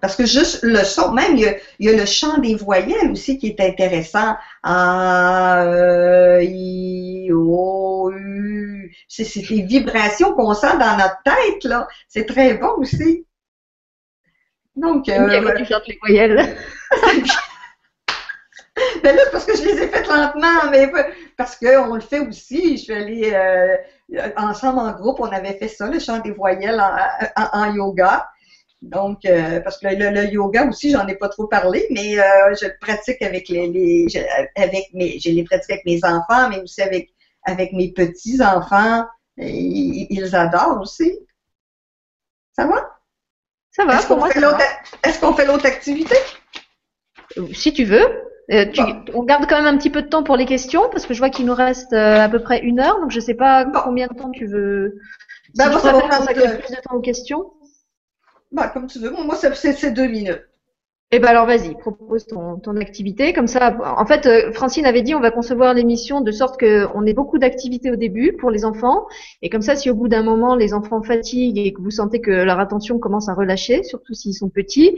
Parce 0.01 0.17
que 0.17 0.25
juste 0.25 0.61
le 0.63 0.79
son, 0.79 1.13
même 1.13 1.37
il 1.37 1.41
y 1.41 1.47
a, 1.47 1.55
il 1.79 1.91
y 1.91 1.93
a 1.93 1.97
le 1.99 2.07
chant 2.07 2.39
des 2.39 2.55
voyelles 2.55 3.11
aussi 3.13 3.37
qui 3.37 3.49
est 3.49 3.61
intéressant. 3.61 4.37
A, 4.63 5.67
E, 5.67 6.41
I, 6.43 7.29
O, 7.35 8.11
U. 8.17 8.97
C'est 9.09 9.25
des 9.47 9.61
vibrations 9.61 10.33
qu'on 10.33 10.55
sent 10.55 10.79
dans 10.79 10.97
notre 10.97 11.23
tête, 11.23 11.65
là. 11.65 11.87
C'est 12.09 12.25
très 12.25 12.55
bon 12.55 12.71
aussi. 12.79 13.27
Donc, 14.75 15.07
euh, 15.11 15.29
quand 15.43 15.55
tu 15.59 15.67
chantes 15.67 15.87
les 15.87 15.99
voyelles. 16.01 16.57
ben 19.05 19.15
là, 19.15 19.23
c'est 19.27 19.31
parce 19.33 19.45
que 19.45 19.55
je 19.55 19.63
les 19.65 19.83
ai 19.83 19.89
faites 19.89 20.09
lentement, 20.09 20.71
mais 20.71 20.91
parce 21.37 21.57
qu'on 21.57 21.95
le 21.95 22.01
fait 22.01 22.21
aussi. 22.21 22.77
Je 22.79 22.83
suis 22.85 22.93
allée 22.95 23.33
euh, 23.35 23.77
ensemble 24.37 24.81
en 24.81 24.93
groupe, 24.93 25.21
on 25.21 25.31
avait 25.33 25.55
fait 25.55 25.69
ça, 25.69 25.89
le 25.89 25.99
chant 25.99 26.19
des 26.21 26.31
voyelles 26.33 26.81
en, 26.81 27.43
en- 27.43 27.61
en 27.63 27.75
yoga. 27.75 28.29
Donc, 28.83 29.25
euh, 29.25 29.61
parce 29.61 29.79
que 29.79 29.87
le, 29.87 30.11
le 30.11 30.25
yoga 30.33 30.67
aussi, 30.67 30.91
j'en 30.91 31.07
ai 31.07 31.15
pas 31.15 31.29
trop 31.29 31.47
parlé, 31.47 31.87
mais 31.91 32.19
euh, 32.19 32.55
je 32.61 32.67
le 32.67 32.73
pratique 32.81 33.23
avec 33.23 33.49
les, 33.49 33.69
les 33.69 34.09
je, 34.09 34.19
avec 34.57 34.93
mes, 34.93 35.21
je 35.21 35.31
les 35.31 35.45
pratique 35.45 35.71
avec 35.71 35.85
mes 35.85 36.01
enfants, 36.05 36.49
mais 36.51 36.61
aussi 36.61 36.83
avec 36.83 37.11
avec 37.45 37.73
mes 37.73 37.93
petits 37.93 38.43
enfants. 38.43 39.05
Ils, 39.37 40.07
ils 40.11 40.35
adorent 40.35 40.81
aussi. 40.81 41.19
Ça 42.55 42.67
va? 42.67 42.99
Ça 43.71 43.85
va, 43.87 43.95
Est-ce 43.95 44.07
pour 44.07 44.17
qu'on 44.17 44.23
moi, 44.25 44.31
fait 44.31 44.41
l'autre 44.41 44.59
est-ce 45.05 45.19
qu'on 45.21 45.33
fait 45.33 45.47
l'autre 45.47 45.65
activité? 45.67 46.17
Si 47.55 47.73
tu 47.73 47.85
veux. 47.85 48.07
Euh, 48.51 48.67
tu- 48.73 48.83
Bon. 48.83 49.05
On 49.15 49.23
garde 49.23 49.47
quand 49.49 49.57
même 49.57 49.73
un 49.73 49.79
petit 49.79 49.91
peu 49.91 50.03
de 50.03 50.09
temps 50.09 50.23
pour 50.23 50.37
les 50.37 50.47
questions 50.47 50.83
parce 50.91 51.07
que 51.07 51.15
je 51.15 51.19
vois 51.21 51.31
qu'il 51.31 51.47
nous 51.47 51.55
reste 51.55 51.93
euh, 51.93 52.21
à 52.21 52.29
peu 52.29 52.41
près 52.41 52.61
une 52.61 52.81
heure, 52.81 53.01
donc 53.01 53.11
je 53.11 53.21
sais 53.21 53.35
pas 53.35 53.65
Bon. 53.65 53.79
combien 53.85 54.09
de 54.09 54.15
temps 54.15 54.31
tu 54.31 54.47
veux. 54.47 54.99
Si 55.55 55.63
tu 55.65 55.79
ça 55.79 55.93
consacrer 55.93 56.59
plus 56.59 56.75
de 56.75 56.81
temps 56.81 56.95
aux 56.95 57.01
questions. 57.01 57.53
Bah, 58.51 58.69
comme 58.69 58.87
tu 58.87 58.99
veux. 58.99 59.11
Bon, 59.11 59.25
moi, 59.25 59.37
c'est 59.37 59.93
deux 59.93 60.09
minutes. 60.09 60.43
Eh 61.15 61.19
ben 61.19 61.29
alors 61.29 61.45
vas-y, 61.45 61.75
propose 61.77 62.27
ton, 62.27 62.57
ton 62.59 62.75
activité. 62.79 63.35
Comme 63.35 63.47
ça, 63.47 63.77
en 63.99 64.07
fait, 64.07 64.25
euh, 64.25 64.51
Francine 64.53 64.87
avait 64.87 65.03
dit 65.03 65.15
on 65.15 65.21
va 65.21 65.31
concevoir 65.31 65.75
l'émission 65.75 66.23
de 66.23 66.33
sorte 66.33 66.59
qu'on 66.59 67.05
ait 67.05 67.13
beaucoup 67.13 67.37
d'activités 67.39 67.91
au 67.91 67.97
début 67.97 68.33
pour 68.41 68.51
les 68.51 68.65
enfants. 68.65 69.07
Et 69.43 69.51
comme 69.51 69.61
ça, 69.61 69.77
si 69.77 69.91
au 69.91 69.95
bout 69.95 70.09
d'un 70.09 70.23
moment 70.23 70.57
les 70.57 70.73
enfants 70.73 71.03
fatiguent 71.03 71.59
et 71.59 71.75
que 71.75 71.83
vous 71.83 71.91
sentez 71.91 72.23
que 72.23 72.31
leur 72.31 72.59
attention 72.61 72.99
commence 72.99 73.29
à 73.29 73.35
relâcher, 73.35 73.83
surtout 73.83 74.15
s'ils 74.15 74.33
sont 74.33 74.49
petits, 74.49 74.97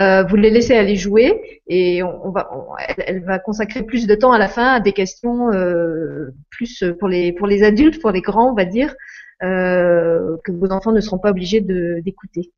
euh, 0.00 0.22
vous 0.22 0.36
les 0.36 0.50
laissez 0.50 0.74
aller 0.76 0.94
jouer 0.94 1.60
et 1.66 2.00
on, 2.04 2.30
va, 2.30 2.48
on- 2.56 2.76
elle, 3.04 3.24
va 3.24 3.40
consacrer 3.40 3.82
plus 3.82 4.06
de 4.06 4.14
temps 4.14 4.30
à 4.30 4.38
la 4.38 4.46
fin 4.48 4.74
à 4.74 4.78
des 4.80 4.92
questions 4.92 5.50
euh, 5.52 6.30
plus 6.50 6.84
pour 7.00 7.08
les 7.08 7.32
pour 7.32 7.48
les 7.48 7.64
adultes, 7.64 8.00
pour 8.00 8.12
les 8.12 8.20
grands, 8.20 8.52
on 8.52 8.54
va 8.54 8.66
dire, 8.66 8.94
euh, 9.42 10.36
que 10.44 10.52
vos 10.52 10.70
enfants 10.70 10.92
ne 10.92 11.00
seront 11.00 11.18
pas 11.18 11.30
obligés 11.30 11.60
d'écouter. 11.60 12.52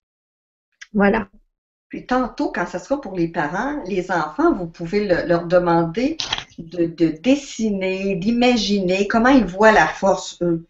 Voilà. 0.93 1.29
Puis 1.89 2.07
tantôt, 2.07 2.53
quand 2.53 2.67
ça 2.67 2.79
sera 2.79 3.01
pour 3.01 3.17
les 3.17 3.29
parents, 3.29 3.83
les 3.87 4.11
enfants, 4.11 4.53
vous 4.53 4.67
pouvez 4.67 5.07
le- 5.07 5.27
leur 5.27 5.47
demander 5.47 6.19
de, 6.59 6.85
de 6.85 7.09
dessiner, 7.09 8.15
d'imaginer 8.17 9.09
comment 9.09 9.31
ils 9.31 9.45
voient 9.45 9.73
la 9.73 9.87
force, 9.87 10.39
eux. 10.43 10.67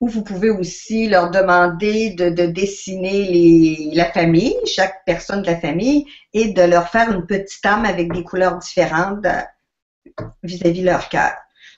Ou 0.00 0.08
vous 0.08 0.22
pouvez 0.22 0.50
aussi 0.50 1.08
leur 1.08 1.30
demander 1.30 2.10
de, 2.10 2.28
de 2.30 2.46
dessiner 2.46 3.24
les, 3.26 3.90
la 3.92 4.06
famille, 4.06 4.54
chaque 4.66 5.04
personne 5.04 5.42
de 5.42 5.46
la 5.46 5.60
famille, 5.60 6.06
et 6.32 6.48
de 6.48 6.62
leur 6.62 6.88
faire 6.88 7.12
une 7.12 7.26
petite 7.26 7.64
âme 7.64 7.84
avec 7.84 8.12
des 8.12 8.24
couleurs 8.24 8.58
différentes 8.58 9.24
euh, 9.26 10.24
vis-à-vis 10.42 10.82
leur 10.82 11.08
cœur. 11.08 11.32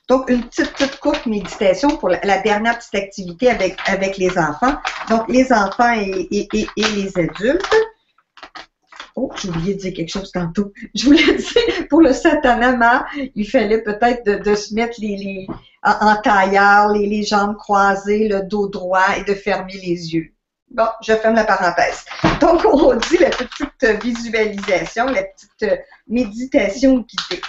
Donc, 0.07 0.29
une 0.29 0.43
petite, 0.45 0.71
petite 0.71 0.99
courte 0.99 1.25
méditation 1.25 1.89
pour 1.89 2.09
la, 2.09 2.37
dernière 2.39 2.77
petite 2.77 2.95
activité 2.95 3.49
avec, 3.49 3.75
avec 3.87 4.17
les 4.17 4.37
enfants. 4.37 4.75
Donc, 5.09 5.27
les 5.27 5.51
enfants 5.51 5.93
et, 5.93 6.27
et, 6.31 6.47
et 6.77 6.85
les 6.95 7.17
adultes. 7.17 7.75
Oh, 9.15 9.31
j'ai 9.35 9.49
oublié 9.49 9.75
de 9.75 9.79
dire 9.79 9.93
quelque 9.93 10.11
chose 10.11 10.31
tantôt. 10.31 10.73
Je 10.93 11.05
voulais 11.05 11.23
dire, 11.35 11.87
pour 11.89 12.01
le 12.01 12.11
satanama, 12.13 13.05
il 13.33 13.49
fallait 13.49 13.81
peut-être 13.81 14.25
de, 14.25 14.55
se 14.55 14.73
mettre 14.73 14.99
les, 14.99 15.47
en 15.83 16.15
tailleur, 16.21 16.89
les, 16.89 17.07
les 17.07 17.23
jambes 17.23 17.55
croisées, 17.55 18.27
le 18.27 18.41
dos 18.43 18.67
droit 18.67 19.17
et 19.17 19.23
de 19.23 19.33
fermer 19.33 19.73
les 19.73 20.13
yeux. 20.13 20.35
Bon, 20.69 20.87
je 21.01 21.13
ferme 21.13 21.35
la 21.35 21.45
parenthèse. 21.45 22.03
Donc, 22.41 22.65
on 22.65 22.95
dit 22.95 23.17
la 23.17 23.29
petite 23.29 24.03
visualisation, 24.03 25.05
la 25.05 25.23
petite 25.23 25.79
méditation 26.07 26.97
guidée. 26.97 27.41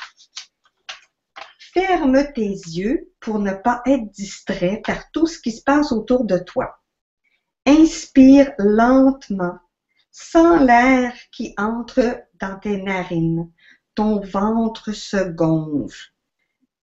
Ferme 1.74 2.32
tes 2.32 2.48
yeux 2.48 3.10
pour 3.18 3.40
ne 3.40 3.52
pas 3.52 3.82
être 3.86 4.10
distrait 4.12 4.80
par 4.86 5.10
tout 5.10 5.26
ce 5.26 5.40
qui 5.40 5.50
se 5.50 5.62
passe 5.62 5.92
autour 5.92 6.24
de 6.24 6.38
toi. 6.38 6.78
Inspire 7.66 8.52
lentement, 8.58 9.58
sans 10.18 10.64
l'air 10.64 11.12
qui 11.30 11.52
entre 11.58 12.22
dans 12.40 12.56
tes 12.58 12.78
narines. 12.78 13.50
Ton 13.94 14.18
ventre 14.20 14.92
se 14.92 15.18
gonfle. 15.18 16.10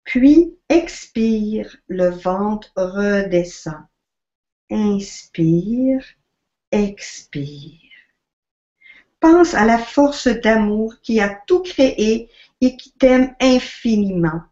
Puis 0.05 0.55
expire, 0.69 1.75
le 1.89 2.11
ventre 2.11 2.71
redescend. 2.77 3.85
Inspire, 4.71 6.05
expire. 6.73 7.79
Pense 9.19 9.55
à 9.55 9.65
la 9.65 9.79
force 9.79 10.29
d'amour 10.29 10.97
qui 11.01 11.19
a 11.19 11.41
tout 11.47 11.63
créé 11.63 12.29
et 12.61 12.77
qui 12.77 12.93
t'aime 12.93 13.35
infiniment. 13.41 14.43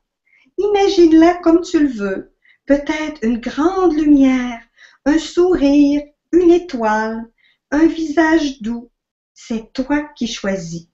Imagine-la 0.57 1.35
comme 1.43 1.61
tu 1.61 1.81
le 1.81 1.93
veux, 1.93 2.33
peut-être 2.64 3.22
une 3.22 3.41
grande 3.41 3.93
lumière, 3.93 4.61
un 5.05 5.18
sourire, 5.18 6.01
une 6.33 6.51
étoile, 6.51 7.26
un 7.71 7.87
visage 7.87 8.61
doux. 8.61 8.91
C'est 9.35 9.73
toi 9.73 10.03
qui 10.16 10.27
choisis. 10.27 10.89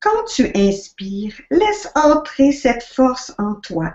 Quand 0.00 0.24
tu 0.24 0.50
inspires, 0.54 1.40
laisse 1.50 1.88
entrer 1.94 2.52
cette 2.52 2.82
force 2.82 3.34
en 3.38 3.54
toi. 3.56 3.94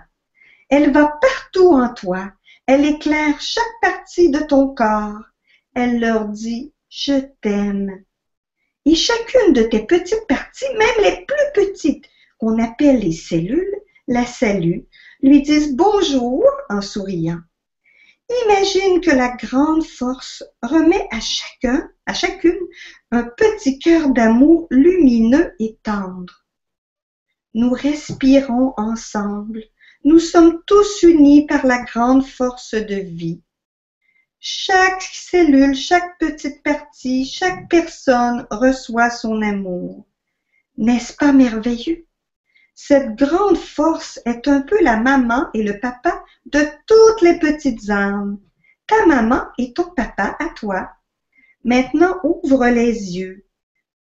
Elle 0.68 0.92
va 0.92 1.18
partout 1.20 1.72
en 1.72 1.92
toi. 1.92 2.32
Elle 2.66 2.84
éclaire 2.84 3.40
chaque 3.40 3.80
partie 3.80 4.30
de 4.30 4.40
ton 4.40 4.74
corps. 4.74 5.22
Elle 5.74 6.00
leur 6.00 6.28
dit 6.28 6.72
Je 6.88 7.20
t'aime. 7.40 8.04
Et 8.84 8.94
chacune 8.94 9.52
de 9.52 9.62
tes 9.62 9.86
petites 9.86 10.26
parties, 10.26 10.72
même 10.76 11.04
les 11.04 11.24
plus 11.24 11.66
petites, 11.66 12.04
qu'on 12.38 12.62
appelle 12.62 12.98
les 12.98 13.12
cellules, 13.12 13.80
la 14.08 14.26
saluent, 14.26 14.86
lui 15.22 15.42
disent 15.42 15.76
bonjour 15.76 16.44
en 16.68 16.80
souriant. 16.80 17.40
Imagine 18.46 19.00
que 19.00 19.10
la 19.10 19.28
grande 19.36 19.84
force 19.84 20.42
remet 20.62 21.06
à 21.10 21.20
chacun, 21.20 21.90
à 22.06 22.14
chacune, 22.14 22.58
un 23.10 23.24
petit 23.24 23.78
cœur 23.78 24.10
d'amour 24.10 24.66
lumineux 24.70 25.54
et 25.58 25.78
tendre. 25.82 26.46
Nous 27.54 27.70
respirons 27.70 28.72
ensemble. 28.76 29.62
Nous 30.04 30.18
sommes 30.18 30.62
tous 30.66 31.02
unis 31.02 31.46
par 31.46 31.66
la 31.66 31.82
grande 31.82 32.24
force 32.24 32.74
de 32.74 32.94
vie. 32.94 33.42
Chaque 34.40 35.02
cellule, 35.02 35.74
chaque 35.74 36.18
petite 36.18 36.62
partie, 36.62 37.26
chaque 37.26 37.68
personne 37.68 38.46
reçoit 38.50 39.10
son 39.10 39.42
amour. 39.42 40.06
N'est-ce 40.78 41.12
pas 41.12 41.32
merveilleux? 41.32 42.06
Cette 42.84 43.14
grande 43.14 43.58
force 43.58 44.18
est 44.24 44.48
un 44.48 44.60
peu 44.60 44.82
la 44.82 44.96
maman 44.96 45.46
et 45.54 45.62
le 45.62 45.78
papa 45.78 46.24
de 46.46 46.58
toutes 46.88 47.22
les 47.22 47.38
petites 47.38 47.90
âmes. 47.90 48.40
Ta 48.88 49.06
maman 49.06 49.44
et 49.56 49.72
ton 49.72 49.88
papa 49.90 50.36
à 50.40 50.48
toi. 50.48 50.90
Maintenant, 51.62 52.16
ouvre 52.24 52.66
les 52.66 53.16
yeux. 53.16 53.46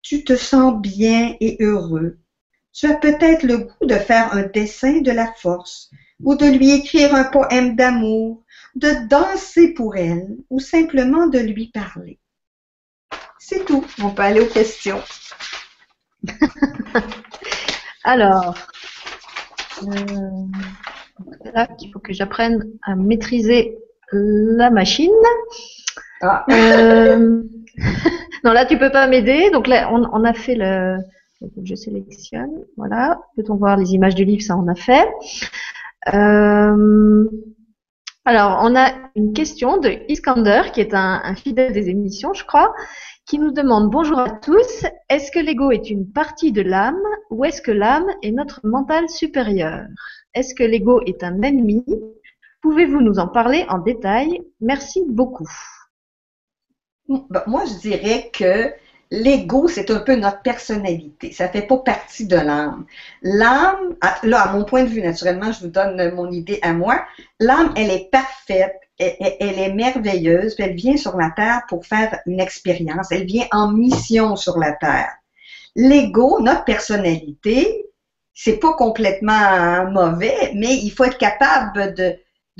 Tu 0.00 0.22
te 0.22 0.36
sens 0.36 0.80
bien 0.80 1.34
et 1.40 1.56
heureux. 1.58 2.18
Tu 2.72 2.86
as 2.86 2.94
peut-être 2.94 3.42
le 3.42 3.58
goût 3.58 3.84
de 3.84 3.96
faire 3.96 4.32
un 4.32 4.44
dessin 4.44 5.00
de 5.00 5.10
la 5.10 5.32
force, 5.32 5.90
ou 6.22 6.36
de 6.36 6.46
lui 6.46 6.70
écrire 6.70 7.16
un 7.16 7.24
poème 7.24 7.74
d'amour, 7.74 8.44
de 8.76 9.08
danser 9.08 9.74
pour 9.74 9.96
elle, 9.96 10.36
ou 10.50 10.60
simplement 10.60 11.26
de 11.26 11.40
lui 11.40 11.72
parler. 11.72 12.20
C'est 13.40 13.64
tout. 13.64 13.84
On 14.00 14.10
peut 14.10 14.22
aller 14.22 14.40
aux 14.40 14.46
questions. 14.46 15.02
Alors, 18.08 18.54
euh, 19.82 20.46
là, 21.52 21.68
il 21.78 21.90
faut 21.92 21.98
que 21.98 22.14
j'apprenne 22.14 22.64
à 22.82 22.96
maîtriser 22.96 23.76
la 24.12 24.70
machine. 24.70 25.12
Ah. 26.22 26.46
Euh, 26.50 27.42
non, 28.44 28.52
là, 28.52 28.64
tu 28.64 28.78
peux 28.78 28.90
pas 28.90 29.06
m'aider. 29.08 29.50
Donc 29.50 29.66
là, 29.66 29.90
on, 29.92 30.08
on 30.10 30.24
a 30.24 30.32
fait 30.32 30.54
le. 30.54 30.96
Je 31.62 31.74
sélectionne. 31.74 32.64
Voilà. 32.78 33.20
Peut-on 33.36 33.56
voir 33.56 33.76
les 33.76 33.92
images 33.92 34.14
du 34.14 34.24
livre? 34.24 34.42
Ça, 34.42 34.56
on 34.56 34.68
a 34.68 34.74
fait. 34.74 35.06
Euh, 36.14 37.28
alors, 38.28 38.58
on 38.60 38.76
a 38.76 38.92
une 39.14 39.32
question 39.32 39.78
de 39.78 40.02
Iskander, 40.06 40.64
qui 40.74 40.82
est 40.82 40.92
un, 40.92 41.34
fidèle 41.34 41.72
des 41.72 41.88
émissions, 41.88 42.34
je 42.34 42.44
crois, 42.44 42.74
qui 43.24 43.38
nous 43.38 43.52
demande 43.52 43.90
bonjour 43.90 44.18
à 44.18 44.28
tous. 44.28 44.84
Est-ce 45.08 45.32
que 45.32 45.38
l'ego 45.38 45.70
est 45.70 45.88
une 45.88 46.12
partie 46.12 46.52
de 46.52 46.60
l'âme 46.60 47.00
ou 47.30 47.46
est-ce 47.46 47.62
que 47.62 47.70
l'âme 47.70 48.04
est 48.22 48.32
notre 48.32 48.60
mental 48.66 49.08
supérieur? 49.08 49.86
Est-ce 50.34 50.54
que 50.54 50.62
l'ego 50.62 51.00
est 51.06 51.24
un 51.24 51.40
ennemi? 51.40 51.82
Pouvez-vous 52.60 53.00
nous 53.00 53.18
en 53.18 53.28
parler 53.28 53.64
en 53.70 53.78
détail? 53.78 54.42
Merci 54.60 55.02
beaucoup. 55.08 55.48
Ben, 57.08 57.44
moi, 57.46 57.64
je 57.64 57.80
dirais 57.80 58.30
que 58.30 58.74
l'ego, 59.10 59.68
c'est 59.68 59.90
un 59.90 60.00
peu 60.00 60.16
notre 60.16 60.42
personnalité. 60.42 61.32
Ça 61.32 61.48
fait 61.48 61.66
pas 61.66 61.78
partie 61.78 62.26
de 62.26 62.36
l'âme. 62.36 62.84
L'âme, 63.22 63.96
là, 64.22 64.42
à 64.42 64.52
mon 64.52 64.64
point 64.64 64.84
de 64.84 64.88
vue, 64.88 65.02
naturellement, 65.02 65.52
je 65.52 65.60
vous 65.60 65.70
donne 65.70 66.14
mon 66.14 66.30
idée 66.30 66.58
à 66.62 66.72
moi. 66.72 67.02
L'âme, 67.40 67.72
elle 67.76 67.90
est 67.90 68.10
parfaite, 68.10 68.76
elle, 68.98 69.58
est 69.58 69.72
merveilleuse, 69.72 70.56
elle 70.58 70.74
vient 70.74 70.96
sur 70.96 71.16
la 71.16 71.30
Terre 71.30 71.62
pour 71.68 71.86
faire 71.86 72.18
une 72.26 72.40
expérience, 72.40 73.10
elle 73.10 73.24
vient 73.24 73.46
en 73.52 73.70
mission 73.72 74.36
sur 74.36 74.58
la 74.58 74.72
Terre. 74.72 75.10
L'ego, 75.76 76.40
notre 76.40 76.64
personnalité, 76.64 77.86
c'est 78.34 78.58
pas 78.58 78.74
complètement 78.74 79.90
mauvais, 79.90 80.52
mais 80.54 80.76
il 80.76 80.90
faut 80.90 81.04
être 81.04 81.18
capable 81.18 81.94
de, 81.94 82.16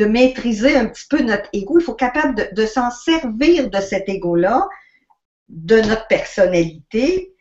maîtriser 0.06 0.76
un 0.76 0.86
petit 0.86 1.06
peu 1.10 1.20
notre 1.22 1.48
ego. 1.52 1.80
Il 1.80 1.82
faut 1.82 1.92
être 1.92 1.98
capable 1.98 2.36
de, 2.36 2.48
de 2.52 2.66
s'en 2.66 2.90
servir 2.90 3.68
de 3.68 3.80
cet 3.80 4.08
ego-là, 4.08 4.64
de 5.48 5.80
notre 5.80 6.06
personnalité, 6.08 7.34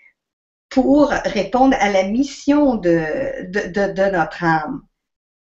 pour 0.70 1.10
répondre 1.10 1.76
à 1.80 1.90
la 1.90 2.04
mission 2.04 2.76
de, 2.76 3.48
de, 3.50 3.68
de, 3.68 3.94
de 3.94 4.12
notre 4.12 4.44
âme. 4.44 4.82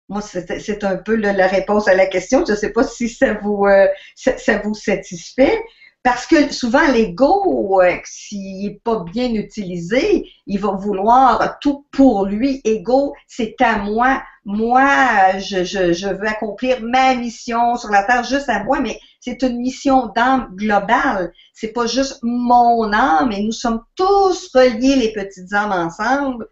Moi, 0.10 0.22
c'est 0.22 0.84
un 0.84 0.98
peu 0.98 1.16
la 1.16 1.48
réponse 1.48 1.88
à 1.88 1.96
la 1.96 2.06
question. 2.06 2.44
Je 2.46 2.52
ne 2.52 2.58
sais 2.58 2.72
pas 2.72 2.84
si 2.84 3.10
ça 3.10 3.34
vous, 3.36 3.66
euh, 3.66 3.88
ça, 4.16 4.58
vous 4.64 4.74
satisfait. 4.74 5.60
Parce 6.04 6.28
que 6.28 6.52
souvent, 6.52 6.86
l'ego, 6.92 7.82
euh, 7.82 7.96
s'il 8.04 8.64
n'est 8.64 8.82
pas 8.84 9.06
bien 9.06 9.34
utilisé, 9.34 10.30
il 10.46 10.60
va 10.60 10.72
vouloir 10.72 11.58
tout 11.62 11.88
pour 11.92 12.26
lui. 12.26 12.60
Ego, 12.66 13.14
c'est 13.28 13.56
à 13.62 13.78
moi. 13.78 14.22
Moi, 14.44 15.40
je, 15.40 15.64
je, 15.64 15.94
je, 15.94 16.08
veux 16.10 16.28
accomplir 16.28 16.82
ma 16.82 17.16
mission 17.16 17.78
sur 17.78 17.90
la 17.90 18.04
terre 18.04 18.26
juste 18.26 18.50
à 18.50 18.62
moi, 18.66 18.82
mais 18.82 19.00
c'est 19.24 19.42
une 19.44 19.60
mission 19.60 20.08
d'âme 20.16 20.50
globale. 20.56 21.32
C'est 21.54 21.72
pas 21.72 21.88
juste 21.88 22.20
mon 22.24 22.92
âme, 22.92 23.32
et 23.32 23.44
nous 23.44 23.52
sommes 23.52 23.84
tous 23.96 24.50
reliés, 24.54 24.96
les 24.96 25.14
petites 25.14 25.54
âmes, 25.54 25.72
ensemble 25.72 26.48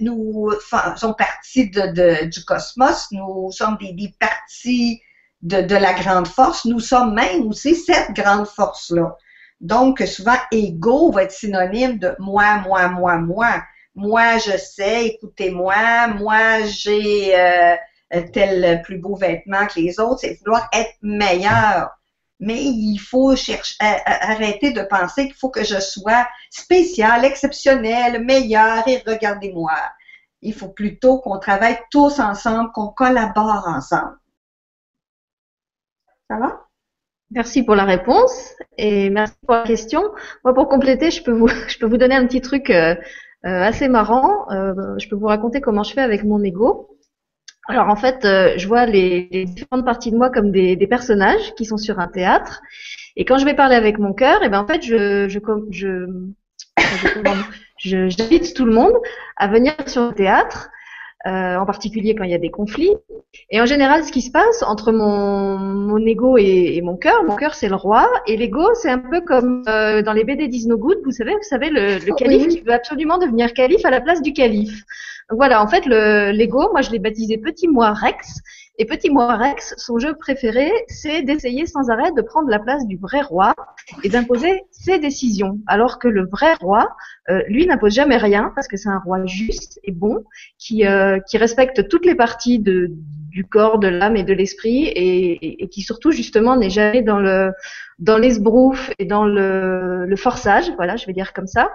nous 0.00 0.50
sommes 0.96 1.16
partis 1.16 1.70
de, 1.70 2.26
du 2.26 2.44
cosmos, 2.44 3.08
nous 3.12 3.50
sommes 3.50 3.78
des, 3.80 4.14
parties 4.18 5.00
de, 5.42 5.62
de, 5.62 5.74
la 5.74 5.94
grande 5.94 6.28
force, 6.28 6.64
nous 6.64 6.80
sommes 6.80 7.14
même 7.14 7.46
aussi 7.46 7.74
cette 7.74 8.12
grande 8.12 8.46
force-là. 8.46 9.16
Donc, 9.60 10.00
souvent, 10.00 10.36
ego 10.52 11.10
va 11.12 11.24
être 11.24 11.32
synonyme 11.32 11.98
de 11.98 12.14
moi, 12.18 12.58
moi, 12.58 12.88
moi, 12.88 13.18
moi. 13.18 13.62
Moi, 13.94 14.38
je 14.38 14.56
sais, 14.56 15.06
écoutez-moi, 15.06 16.08
moi, 16.08 16.62
j'ai 16.66 17.38
euh, 17.38 17.74
tel 18.32 18.82
plus 18.82 18.98
beau 18.98 19.14
vêtement 19.14 19.66
que 19.66 19.78
les 19.80 20.00
autres, 20.00 20.20
c'est 20.20 20.38
vouloir 20.40 20.68
être 20.72 20.94
meilleur 21.02 21.90
mais 22.40 22.64
il 22.64 22.98
faut 22.98 23.36
chercher, 23.36 23.76
arrêter 23.80 24.72
de 24.72 24.80
penser 24.82 25.26
qu'il 25.26 25.34
faut 25.34 25.50
que 25.50 25.62
je 25.62 25.78
sois 25.78 26.26
spécial, 26.50 27.24
exceptionnel, 27.24 28.24
meilleur 28.24 28.88
et 28.88 29.02
regardez-moi. 29.06 29.72
Il 30.40 30.54
faut 30.54 30.70
plutôt 30.70 31.18
qu'on 31.18 31.38
travaille 31.38 31.78
tous 31.90 32.18
ensemble, 32.18 32.72
qu'on 32.72 32.88
collabore 32.88 33.68
ensemble. 33.68 34.16
Ça 36.28 36.38
va? 36.38 36.66
Merci 37.30 37.62
pour 37.62 37.74
la 37.74 37.84
réponse 37.84 38.54
et 38.78 39.10
merci 39.10 39.34
pour 39.46 39.56
la 39.56 39.64
question. 39.64 40.02
Moi, 40.42 40.54
pour 40.54 40.68
compléter, 40.68 41.10
je 41.10 41.22
peux 41.22 41.32
vous, 41.32 41.48
je 41.68 41.78
peux 41.78 41.86
vous 41.86 41.98
donner 41.98 42.14
un 42.14 42.26
petit 42.26 42.40
truc 42.40 42.70
euh, 42.70 42.94
euh, 43.44 43.62
assez 43.62 43.88
marrant. 43.88 44.50
Euh, 44.50 44.98
je 44.98 45.08
peux 45.08 45.16
vous 45.16 45.26
raconter 45.26 45.60
comment 45.60 45.82
je 45.82 45.92
fais 45.92 46.00
avec 46.00 46.24
mon 46.24 46.42
ego. 46.42 46.89
Alors 47.68 47.88
en 47.88 47.96
fait, 47.96 48.24
euh, 48.24 48.54
je 48.56 48.66
vois 48.66 48.86
les, 48.86 49.44
différentes 49.46 49.84
parties 49.84 50.10
de 50.10 50.16
moi 50.16 50.30
comme 50.30 50.50
des, 50.50 50.76
personnages 50.88 51.54
qui 51.54 51.64
sont 51.64 51.76
sur 51.76 51.98
un 51.98 52.08
théâtre. 52.08 52.62
Et 53.16 53.24
quand 53.24 53.38
je 53.38 53.44
vais 53.44 53.54
parler 53.54 53.76
avec 53.76 53.98
mon 53.98 54.12
cœur, 54.12 54.42
et 54.42 54.46
eh 54.46 54.48
ben 54.48 54.60
en 54.60 54.66
fait, 54.66 54.82
je, 54.82 55.28
je, 55.28 55.38
je, 57.78 58.08
j'invite 58.08 58.54
tout 58.54 58.64
le 58.64 58.72
monde 58.72 58.94
à 59.36 59.48
venir 59.48 59.74
sur 59.86 60.08
le 60.08 60.12
théâtre, 60.12 60.70
euh, 61.26 61.56
en 61.56 61.66
particulier 61.66 62.14
quand 62.14 62.24
il 62.24 62.30
y 62.30 62.34
a 62.34 62.38
des 62.38 62.50
conflits. 62.50 62.96
Et 63.50 63.60
en 63.60 63.66
général, 63.66 64.04
ce 64.04 64.10
qui 64.10 64.22
se 64.22 64.30
passe 64.30 64.62
entre 64.62 64.90
mon, 64.90 65.58
mon 65.58 65.98
ego 65.98 66.38
et, 66.38 66.80
mon 66.82 66.96
cœur, 66.96 67.24
mon 67.24 67.36
cœur 67.36 67.54
c'est 67.54 67.68
le 67.68 67.76
roi, 67.76 68.08
et 68.26 68.36
l'ego 68.36 68.74
c'est 68.74 68.90
un 68.90 68.98
peu 68.98 69.20
comme 69.20 69.62
euh, 69.68 70.02
dans 70.02 70.14
les 70.14 70.24
BD 70.24 70.48
Disney 70.48 70.76
Good, 70.76 70.98
vous 71.04 71.10
savez, 71.10 71.32
vous 71.32 71.42
savez 71.42 71.68
le, 71.68 72.04
le 72.04 72.14
calife 72.14 72.48
qui 72.48 72.60
veut 72.62 72.72
absolument 72.72 73.18
devenir 73.18 73.52
calife 73.52 73.84
à 73.84 73.90
la 73.90 74.00
place 74.00 74.22
du 74.22 74.32
calife 74.32 74.82
voilà, 75.30 75.62
en 75.62 75.68
fait, 75.68 75.86
l'ego, 75.86 76.70
moi 76.72 76.82
je 76.82 76.90
l'ai 76.90 76.98
baptisé 76.98 77.38
Petit 77.38 77.68
Moi 77.68 77.92
Rex. 77.92 78.40
Et 78.78 78.86
Petit 78.86 79.10
Moi 79.10 79.36
Rex, 79.36 79.74
son 79.76 79.98
jeu 79.98 80.14
préféré, 80.14 80.72
c'est 80.88 81.22
d'essayer 81.22 81.66
sans 81.66 81.90
arrêt 81.90 82.10
de 82.16 82.22
prendre 82.22 82.48
la 82.48 82.58
place 82.58 82.86
du 82.86 82.96
vrai 82.96 83.20
roi 83.20 83.54
et 84.02 84.08
d'imposer 84.08 84.62
ses 84.70 84.98
décisions. 84.98 85.58
Alors 85.66 85.98
que 85.98 86.08
le 86.08 86.26
vrai 86.26 86.54
roi, 86.54 86.88
euh, 87.28 87.42
lui, 87.48 87.66
n'impose 87.66 87.92
jamais 87.92 88.16
rien 88.16 88.52
parce 88.54 88.68
que 88.68 88.76
c'est 88.76 88.88
un 88.88 88.98
roi 88.98 89.26
juste 89.26 89.78
et 89.84 89.92
bon 89.92 90.24
qui, 90.58 90.86
euh, 90.86 91.20
qui 91.28 91.36
respecte 91.36 91.88
toutes 91.88 92.06
les 92.06 92.14
parties 92.14 92.58
de, 92.58 92.90
du 93.28 93.44
corps, 93.44 93.78
de 93.78 93.88
l'âme 93.88 94.16
et 94.16 94.24
de 94.24 94.32
l'esprit 94.32 94.84
et, 94.86 95.62
et, 95.62 95.68
qui 95.68 95.82
surtout 95.82 96.10
justement 96.10 96.56
n'est 96.56 96.70
jamais 96.70 97.02
dans 97.02 97.18
le 97.18 97.52
dans 97.98 98.16
l'esbrouf 98.16 98.90
et 98.98 99.04
dans 99.04 99.26
le, 99.26 100.06
le 100.06 100.16
forçage. 100.16 100.72
Voilà, 100.76 100.96
je 100.96 101.06
vais 101.06 101.12
dire 101.12 101.34
comme 101.34 101.46
ça. 101.46 101.70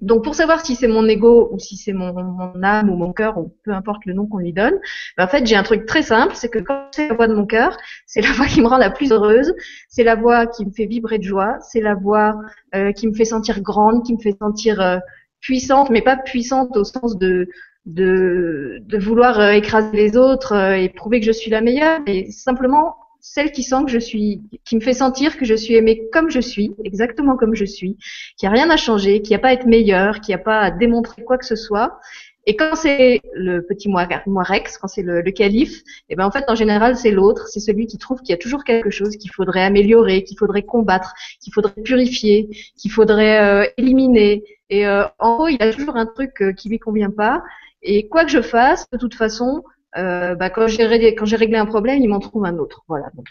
Donc 0.00 0.24
pour 0.24 0.34
savoir 0.34 0.64
si 0.64 0.74
c'est 0.74 0.88
mon 0.88 1.08
ego 1.08 1.48
ou 1.52 1.58
si 1.58 1.76
c'est 1.76 1.94
mon, 1.94 2.14
âme 2.62 2.90
ou 2.90 2.96
mon 2.96 3.12
cœur 3.14 3.38
ou 3.38 3.54
peu 3.64 3.72
importe 3.72 4.04
le 4.04 4.12
nom 4.12 4.26
qu'on 4.26 4.38
lui 4.38 4.52
donne, 4.52 4.74
ben, 5.16 5.24
en 5.24 5.28
fait 5.28 5.46
j'ai 5.46 5.56
un 5.56 5.62
truc 5.62 5.86
très 5.86 6.02
simple, 6.02 6.34
c'est 6.34 6.50
que 6.50 6.58
quand 6.58 6.88
c'est 6.90 7.08
la 7.08 7.14
voix 7.14 7.28
de 7.28 7.34
mon 7.34 7.46
cœur, 7.46 7.76
c'est 8.04 8.20
la 8.20 8.30
voix 8.32 8.46
qui 8.46 8.60
me 8.60 8.66
rend 8.66 8.76
la 8.76 8.90
plus 8.90 9.10
heureuse, 9.10 9.54
c'est 9.88 10.04
la 10.04 10.14
voix 10.14 10.46
qui 10.46 10.66
me 10.66 10.70
fait 10.70 10.84
vibrer 10.84 11.18
de 11.18 11.24
joie, 11.24 11.56
c'est 11.60 11.80
la 11.80 11.94
voix 11.94 12.36
euh, 12.74 12.92
qui 12.92 13.08
me 13.08 13.14
fait 13.14 13.24
sentir 13.24 13.62
grande, 13.62 14.04
qui 14.04 14.12
me 14.12 14.20
fait 14.20 14.36
sentir 14.38 14.80
euh, 14.82 14.98
puissante, 15.40 15.88
mais 15.88 16.02
pas 16.02 16.16
puissante 16.16 16.76
au 16.76 16.84
sens 16.84 17.16
de 17.16 17.48
de, 17.86 18.82
vouloir 18.98 19.38
euh, 19.38 19.52
écraser 19.52 19.96
les 19.96 20.16
autres 20.16 20.54
et 20.74 20.88
prouver 20.88 21.20
que 21.20 21.26
je 21.26 21.32
suis 21.32 21.50
la 21.52 21.60
meilleure, 21.60 22.00
mais 22.04 22.30
simplement 22.30 22.96
celle 23.28 23.50
qui 23.50 23.64
sent 23.64 23.84
que 23.84 23.90
je 23.90 23.98
suis, 23.98 24.40
qui 24.64 24.76
me 24.76 24.80
fait 24.80 24.92
sentir 24.92 25.36
que 25.36 25.44
je 25.44 25.54
suis 25.54 25.74
aimée 25.74 26.08
comme 26.12 26.30
je 26.30 26.38
suis, 26.38 26.72
exactement 26.84 27.36
comme 27.36 27.56
je 27.56 27.64
suis, 27.64 27.96
qu'il 28.38 28.48
n'y 28.48 28.54
a 28.54 28.56
rien 28.56 28.70
à 28.70 28.76
changer, 28.76 29.20
qu'il 29.20 29.30
n'y 29.30 29.36
a 29.36 29.40
pas 29.40 29.48
à 29.48 29.52
être 29.52 29.66
meilleur, 29.66 30.20
qu'il 30.20 30.34
n'y 30.34 30.40
a 30.40 30.44
pas 30.44 30.60
à 30.60 30.70
démontrer 30.70 31.22
quoi 31.22 31.36
que 31.36 31.44
ce 31.44 31.56
soit. 31.56 31.98
Et 32.46 32.54
quand 32.54 32.76
c'est 32.76 33.20
le 33.34 33.62
petit 33.62 33.88
moi, 33.88 34.06
moi 34.26 34.44
Rex, 34.44 34.78
quand 34.78 34.86
c'est 34.86 35.02
le, 35.02 35.22
calife, 35.32 35.80
et 36.08 36.10
eh 36.10 36.14
ben 36.14 36.24
en 36.24 36.30
fait 36.30 36.44
en 36.46 36.54
général 36.54 36.96
c'est 36.96 37.10
l'autre, 37.10 37.48
c'est 37.48 37.58
celui 37.58 37.86
qui 37.86 37.98
trouve 37.98 38.20
qu'il 38.20 38.30
y 38.30 38.34
a 38.34 38.38
toujours 38.38 38.62
quelque 38.62 38.90
chose 38.90 39.16
qu'il 39.16 39.32
faudrait 39.32 39.64
améliorer, 39.64 40.22
qu'il 40.22 40.38
faudrait 40.38 40.62
combattre, 40.62 41.12
qu'il 41.42 41.52
faudrait 41.52 41.82
purifier, 41.82 42.48
qu'il 42.76 42.92
faudrait 42.92 43.42
euh, 43.42 43.68
éliminer. 43.76 44.44
Et 44.70 44.86
euh, 44.86 45.02
en 45.18 45.34
gros 45.34 45.48
il 45.48 45.56
y 45.60 45.62
a 45.62 45.72
toujours 45.72 45.96
un 45.96 46.06
truc 46.06 46.40
euh, 46.42 46.52
qui 46.52 46.68
lui 46.68 46.78
convient 46.78 47.10
pas. 47.10 47.42
Et 47.82 48.08
quoi 48.08 48.24
que 48.24 48.30
je 48.30 48.42
fasse, 48.42 48.88
de 48.92 48.98
toute 48.98 49.14
façon, 49.14 49.64
euh, 49.96 50.34
bah, 50.34 50.50
quand 50.50 50.66
j'ai 50.66 50.86
réglé, 50.86 51.58
un 51.58 51.66
problème, 51.66 52.00
il 52.00 52.08
m'en 52.08 52.20
trouve 52.20 52.44
un 52.44 52.58
autre. 52.58 52.84
Voilà. 52.88 53.06
Donc, 53.14 53.26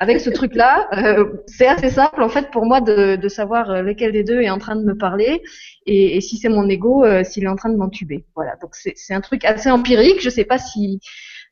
avec 0.00 0.20
ce 0.20 0.30
truc-là, 0.30 0.88
euh, 0.92 1.24
c'est 1.46 1.66
assez 1.66 1.90
simple 1.90 2.22
en 2.22 2.28
fait 2.28 2.50
pour 2.50 2.64
moi 2.64 2.80
de, 2.80 3.16
de, 3.16 3.28
savoir 3.28 3.70
euh, 3.70 3.82
lequel 3.82 4.12
des 4.12 4.22
deux 4.22 4.40
est 4.40 4.50
en 4.50 4.58
train 4.58 4.76
de 4.76 4.84
me 4.84 4.96
parler 4.96 5.42
et, 5.86 6.16
et 6.16 6.20
si 6.20 6.36
c'est 6.36 6.48
mon 6.48 6.68
ego, 6.68 7.04
euh, 7.04 7.24
s'il 7.24 7.44
est 7.44 7.48
en 7.48 7.56
train 7.56 7.70
de 7.70 7.76
m'entuber. 7.76 8.24
Voilà. 8.36 8.54
Donc 8.62 8.74
c'est 8.74 9.14
un 9.14 9.20
truc 9.20 9.44
assez 9.44 9.70
empirique. 9.70 10.20
Je 10.20 10.30
sais 10.30 10.44
pas 10.44 10.58
si 10.58 11.00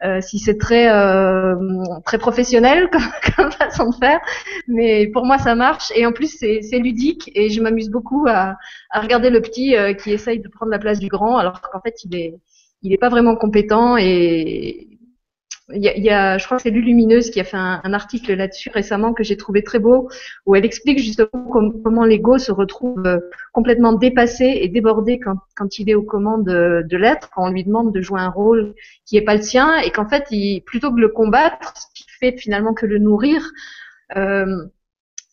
euh, 0.04 0.20
si 0.20 0.38
c'est 0.38 0.58
très 0.58 0.86
très 2.04 2.18
professionnel 2.18 2.88
comme, 2.92 3.02
comme, 3.34 3.52
façon 3.52 3.90
de 3.90 3.96
faire, 3.96 4.20
mais 4.68 5.08
pour 5.08 5.24
moi 5.24 5.38
ça 5.38 5.54
marche 5.54 5.90
et 5.96 6.06
en 6.06 6.12
plus 6.12 6.36
c'est 6.38 6.78
ludique 6.78 7.30
et 7.34 7.50
je 7.50 7.60
m'amuse 7.62 7.90
beaucoup 7.90 8.26
à, 8.28 8.56
à, 8.90 9.00
regarder 9.00 9.30
le 9.30 9.40
petit 9.40 9.74
qui 10.02 10.12
essaye 10.12 10.38
de 10.38 10.48
prendre 10.48 10.70
la 10.70 10.78
place 10.78 11.00
du 11.00 11.08
grand 11.08 11.38
alors 11.38 11.62
qu'en 11.62 11.80
fait 11.80 12.04
il 12.04 12.14
est 12.14 12.34
il 12.82 12.90
n'est 12.90 12.98
pas 12.98 13.08
vraiment 13.08 13.36
compétent 13.36 13.96
et 13.96 14.96
il 15.74 15.82
y, 15.82 16.10
a, 16.10 16.38
je 16.38 16.44
crois 16.44 16.58
que 16.58 16.62
c'est 16.62 16.70
Lulumineuse 16.70 17.30
qui 17.30 17.40
a 17.40 17.44
fait 17.44 17.56
un, 17.56 17.92
article 17.92 18.34
là-dessus 18.34 18.70
récemment 18.70 19.12
que 19.12 19.24
j'ai 19.24 19.36
trouvé 19.36 19.64
très 19.64 19.80
beau, 19.80 20.08
où 20.44 20.54
elle 20.54 20.64
explique 20.64 21.00
justement 21.00 21.28
comment 21.50 22.04
l'ego 22.04 22.38
se 22.38 22.52
retrouve 22.52 23.04
euh, 23.04 23.18
complètement 23.52 23.92
dépassé 23.92 24.44
et 24.44 24.68
débordé 24.68 25.18
quand, 25.18 25.38
quand 25.56 25.80
il 25.80 25.90
est 25.90 25.96
aux 25.96 26.04
commandes 26.04 26.44
de, 26.44 26.84
de 26.88 26.96
l'être, 26.96 27.30
quand 27.34 27.48
on 27.48 27.50
lui 27.50 27.64
demande 27.64 27.92
de 27.92 28.00
jouer 28.00 28.20
un 28.20 28.30
rôle 28.30 28.74
qui 29.06 29.16
n'est 29.16 29.24
pas 29.24 29.34
le 29.34 29.42
sien, 29.42 29.76
et 29.78 29.90
qu'en 29.90 30.08
fait, 30.08 30.26
il, 30.30 30.62
plutôt 30.62 30.92
que 30.92 31.00
le 31.00 31.08
combattre, 31.08 31.74
ce 31.76 31.86
qui 31.94 32.08
fait 32.20 32.36
finalement 32.38 32.72
que 32.72 32.86
le 32.86 32.98
nourrir, 32.98 33.42
euh, 34.16 34.66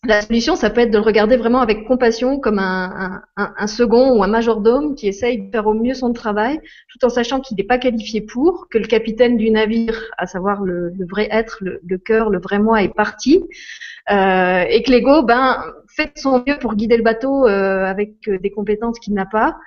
la 0.06 0.22
solution, 0.22 0.56
ça 0.56 0.70
peut 0.70 0.82
être 0.82 0.92
de 0.92 0.98
le 0.98 1.04
regarder 1.04 1.38
vraiment 1.38 1.62
avec 1.62 1.86
compassion, 1.86 2.40
comme 2.40 2.60
un, 2.60 3.22
un, 3.38 3.54
un, 3.58 3.68
second 3.68 4.18
ou 4.18 4.24
un 4.24 4.28
majordome 4.28 4.96
qui 4.96 5.08
essaye 5.08 5.44
de 5.44 5.52
faire 5.52 5.66
au 5.66 5.74
mieux 5.74 5.94
son 5.94 6.12
travail, 6.12 6.60
tout 6.90 7.06
en 7.06 7.10
sachant 7.10 7.40
qu'il 7.40 7.56
n'est 7.56 7.64
pas 7.64 7.78
qualifié 7.78 8.20
pour, 8.20 8.68
que 8.70 8.78
le 8.78 8.88
capitaine 8.88 9.38
du 9.38 9.50
navire, 9.50 10.12
à 10.18 10.28
savoir 10.28 10.62
le, 10.62 10.94
vrai 11.10 11.30
être, 11.32 11.60
le, 11.62 11.98
cœur, 11.98 12.30
le 12.30 12.40
vrai 12.40 12.60
moi, 12.60 12.84
est 12.84 12.94
parti, 12.94 13.46
euh, 14.12 14.66
et 14.70 14.84
que 14.84 14.92
l'ego, 14.92 15.24
ben, 15.24 15.64
fait 15.88 16.12
son 16.18 16.44
mieux 16.46 16.58
pour 16.60 16.76
guider 16.76 16.98
le 16.98 17.04
bateau 17.04 17.48
euh, 17.48 17.86
avec 17.86 18.30
des 18.30 18.52
compétences 18.52 19.00
qu'il 19.00 19.14
n'a 19.14 19.26
pas. 19.26 19.58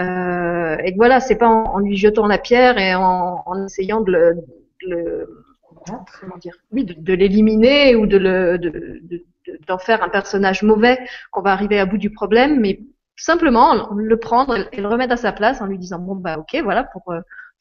Euh, 0.00 0.76
et 0.82 0.92
que 0.92 0.96
voilà, 0.96 1.20
c'est 1.20 1.36
pas 1.36 1.48
en, 1.48 1.78
lui 1.80 1.98
jetant 1.98 2.26
la 2.26 2.38
pierre 2.38 2.78
et 2.78 2.94
en, 2.94 3.42
en 3.44 3.66
essayant 3.66 4.00
de 4.00 4.10
le, 4.10 4.34
de 4.82 4.90
le 4.90 5.28
comment 6.20 6.36
dire, 6.38 6.54
oui, 6.70 6.84
de, 6.84 6.94
de 6.96 7.12
l'éliminer 7.12 7.94
ou 7.94 8.06
de 8.06 8.16
le, 8.16 8.58
de, 8.58 9.24
d'en 9.66 9.78
faire 9.78 10.02
un 10.02 10.08
personnage 10.08 10.62
mauvais 10.62 10.98
qu'on 11.30 11.42
va 11.42 11.52
arriver 11.52 11.78
à 11.78 11.86
bout 11.86 11.98
du 11.98 12.10
problème, 12.10 12.60
mais 12.60 12.80
simplement 13.16 13.90
le 13.94 14.16
prendre 14.18 14.56
et 14.72 14.80
le 14.80 14.88
remettre 14.88 15.12
à 15.12 15.16
sa 15.16 15.32
place 15.32 15.60
en 15.60 15.66
lui 15.66 15.78
disant 15.78 15.98
bon 15.98 16.16
bah 16.16 16.38
ok 16.38 16.60
voilà 16.62 16.82
pour 16.84 17.12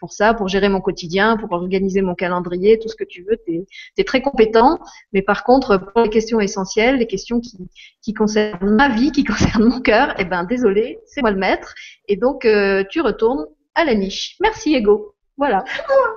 pour 0.01 0.11
ça, 0.11 0.33
pour 0.33 0.47
gérer 0.47 0.67
mon 0.67 0.81
quotidien, 0.81 1.37
pour 1.37 1.51
organiser 1.51 2.01
mon 2.01 2.15
calendrier, 2.15 2.79
tout 2.79 2.89
ce 2.89 2.95
que 2.95 3.03
tu 3.03 3.23
veux, 3.23 3.37
tu 3.45 3.63
es, 3.97 4.03
très 4.03 4.21
compétent. 4.21 4.79
Mais 5.13 5.21
par 5.21 5.43
contre, 5.43 5.77
pour 5.77 6.01
les 6.01 6.09
questions 6.09 6.39
essentielles, 6.41 6.97
les 6.97 7.05
questions 7.05 7.39
qui, 7.39 7.69
qui 8.01 8.13
concernent 8.13 8.75
ma 8.75 8.89
vie, 8.89 9.11
qui 9.11 9.23
concernent 9.31 9.69
mon 9.69 9.79
cœur, 9.79 10.15
eh 10.17 10.25
ben 10.25 10.43
désolé, 10.43 10.99
c'est 11.05 11.21
moi 11.21 11.29
le 11.29 11.37
maître. 11.37 11.75
Et 12.07 12.17
donc, 12.17 12.45
euh, 12.45 12.83
tu 12.89 12.99
retournes 12.99 13.45
à 13.75 13.85
la 13.85 13.93
niche. 13.93 14.37
Merci, 14.41 14.73
Ego. 14.73 15.13
Voilà. 15.41 15.63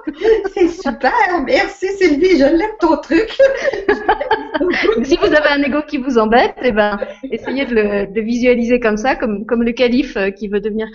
c'est 0.55 0.69
super. 0.69 1.15
Merci, 1.47 1.89
Sylvie. 1.97 2.37
Je 2.37 2.45
l'aime 2.45 2.77
ton 2.79 2.99
truc. 2.99 3.31
si 5.03 5.17
vous 5.17 5.35
avez 5.35 5.49
un 5.49 5.63
ego 5.63 5.81
qui 5.89 5.97
vous 5.97 6.19
embête, 6.19 6.55
eh 6.61 6.73
ben, 6.73 6.99
essayez 7.31 7.65
de 7.65 7.75
le 7.75 8.07
de 8.13 8.21
visualiser 8.21 8.81
comme 8.81 8.99
ça, 8.99 9.17
comme, 9.17 9.47
comme 9.47 9.63
le 9.63 9.73
calife 9.73 10.19
euh, 10.19 10.31
qui 10.31 10.49
veut 10.49 10.61
devenir 10.61 10.89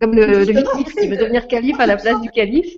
comme 0.00 0.14
le, 0.14 0.44
le 0.44 0.98
qui 0.98 1.08
veut 1.08 1.18
devenir 1.18 1.46
calife 1.46 1.78
à 1.78 1.84
la 1.84 1.98
place 1.98 2.18
du 2.22 2.30
calife. 2.30 2.74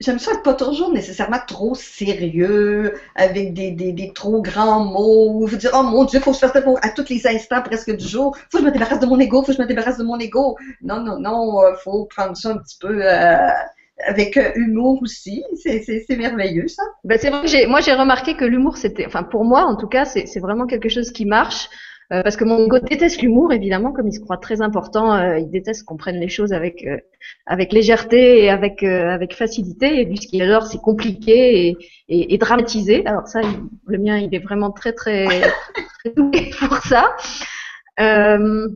J'aime 0.00 0.18
ça 0.18 0.32
être 0.32 0.42
pas 0.42 0.54
toujours 0.54 0.92
nécessairement 0.92 1.38
trop 1.46 1.76
sérieux, 1.76 2.94
avec 3.14 3.54
des, 3.54 3.70
des, 3.70 3.92
des 3.92 4.12
trop 4.12 4.42
grands 4.42 4.84
mots. 4.84 5.46
Vous 5.46 5.56
dire, 5.56 5.70
oh 5.74 5.84
mon 5.84 6.04
Dieu, 6.04 6.18
faut 6.18 6.32
que 6.32 6.38
je 6.38 6.40
fasse 6.40 6.52
ça 6.52 6.62
à 6.82 6.90
tous 6.90 7.08
les 7.08 7.24
instants 7.28 7.62
presque 7.62 7.94
du 7.94 8.04
jour. 8.04 8.36
Faut 8.50 8.58
que 8.58 8.64
je 8.64 8.68
me 8.68 8.72
débarrasse 8.72 8.98
de 8.98 9.06
mon 9.06 9.20
ego, 9.20 9.42
faut 9.42 9.52
que 9.52 9.58
je 9.58 9.62
me 9.62 9.66
débarrasse 9.68 9.98
de 9.98 10.02
mon 10.02 10.18
ego. 10.18 10.56
Non, 10.80 11.00
non, 11.00 11.20
non, 11.20 11.62
euh, 11.62 11.74
faut 11.84 12.06
prendre 12.06 12.36
ça 12.36 12.50
un 12.50 12.58
petit 12.58 12.78
peu 12.80 13.00
euh, 13.00 13.48
avec 14.06 14.36
euh, 14.36 14.50
humour 14.56 15.00
aussi. 15.02 15.44
C'est 15.56 16.16
merveilleux, 16.16 16.68
ça. 16.68 16.82
Ben, 17.04 17.18
c'est 17.18 17.30
vrai 17.30 17.44
que 17.44 17.68
moi, 17.68 17.80
j'ai 17.80 17.92
remarqué 17.92 18.36
que 18.36 18.44
l'humour, 18.44 18.76
c'était, 18.76 19.06
enfin, 19.06 19.22
pour 19.22 19.44
moi, 19.44 19.64
en 19.64 19.76
tout 19.76 19.88
cas, 19.88 20.04
c'est 20.04 20.40
vraiment 20.40 20.66
quelque 20.66 20.88
chose 20.88 21.10
qui 21.12 21.24
marche. 21.24 21.68
Euh, 22.12 22.22
parce 22.22 22.36
que 22.36 22.44
mon 22.44 22.66
ego 22.66 22.78
déteste 22.78 23.22
l'humour, 23.22 23.54
évidemment, 23.54 23.90
comme 23.90 24.06
il 24.06 24.12
se 24.12 24.20
croit 24.20 24.36
très 24.36 24.60
important, 24.60 25.14
euh, 25.14 25.38
il 25.38 25.48
déteste 25.48 25.84
qu'on 25.84 25.96
prenne 25.96 26.16
les 26.16 26.28
choses 26.28 26.52
avec 26.52 26.84
euh, 26.84 26.98
avec 27.46 27.72
légèreté 27.72 28.44
et 28.44 28.50
avec 28.50 28.82
avec 28.82 29.34
facilité. 29.34 30.00
Et 30.00 30.04
lui, 30.04 30.18
ce 30.18 30.26
qu'il 30.26 30.42
adore, 30.42 30.66
c'est 30.66 30.80
compliqué 30.80 31.68
et, 31.68 31.76
et, 32.08 32.34
et, 32.34 32.38
dramatisé. 32.38 33.06
Alors 33.06 33.28
ça, 33.28 33.40
le 33.86 33.98
mien, 33.98 34.18
il 34.18 34.34
est 34.34 34.40
vraiment 34.40 34.72
très 34.72 34.92
très, 34.92 35.26
très 35.26 36.10
doué 36.14 36.50
pour 36.58 36.76
ça. 36.78 37.16
Euh, 37.98 38.68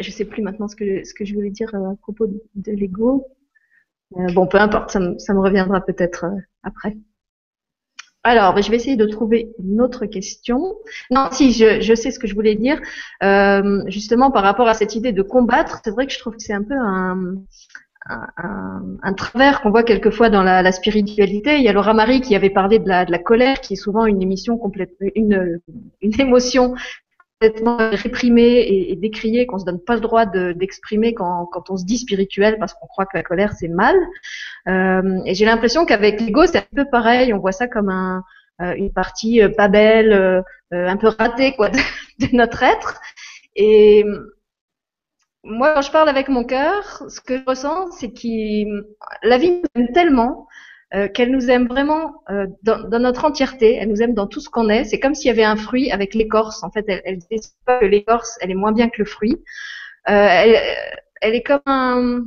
je 0.00 0.10
sais 0.10 0.24
plus 0.24 0.42
maintenant 0.42 0.66
ce 0.66 0.74
que 0.74 1.04
ce 1.04 1.14
que 1.14 1.24
je 1.24 1.34
voulais 1.34 1.50
dire 1.50 1.72
à 1.72 1.94
propos 2.02 2.26
de 2.26 2.72
l'ego. 2.72 3.28
Bon, 4.34 4.46
peu 4.46 4.58
importe, 4.58 4.90
ça, 4.90 5.00
me 5.00 5.40
reviendra 5.40 5.80
peut-être 5.80 6.26
après. 6.62 6.96
Alors, 8.26 8.60
je 8.60 8.70
vais 8.70 8.76
essayer 8.76 8.96
de 8.96 9.04
trouver 9.04 9.52
une 9.62 9.82
autre 9.82 10.06
question. 10.06 10.76
Non, 11.10 11.28
si, 11.30 11.52
je, 11.52 11.94
sais 11.94 12.10
ce 12.10 12.18
que 12.18 12.26
je 12.26 12.34
voulais 12.34 12.54
dire. 12.54 12.80
Euh, 13.22 13.82
justement, 13.86 14.30
par 14.30 14.42
rapport 14.42 14.66
à 14.66 14.74
cette 14.74 14.94
idée 14.94 15.12
de 15.12 15.22
combattre, 15.22 15.80
c'est 15.84 15.90
vrai 15.90 16.06
que 16.06 16.12
je 16.12 16.18
trouve 16.18 16.36
que 16.36 16.42
c'est 16.42 16.54
un 16.54 16.62
peu 16.62 16.74
un, 16.74 17.34
un, 18.06 19.12
travers 19.14 19.60
qu'on 19.60 19.70
voit 19.70 19.82
quelquefois 19.82 20.30
dans 20.30 20.42
la, 20.42 20.72
spiritualité. 20.72 21.56
Il 21.56 21.64
y 21.64 21.68
a 21.68 21.72
Laura 21.72 21.94
Marie 21.94 22.22
qui 22.22 22.34
avait 22.34 22.50
parlé 22.50 22.78
de 22.78 22.88
la, 22.88 23.18
colère, 23.18 23.60
qui 23.60 23.74
est 23.74 23.76
souvent 23.76 24.06
une 24.06 24.22
émission 24.22 24.56
complète, 24.56 24.96
une 25.14 25.60
émotion 26.00 26.74
complètement 27.48 27.76
réprimée 27.90 28.60
et, 28.60 28.92
et 28.92 28.96
décriée, 28.96 29.46
qu'on 29.46 29.58
se 29.58 29.64
donne 29.64 29.80
pas 29.80 29.94
le 29.94 30.00
droit 30.00 30.26
d'exprimer 30.26 31.14
quand, 31.14 31.48
on 31.68 31.76
se 31.76 31.84
dit 31.84 31.98
spirituel, 31.98 32.58
parce 32.58 32.74
qu'on 32.74 32.86
croit 32.86 33.06
que 33.06 33.16
la 33.16 33.22
colère 33.22 33.52
c'est 33.52 33.68
mal. 33.68 33.96
Euh, 34.68 35.20
et 35.26 35.34
j'ai 35.34 35.44
l'impression 35.44 35.84
qu'avec 35.84 36.20
l'ego, 36.20 36.46
c'est 36.46 36.58
un 36.58 36.66
peu 36.74 36.84
pareil. 36.90 37.32
On 37.32 37.38
voit 37.38 37.52
ça 37.52 37.68
comme 37.68 37.90
euh, 37.90 38.74
une 38.76 38.92
partie 38.92 39.42
euh, 39.42 39.48
pas 39.48 39.68
belle, 39.68 40.42
un 40.72 40.96
peu 40.96 41.08
ratée 41.08 41.54
quoi, 41.54 41.70
de, 42.18 42.26
notre 42.32 42.62
être. 42.62 43.00
Et 43.56 44.04
moi, 45.44 45.74
quand 45.74 45.82
je 45.82 45.90
parle 45.90 46.08
avec 46.08 46.28
mon 46.28 46.44
cœur, 46.44 47.02
ce 47.08 47.20
que 47.20 47.38
je 47.38 47.44
ressens, 47.46 47.92
c'est 47.92 48.10
que 48.10 48.86
la 49.22 49.38
vie 49.38 49.62
nous 49.76 49.86
aime 49.94 50.34
tellement 50.90 51.08
qu'elle 51.12 51.30
nous 51.30 51.50
aime 51.50 51.66
vraiment 51.66 52.14
dans, 52.62 52.88
dans, 52.88 52.98
notre 52.98 53.24
entièreté. 53.24 53.74
Elle 53.74 53.88
nous 53.88 54.02
aime 54.02 54.14
dans 54.14 54.26
tout 54.26 54.40
ce 54.40 54.48
qu'on 54.48 54.68
est. 54.68 54.84
C'est 54.84 55.00
comme 55.00 55.14
s'il 55.14 55.28
y 55.28 55.30
avait 55.30 55.44
un 55.44 55.56
fruit 55.56 55.90
avec 55.90 56.14
l'écorce. 56.14 56.62
En 56.62 56.70
fait, 56.70 56.84
elle, 56.88 57.02
elle 57.04 57.18
pas 57.66 57.78
que 57.78 57.86
l'écorce, 57.86 58.38
elle 58.40 58.50
est 58.50 58.54
moins 58.54 58.72
bien 58.72 58.88
que 58.88 58.96
le 58.98 59.04
fruit. 59.04 59.42
elle, 60.04 60.56
elle 61.20 61.34
est 61.34 61.42
comme 61.42 61.60
un, 61.66 62.24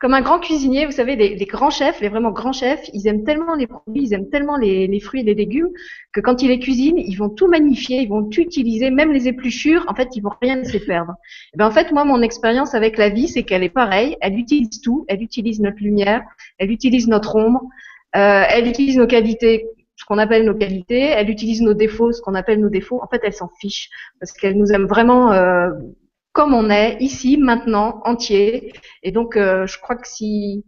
comme 0.00 0.14
un 0.14 0.22
grand 0.22 0.40
cuisinier, 0.40 0.86
vous 0.86 0.92
savez, 0.92 1.14
les, 1.14 1.44
grands 1.44 1.68
chefs, 1.68 2.00
les 2.00 2.08
vraiment 2.08 2.30
grands 2.30 2.54
chefs, 2.54 2.88
ils 2.94 3.06
aiment 3.06 3.22
tellement 3.22 3.54
les 3.54 3.66
produits, 3.66 4.04
ils 4.04 4.14
aiment 4.14 4.30
tellement 4.30 4.56
les, 4.56 4.98
fruits 4.98 5.20
et 5.20 5.24
les 5.24 5.34
légumes 5.34 5.68
que 6.12 6.22
quand 6.22 6.42
ils 6.42 6.48
les 6.48 6.58
cuisinent, 6.58 6.96
ils 6.96 7.16
vont 7.16 7.28
tout 7.28 7.48
magnifier, 7.48 8.00
ils 8.00 8.08
vont 8.08 8.24
tout 8.24 8.40
utiliser, 8.40 8.90
même 8.90 9.12
les 9.12 9.28
épluchures, 9.28 9.84
en 9.88 9.94
fait, 9.94 10.08
ils 10.16 10.22
vont 10.22 10.32
rien 10.40 10.56
laisser 10.56 10.80
perdre. 10.80 11.12
Et 11.52 11.58
ben, 11.58 11.66
en 11.66 11.70
fait, 11.70 11.92
moi, 11.92 12.06
mon 12.06 12.22
expérience 12.22 12.74
avec 12.74 12.96
la 12.96 13.10
vie, 13.10 13.28
c'est 13.28 13.42
qu'elle 13.42 13.62
est 13.62 13.68
pareille. 13.68 14.16
Elle 14.22 14.38
utilise 14.38 14.80
tout. 14.80 15.04
Elle 15.06 15.22
utilise 15.22 15.60
notre 15.60 15.82
lumière, 15.82 16.22
elle 16.56 16.70
utilise 16.70 17.06
notre 17.06 17.36
ombre, 17.36 17.64
euh, 18.16 18.44
elle 18.48 18.66
utilise 18.68 18.96
nos 18.96 19.06
qualités 19.06 19.66
ce 19.96 20.06
qu'on 20.06 20.16
appelle 20.16 20.46
nos 20.46 20.54
qualités, 20.54 21.00
elle 21.00 21.28
utilise 21.28 21.60
nos 21.60 21.74
défauts, 21.74 22.10
ce 22.12 22.22
qu'on 22.22 22.34
appelle 22.34 22.58
nos 22.58 22.70
défauts. 22.70 23.02
En 23.02 23.06
fait, 23.06 23.20
elle 23.22 23.34
s'en 23.34 23.50
fiche 23.60 23.90
parce 24.18 24.32
qu'elle 24.32 24.56
nous 24.56 24.72
aime 24.72 24.86
vraiment 24.86 25.30
euh, 25.32 25.68
comme 26.32 26.54
on 26.54 26.70
est, 26.70 26.96
ici, 27.00 27.36
maintenant, 27.36 28.00
entier. 28.04 28.72
Et 29.02 29.12
donc, 29.12 29.36
euh, 29.36 29.66
je 29.66 29.78
crois 29.80 29.96
que 29.96 30.06
si, 30.06 30.64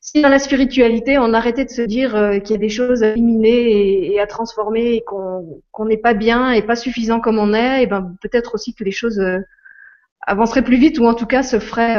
si 0.00 0.22
dans 0.22 0.28
la 0.28 0.38
spiritualité, 0.38 1.18
on 1.18 1.34
arrêtait 1.34 1.64
de 1.64 1.70
se 1.70 1.82
dire 1.82 2.14
euh, 2.14 2.38
qu'il 2.38 2.52
y 2.52 2.54
a 2.54 2.60
des 2.60 2.68
choses 2.68 3.02
à 3.02 3.10
éliminer 3.10 4.12
et, 4.14 4.20
à 4.20 4.26
transformer 4.26 5.02
qu'on 5.06 5.84
n'est 5.84 5.96
pas 5.96 6.14
bien 6.14 6.52
et 6.52 6.62
pas 6.62 6.76
suffisant 6.76 7.20
comme 7.20 7.38
on 7.38 7.52
est, 7.54 7.82
et 7.82 7.86
ben 7.86 8.14
peut-être 8.22 8.54
aussi 8.54 8.74
que 8.74 8.84
les 8.84 8.92
choses 8.92 9.18
euh, 9.18 9.38
avanceraient 10.22 10.64
plus 10.64 10.78
vite 10.78 10.98
ou 10.98 11.06
en 11.06 11.14
tout 11.14 11.26
cas 11.26 11.42
se 11.42 11.58
feraient 11.58 11.96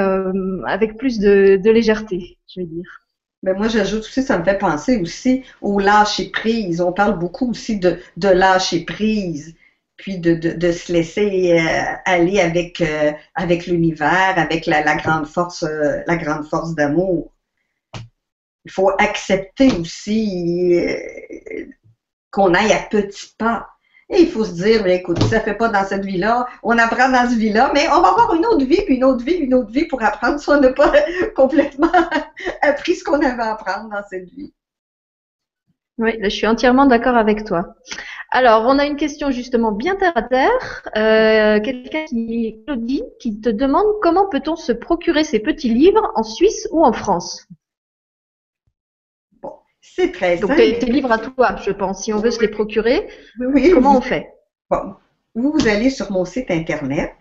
avec 0.66 0.98
plus 0.98 1.20
de, 1.20 1.60
légèreté, 1.70 2.38
je 2.54 2.62
vais 2.62 2.66
dire. 2.66 3.04
Ben 3.44 3.56
moi, 3.56 3.68
j'ajoute 3.68 4.02
aussi, 4.02 4.24
ça 4.24 4.40
me 4.40 4.44
fait 4.44 4.58
penser 4.58 4.98
aussi 4.98 5.44
au 5.62 5.80
lâcher 5.80 6.32
prise. 6.32 6.82
On 6.82 6.92
parle 6.92 7.20
beaucoup 7.20 7.50
aussi 7.52 7.80
de, 7.80 8.00
de 8.18 8.28
lâcher 8.28 8.84
prise 8.84 9.56
puis 9.98 10.20
de, 10.20 10.36
de, 10.36 10.72
se 10.72 10.94
laisser 10.94 11.60
euh, 11.60 11.96
aller 12.06 12.40
avec, 12.40 12.82
euh, 12.82 13.12
avec 13.36 13.66
l'univers, 13.66 14.36
avec 14.38 14.68
la, 14.68 14.84
la, 14.84 14.96
grande 14.96 15.26
force, 15.26 15.64
euh, 15.64 16.02
la 16.06 16.16
grande 16.16 16.46
force 16.46 16.76
d'amour. 16.76 17.34
Il 18.66 18.72
faut 18.72 18.92
accepter 19.00 19.72
aussi 19.74 20.78
qu'on 22.32 22.54
aille 22.54 22.74
à 22.74 22.80
petits 22.90 23.34
pas. 23.38 23.70
Et 24.10 24.22
il 24.22 24.30
faut 24.30 24.46
se 24.46 24.54
dire, 24.54 24.86
écoute, 24.88 25.22
ça 25.24 25.42
fait 25.42 25.56
pas 25.56 25.68
dans 25.68 25.84
cette 25.84 26.06
vie-là, 26.06 26.48
on 26.64 26.78
apprend 26.78 27.10
dans 27.10 27.30
cette 27.30 27.40
vie-là, 27.40 27.72
mais 27.74 27.90
on 27.90 28.02
va 28.02 28.10
avoir 28.10 28.34
une 28.36 28.46
autre 28.46 28.66
vie, 28.66 28.82
une 28.88 29.04
autre 29.04 29.24
vie, 29.24 29.34
une 29.34 29.54
autre 29.54 29.72
vie 29.72 29.86
pour 29.86 30.02
apprendre 30.02 30.40
si 30.40 30.50
on 30.50 30.62
n'a 30.62 30.72
pas 30.72 30.94
complètement 31.36 31.92
appris 32.62 32.96
ce 32.96 33.04
qu'on 33.04 33.22
avait 33.22 33.42
à 33.42 33.54
apprendre 33.54 33.90
dans 33.90 34.04
cette 34.10 34.30
vie. 34.30 34.54
Oui, 35.98 36.18
je 36.22 36.30
suis 36.30 36.48
entièrement 36.48 36.86
d'accord 36.86 37.18
avec 37.18 37.44
toi. 37.44 37.76
Alors, 38.32 38.64
on 38.66 38.78
a 38.78 38.86
une 38.86 38.98
question 38.98 39.32
justement 39.32 39.72
bien 39.72 39.96
terre 39.96 40.16
à 40.16 40.24
terre. 40.24 40.90
Euh, 40.98 41.62
quelqu'un 41.62 42.06
qui, 42.06 42.62
Claudie, 42.66 43.04
qui 43.20 43.40
te 43.40 43.50
demande 43.50 43.86
comment 44.02 44.28
peut-on 44.28 44.56
se 44.56 44.74
procurer 44.74 45.24
ces 45.24 45.40
petits 45.40 45.70
livres 45.70 46.12
en 46.16 46.24
Suisse 46.24 46.68
ou 46.72 46.84
en 46.84 46.92
France? 46.92 47.48
Bon, 49.42 49.54
c'est 49.82 50.12
très 50.12 50.38
Donc, 50.38 50.56
tes, 50.56 50.80
livres 50.82 51.12
à 51.12 51.20
toi, 51.20 51.56
je 51.64 51.72
pense. 51.72 52.04
Si 52.04 52.12
on 52.12 52.20
veut 52.20 52.32
se 52.32 52.42
les 52.42 52.50
procurer, 52.50 53.08
comment 53.74 53.98
on 53.98 54.02
fait? 54.02 54.34
Bon, 54.70 54.96
vous, 55.34 55.54
vous 55.54 55.68
allez 55.68 55.90
sur 55.90 56.12
mon 56.12 56.26
site 56.26 56.52
internet 56.52 57.14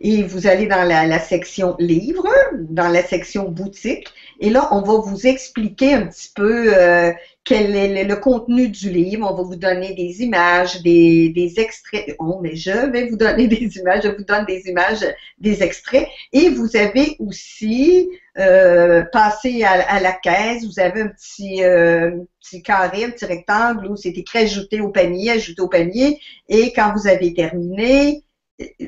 et 0.00 0.22
vous 0.22 0.46
allez 0.46 0.66
dans 0.66 0.86
la, 0.86 1.18
section 1.18 1.76
livres, 1.78 2.28
dans 2.54 2.88
la 2.88 3.02
section 3.02 3.48
boutique, 3.48 4.08
et 4.40 4.50
là, 4.50 4.68
on 4.72 4.82
va 4.82 4.98
vous 4.98 5.26
expliquer 5.26 5.94
un 5.94 6.06
petit 6.06 6.30
peu 6.34 6.76
euh, 6.76 7.12
quel 7.48 7.74
est 7.74 8.04
le, 8.04 8.16
contenu 8.16 8.68
du 8.68 8.90
livre. 8.90 9.26
On 9.30 9.34
va 9.34 9.42
vous 9.42 9.56
donner 9.56 9.94
des 9.94 10.22
images, 10.22 10.82
des, 10.82 11.30
des 11.30 11.58
extraits. 11.58 12.14
Oh, 12.18 12.40
mais 12.42 12.54
je 12.54 12.90
vais 12.90 13.08
vous 13.08 13.16
donner 13.16 13.46
des 13.48 13.78
images, 13.78 14.02
je 14.04 14.08
vous 14.08 14.24
donne 14.24 14.44
des 14.44 14.68
images, 14.68 15.06
des 15.38 15.62
extraits. 15.62 16.06
Et 16.34 16.50
vous 16.50 16.76
avez 16.76 17.16
aussi 17.18 18.10
euh, 18.36 19.02
passé 19.12 19.64
à, 19.64 19.98
la 19.98 20.12
caisse, 20.12 20.66
vous 20.66 20.78
avez 20.78 21.00
un 21.00 21.08
petit, 21.08 21.64
euh, 21.64 22.18
petit 22.42 22.62
carré, 22.62 23.04
un 23.04 23.10
petit 23.10 23.24
rectangle 23.24 23.86
où 23.86 23.96
c'est 23.96 24.10
écrit 24.10 24.40
ajouter 24.40 24.82
au 24.82 24.90
panier, 24.90 25.30
ajouter 25.30 25.62
au 25.62 25.68
panier. 25.68 26.20
Et 26.50 26.74
quand 26.74 26.92
vous 26.94 27.08
avez 27.08 27.32
terminé, 27.32 28.24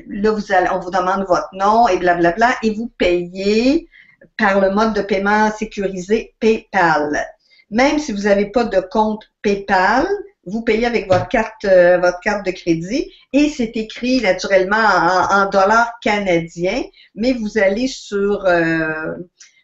là, 0.07 0.31
vous 0.31 0.51
allez, 0.51 0.69
on 0.71 0.79
vous 0.79 0.91
demande 0.91 1.25
votre 1.27 1.49
nom 1.53 1.87
et 1.87 1.97
blablabla, 1.97 2.57
et 2.61 2.75
vous 2.75 2.91
payez 2.99 3.87
par 4.37 4.61
le 4.61 4.69
mode 4.69 4.93
de 4.93 5.01
paiement 5.01 5.49
sécurisé 5.51 6.35
PayPal. 6.39 7.25
Même 7.71 7.99
si 7.99 8.11
vous 8.11 8.23
n'avez 8.23 8.47
pas 8.47 8.65
de 8.65 8.79
compte 8.79 9.23
PayPal, 9.41 10.05
vous 10.45 10.61
payez 10.61 10.85
avec 10.85 11.07
votre 11.07 11.27
carte, 11.27 11.65
euh, 11.65 11.97
votre 11.99 12.19
carte 12.19 12.45
de 12.45 12.51
crédit 12.51 13.11
et 13.33 13.49
c'est 13.49 13.77
écrit 13.77 14.21
naturellement 14.21 14.77
en, 14.77 15.49
dollars 15.49 15.93
canadiens, 16.03 16.83
mais 17.15 17.33
vous 17.33 17.57
allez 17.57 17.87
sur 17.87 18.45
euh, 18.45 19.15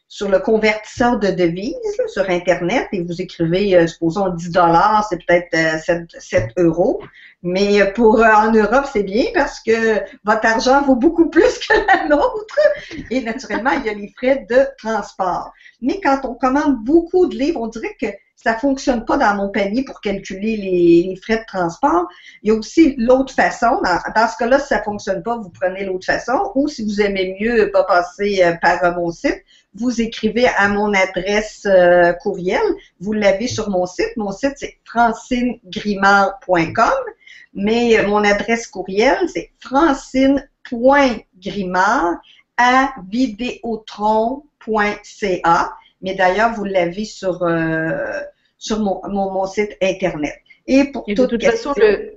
sur 0.07 0.29
le 0.29 0.39
convertisseur 0.39 1.19
de 1.19 1.29
devises 1.29 1.75
sur 2.07 2.29
Internet 2.29 2.87
et 2.93 3.03
vous 3.03 3.21
écrivez, 3.21 3.75
euh, 3.75 3.87
supposons 3.87 4.29
10 4.29 4.51
dollars, 4.51 5.05
c'est 5.09 5.25
peut-être 5.25 5.83
7, 5.83 6.07
7, 6.17 6.51
euros. 6.57 7.01
Mais 7.43 7.91
pour 7.93 8.19
en 8.19 8.51
Europe, 8.51 8.85
c'est 8.91 9.03
bien 9.03 9.25
parce 9.33 9.59
que 9.59 9.99
votre 10.23 10.45
argent 10.45 10.81
vaut 10.81 10.95
beaucoup 10.95 11.29
plus 11.29 11.59
que 11.59 11.73
la 11.87 12.07
nôtre. 12.07 12.59
Et 13.11 13.21
naturellement, 13.21 13.71
il 13.71 13.85
y 13.85 13.89
a 13.89 13.93
les 13.93 14.13
frais 14.17 14.45
de 14.49 14.65
transport. 14.77 15.51
Mais 15.81 15.99
quand 16.01 16.21
on 16.23 16.33
commande 16.33 16.83
beaucoup 16.83 17.27
de 17.27 17.35
livres, 17.35 17.61
on 17.61 17.67
dirait 17.67 17.95
que 18.01 18.07
ça 18.37 18.55
fonctionne 18.55 19.03
pas 19.03 19.17
dans 19.17 19.35
mon 19.35 19.49
panier 19.49 19.83
pour 19.83 19.99
calculer 19.99 20.57
les, 20.57 21.15
frais 21.21 21.39
de 21.39 21.45
transport. 21.47 22.07
Il 22.43 22.49
y 22.49 22.51
a 22.51 22.57
aussi 22.57 22.95
l'autre 22.97 23.33
façon. 23.33 23.81
Dans, 23.83 24.27
ce 24.27 24.37
cas-là, 24.37 24.59
si 24.59 24.67
ça 24.67 24.83
fonctionne 24.83 25.23
pas, 25.23 25.37
vous 25.37 25.49
prenez 25.49 25.85
l'autre 25.85 26.05
façon. 26.05 26.51
Ou 26.55 26.67
si 26.67 26.85
vous 26.85 27.01
aimez 27.01 27.35
mieux 27.41 27.71
pas 27.71 27.83
passer 27.83 28.43
euh, 28.43 28.53
par 28.61 28.83
euh, 28.83 28.93
mon 28.93 29.11
site, 29.11 29.43
vous 29.77 30.01
écrivez 30.01 30.47
à 30.47 30.67
mon 30.69 30.91
adresse 30.93 31.65
euh, 31.65 32.13
courriel. 32.13 32.61
Vous 32.99 33.13
l'avez 33.13 33.47
sur 33.47 33.69
mon 33.69 33.85
site. 33.85 34.17
Mon 34.17 34.31
site, 34.31 34.53
c'est 34.55 34.79
francinegrimard.com. 34.85 36.93
Mais 37.53 38.03
mon 38.05 38.23
adresse 38.23 38.65
courriel, 38.67 39.17
c'est 39.31 39.51
francine.grimard 39.59 42.15
à 42.57 42.93
vidéotron.ca. 43.09 45.71
Mais 46.01 46.15
d'ailleurs, 46.15 46.53
vous 46.53 46.65
l'avez 46.65 47.05
sur, 47.05 47.43
euh, 47.43 48.19
sur 48.57 48.79
mon, 48.79 49.01
mon, 49.07 49.45
site 49.45 49.77
Internet. 49.81 50.33
Et 50.67 50.91
pour 50.91 51.05
de 51.07 51.25
toute 51.25 51.43
façon, 51.43 51.73
le, 51.77 52.16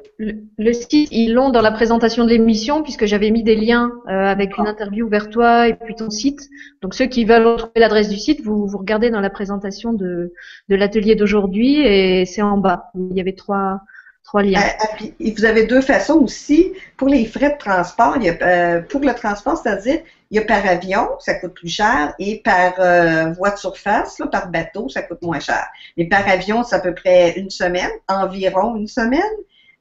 le, 0.58 0.72
site, 0.72 1.08
ils 1.10 1.32
l'ont 1.32 1.50
dans 1.50 1.62
la 1.62 1.72
présentation 1.72 2.24
de 2.24 2.30
l'émission, 2.30 2.82
puisque 2.82 3.06
j'avais 3.06 3.30
mis 3.30 3.42
des 3.42 3.56
liens 3.56 3.90
euh, 4.06 4.10
avec 4.10 4.58
une 4.58 4.66
interview 4.66 5.08
vers 5.08 5.30
toi 5.30 5.66
et 5.68 5.74
puis 5.74 5.94
ton 5.94 6.10
site. 6.10 6.48
Donc 6.82 6.94
ceux 6.94 7.06
qui 7.06 7.24
veulent 7.24 7.46
retrouver 7.46 7.80
l'adresse 7.80 8.08
du 8.08 8.18
site, 8.18 8.42
vous, 8.42 8.66
vous 8.66 8.78
regardez 8.78 9.10
dans 9.10 9.20
la 9.20 9.30
présentation 9.30 9.92
de, 9.92 10.32
de 10.68 10.76
l'atelier 10.76 11.14
d'aujourd'hui 11.14 11.80
et 11.80 12.26
c'est 12.26 12.42
en 12.42 12.58
bas. 12.58 12.90
Il 12.94 13.16
y 13.16 13.20
avait 13.20 13.32
trois, 13.32 13.80
trois 14.22 14.42
liens. 14.42 14.60
Euh, 14.60 15.06
et 15.18 15.32
vous 15.32 15.44
avez 15.46 15.64
deux 15.64 15.80
façons 15.80 16.18
aussi. 16.18 16.72
Pour 16.98 17.08
les 17.08 17.24
frais 17.24 17.52
de 17.52 17.58
transport, 17.58 18.16
il 18.16 18.24
y 18.24 18.28
a, 18.28 18.82
pour 18.82 19.00
le 19.00 19.14
transport, 19.14 19.56
c'est-à-dire 19.56 20.00
il 20.30 20.36
y 20.36 20.38
a 20.38 20.44
par 20.44 20.64
avion, 20.66 21.08
ça 21.18 21.34
coûte 21.34 21.54
plus 21.54 21.68
cher, 21.68 22.14
et 22.18 22.40
par 22.44 22.74
euh, 22.78 23.32
voie 23.32 23.50
de 23.50 23.58
surface, 23.58 24.20
par 24.30 24.48
bateau, 24.48 24.88
ça 24.88 25.02
coûte 25.02 25.22
moins 25.22 25.40
cher. 25.40 25.66
Mais 25.96 26.04
par 26.04 26.28
avion, 26.28 26.62
c'est 26.62 26.76
à 26.76 26.80
peu 26.80 26.94
près 26.94 27.32
une 27.38 27.50
semaine, 27.50 27.90
environ 28.06 28.76
une 28.76 28.86
semaine. 28.86 29.20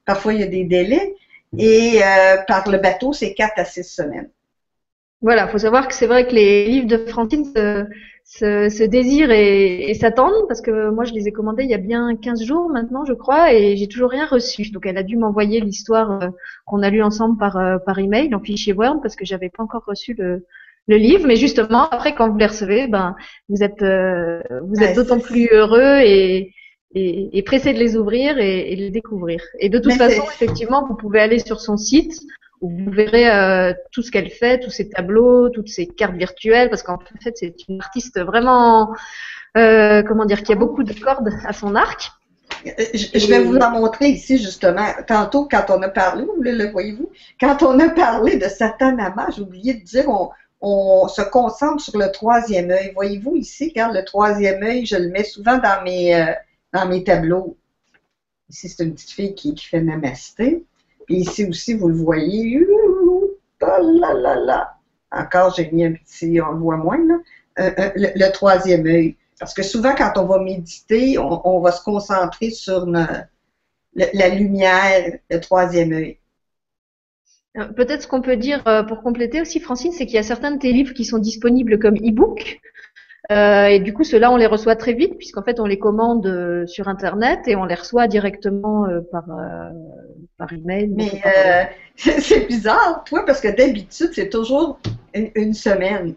Parfois, 0.09 0.33
il 0.33 0.39
y 0.39 0.43
a 0.43 0.47
des 0.47 0.63
délais. 0.63 1.13
Et 1.59 2.01
euh, 2.01 2.37
par 2.47 2.67
le 2.67 2.79
bateau, 2.79 3.13
c'est 3.13 3.35
quatre 3.35 3.59
à 3.59 3.63
six 3.63 3.83
semaines. 3.83 4.31
Voilà, 5.21 5.45
il 5.45 5.51
faut 5.51 5.59
savoir 5.59 5.87
que 5.87 5.93
c'est 5.93 6.07
vrai 6.07 6.25
que 6.25 6.33
les 6.33 6.65
livres 6.65 6.87
de 6.87 6.97
Francine 7.05 7.45
se, 8.25 8.85
désirent 8.85 9.29
et, 9.29 9.93
s'attendent 9.93 10.47
parce 10.47 10.61
que 10.61 10.89
moi 10.89 11.03
je 11.03 11.13
les 11.13 11.27
ai 11.27 11.31
commandés 11.31 11.63
il 11.63 11.69
y 11.69 11.75
a 11.75 11.77
bien 11.77 12.15
15 12.15 12.43
jours 12.43 12.69
maintenant 12.69 13.03
je 13.05 13.13
crois 13.13 13.53
et 13.53 13.77
j'ai 13.77 13.87
toujours 13.87 14.09
rien 14.09 14.25
reçu. 14.25 14.71
Donc 14.71 14.87
elle 14.87 14.97
a 14.97 15.03
dû 15.03 15.15
m'envoyer 15.15 15.59
l'histoire 15.61 16.23
euh, 16.23 16.29
qu'on 16.65 16.81
a 16.81 16.89
lu 16.89 17.03
ensemble 17.03 17.37
par, 17.37 17.57
euh, 17.57 17.77
par 17.77 17.99
email 17.99 18.33
en 18.33 18.39
fichier 18.39 18.73
Word 18.73 19.01
parce 19.03 19.15
que 19.15 19.25
j'avais 19.25 19.49
pas 19.49 19.61
encore 19.61 19.83
reçu 19.85 20.15
le, 20.17 20.43
le 20.87 20.97
livre. 20.97 21.27
Mais 21.27 21.35
justement 21.35 21.87
après 21.87 22.15
quand 22.15 22.31
vous 22.31 22.37
les 22.39 22.47
recevez, 22.47 22.87
ben 22.87 23.15
vous 23.47 23.61
êtes 23.61 23.83
euh, 23.83 24.41
vous 24.63 24.81
êtes 24.81 24.95
d'autant 24.95 25.19
plus 25.19 25.49
heureux 25.51 25.99
et, 25.99 26.51
et, 26.95 27.37
et, 27.37 27.43
pressé 27.43 27.73
de 27.73 27.79
les 27.79 27.95
ouvrir 27.95 28.39
et, 28.39 28.71
et 28.71 28.75
de 28.75 28.81
les 28.81 28.89
découvrir. 28.89 29.43
Et 29.59 29.69
de 29.69 29.79
toute 29.79 29.93
façon 29.93 30.23
effectivement 30.23 30.85
vous 30.87 30.95
pouvez 30.95 31.19
aller 31.19 31.39
sur 31.39 31.61
son 31.61 31.77
site 31.77 32.19
où 32.61 32.69
vous 32.69 32.91
verrez 32.91 33.29
euh, 33.29 33.73
tout 33.91 34.01
ce 34.01 34.11
qu'elle 34.11 34.29
fait, 34.29 34.59
tous 34.59 34.69
ses 34.69 34.89
tableaux, 34.89 35.49
toutes 35.49 35.69
ses 35.69 35.87
cartes 35.87 36.15
virtuelles, 36.15 36.69
parce 36.69 36.83
qu'en 36.83 36.99
fait 37.21 37.35
c'est 37.35 37.55
une 37.67 37.81
artiste 37.81 38.19
vraiment, 38.19 38.93
euh, 39.57 40.03
comment 40.03 40.25
dire, 40.25 40.43
qui 40.43 40.51
a 40.51 40.55
beaucoup 40.55 40.83
de 40.83 40.93
cordes 40.93 41.31
à 41.45 41.53
son 41.53 41.75
arc. 41.75 42.11
Euh, 42.65 42.71
je, 42.93 43.27
vais 43.27 43.39
vous 43.39 43.57
en 43.57 43.71
montrer 43.71 44.07
ici 44.07 44.37
justement. 44.37 44.87
Tantôt, 45.07 45.47
quand 45.49 45.65
on 45.69 45.81
a 45.81 45.89
parlé, 45.89 46.25
vous 46.25 46.41
le 46.41 46.69
voyez-vous, 46.71 47.09
quand 47.39 47.63
on 47.63 47.79
a 47.79 47.89
parlé 47.89 48.37
de 48.37 48.45
Satanama, 48.45 49.27
j'ai 49.33 49.41
oublié 49.41 49.75
de 49.75 49.83
dire, 49.83 50.09
on, 50.09 50.29
on, 50.59 51.07
se 51.07 51.21
concentre 51.21 51.81
sur 51.81 51.97
le 51.97 52.11
troisième 52.11 52.71
œil. 52.71 52.91
Voyez-vous 52.93 53.37
ici, 53.37 53.71
quand 53.73 53.93
le 53.93 54.03
troisième 54.03 54.61
œil, 54.63 54.85
je 54.85 54.97
le 54.97 55.09
mets 55.09 55.23
souvent 55.23 55.57
dans 55.57 55.81
mes, 55.85 56.35
dans 56.73 56.87
mes 56.87 57.03
tableaux. 57.03 57.57
Ici, 58.49 58.69
c'est 58.69 58.83
une 58.83 58.93
petite 58.93 59.11
fille 59.11 59.35
qui, 59.35 59.55
fait 59.57 59.81
namasté. 59.81 60.65
Et 61.09 61.15
ici 61.15 61.45
aussi, 61.45 61.73
vous 61.73 61.89
le 61.89 61.95
voyez. 61.95 62.65
Encore, 65.11 65.53
j'ai 65.55 65.71
mis 65.71 65.85
un 65.85 65.93
petit, 65.93 66.39
on 66.41 66.51
le 66.51 66.59
voit 66.59 66.77
moins, 66.77 67.05
là. 67.05 67.15
Euh, 67.59 67.71
euh, 67.77 67.91
le, 67.95 68.31
troisième 68.31 68.85
œil. 68.85 69.15
Parce 69.39 69.53
que 69.53 69.63
souvent, 69.63 69.93
quand 69.95 70.13
on 70.17 70.25
va 70.25 70.39
méditer, 70.39 71.17
on, 71.17 71.59
va 71.59 71.71
se 71.71 71.83
concentrer 71.83 72.51
sur 72.51 72.85
la 72.85 74.29
lumière, 74.29 75.17
le 75.29 75.39
troisième 75.39 75.91
œil. 75.93 76.17
Euh, 77.57 77.65
peut-être 77.65 78.03
ce 78.03 78.07
qu'on 78.07 78.21
peut 78.21 78.37
dire 78.37 78.63
pour 78.87 79.01
compléter 79.01 79.41
aussi, 79.41 79.59
Francine, 79.59 79.91
c'est 79.91 80.05
qu'il 80.05 80.15
y 80.15 80.19
a 80.19 80.23
certains 80.23 80.51
de 80.51 80.59
tes 80.59 80.71
livres 80.71 80.93
qui 80.93 81.05
sont 81.05 81.17
disponibles 81.17 81.79
comme 81.79 81.95
e-book. 81.95 82.59
Euh, 83.31 83.67
et 83.67 83.79
du 83.79 83.93
coup, 83.93 84.03
ceux-là, 84.03 84.31
on 84.31 84.37
les 84.37 84.47
reçoit 84.47 84.75
très 84.75 84.93
vite, 84.93 85.17
puisqu'en 85.17 85.43
fait, 85.43 85.59
on 85.59 85.65
les 85.65 85.77
commande 85.77 86.25
euh, 86.25 86.65
sur 86.65 86.87
Internet 86.87 87.41
et 87.45 87.55
on 87.55 87.65
les 87.65 87.75
reçoit 87.75 88.07
directement 88.07 88.85
euh, 88.85 89.01
par, 89.11 89.25
par 90.37 90.51
email. 90.51 90.87
Mais 90.87 91.21
c'est 91.95 92.47
bizarre, 92.47 93.03
toi, 93.05 93.23
parce 93.25 93.39
que 93.39 93.55
d'habitude, 93.55 94.09
c'est 94.13 94.29
toujours 94.29 94.79
une, 95.13 95.53
semaine. 95.53 96.15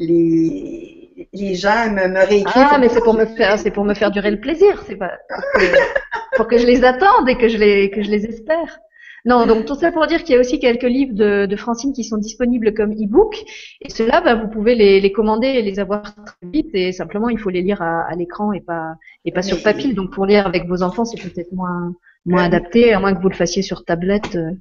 Les, 0.00 1.28
les 1.32 1.54
gens 1.54 1.90
me, 1.90 2.08
me 2.08 2.26
réécrivent. 2.26 2.66
Ah, 2.70 2.78
mais 2.80 2.88
c'est 2.88 3.02
pour 3.02 3.14
me 3.14 3.24
faire, 3.24 3.58
c'est 3.58 3.70
pour 3.70 3.84
me 3.84 3.94
faire 3.94 4.10
durer 4.10 4.30
le 4.30 4.40
plaisir. 4.40 4.82
C'est 4.86 4.96
pas 4.96 5.12
pour 5.28 5.42
que, 5.60 6.36
pour 6.36 6.48
que 6.48 6.58
je 6.58 6.66
les 6.66 6.84
attende 6.84 7.28
et 7.28 7.36
que 7.36 7.48
je 7.48 7.58
les, 7.58 7.90
que 7.90 8.02
je 8.02 8.10
les 8.10 8.24
espère. 8.24 8.80
Non, 9.24 9.46
donc 9.46 9.64
tout 9.64 9.74
ça 9.74 9.90
pour 9.92 10.06
dire 10.06 10.22
qu'il 10.22 10.34
y 10.34 10.38
a 10.38 10.40
aussi 10.40 10.58
quelques 10.58 10.84
livres 10.84 11.14
de, 11.14 11.46
de 11.46 11.56
Francine 11.56 11.92
qui 11.92 12.04
sont 12.04 12.16
disponibles 12.16 12.74
comme 12.74 12.92
e-book. 12.92 13.42
Et 13.80 13.90
ceux-là, 13.90 14.20
bah, 14.20 14.34
vous 14.34 14.48
pouvez 14.48 14.74
les, 14.74 15.00
les, 15.00 15.12
commander 15.12 15.48
et 15.48 15.62
les 15.62 15.80
avoir 15.80 16.02
très 16.02 16.36
vite. 16.52 16.70
Et 16.74 16.92
simplement, 16.92 17.28
il 17.28 17.38
faut 17.38 17.50
les 17.50 17.62
lire 17.62 17.82
à, 17.82 18.02
à 18.02 18.14
l'écran 18.14 18.52
et 18.52 18.60
pas, 18.60 18.94
et 19.24 19.32
pas 19.32 19.42
sur 19.42 19.62
papier. 19.62 19.92
Donc 19.92 20.12
pour 20.12 20.26
lire 20.26 20.46
avec 20.46 20.66
vos 20.66 20.82
enfants, 20.82 21.04
c'est 21.04 21.20
peut-être 21.20 21.52
moins, 21.52 21.94
moins 22.26 22.44
adapté, 22.44 22.92
à 22.92 23.00
moins 23.00 23.14
que 23.14 23.20
vous 23.20 23.28
le 23.28 23.34
fassiez 23.34 23.62
sur 23.62 23.84
tablette. 23.84 24.36
Euh. 24.36 24.52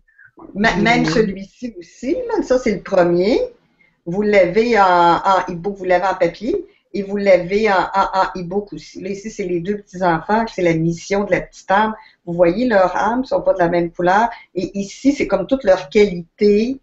Même 0.55 1.05
celui-ci 1.05 1.73
aussi, 1.79 2.15
ça 2.43 2.59
c'est 2.59 2.75
le 2.75 2.81
premier. 2.81 3.39
Vous 4.05 4.21
l'avez 4.21 4.79
en, 4.79 4.83
en 4.83 5.51
e-book, 5.51 5.75
vous 5.77 5.85
l'avez 5.85 6.05
en 6.05 6.15
papier 6.15 6.65
et 6.97 7.03
vous 7.03 7.17
l'avez 7.17 7.69
en, 7.71 7.75
en, 7.93 8.39
e-book 8.39 8.73
aussi. 8.73 9.01
Là, 9.01 9.09
ici, 9.09 9.29
c'est 9.29 9.43
les 9.43 9.59
deux 9.59 9.77
petits-enfants, 9.77 10.45
c'est 10.47 10.63
la 10.63 10.73
mission 10.73 11.25
de 11.25 11.31
la 11.31 11.41
petite 11.41 11.69
âme. 11.69 11.93
Vous 12.25 12.33
voyez, 12.33 12.67
leurs 12.67 12.95
âmes 12.95 13.21
ne 13.21 13.25
sont 13.25 13.41
pas 13.41 13.53
de 13.53 13.59
la 13.59 13.69
même 13.69 13.91
couleur. 13.91 14.29
Et 14.55 14.77
ici, 14.79 15.13
c'est 15.13 15.27
comme 15.27 15.45
toute 15.45 15.63
leur 15.63 15.89
qualité 15.89 16.79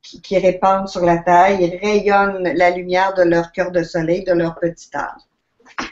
qui, 0.00 0.20
qui 0.20 0.38
répandent 0.38 0.88
sur 0.88 1.04
la 1.04 1.18
terre. 1.18 1.60
Ils 1.60 1.76
rayonnent 1.76 2.52
la 2.54 2.70
lumière 2.70 3.14
de 3.14 3.22
leur 3.22 3.50
cœur 3.50 3.72
de 3.72 3.82
soleil, 3.82 4.22
de 4.22 4.32
leur 4.32 4.58
petite 4.60 4.94
âme. 4.94 5.18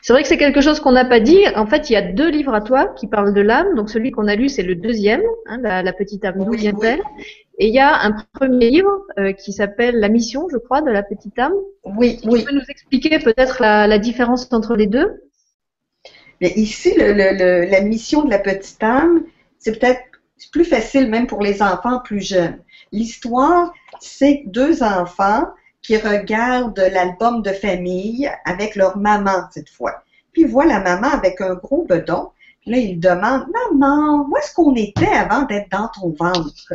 C'est 0.00 0.12
vrai 0.12 0.22
que 0.22 0.28
c'est 0.28 0.38
quelque 0.38 0.60
chose 0.60 0.80
qu'on 0.80 0.92
n'a 0.92 1.04
pas 1.04 1.20
dit. 1.20 1.44
En 1.54 1.66
fait, 1.66 1.90
il 1.90 1.94
y 1.94 1.96
a 1.96 2.02
deux 2.02 2.30
livres 2.30 2.54
à 2.54 2.60
toi 2.60 2.86
qui 2.96 3.08
parlent 3.08 3.34
de 3.34 3.40
l'âme. 3.40 3.74
Donc 3.74 3.90
celui 3.90 4.10
qu'on 4.12 4.28
a 4.28 4.36
lu, 4.36 4.48
c'est 4.48 4.62
le 4.62 4.74
deuxième, 4.74 5.22
hein, 5.46 5.58
la, 5.60 5.92
petite 5.92 6.24
âme, 6.24 6.44
d'où 6.44 6.52
vient-elle? 6.52 7.02
Et 7.58 7.68
il 7.68 7.74
y 7.74 7.78
a 7.78 8.02
un 8.02 8.12
premier 8.34 8.70
livre 8.70 9.00
euh, 9.18 9.32
qui 9.32 9.52
s'appelle 9.52 9.98
La 9.98 10.08
mission, 10.08 10.48
je 10.50 10.58
crois, 10.58 10.82
de 10.82 10.90
la 10.90 11.02
petite 11.02 11.38
âme. 11.38 11.54
Oui, 11.84 12.20
oui. 12.24 12.40
Tu 12.40 12.46
peux 12.46 12.54
nous 12.54 12.66
expliquer 12.68 13.18
peut-être 13.18 13.62
la, 13.62 13.98
différence 13.98 14.52
entre 14.52 14.76
les 14.76 14.86
deux? 14.86 15.22
Mais 16.40 16.52
ici, 16.56 16.92
la 16.96 17.80
mission 17.80 18.24
de 18.24 18.30
la 18.30 18.38
petite 18.38 18.82
âme, 18.82 19.24
c'est 19.58 19.78
peut-être 19.78 20.02
plus 20.52 20.64
facile 20.64 21.08
même 21.08 21.26
pour 21.26 21.42
les 21.42 21.62
enfants 21.62 22.00
plus 22.00 22.20
jeunes. 22.20 22.58
L'histoire, 22.92 23.72
c'est 24.00 24.42
deux 24.46 24.82
enfants 24.82 25.46
qui 25.82 25.96
regardent 25.96 26.88
l'album 26.92 27.42
de 27.42 27.50
famille 27.50 28.30
avec 28.44 28.76
leur 28.76 28.96
maman 28.98 29.48
cette 29.50 29.70
fois. 29.70 30.02
Puis 30.32 30.42
ils 30.42 30.48
voient 30.48 30.66
la 30.66 30.80
maman 30.80 31.08
avec 31.08 31.40
un 31.40 31.54
gros 31.54 31.84
bedon. 31.84 32.30
Puis 32.60 32.70
là, 32.72 32.78
ils 32.78 32.98
demandent 32.98 33.46
Maman, 33.70 34.26
où 34.28 34.36
est-ce 34.36 34.52
qu'on 34.52 34.74
était 34.74 35.06
avant 35.06 35.42
d'être 35.42 35.70
dans 35.70 35.88
ton 35.88 36.10
ventre? 36.10 36.74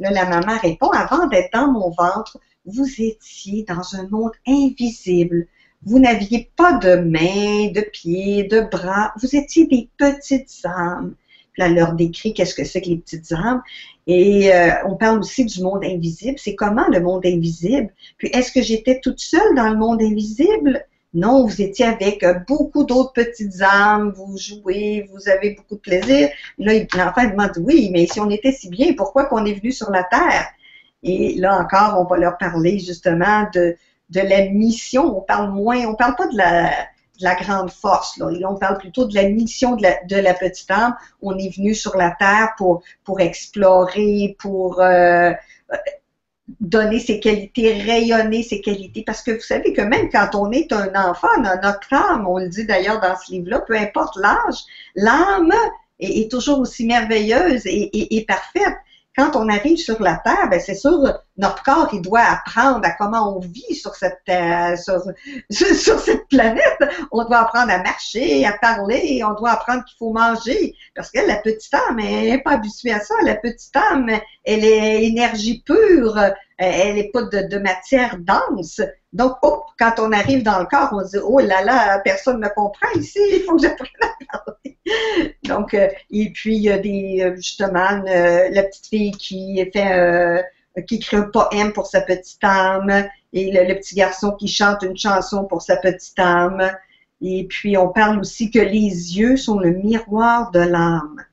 Là, 0.00 0.10
la 0.10 0.24
maman 0.24 0.58
répond 0.60 0.88
Avant 0.88 1.28
d'être 1.28 1.52
dans 1.52 1.70
mon 1.70 1.90
ventre, 1.90 2.38
vous 2.64 2.88
étiez 2.98 3.64
dans 3.68 3.94
un 3.94 4.08
monde 4.08 4.32
invisible. 4.46 5.46
Vous 5.82 5.98
n'aviez 5.98 6.50
pas 6.56 6.72
de 6.78 6.96
mains, 6.96 7.70
de 7.70 7.82
pieds, 7.82 8.44
de 8.44 8.60
bras. 8.60 9.12
Vous 9.20 9.36
étiez 9.36 9.66
des 9.66 9.88
petites 9.98 10.64
âmes. 10.64 11.14
Puis 11.52 11.60
là, 11.60 11.68
elle 11.68 11.74
leur 11.74 11.92
décrit 11.94 12.32
qu'est-ce 12.32 12.54
que 12.54 12.64
c'est 12.64 12.80
que 12.80 12.88
les 12.88 12.96
petites 12.96 13.32
âmes. 13.32 13.62
Et 14.06 14.52
euh, 14.52 14.72
on 14.86 14.96
parle 14.96 15.20
aussi 15.20 15.44
du 15.44 15.62
monde 15.62 15.84
invisible. 15.84 16.38
C'est 16.38 16.54
comment 16.54 16.86
le 16.88 17.00
monde 17.00 17.26
invisible? 17.26 17.92
Puis 18.18 18.28
est-ce 18.32 18.52
que 18.52 18.62
j'étais 18.62 19.00
toute 19.00 19.20
seule 19.20 19.54
dans 19.54 19.68
le 19.68 19.76
monde 19.76 20.02
invisible? 20.02 20.84
Non, 21.12 21.44
vous 21.44 21.60
étiez 21.60 21.86
avec 21.86 22.22
euh, 22.22 22.34
beaucoup 22.46 22.84
d'autres 22.84 23.12
petites 23.12 23.62
âmes, 23.62 24.12
vous 24.14 24.38
jouez, 24.38 25.08
vous 25.12 25.28
avez 25.28 25.54
beaucoup 25.54 25.74
de 25.74 25.80
plaisir. 25.80 26.28
Là, 26.58 26.72
l'enfant 26.94 27.28
demande, 27.28 27.52
oui, 27.58 27.90
mais 27.92 28.06
si 28.06 28.20
on 28.20 28.30
était 28.30 28.52
si 28.52 28.68
bien, 28.68 28.92
pourquoi 28.96 29.26
qu'on 29.26 29.44
est 29.44 29.54
venu 29.54 29.72
sur 29.72 29.90
la 29.90 30.04
Terre? 30.04 30.46
Et 31.02 31.34
là 31.34 31.58
encore, 31.58 32.00
on 32.00 32.04
va 32.04 32.16
leur 32.16 32.38
parler 32.38 32.78
justement 32.78 33.46
de, 33.54 33.76
de 34.10 34.20
la 34.20 34.48
mission. 34.50 35.16
On 35.16 35.20
parle 35.20 35.50
moins, 35.50 35.84
on 35.86 35.96
parle 35.96 36.14
pas 36.14 36.28
de 36.28 36.36
la, 36.36 36.70
la 37.20 37.34
grande 37.34 37.70
force. 37.70 38.16
Là. 38.18 38.28
on 38.48 38.56
parle 38.56 38.78
plutôt 38.78 39.06
de 39.06 39.14
la 39.14 39.28
mission 39.28 39.76
de 39.76 39.82
la, 39.82 40.04
de 40.04 40.16
la, 40.16 40.34
petite 40.34 40.70
âme. 40.70 40.94
On 41.22 41.36
est 41.38 41.54
venu 41.54 41.74
sur 41.74 41.96
la 41.96 42.10
Terre 42.12 42.50
pour, 42.56 42.82
pour 43.04 43.20
explorer, 43.20 44.36
pour 44.38 44.80
euh, 44.80 45.32
donner 46.60 46.98
ses 46.98 47.20
qualités, 47.20 47.82
rayonner 47.82 48.42
ses 48.42 48.60
qualités. 48.60 49.02
Parce 49.04 49.22
que 49.22 49.32
vous 49.32 49.40
savez 49.40 49.72
que 49.72 49.82
même 49.82 50.10
quand 50.10 50.34
on 50.34 50.50
est 50.50 50.72
un 50.72 50.92
enfant, 50.94 51.28
notre 51.62 51.92
âme, 51.92 52.26
on 52.26 52.38
le 52.38 52.48
dit 52.48 52.64
d'ailleurs 52.64 53.00
dans 53.00 53.16
ce 53.16 53.32
livre-là, 53.32 53.60
peu 53.60 53.76
importe 53.76 54.16
l'âge, 54.16 54.64
l'âme 54.96 55.52
est, 55.98 56.30
toujours 56.30 56.60
aussi 56.60 56.86
merveilleuse 56.86 57.66
et, 57.66 58.16
et 58.16 58.24
parfaite 58.24 58.76
quand 59.16 59.34
on 59.34 59.48
arrive 59.48 59.76
sur 59.76 60.00
la 60.00 60.16
Terre, 60.16 60.48
ben 60.50 60.60
c'est 60.60 60.74
sûr, 60.74 61.20
notre 61.36 61.62
corps, 61.62 61.88
il 61.92 62.00
doit 62.00 62.20
apprendre 62.20 62.80
à 62.84 62.92
comment 62.92 63.36
on 63.36 63.40
vit 63.40 63.74
sur 63.74 63.94
cette 63.94 64.22
sur, 64.82 65.02
sur, 65.50 65.98
cette 65.98 66.28
planète. 66.28 66.78
On 67.10 67.24
doit 67.24 67.38
apprendre 67.38 67.72
à 67.72 67.82
marcher, 67.82 68.46
à 68.46 68.52
parler, 68.52 69.22
on 69.24 69.34
doit 69.34 69.50
apprendre 69.50 69.84
qu'il 69.84 69.96
faut 69.98 70.12
manger. 70.12 70.74
Parce 70.94 71.10
que 71.10 71.20
la 71.26 71.36
petite 71.36 71.74
âme, 71.74 71.98
elle 71.98 72.30
n'est 72.30 72.42
pas 72.42 72.52
habituée 72.52 72.92
à 72.92 73.00
ça. 73.00 73.14
La 73.24 73.34
petite 73.34 73.74
âme, 73.76 74.10
elle 74.44 74.64
est 74.64 75.04
énergie 75.04 75.62
pure, 75.66 76.16
elle 76.60 76.96
n'est 76.96 77.10
pas 77.10 77.22
de, 77.22 77.48
de, 77.48 77.58
matière 77.58 78.18
dense. 78.18 78.82
Donc, 79.14 79.36
oh, 79.42 79.62
quand 79.78 79.94
on 79.98 80.12
arrive 80.12 80.42
dans 80.42 80.58
le 80.58 80.66
corps, 80.66 80.90
on 80.92 81.02
se 81.04 81.16
dit, 81.16 81.24
oh 81.24 81.40
là 81.40 81.64
là, 81.64 81.98
personne 82.00 82.38
ne 82.38 82.48
comprend 82.48 82.88
ici, 82.96 83.18
il 83.32 83.42
faut 83.44 83.56
que 83.56 83.62
j'apprenne 83.62 83.88
à 84.02 84.38
parler. 84.38 84.78
Donc, 85.44 85.72
euh, 85.72 85.88
et 86.10 86.30
puis, 86.32 86.56
il 86.56 86.62
y 86.62 86.70
a 86.70 86.78
des, 86.78 87.22
euh, 87.22 87.36
justement, 87.36 88.04
euh, 88.06 88.50
la 88.50 88.62
petite 88.64 88.86
fille 88.86 89.12
qui 89.12 89.64
fait, 89.72 90.44
qui 90.86 90.96
écrit 90.96 91.16
un 91.16 91.22
poème 91.22 91.72
pour 91.72 91.86
sa 91.86 92.02
petite 92.02 92.44
âme, 92.44 93.08
et 93.32 93.52
le, 93.52 93.74
petit 93.74 93.94
garçon 93.94 94.32
qui 94.32 94.48
chante 94.48 94.82
une 94.82 94.98
chanson 94.98 95.44
pour 95.44 95.62
sa 95.62 95.76
petite 95.78 96.18
âme. 96.18 96.70
Et 97.22 97.46
puis, 97.48 97.78
on 97.78 97.88
parle 97.88 98.20
aussi 98.20 98.50
que 98.50 98.58
les 98.58 99.18
yeux 99.18 99.38
sont 99.38 99.58
le 99.58 99.70
miroir 99.70 100.50
de 100.50 100.60
l'âme, 100.60 101.24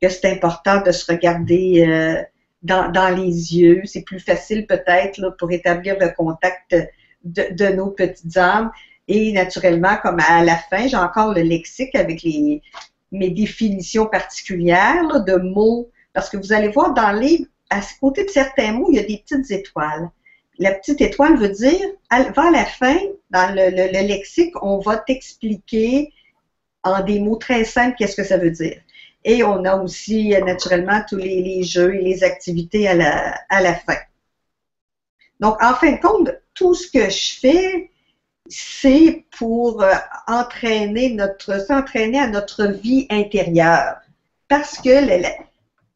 que 0.00 0.08
c'est 0.08 0.30
important 0.30 0.80
de 0.82 0.92
se 0.92 1.10
regarder 1.10 2.24
dans, 2.66 2.90
dans, 2.90 3.08
les 3.08 3.56
yeux. 3.56 3.82
C'est 3.84 4.02
plus 4.02 4.20
facile 4.20 4.66
peut-être 4.66 5.36
pour 5.38 5.50
établir 5.50 5.96
le 5.98 6.08
contact 6.16 6.74
de, 7.24 7.46
de, 7.52 7.66
nos 7.74 7.88
petites 7.88 8.36
âmes. 8.36 8.70
Et 9.08 9.32
naturellement, 9.32 9.96
comme 10.02 10.20
à 10.20 10.44
la 10.44 10.56
fin, 10.56 10.88
j'ai 10.88 10.96
encore 10.96 11.32
le 11.32 11.42
lexique 11.42 11.94
avec 11.94 12.22
les, 12.22 12.62
mes 13.12 13.30
définitions 13.30 14.06
particulières 14.06 15.24
de 15.24 15.36
mots, 15.36 15.90
parce 16.12 16.28
que 16.28 16.36
vous 16.36 16.52
allez 16.52 16.68
voir 16.68 16.94
dans 16.94 17.12
le 17.12 17.20
livre, 17.20 17.44
à 17.70 17.80
côté 18.00 18.24
de 18.24 18.30
certains 18.30 18.72
mots, 18.72 18.88
il 18.90 18.96
y 18.96 19.00
a 19.00 19.04
des 19.04 19.18
petites 19.18 19.50
étoiles. 19.50 20.10
La 20.58 20.72
petite 20.72 21.00
étoile 21.00 21.36
veut 21.36 21.50
dire, 21.50 21.86
vers 22.10 22.50
la 22.50 22.64
fin, 22.64 22.96
dans 23.30 23.54
le, 23.54 23.70
le, 23.70 24.06
lexique, 24.06 24.54
on 24.62 24.78
va 24.78 24.96
t'expliquer 24.96 26.12
en 26.82 27.02
des 27.02 27.18
mots 27.18 27.36
très 27.36 27.64
simples 27.64 27.96
qu'est-ce 27.98 28.16
que 28.16 28.24
ça 28.24 28.38
veut 28.38 28.50
dire. 28.50 28.80
Et 29.28 29.42
on 29.42 29.64
a 29.64 29.76
aussi, 29.76 30.28
naturellement, 30.28 31.02
tous 31.08 31.16
les, 31.16 31.42
les, 31.42 31.64
jeux 31.64 31.96
et 31.96 32.00
les 32.00 32.22
activités 32.22 32.86
à 32.86 32.94
la, 32.94 33.34
à 33.48 33.60
la 33.60 33.74
fin. 33.74 33.96
Donc, 35.40 35.60
en 35.60 35.74
fin 35.74 35.92
de 35.92 36.00
compte, 36.00 36.30
tout 36.54 36.74
ce 36.74 36.88
que 36.88 37.10
je 37.10 37.40
fais, 37.40 37.90
c'est 38.48 39.24
pour 39.36 39.82
euh, 39.82 39.92
entraîner 40.28 41.12
notre, 41.12 41.60
s'entraîner 41.60 42.20
à 42.20 42.28
notre 42.28 42.66
vie 42.66 43.08
intérieure. 43.10 43.96
Parce 44.46 44.78
que 44.78 45.20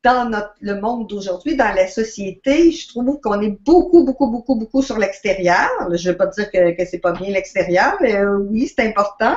dans 0.02 0.28
notre, 0.28 0.54
le 0.60 0.80
monde 0.80 1.06
d'aujourd'hui, 1.06 1.54
dans 1.54 1.72
la 1.72 1.86
société, 1.86 2.72
je 2.72 2.88
trouve 2.88 3.20
qu'on 3.20 3.40
est 3.40 3.56
beaucoup, 3.64 4.04
beaucoup, 4.04 4.26
beaucoup, 4.26 4.56
beaucoup 4.56 4.82
sur 4.82 4.98
l'extérieur. 4.98 5.68
Je 5.92 6.08
ne 6.08 6.12
veux 6.12 6.16
pas 6.18 6.26
dire 6.26 6.50
que, 6.50 6.76
que 6.76 6.84
c'est 6.84 6.98
pas 6.98 7.12
bien 7.12 7.30
l'extérieur, 7.30 7.96
mais 8.00 8.16
euh, 8.16 8.38
oui, 8.38 8.66
c'est 8.66 8.84
important. 8.84 9.36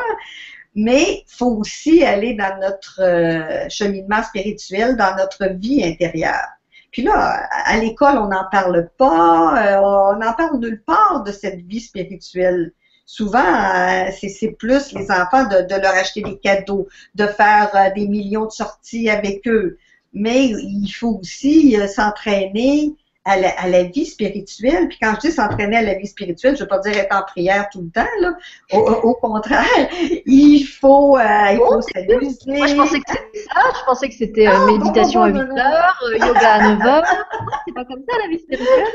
Mais 0.75 1.23
il 1.27 1.33
faut 1.35 1.55
aussi 1.57 2.03
aller 2.03 2.33
dans 2.33 2.59
notre 2.59 3.01
euh, 3.01 3.69
cheminement 3.69 4.23
spirituel, 4.23 4.95
dans 4.97 5.15
notre 5.15 5.45
vie 5.53 5.83
intérieure. 5.83 6.47
Puis 6.91 7.03
là, 7.03 7.47
à 7.65 7.77
l'école, 7.77 8.17
on 8.17 8.27
n'en 8.27 8.45
parle 8.51 8.89
pas, 8.97 9.79
on 9.81 10.17
n'en 10.17 10.33
parle 10.33 10.59
nulle 10.59 10.83
part 10.83 11.23
de 11.23 11.31
cette 11.31 11.61
vie 11.61 11.79
spirituelle 11.79 12.71
souvent, 13.05 13.39
euh, 13.39 14.09
c'est 14.11 14.51
plus 14.57 14.93
les 14.93 15.11
enfants 15.11 15.45
de, 15.47 15.81
leur 15.81 15.93
acheter 15.93 16.21
des 16.21 16.37
cadeaux, 16.37 16.87
de 17.15 17.27
faire 17.27 17.69
euh, 17.75 17.93
des 17.93 18.07
millions 18.07 18.45
de 18.45 18.51
sorties 18.51 19.09
avec 19.09 19.47
eux. 19.47 19.77
Mais 20.13 20.47
il 20.47 20.89
faut 20.89 21.19
aussi 21.19 21.79
euh, 21.79 21.87
s'entraîner 21.87 22.93
à 23.25 23.67
la, 23.67 23.83
vie 23.83 24.05
spirituelle. 24.05 24.87
Puis 24.89 24.97
quand 25.01 25.13
je 25.15 25.27
dis 25.27 25.31
s'entraîner 25.31 25.77
à 25.77 25.81
la 25.81 25.93
vie 25.93 26.07
spirituelle, 26.07 26.55
je 26.55 26.63
ne 26.63 26.63
veux 26.63 26.67
pas 26.67 26.79
dire 26.79 26.97
être 26.97 27.15
en 27.15 27.23
prière 27.23 27.69
tout 27.71 27.81
le 27.81 27.89
temps. 27.89 28.09
Là. 28.19 28.33
Au, 28.73 29.13
contraire, 29.15 29.63
il 30.25 30.63
faut, 30.63 31.17
il 31.19 31.57
faut 31.57 31.81
s'amuser. 31.81 32.37
Moi, 32.47 32.67
je 32.67 32.75
pensais 32.75 32.99
que 32.99 33.11
c'était 33.11 33.43
ça. 33.53 33.61
Je 33.79 33.85
pensais 33.85 34.09
que 34.09 34.15
c'était 34.15 34.45
ah, 34.47 34.65
méditation 34.65 35.21
à 35.23 35.29
8 35.29 35.37
heures, 35.39 36.01
yoga 36.19 36.53
à 36.53 36.75
9 36.75 36.87
heures. 36.87 37.25
C'est 37.65 37.73
pas 37.73 37.85
comme 37.85 38.03
ça 38.09 38.17
la 38.23 38.29
vie 38.29 38.39
spirituelle. 38.39 38.87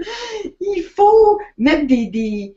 il 0.60 0.82
faut 0.82 1.38
mettre 1.56 1.86
des, 1.86 2.06
des 2.06 2.56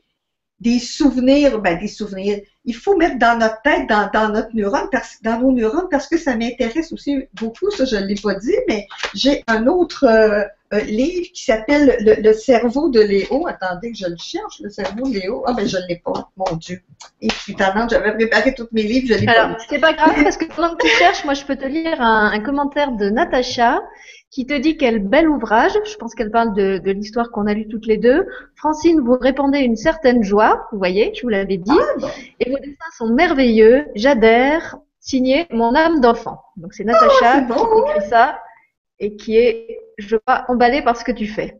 des 0.59 0.79
souvenirs, 0.79 1.59
ben 1.59 1.77
des 1.77 1.87
souvenirs. 1.87 2.39
Il 2.65 2.75
faut 2.75 2.97
mettre 2.97 3.19
dans 3.19 3.37
notre 3.37 3.61
tête, 3.61 3.87
dans, 3.87 4.09
dans 4.11 4.29
notre 4.29 4.55
neurone, 4.55 4.89
parce, 4.91 5.21
dans 5.21 5.39
nos 5.39 5.51
neurones, 5.51 5.87
parce 5.89 6.07
que 6.07 6.17
ça 6.17 6.35
m'intéresse 6.35 6.91
aussi 6.91 7.25
beaucoup, 7.33 7.69
ça 7.71 7.85
je 7.85 7.95
ne 7.95 8.05
l'ai 8.05 8.15
pas 8.15 8.33
dit, 8.35 8.55
mais 8.67 8.87
j'ai 9.13 9.43
un 9.47 9.67
autre 9.67 10.05
euh, 10.05 10.43
euh, 10.74 10.80
livre 10.82 11.28
qui 11.34 11.43
s'appelle 11.43 11.97
le, 11.99 12.34
cerveau 12.34 12.89
de 12.89 12.99
Léo. 12.99 13.47
Attendez 13.47 13.91
que 13.91 13.97
je 13.97 14.07
le 14.07 14.18
cherche, 14.18 14.59
le 14.61 14.70
cerveau 14.70 15.07
de 15.07 15.13
Léo. 15.13 15.43
Ah 15.47 15.53
ben 15.53 15.68
je 15.68 15.78
ne 15.78 15.88
l'ai 15.88 16.01
pas, 16.03 16.30
mon 16.36 16.55
Dieu. 16.57 16.82
Et 17.22 17.30
je 17.30 17.36
suis 17.36 17.55
tannante, 17.55 17.89
j'avais 17.91 18.13
préparé 18.13 18.53
tous 18.53 18.68
mes 18.72 18.84
livres, 18.84 19.07
je 19.07 19.20
l'ai 19.20 19.26
pas. 19.26 19.32
Alors, 19.32 19.57
c'est 19.70 19.80
pas 19.80 19.93
grave, 19.93 20.24
parce 20.24 20.38
que 20.38 20.45
pendant 20.45 20.76
que 20.76 20.86
tu 20.86 20.89
cherches, 20.89 21.24
moi 21.26 21.34
je 21.34 21.45
peux 21.45 21.55
te 21.55 21.65
lire 21.65 22.01
un, 22.01 22.32
un 22.32 22.39
commentaire 22.41 22.91
de 22.91 23.09
Natacha 23.09 23.80
qui 24.30 24.45
te 24.45 24.53
dit 24.53 24.78
quel 24.78 24.99
bel 24.99 25.30
ouvrage. 25.30 25.72
Je 25.86 25.95
pense 25.95 26.13
qu'elle 26.15 26.32
parle 26.32 26.53
de, 26.53 26.80
de 26.80 26.91
l'histoire 26.91 27.32
qu'on 27.32 27.47
a 27.47 27.53
lu 27.53 27.68
toutes 27.68 27.88
les 27.88 27.97
deux. 27.97 28.26
Francine, 28.55 28.99
vous 28.99 29.18
répondez 29.20 29.59
une 29.59 29.78
certaine 29.78 30.24
joie, 30.24 30.68
vous 30.72 30.78
voyez, 30.78 31.13
je 31.15 31.22
vous 31.22 31.30
l'avais 31.30 31.57
dit. 31.57 31.72
Ah, 32.03 32.07
et 32.39 32.49
vos 32.49 32.57
dessins 32.57 32.91
sont 32.97 33.13
merveilleux. 33.13 33.86
J'adhère. 33.95 34.78
Signé 34.99 35.47
Mon 35.51 35.74
âme 35.74 36.01
d'enfant. 36.01 36.41
Donc 36.57 36.74
c'est 36.74 36.84
Natacha 36.84 37.47
oh, 37.57 37.86
qui 37.86 37.91
écrit 37.91 38.09
ça 38.09 38.41
et 38.99 39.15
qui 39.15 39.38
est, 39.38 39.80
je 39.97 40.15
crois, 40.17 40.45
emballée 40.47 40.81
par 40.81 40.97
ce 40.97 41.03
que 41.03 41.11
tu 41.11 41.27
fais. 41.27 41.57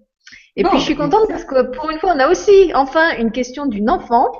Et 0.55 0.63
puis 0.63 0.79
je 0.79 0.83
suis 0.83 0.95
contente 0.95 1.27
parce 1.29 1.45
que 1.45 1.61
pour 1.71 1.89
une 1.89 1.99
fois, 1.99 2.13
on 2.15 2.19
a 2.19 2.29
aussi 2.29 2.71
enfin 2.73 3.15
une 3.17 3.31
question 3.31 3.67
d'une 3.67 3.89
enfant 3.89 4.31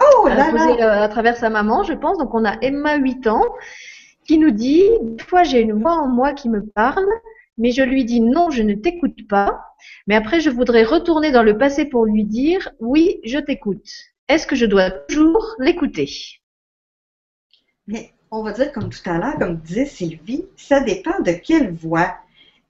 oh, 0.00 0.28
là, 0.28 0.50
posée 0.50 0.82
euh, 0.82 1.02
à 1.02 1.08
travers 1.08 1.36
sa 1.36 1.50
maman, 1.50 1.82
je 1.82 1.92
pense. 1.92 2.16
Donc 2.18 2.34
on 2.34 2.44
a 2.44 2.56
Emma, 2.62 2.96
8 2.96 3.26
ans, 3.26 3.44
qui 4.26 4.38
nous 4.38 4.50
dit, 4.50 4.84
une 5.02 5.20
fois 5.20 5.42
j'ai 5.42 5.60
une 5.60 5.80
voix 5.80 5.92
en 5.92 6.08
moi 6.08 6.32
qui 6.32 6.48
me 6.48 6.64
parle, 6.64 7.06
mais 7.58 7.70
je 7.70 7.82
lui 7.82 8.04
dis 8.04 8.20
non, 8.20 8.50
je 8.50 8.62
ne 8.62 8.74
t'écoute 8.74 9.28
pas. 9.28 9.60
Mais 10.06 10.16
après, 10.16 10.40
je 10.40 10.50
voudrais 10.50 10.84
retourner 10.84 11.32
dans 11.32 11.42
le 11.42 11.58
passé 11.58 11.84
pour 11.84 12.06
lui 12.06 12.24
dire 12.24 12.70
oui, 12.80 13.20
je 13.24 13.38
t'écoute. 13.38 13.86
Est-ce 14.28 14.46
que 14.46 14.56
je 14.56 14.66
dois 14.66 14.90
toujours 14.90 15.54
l'écouter? 15.58 16.10
Mais 17.86 18.12
on 18.30 18.42
va 18.42 18.52
dire 18.52 18.72
comme 18.72 18.90
tout 18.90 19.10
à 19.10 19.18
l'heure, 19.18 19.38
comme 19.38 19.56
disait 19.56 19.86
Sylvie, 19.86 20.46
ça 20.56 20.80
dépend 20.80 21.20
de 21.20 21.32
quelle 21.32 21.72
voix. 21.72 22.14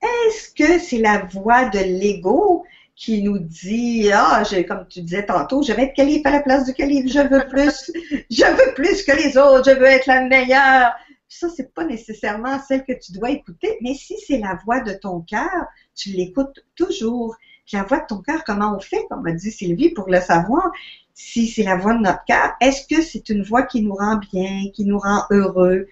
Est-ce 0.03 0.55
que 0.55 0.79
c'est 0.79 0.99
la 0.99 1.25
voix 1.25 1.69
de 1.69 1.79
l'ego 1.79 2.65
qui 2.95 3.23
nous 3.23 3.39
dit 3.39 4.11
ah 4.13 4.43
comme 4.67 4.87
tu 4.89 5.03
disais 5.03 5.25
tantôt 5.25 5.63
je 5.63 5.73
vais 5.73 5.85
être 5.85 5.95
calife 5.95 6.27
à 6.27 6.33
la 6.33 6.41
place 6.41 6.65
du 6.65 6.75
calife 6.75 7.13
je 7.13 7.21
veux 7.21 7.47
plus 7.51 7.93
je 8.29 8.45
veux 8.45 8.75
plus 8.75 9.05
que 9.05 9.13
les 9.13 9.39
autres 9.39 9.71
je 9.71 9.77
veux 9.77 9.87
être 9.87 10.07
la 10.07 10.23
meilleure 10.23 10.93
ça, 11.29 11.49
c'est 11.55 11.75
pas 11.75 11.85
nécessairement 11.85 12.59
celle 12.59 12.85
que 12.85 12.93
tu 12.99 13.13
dois 13.13 13.31
écouter, 13.31 13.77
mais 13.83 13.95
si 13.95 14.17
c'est 14.27 14.39
la 14.39 14.59
voix 14.65 14.81
de 14.81 14.93
ton 14.93 15.21
cœur, 15.21 15.67
tu 15.95 16.11
l'écoutes 16.11 16.65
toujours. 16.75 17.37
La 17.71 17.83
voix 17.83 17.99
de 17.99 18.07
ton 18.09 18.23
cœur, 18.23 18.45
comment 18.45 18.75
on 18.75 18.81
fait, 18.81 19.05
comme 19.11 19.27
a 19.27 19.33
dit 19.33 19.51
Sylvie, 19.51 19.91
pour 19.91 20.09
le 20.09 20.23
savoir, 20.23 20.73
si 21.13 21.47
c'est 21.47 21.65
la 21.65 21.77
voix 21.77 21.93
de 21.93 22.01
notre 22.01 22.25
cœur, 22.25 22.55
est-ce 22.63 22.87
que 22.87 23.03
c'est 23.03 23.29
une 23.29 23.43
voix 23.43 23.65
qui 23.65 23.83
nous 23.83 23.95
rend 23.95 24.17
bien, 24.17 24.71
qui 24.73 24.87
nous 24.87 24.99
rend 24.99 25.25
heureux? 25.31 25.87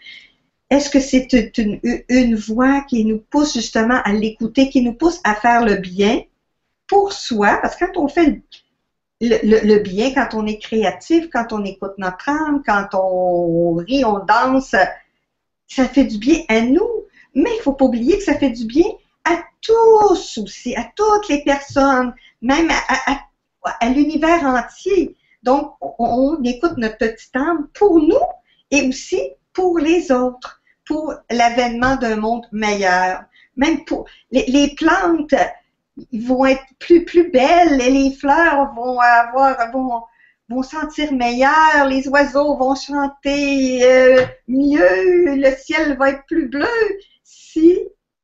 Est-ce 0.69 0.91
que 0.91 0.99
c'est 0.99 1.29
une, 1.59 2.35
voix 2.35 2.81
qui 2.83 3.05
nous 3.05 3.19
pousse 3.19 3.55
justement 3.55 4.01
à 4.05 4.13
l'écouter, 4.13 4.69
qui 4.69 4.83
nous 4.83 4.95
pousse 4.95 5.21
à 5.23 5.35
faire 5.35 5.65
le 5.65 5.77
bien 5.77 6.23
pour 6.89 7.13
soi? 7.13 7.59
Parce 7.63 7.77
que 7.77 7.85
quand 7.85 8.01
on 8.01 8.09
fait 8.09 8.43
le, 9.21 9.79
bien, 9.79 10.13
quand 10.13 10.35
on 10.35 10.47
est 10.47 10.59
créatif, 10.59 11.29
quand 11.33 11.53
on 11.53 11.65
écoute 11.65 11.95
notre 11.99 12.29
âme, 12.29 12.63
quand 12.67 12.89
on 12.95 13.75
rit, 13.75 14.05
on 14.05 14.25
danse, 14.25 14.75
ça 15.69 15.85
fait 15.89 16.05
du 16.05 16.19
bien 16.19 16.41
à 16.49 16.61
nous, 16.61 16.91
mais 17.35 17.51
il 17.57 17.63
faut 17.63 17.73
pas 17.73 17.85
oublier 17.85 18.19
que 18.19 18.25
ça 18.25 18.39
fait 18.39 18.51
du 18.51 18.67
bien 18.67 18.87
à 19.25 19.43
tous 19.61 20.39
aussi, 20.39 20.75
à 20.75 20.91
toutes 20.97 21.29
les 21.29 21.43
personnes, 21.45 22.13
même 22.43 22.71
à, 22.71 23.89
l'univers 23.89 24.45
entier. 24.45 25.17
Donc, 25.43 25.75
on, 25.81 26.43
écoute 26.45 26.77
notre 26.77 26.99
petite 26.99 27.35
âme 27.37 27.69
pour 27.73 28.01
nous 28.01 28.15
et 28.71 28.89
aussi 28.89 29.21
pour 29.57 29.79
les 29.79 30.13
autres, 30.13 30.61
pour 30.85 31.15
l'avènement 31.31 31.97
d'un 31.97 32.17
monde 32.17 32.47
meilleur. 32.53 33.25
Même 33.57 33.87
pour 33.87 34.07
les, 34.31 34.75
plantes 34.77 35.35
vont 36.13 36.45
être 36.45 36.63
plus, 36.79 37.07
plus 37.07 37.31
belles 37.31 37.81
et 37.81 37.91
les 37.91 38.13
fleurs 38.13 38.75
vont 38.75 39.01
avoir, 39.01 39.73
vont, 39.73 40.03
vont 40.51 40.63
sentir 40.63 41.11
meilleur, 41.15 41.87
les 41.89 42.07
oiseaux 42.07 42.55
vont 42.59 42.75
chanter 42.75 43.83
euh, 43.83 44.27
mieux, 44.47 45.37
le 45.37 45.57
ciel 45.57 45.97
va 45.97 46.11
être 46.11 46.27
plus 46.27 46.49
bleu 46.49 46.69
si 47.25 47.79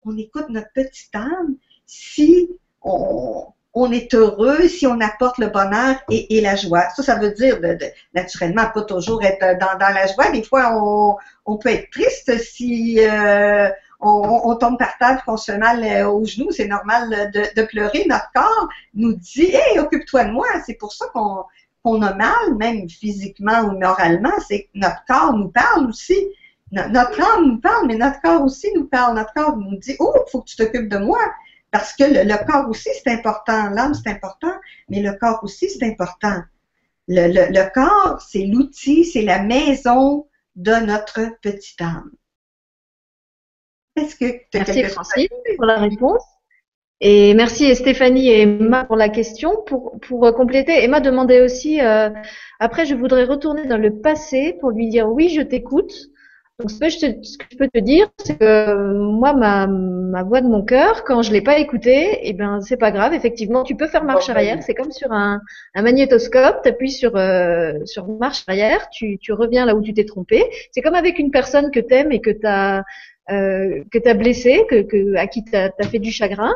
on 0.05 0.15
écoute 0.19 0.51
notre 0.51 0.73
petite 0.75 1.15
âme, 1.15 1.57
si 1.87 2.51
on, 2.83 3.47
on 3.75 3.91
est 3.91 4.13
heureux 4.15 4.69
si 4.69 4.87
on 4.87 5.01
apporte 5.01 5.39
le 5.39 5.49
bonheur 5.49 5.97
et, 6.11 6.41
la 6.41 6.57
joie. 6.57 6.91
Ça, 6.95 7.03
ça 7.03 7.15
veut 7.17 7.31
dire, 7.31 7.61
de, 7.61 7.79
naturellement, 8.15 8.67
pas 8.73 8.83
toujours 8.83 9.23
être 9.25 9.59
dans, 9.59 9.79
la 9.79 10.07
joie. 10.07 10.31
Des 10.31 10.43
fois, 10.43 10.75
on, 10.77 11.17
on 11.47 11.57
peut 11.57 11.71
être 11.71 11.91
triste 11.91 12.39
si 12.39 12.99
euh, 13.01 13.69
on, 14.01 14.57
tombe 14.57 14.79
par 14.79 14.99
terre, 14.99 15.25
qu'on 15.25 15.37
se 15.37 15.53
fait 15.53 15.59
mal 15.59 15.83
euh, 15.85 16.09
aux 16.09 16.25
genoux. 16.27 16.51
C'est 16.51 16.67
normal 16.67 17.31
de, 17.33 17.63
pleurer. 17.63 18.05
Notre 18.09 18.31
corps 18.35 18.69
nous 18.95 19.15
dit, 19.15 19.55
hey, 19.55 19.79
occupe-toi 19.79 20.25
de 20.25 20.33
moi. 20.33 20.47
C'est 20.67 20.75
pour 20.75 20.93
ça 20.93 21.07
qu'on 21.13 22.03
a 22.03 22.15
mal, 22.15 22.55
même 22.59 22.89
physiquement 22.89 23.61
ou 23.63 23.79
moralement. 23.79 24.33
C'est 24.47 24.65
que 24.65 24.69
notre 24.75 25.05
corps 25.07 25.33
nous 25.33 25.49
parle 25.49 25.89
aussi. 25.89 26.29
Notre 26.73 27.21
âme 27.21 27.47
nous 27.47 27.59
parle, 27.59 27.87
mais 27.87 27.97
notre 27.97 28.21
corps 28.23 28.43
aussi 28.43 28.69
nous 28.75 28.87
parle. 28.87 29.17
Notre 29.17 29.33
corps 29.35 29.57
nous 29.57 29.77
dit, 29.77 29.95
oh, 29.99 30.15
faut 30.31 30.41
que 30.41 30.47
tu 30.47 30.57
t'occupes 30.57 30.89
de 30.89 30.99
moi. 30.99 31.21
Parce 31.73 31.95
que 31.95 32.05
le, 32.05 32.47
corps 32.47 32.69
aussi, 32.69 32.91
c'est 33.03 33.11
important. 33.11 33.71
L'âme, 33.71 33.95
c'est 33.95 34.11
important, 34.11 34.53
mais 34.91 35.01
le 35.01 35.15
corps 35.15 35.41
aussi, 35.43 35.71
c'est 35.71 35.87
important. 35.87 36.43
Le, 37.09 37.73
corps, 37.73 38.21
c'est 38.21 38.45
l'outil, 38.45 39.07
c'est 39.07 39.23
la 39.23 39.43
maison 39.43 40.27
de 40.55 40.73
notre 40.73 41.41
petite 41.41 41.81
âme. 41.81 42.11
Est-ce 43.97 44.17
que 44.17 44.27
tu 44.27 44.47
Merci 44.55 44.85
Francine 44.85 45.29
pour 45.57 45.65
la 45.65 45.79
réponse. 45.79 46.23
Et 47.01 47.35
merci 47.35 47.75
Stéphanie 47.75 48.29
et 48.29 48.43
Emma 48.43 48.85
pour 48.85 48.97
la 48.97 49.09
question. 49.09 49.57
Pour, 49.67 49.99
pour 50.01 50.33
compléter, 50.35 50.85
Emma 50.85 51.01
demandait 51.01 51.41
aussi, 51.41 51.81
euh, 51.81 52.11
après 52.61 52.87
je 52.87 52.95
voudrais 52.95 53.25
retourner 53.25 53.67
dans 53.67 53.77
le 53.77 53.99
passé 54.01 54.57
pour 54.61 54.71
lui 54.71 54.89
dire 54.89 55.09
oui, 55.09 55.31
je 55.31 55.41
t'écoute. 55.41 55.93
Donc, 56.61 56.71
ce 56.71 56.79
que, 56.79 56.89
je 57.51 57.57
peux 57.57 57.69
te 57.69 57.81
dire, 57.81 58.09
c'est 58.19 58.39
que 58.39 58.95
moi, 58.99 59.33
ma, 59.33 59.67
ma 59.67 60.23
voix 60.23 60.41
de 60.43 60.47
mon 60.47 60.63
cœur, 60.63 61.03
quand 61.03 61.23
je 61.23 61.33
l'ai 61.33 61.41
pas 61.41 61.59
écoutée, 61.59 62.21
eh 62.23 62.35
ben, 62.35 62.61
c'est 62.61 62.77
pas 62.77 62.93
grave. 62.93 63.15
Effectivement, 63.15 63.65
tu 63.65 63.75
peux 63.75 63.89
faire 63.89 64.05
marche 64.05 64.29
arrière. 64.29 64.63
C'est 64.63 64.75
comme 64.75 64.93
sur 64.93 65.11
un, 65.13 65.41
un 65.75 65.83
magnétoscope. 65.83 66.63
Tu 66.63 66.69
appuies 66.69 66.93
sur, 66.93 67.17
euh, 67.17 67.73
sur 67.87 68.07
marche 68.07 68.45
arrière. 68.47 68.89
Tu, 68.91 69.19
tu 69.19 69.33
reviens 69.33 69.65
là 69.65 69.75
où 69.75 69.83
tu 69.83 69.93
t'es 69.95 70.05
trompé. 70.05 70.45
C'est 70.71 70.83
comme 70.83 70.95
avec 70.95 71.19
une 71.19 71.31
personne 71.31 71.71
que 71.71 71.81
t'aimes 71.81 72.13
et 72.13 72.21
que 72.21 72.31
t'as 72.31 72.83
euh, 73.31 73.83
que 73.91 73.99
t'as 73.99 74.15
blessé, 74.15 74.65
que, 74.69 74.83
que, 74.83 75.15
à 75.17 75.27
qui 75.27 75.45
t'as 75.45 75.71
as 75.79 75.89
fait 75.89 75.99
du 75.99 76.11
chagrin 76.11 76.55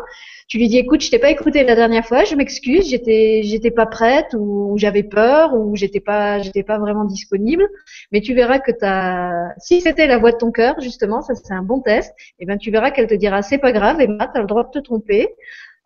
tu 0.48 0.59
lui 0.59 0.68
dis 0.68 0.78
écoute, 0.78 1.01
je 1.02 1.10
t'ai 1.10 1.18
pas 1.18 1.30
écouté 1.30 1.64
la 1.64 1.74
dernière 1.74 2.06
fois, 2.06 2.22
je 2.22 2.36
m'excuse, 2.36 2.88
j'étais 2.88 3.43
j'étais 3.43 3.72
pas 3.72 3.86
prête 3.86 4.32
ou, 4.38 4.74
j'avais 4.78 5.02
peur 5.02 5.55
ou 5.55 5.74
j'étais 5.74 5.98
pas 5.98 6.38
j'étais 6.38 6.62
pas 6.62 6.78
vraiment 6.78 7.05
disponible, 7.05 7.68
mais 8.12 8.20
tu 8.20 8.32
verras 8.32 8.60
que 8.60 8.70
t'as 8.70 9.51
si 9.59 9.80
c'était 9.80 10.06
la 10.06 10.18
voix 10.18 10.30
de 10.32 10.36
ton 10.36 10.52
cœur 10.52 10.80
justement, 10.80 11.20
ça 11.20 11.34
c'est 11.34 11.52
un 11.52 11.62
bon 11.62 11.80
test, 11.80 12.14
et 12.38 12.44
eh 12.44 12.47
ben 12.47 12.59
tu 12.59 12.70
verras 12.70 12.93
qu'elle 12.93 13.09
te 13.09 13.14
dira 13.14 13.43
c'est 13.43 13.59
pas 13.59 13.72
grave 13.72 14.01
Emma, 14.01 14.28
tu 14.28 14.38
as 14.38 14.40
le 14.40 14.47
droit 14.47 14.64
de 14.64 14.70
te 14.70 14.78
tromper. 14.78 15.28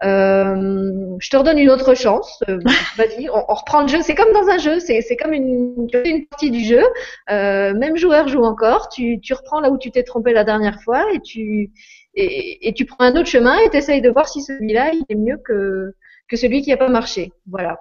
Euh, 0.03 1.17
je 1.19 1.31
te 1.31 1.37
redonne 1.37 1.59
une 1.59 1.71
autre 1.71 1.95
chance. 1.95 2.43
Euh, 2.49 2.59
vas-y, 2.97 3.29
on, 3.29 3.55
reprend 3.55 3.83
le 3.83 3.89
jeu. 3.89 3.99
C'est 4.03 4.15
comme 4.15 4.33
dans 4.33 4.49
un 4.49 4.59
jeu. 4.59 4.81
C'est, 4.81 5.17
comme 5.17 5.33
une, 5.33 5.89
une 6.05 6.27
partie 6.27 6.51
du 6.51 6.61
jeu. 6.61 6.83
Euh, 7.31 7.75
même 7.75 7.97
joueur 7.97 8.29
joue 8.29 8.43
encore. 8.45 8.89
Tu, 8.89 9.21
tu 9.21 9.35
reprends 9.35 9.61
là 9.61 9.71
où 9.71 9.79
tu 9.79 9.91
t'es 9.91 10.03
trompé 10.03 10.33
la 10.33 10.45
dernière 10.45 10.81
fois 10.83 11.05
et 11.13 11.21
tu 11.21 11.71
et, 12.15 12.73
tu 12.75 12.87
prends 12.87 13.05
un 13.05 13.13
autre 13.13 13.29
chemin 13.29 13.57
et 13.59 13.71
tu 13.71 13.77
essayes 13.77 14.03
de 14.03 14.11
voir 14.11 14.29
si 14.29 14.43
celui-là 14.43 14.91
il 14.93 15.05
est 15.09 15.15
mieux 15.15 15.39
que, 15.45 15.95
que 16.29 16.37
celui 16.37 16.63
qui 16.63 16.71
n'a 16.71 16.77
pas 16.77 16.89
marché. 16.89 17.33
Voilà. 17.49 17.79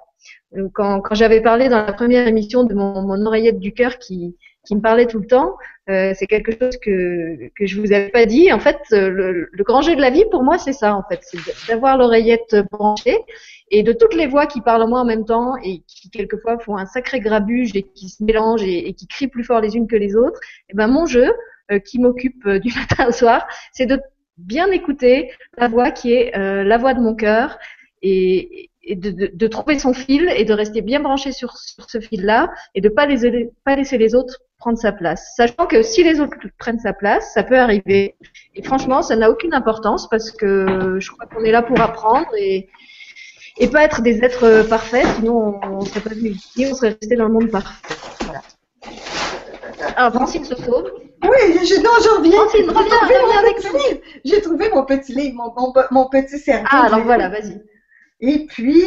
quand, 0.73 1.01
quand 1.01 1.15
j'avais 1.15 1.41
parlé 1.41 1.67
dans 1.67 1.83
la 1.83 1.93
première 1.93 2.27
émission 2.27 2.63
de 2.63 2.75
mon, 2.75 3.01
mon 3.01 3.25
oreillette 3.25 3.59
du 3.59 3.73
cœur 3.73 3.97
qui, 3.97 4.35
qui 4.65 4.75
me 4.75 4.81
parlait 4.81 5.07
tout 5.07 5.19
le 5.19 5.27
temps, 5.27 5.55
euh, 5.89 6.13
c'est 6.15 6.27
quelque 6.27 6.51
chose 6.51 6.77
que, 6.77 7.49
que 7.57 7.65
je 7.65 7.79
vous 7.79 7.91
avais 7.91 8.09
pas 8.09 8.25
dit. 8.25 8.51
En 8.51 8.59
fait, 8.59 8.77
le, 8.91 9.49
le 9.51 9.63
grand 9.63 9.81
jeu 9.81 9.95
de 9.95 10.01
la 10.01 10.09
vie 10.09 10.25
pour 10.31 10.43
moi, 10.43 10.57
c'est 10.57 10.73
ça 10.73 10.95
en 10.95 11.03
fait, 11.09 11.19
c'est 11.23 11.39
d'avoir 11.67 11.97
l'oreillette 11.97 12.55
branchée 12.71 13.17
et 13.71 13.83
de 13.83 13.93
toutes 13.93 14.15
les 14.15 14.27
voix 14.27 14.47
qui 14.47 14.61
parlent 14.61 14.87
moi 14.87 15.01
en 15.01 15.05
même 15.05 15.25
temps 15.25 15.55
et 15.63 15.83
qui 15.87 16.09
quelquefois 16.09 16.57
font 16.59 16.77
un 16.77 16.85
sacré 16.85 17.19
grabuge 17.19 17.75
et 17.75 17.83
qui 17.83 18.09
se 18.09 18.23
mélangent 18.23 18.63
et, 18.63 18.93
qui 18.93 19.07
crient 19.07 19.27
plus 19.27 19.43
fort 19.43 19.61
les 19.61 19.75
unes 19.75 19.87
que 19.87 19.95
les 19.95 20.15
autres. 20.15 20.39
Et 20.69 20.75
ben 20.75 20.87
mon 20.87 21.05
jeu, 21.05 21.31
euh, 21.71 21.79
qui 21.79 21.99
m'occupe 21.99 22.45
euh, 22.47 22.59
du 22.59 22.73
matin 22.75 23.07
au 23.07 23.11
soir, 23.11 23.47
c'est 23.73 23.85
de 23.85 23.99
bien 24.37 24.71
écouter 24.71 25.31
la 25.57 25.67
voix 25.67 25.91
qui 25.91 26.13
est 26.13 26.35
euh, 26.35 26.63
la 26.63 26.77
voix 26.77 26.93
de 26.93 27.01
mon 27.01 27.15
cœur 27.15 27.59
et, 28.89 28.95
de, 28.95 29.47
trouver 29.47 29.77
son 29.77 29.93
fil 29.93 30.29
et 30.35 30.45
de 30.45 30.53
rester 30.53 30.81
bien 30.81 30.99
branché 30.99 31.31
sur, 31.31 31.57
ce 31.57 31.99
fil-là 31.99 32.51
et 32.75 32.81
de 32.81 32.89
pas 32.89 33.05
les 33.05 33.49
pas 33.63 33.75
laisser 33.75 33.97
les 33.97 34.15
autres 34.15 34.39
prendre 34.57 34.77
sa 34.77 34.91
place. 34.91 35.33
Sachant 35.37 35.67
que 35.67 35.83
si 35.83 36.03
les 36.03 36.19
autres 36.19 36.35
prennent 36.57 36.79
sa 36.79 36.91
place, 36.91 37.31
ça 37.33 37.43
peut 37.43 37.57
arriver. 37.57 38.15
Et 38.55 38.63
franchement, 38.63 39.01
ça 39.01 39.15
n'a 39.15 39.29
aucune 39.29 39.53
importance 39.53 40.09
parce 40.09 40.31
que 40.31 40.97
je 40.99 41.11
crois 41.11 41.27
qu'on 41.27 41.43
est 41.43 41.51
là 41.51 41.61
pour 41.61 41.79
apprendre 41.79 42.27
et, 42.37 42.67
et 43.59 43.67
pas 43.67 43.83
être 43.83 44.01
des 44.01 44.23
êtres 44.23 44.65
parfaits, 44.67 45.05
sinon 45.17 45.59
on, 45.63 45.79
ne 45.79 45.85
serait 45.85 46.01
pas 46.01 46.15
venu 46.15 46.29
ici, 46.29 46.65
on 46.69 46.75
serait 46.75 46.97
resté 46.99 47.15
dans 47.15 47.25
le 47.25 47.33
monde 47.33 47.49
parfait. 47.51 47.95
Voilà. 48.25 48.41
Alors, 49.95 50.13
Francine 50.13 50.43
se 50.43 50.55
sauve. 50.55 50.91
Oui, 51.23 51.65
je, 51.65 51.81
non, 51.81 51.91
je 52.03 52.17
reviens. 52.17 52.39
Francine, 52.39 52.69
reviens, 52.69 53.21
reviens 53.21 53.39
avec. 53.39 54.01
J'ai 54.25 54.41
trouvé 54.41 54.69
mon 54.69 54.85
petit 54.85 55.13
livre, 55.13 55.35
mon, 55.35 55.73
mon, 55.91 56.09
petit 56.09 56.39
cerveau. 56.39 56.67
Ah, 56.71 56.85
alors 56.85 57.03
voilà, 57.03 57.29
vas-y. 57.29 57.61
Et 58.19 58.45
puis, 58.45 58.83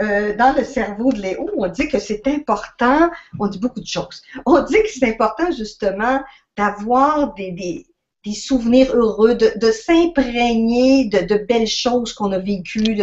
euh, 0.00 0.36
dans 0.36 0.54
le 0.56 0.64
cerveau 0.64 1.12
de 1.12 1.20
Léo, 1.20 1.48
on 1.56 1.66
dit 1.68 1.88
que 1.88 1.98
c'est 1.98 2.26
important, 2.26 3.10
on 3.38 3.46
dit 3.46 3.58
beaucoup 3.58 3.80
de 3.80 3.86
choses. 3.86 4.22
On 4.46 4.60
dit 4.62 4.82
que 4.82 4.88
c'est 4.88 5.08
important 5.08 5.50
justement 5.50 6.20
d'avoir 6.56 7.34
des, 7.34 7.52
des, 7.52 7.86
des, 8.24 8.34
souvenirs 8.34 8.94
heureux, 8.94 9.34
de, 9.34 9.52
de 9.56 9.70
s'imprégner 9.70 11.06
de, 11.06 11.20
de, 11.20 11.36
belles 11.36 11.66
choses 11.66 12.12
qu'on 12.12 12.32
a 12.32 12.38
vécues 12.38 12.96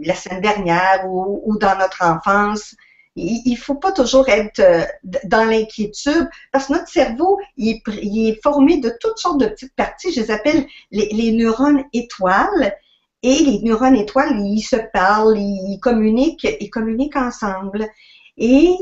la 0.00 0.14
semaine 0.14 0.40
dernière 0.40 1.06
ou, 1.06 1.42
ou 1.44 1.58
dans 1.58 1.76
notre 1.78 2.04
enfance 2.04 2.74
il 3.14 3.52
ne 3.52 3.56
faut 3.56 3.74
pas 3.74 3.92
toujours 3.92 4.28
être 4.28 4.60
euh, 4.60 4.84
dans 5.24 5.44
l'inquiétude 5.44 6.28
parce 6.50 6.66
que 6.66 6.72
notre 6.72 6.88
cerveau, 6.88 7.38
il 7.56 7.80
est, 7.86 8.42
formé 8.42 8.78
de 8.78 8.92
toutes 9.00 9.18
sortes 9.18 9.40
de 9.40 9.46
petites 9.46 9.74
parties. 9.74 10.12
Je 10.12 10.20
les 10.20 10.30
appelle 10.30 10.66
les, 10.90 11.32
neurones 11.32 11.84
étoiles. 11.92 12.74
Et 13.22 13.36
les 13.44 13.60
neurones 13.60 13.96
étoiles, 13.96 14.40
ils 14.40 14.62
se 14.62 14.76
parlent, 14.92 15.38
ils 15.38 15.78
communiquent, 15.80 16.48
ils 16.60 16.70
communiquent 16.70 17.16
ensemble. 17.16 17.88
Et 18.36 18.74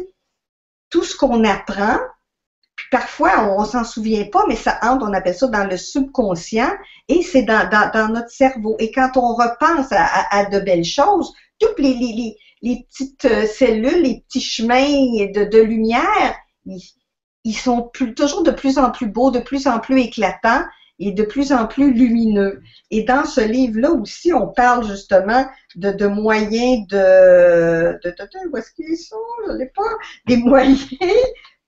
tout 0.88 1.04
ce 1.04 1.16
qu'on 1.16 1.44
apprend, 1.44 1.98
puis 2.74 2.86
parfois 2.90 3.54
on, 3.58 3.64
s'en 3.64 3.84
souvient 3.84 4.24
pas, 4.24 4.44
mais 4.48 4.56
ça 4.56 4.78
entre, 4.82 5.06
on 5.06 5.12
appelle 5.12 5.34
ça 5.34 5.46
dans 5.48 5.68
le 5.68 5.76
subconscient, 5.76 6.72
et 7.08 7.22
c'est 7.22 7.42
dans, 7.42 8.10
notre 8.12 8.30
cerveau. 8.30 8.76
Et 8.78 8.90
quand 8.90 9.16
on 9.16 9.34
repense 9.34 9.88
à, 9.92 10.46
de 10.46 10.58
belles 10.60 10.84
choses, 10.84 11.32
toutes 11.58 11.78
les, 11.78 12.36
petites 12.62 13.24
euh, 13.26 13.46
cellules, 13.46 14.02
les 14.02 14.20
petits 14.22 14.40
chemins 14.40 14.86
de, 14.86 15.60
lumière, 15.60 16.36
ils, 17.44 17.54
sont 17.54 17.90
toujours 18.16 18.42
de 18.42 18.50
plus 18.50 18.78
en 18.78 18.90
plus 18.90 19.06
beaux, 19.06 19.30
de 19.30 19.40
plus 19.40 19.66
en 19.66 19.80
plus 19.80 20.00
éclatants 20.00 20.64
et 21.00 21.12
de 21.12 21.24
plus 21.24 21.52
en 21.52 21.66
plus 21.66 21.92
lumineux. 21.92 22.62
Et 22.90 23.02
dans 23.02 23.24
ce 23.24 23.40
livre-là 23.40 23.90
aussi, 23.90 24.32
on 24.32 24.48
parle 24.48 24.86
justement 24.86 25.46
de, 25.74 26.06
moyens 26.06 26.86
de, 26.88 27.98
de, 28.04 28.10
de, 28.10 28.48
où 28.50 28.56
est-ce 28.56 28.72
qu'ils 28.72 28.98
sont, 28.98 29.16
je 29.46 29.52
ne 29.52 29.64
pas, 29.64 29.96
des 30.26 30.36
moyens 30.50 30.86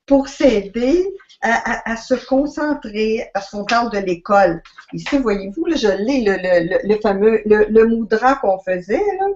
pour 0.06 0.28
s'aider 0.28 1.12
à, 1.40 1.96
se 1.96 2.14
concentrer, 2.14 3.28
parce 3.34 3.50
qu'on 3.50 3.64
parle 3.64 3.90
de 3.90 3.98
l'école. 3.98 4.62
Ici, 4.92 5.18
voyez-vous, 5.18 5.64
je 5.74 5.88
lis 6.04 6.24
le, 6.24 6.36
le, 6.36 6.78
le, 6.86 7.00
fameux, 7.00 7.42
le, 7.46 7.64
le 7.68 7.86
moudra 7.86 8.36
qu'on 8.36 8.60
faisait, 8.60 8.98
là 9.18 9.26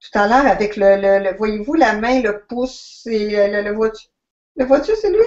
tout 0.00 0.18
à 0.18 0.26
l'heure 0.26 0.46
avec 0.46 0.76
le, 0.76 0.96
le, 0.96 1.36
voyez-vous, 1.36 1.74
la 1.74 1.94
main, 1.94 2.22
le 2.22 2.44
pouce 2.46 3.06
et 3.06 3.48
le, 3.48 3.62
le 3.62 3.72
voiture. 3.72 4.10
Le 4.56 4.64
voiture, 4.64 4.96
c'est 4.96 5.10
lui? 5.10 5.24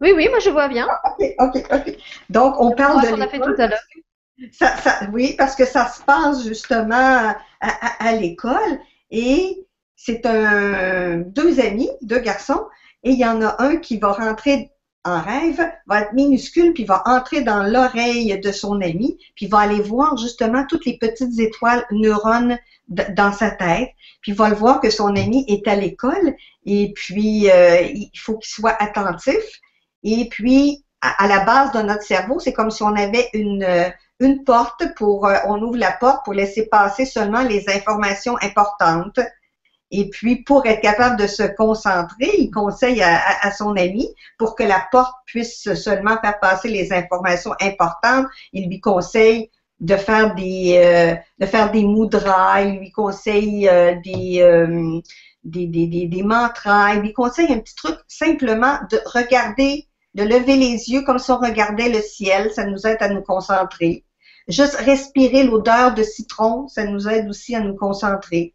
Oui, 0.00 0.12
oui, 0.16 0.28
moi 0.28 0.38
je 0.38 0.50
vois 0.50 0.68
bien. 0.68 0.86
Ah, 0.88 1.14
ok, 1.18 1.34
ok, 1.38 1.66
ok. 1.72 1.96
Donc, 2.30 2.54
on 2.58 2.72
parle 2.72 3.02
de. 3.02 3.14
On 3.14 3.20
a 3.20 3.28
fait 3.28 3.40
tout 3.40 3.54
à 3.58 3.66
l'heure. 3.66 3.78
Ça, 4.52 4.76
ça, 4.78 5.00
oui, 5.12 5.34
parce 5.36 5.54
que 5.54 5.66
ça 5.66 5.88
se 5.88 6.02
passe 6.02 6.46
justement 6.46 6.94
à, 6.94 7.36
à, 7.60 8.08
à 8.08 8.12
l'école 8.12 8.80
et 9.10 9.66
c'est 9.96 10.24
un, 10.24 11.18
deux 11.18 11.60
amis, 11.60 11.90
deux 12.00 12.20
garçons, 12.20 12.66
et 13.04 13.10
il 13.10 13.18
y 13.18 13.26
en 13.26 13.42
a 13.42 13.62
un 13.62 13.76
qui 13.76 13.98
va 13.98 14.12
rentrer 14.12 14.70
en 15.04 15.20
rêve 15.20 15.60
va 15.86 16.02
être 16.02 16.12
minuscule, 16.12 16.72
puis 16.74 16.84
va 16.84 17.02
entrer 17.06 17.40
dans 17.42 17.62
l'oreille 17.62 18.38
de 18.38 18.52
son 18.52 18.80
ami, 18.80 19.18
puis 19.34 19.46
va 19.46 19.60
aller 19.60 19.80
voir 19.80 20.16
justement 20.16 20.64
toutes 20.68 20.84
les 20.84 20.98
petites 20.98 21.38
étoiles 21.38 21.84
neurones 21.90 22.58
dans 22.88 23.32
sa 23.32 23.50
tête, 23.50 23.90
puis 24.20 24.32
va 24.32 24.48
le 24.50 24.54
voir 24.54 24.80
que 24.80 24.90
son 24.90 25.16
ami 25.16 25.44
est 25.48 25.66
à 25.68 25.76
l'école, 25.76 26.34
et 26.66 26.92
puis 26.94 27.50
euh, 27.50 27.82
il 27.82 28.10
faut 28.18 28.36
qu'il 28.38 28.50
soit 28.50 28.76
attentif. 28.82 29.60
Et 30.02 30.28
puis, 30.28 30.84
à, 31.00 31.26
la 31.26 31.40
base 31.40 31.72
de 31.72 31.80
notre 31.82 32.02
cerveau, 32.02 32.38
c'est 32.40 32.52
comme 32.52 32.70
si 32.70 32.82
on 32.82 32.94
avait 32.94 33.28
une, 33.32 33.92
une 34.20 34.44
porte 34.44 34.84
pour, 34.96 35.26
euh, 35.26 35.36
on 35.46 35.60
ouvre 35.62 35.78
la 35.78 35.92
porte 35.92 36.24
pour 36.24 36.34
laisser 36.34 36.66
passer 36.66 37.04
seulement 37.04 37.42
les 37.42 37.68
informations 37.70 38.36
importantes. 38.42 39.20
Et 39.90 40.08
puis, 40.08 40.44
pour 40.44 40.66
être 40.66 40.80
capable 40.80 41.16
de 41.16 41.26
se 41.26 41.42
concentrer, 41.42 42.30
il 42.38 42.50
conseille 42.50 43.02
à, 43.02 43.50
son 43.50 43.76
ami, 43.76 44.08
pour 44.38 44.54
que 44.54 44.62
la 44.62 44.86
porte 44.92 45.12
puisse 45.26 45.74
seulement 45.74 46.16
faire 46.20 46.38
passer 46.38 46.68
les 46.68 46.92
informations 46.92 47.54
importantes, 47.60 48.26
il 48.52 48.68
lui 48.68 48.80
conseille 48.80 49.50
de 49.80 49.96
faire 49.96 50.34
des 50.34 50.76
euh, 50.76 51.14
de 51.38 51.46
faire 51.46 51.72
des 51.72 51.84
mudras, 51.84 52.62
il 52.62 52.78
lui 52.78 52.92
conseille 52.92 53.68
euh, 53.68 53.96
des, 54.04 54.40
euh, 54.42 55.00
des, 55.42 55.66
des, 55.66 55.86
des, 55.86 56.06
des, 56.06 56.22
mantras, 56.22 56.94
il 56.94 57.00
lui 57.00 57.12
conseille 57.12 57.52
un 57.52 57.58
petit 57.58 57.74
truc 57.74 57.96
simplement 58.06 58.78
de 58.90 59.00
regarder, 59.06 59.88
de 60.14 60.24
lever 60.24 60.56
les 60.56 60.90
yeux 60.90 61.02
comme 61.02 61.18
si 61.18 61.30
on 61.30 61.38
regardait 61.38 61.88
le 61.88 62.00
ciel, 62.00 62.50
ça 62.52 62.64
nous 62.64 62.86
aide 62.86 62.98
à 63.00 63.08
nous 63.08 63.22
concentrer. 63.22 64.04
Juste 64.48 64.74
respirer 64.74 65.44
l'odeur 65.44 65.94
de 65.94 66.02
citron, 66.02 66.66
ça 66.68 66.84
nous 66.84 67.08
aide 67.08 67.28
aussi 67.28 67.54
à 67.54 67.60
nous 67.60 67.76
concentrer. 67.76 68.54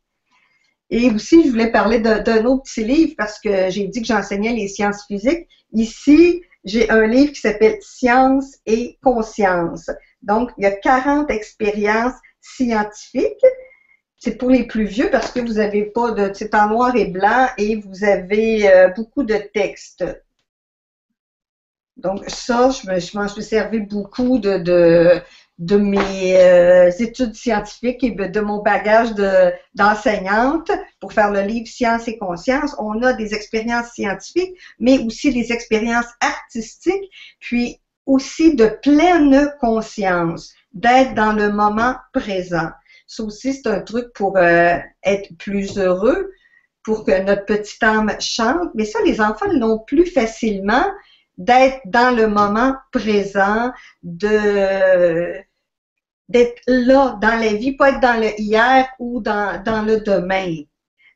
Et 0.89 1.09
aussi, 1.09 1.43
je 1.43 1.49
voulais 1.49 1.71
parler 1.71 1.99
d'un 1.99 2.45
autre 2.45 2.63
petit 2.63 2.83
livre 2.83 3.13
parce 3.17 3.39
que 3.39 3.69
j'ai 3.69 3.87
dit 3.87 4.01
que 4.01 4.07
j'enseignais 4.07 4.53
les 4.53 4.67
sciences 4.67 5.05
physiques. 5.07 5.47
Ici, 5.73 6.43
j'ai 6.63 6.89
un 6.89 7.07
livre 7.07 7.31
qui 7.31 7.39
s'appelle 7.39 7.77
Science 7.81 8.57
et 8.65 8.97
conscience. 9.01 9.89
Donc, 10.21 10.51
il 10.57 10.63
y 10.63 10.67
a 10.67 10.71
40 10.71 11.31
expériences 11.31 12.15
scientifiques. 12.41 13.45
C'est 14.17 14.37
pour 14.37 14.49
les 14.49 14.65
plus 14.65 14.85
vieux 14.85 15.09
parce 15.11 15.31
que 15.31 15.39
vous 15.39 15.53
n'avez 15.53 15.85
pas 15.85 16.11
de, 16.11 16.31
c'est 16.33 16.53
en 16.55 16.69
noir 16.69 16.95
et 16.95 17.05
blanc 17.05 17.47
et 17.57 17.75
vous 17.75 18.03
avez 18.03 18.69
euh, 18.69 18.89
beaucoup 18.89 19.23
de 19.23 19.37
textes. 19.53 20.03
Donc, 21.97 22.23
ça, 22.27 22.69
je 22.69 22.87
me, 22.87 23.17
m'en 23.17 23.27
suis 23.27 23.43
servi 23.43 23.79
beaucoup 23.79 24.39
de 24.39 25.21
mes 25.59 26.37
euh, 26.37 26.91
études 26.99 27.35
scientifiques 27.35 28.03
et 28.03 28.11
de 28.11 28.39
mon 28.41 28.61
bagage 28.61 29.13
d'enseignante 29.73 30.71
pour 30.99 31.13
faire 31.13 31.31
le 31.31 31.41
livre 31.41 31.67
Science 31.67 32.07
et 32.07 32.17
conscience. 32.17 32.75
On 32.79 33.01
a 33.01 33.13
des 33.13 33.33
expériences 33.33 33.93
scientifiques, 33.93 34.57
mais 34.79 34.99
aussi 34.99 35.33
des 35.33 35.53
expériences 35.53 36.11
artistiques, 36.19 37.09
puis 37.39 37.79
aussi 38.05 38.55
de 38.55 38.67
pleine 38.67 39.51
conscience, 39.59 40.53
d'être 40.73 41.13
dans 41.15 41.33
le 41.33 41.51
moment 41.51 41.95
présent. 42.13 42.69
Ça 43.07 43.23
aussi, 43.23 43.53
c'est 43.53 43.67
un 43.67 43.81
truc 43.81 44.11
pour 44.13 44.37
euh, 44.37 44.77
être 45.03 45.29
plus 45.37 45.77
heureux, 45.77 46.31
pour 46.83 47.05
que 47.05 47.19
notre 47.23 47.45
petite 47.45 47.81
âme 47.81 48.11
chante. 48.19 48.69
Mais 48.75 48.85
ça, 48.85 48.99
les 49.05 49.21
enfants 49.21 49.47
l'ont 49.47 49.79
plus 49.79 50.05
facilement 50.05 50.85
d'être 51.37 51.81
dans 51.85 52.15
le 52.15 52.27
moment 52.27 52.75
présent, 52.91 53.71
de 54.03 55.33
d'être 56.27 56.61
là 56.65 57.19
dans 57.21 57.39
la 57.39 57.53
vie, 57.53 57.73
pas 57.73 57.91
être 57.91 57.99
dans 57.99 58.19
le 58.19 58.39
hier 58.39 58.87
ou 58.97 59.21
dans, 59.21 59.61
dans 59.63 59.83
le 59.83 59.99
demain. 59.99 60.55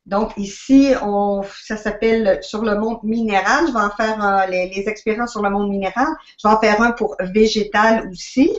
Donc 0.05 0.33
ici, 0.37 0.93
on, 1.01 1.43
ça 1.63 1.77
s'appelle 1.77 2.39
sur 2.41 2.63
le 2.63 2.79
monde 2.79 2.99
minéral. 3.03 3.65
Je 3.67 3.73
vais 3.73 3.79
en 3.79 3.89
faire 3.89 4.47
les, 4.49 4.69
les, 4.69 4.87
expériences 4.87 5.31
sur 5.31 5.41
le 5.41 5.49
monde 5.49 5.69
minéral. 5.69 6.07
Je 6.41 6.47
vais 6.47 6.53
en 6.53 6.59
faire 6.59 6.81
un 6.81 6.91
pour 6.91 7.15
végétal 7.19 8.09
aussi. 8.09 8.51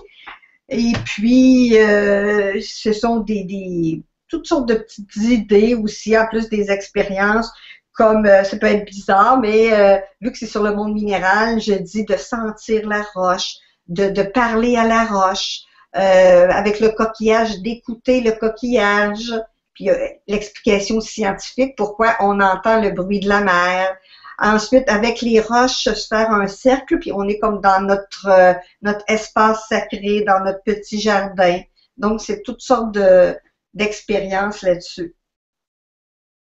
Et 0.68 0.92
puis, 1.04 1.76
euh, 1.78 2.60
ce 2.60 2.92
sont 2.92 3.18
des, 3.18 3.44
des, 3.44 4.02
toutes 4.28 4.46
sortes 4.46 4.68
de 4.68 4.74
petites 4.74 5.16
idées 5.16 5.74
aussi, 5.74 6.16
en 6.16 6.26
plus 6.28 6.48
des 6.48 6.70
expériences 6.70 7.52
comme 7.92 8.26
euh, 8.26 8.44
ça 8.44 8.56
peut 8.56 8.66
être 8.66 8.84
bizarre, 8.84 9.38
mais 9.38 9.72
euh, 9.72 9.98
vu 10.20 10.32
que 10.32 10.38
c'est 10.38 10.46
sur 10.46 10.62
le 10.62 10.74
monde 10.74 10.94
minéral, 10.94 11.60
je 11.60 11.74
dis 11.74 12.04
de 12.04 12.16
sentir 12.16 12.88
la 12.88 13.02
roche, 13.14 13.56
de, 13.88 14.08
de 14.08 14.22
parler 14.22 14.76
à 14.76 14.86
la 14.86 15.04
roche, 15.04 15.60
euh, 15.96 16.48
avec 16.50 16.80
le 16.80 16.90
coquillage, 16.90 17.58
d'écouter 17.60 18.20
le 18.20 18.32
coquillage, 18.32 19.32
puis 19.74 19.88
l'explication 20.28 21.00
scientifique, 21.00 21.74
pourquoi 21.76 22.16
on 22.20 22.40
entend 22.40 22.80
le 22.80 22.90
bruit 22.90 23.20
de 23.20 23.28
la 23.28 23.40
mer. 23.40 23.96
Ensuite, 24.38 24.88
avec 24.88 25.20
les 25.20 25.40
roches, 25.40 25.84
se 25.84 25.94
faire 25.94 26.30
un 26.30 26.46
cercle, 26.46 26.98
puis 26.98 27.12
on 27.12 27.26
est 27.28 27.38
comme 27.38 27.60
dans 27.60 27.80
notre, 27.80 28.56
notre 28.82 29.04
espace 29.08 29.66
sacré, 29.68 30.22
dans 30.26 30.40
notre 30.44 30.62
petit 30.64 31.00
jardin. 31.00 31.60
Donc, 31.96 32.20
c'est 32.20 32.42
toutes 32.42 32.60
sortes 32.60 32.92
de, 32.92 33.36
d'expériences 33.74 34.62
là-dessus. 34.62 35.14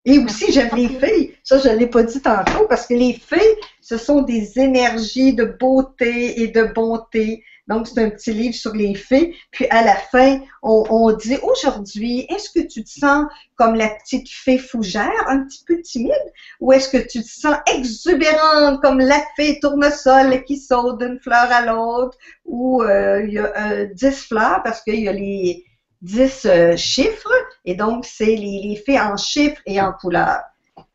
Et 0.06 0.18
aussi, 0.20 0.52
j'aime 0.52 0.76
les 0.76 0.90
fées. 0.90 1.29
Ça, 1.50 1.58
je 1.58 1.68
ne 1.68 1.78
l'ai 1.78 1.88
pas 1.88 2.04
dit 2.04 2.22
tantôt, 2.22 2.68
parce 2.70 2.86
que 2.86 2.94
les 2.94 3.14
fées, 3.14 3.58
ce 3.82 3.98
sont 3.98 4.22
des 4.22 4.60
énergies 4.60 5.34
de 5.34 5.46
beauté 5.46 6.44
et 6.44 6.50
de 6.50 6.62
bonté. 6.62 7.44
Donc, 7.68 7.88
c'est 7.88 8.04
un 8.04 8.12
petit 8.12 8.34
livre 8.34 8.54
sur 8.54 8.76
les 8.76 8.94
fées. 8.94 9.36
Puis, 9.50 9.66
à 9.72 9.84
la 9.84 9.96
fin, 9.96 10.42
on, 10.62 11.12
dit, 11.14 11.40
aujourd'hui, 11.42 12.28
est-ce 12.30 12.52
que 12.52 12.68
tu 12.68 12.84
te 12.84 12.90
sens 12.92 13.26
comme 13.56 13.74
la 13.74 13.90
petite 13.90 14.30
fée 14.30 14.60
fougère, 14.60 15.10
un 15.26 15.40
petit 15.40 15.64
peu 15.66 15.82
timide, 15.82 16.14
ou 16.60 16.72
est-ce 16.72 16.88
que 16.88 17.00
tu 17.00 17.24
te 17.24 17.28
sens 17.28 17.58
exubérante 17.76 18.80
comme 18.84 19.00
la 19.00 19.20
fée 19.36 19.60
tournesol 19.60 20.44
qui 20.44 20.58
saute 20.58 21.00
d'une 21.00 21.20
fleur 21.20 21.52
à 21.52 21.66
l'autre, 21.66 22.16
ou 22.46 22.84
euh, 22.84 23.26
il 23.26 23.34
y 23.34 23.40
a 23.40 23.72
euh, 23.72 23.88
dix 23.96 24.28
fleurs, 24.28 24.62
parce 24.62 24.84
qu'il 24.84 25.00
y 25.00 25.08
a 25.08 25.14
les 25.14 25.66
10 26.04 26.46
euh, 26.46 26.78
chiffres, 26.78 27.34
et 27.66 27.74
donc 27.74 28.06
c'est 28.06 28.36
les, 28.36 28.62
les 28.66 28.84
faits 28.86 29.02
en 29.02 29.18
chiffres 29.18 29.62
et 29.66 29.82
en 29.82 29.94
couleurs. 29.94 30.44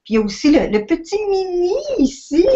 Puis 0.05 0.15
il 0.15 0.17
y 0.17 0.19
a 0.19 0.21
aussi 0.21 0.51
le, 0.51 0.85
petit 0.85 1.19
mini 1.29 1.75
ici, 1.99 2.47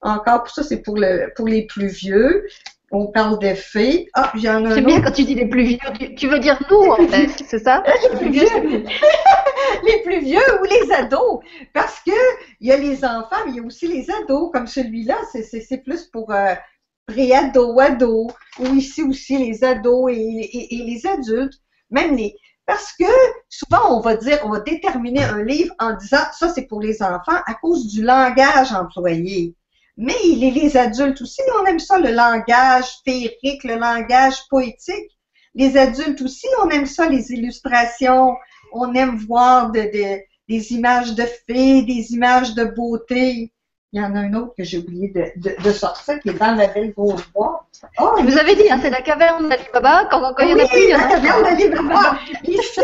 encore 0.00 0.44
pour 0.44 0.50
ça, 0.50 0.62
c'est 0.62 0.82
pour, 0.82 0.96
le, 0.96 1.32
pour 1.36 1.46
les 1.46 1.66
plus 1.66 1.88
vieux. 1.88 2.46
On 2.90 3.06
parle 3.08 3.38
des 3.38 3.54
faits. 3.54 4.06
Ah, 4.14 4.32
j'ai 4.34 4.48
un 4.48 4.74
C'est 4.74 4.80
bien 4.80 5.02
quand 5.02 5.12
tu 5.12 5.24
dis 5.24 5.34
les 5.34 5.46
plus 5.46 5.64
vieux. 5.64 5.78
Tu, 6.16 6.26
veux 6.26 6.38
dire 6.38 6.58
nous, 6.70 6.90
en 6.90 7.06
fait, 7.06 7.28
c'est 7.46 7.58
ça? 7.58 7.84
les 8.02 8.16
plus 8.16 8.30
vieux. 8.30 8.46
les 9.84 10.02
plus 10.02 10.20
vieux 10.20 10.60
ou 10.60 10.64
les 10.64 10.92
ados. 10.92 11.40
Parce 11.74 12.00
que 12.00 12.12
il 12.60 12.68
y 12.68 12.72
a 12.72 12.78
les 12.78 13.04
enfants, 13.04 13.36
mais 13.44 13.52
il 13.52 13.56
y 13.56 13.60
a 13.60 13.62
aussi 13.62 13.86
les 13.86 14.10
ados, 14.10 14.50
comme 14.52 14.66
celui-là. 14.66 15.18
C'est 15.32 15.84
plus 15.84 16.04
pour 16.06 16.32
euh, 16.32 16.54
pré-ados, 17.06 17.78
ados, 17.78 18.32
ou 18.58 18.74
ici 18.74 19.02
aussi 19.02 19.36
les 19.36 19.62
ados 19.62 20.10
et 20.10 20.68
les 20.70 21.06
adultes 21.06 21.60
même 21.90 22.16
les. 22.16 22.34
Parce 22.68 22.92
que 22.92 23.06
souvent, 23.48 23.96
on 23.96 24.00
va 24.00 24.14
dire, 24.16 24.40
on 24.44 24.50
va 24.50 24.60
déterminer 24.60 25.24
un 25.24 25.42
livre 25.42 25.74
en 25.78 25.94
disant 25.94 26.18
ça, 26.34 26.50
c'est 26.50 26.66
pour 26.66 26.82
les 26.82 27.02
enfants 27.02 27.40
à 27.46 27.54
cause 27.54 27.86
du 27.86 28.02
langage 28.02 28.72
employé. 28.72 29.54
Mais 29.96 30.12
les, 30.22 30.50
les 30.50 30.76
adultes 30.76 31.22
aussi, 31.22 31.40
on 31.58 31.64
aime 31.64 31.78
ça, 31.78 31.98
le 31.98 32.10
langage 32.10 32.84
féerique, 33.06 33.64
le 33.64 33.76
langage 33.76 34.46
poétique. 34.50 35.18
Les 35.54 35.78
adultes 35.78 36.20
aussi, 36.20 36.46
on 36.62 36.68
aime 36.68 36.84
ça, 36.84 37.08
les 37.08 37.32
illustrations. 37.32 38.36
On 38.74 38.92
aime 38.92 39.16
voir 39.16 39.72
de, 39.72 39.90
des 40.46 40.72
images 40.74 41.14
de 41.14 41.24
fées, 41.46 41.84
des 41.84 42.12
images 42.12 42.54
de 42.54 42.64
beauté. 42.64 43.50
Il 43.92 44.00
y 44.00 44.04
en 44.04 44.14
a 44.14 44.18
un 44.18 44.34
autre 44.34 44.52
que 44.56 44.64
j'ai 44.64 44.78
oublié 44.78 45.08
de, 45.08 45.62
de, 45.62 45.72
sortir, 45.72 46.20
qui 46.20 46.28
est 46.28 46.34
dans 46.34 46.54
la 46.54 46.66
belle 46.66 46.92
grosse 46.92 47.26
boîte. 47.32 47.62
Oh, 47.98 48.16
vous 48.18 48.36
avez 48.36 48.54
dit, 48.54 48.70
hein, 48.70 48.78
c'est 48.82 48.90
la 48.90 49.00
caverne 49.00 49.48
d'Alibaba. 49.48 50.06
Quand, 50.10 50.20
quand 50.34 50.44
il 50.44 50.50
y 50.50 50.54
en 50.54 50.58
a 50.58 50.68
plus, 50.68 50.82
il 50.82 50.88
y 50.88 50.92
la 50.92 51.08
caverne 51.08 51.42
d'Alibaba. 51.42 52.18
Ici, 52.44 52.80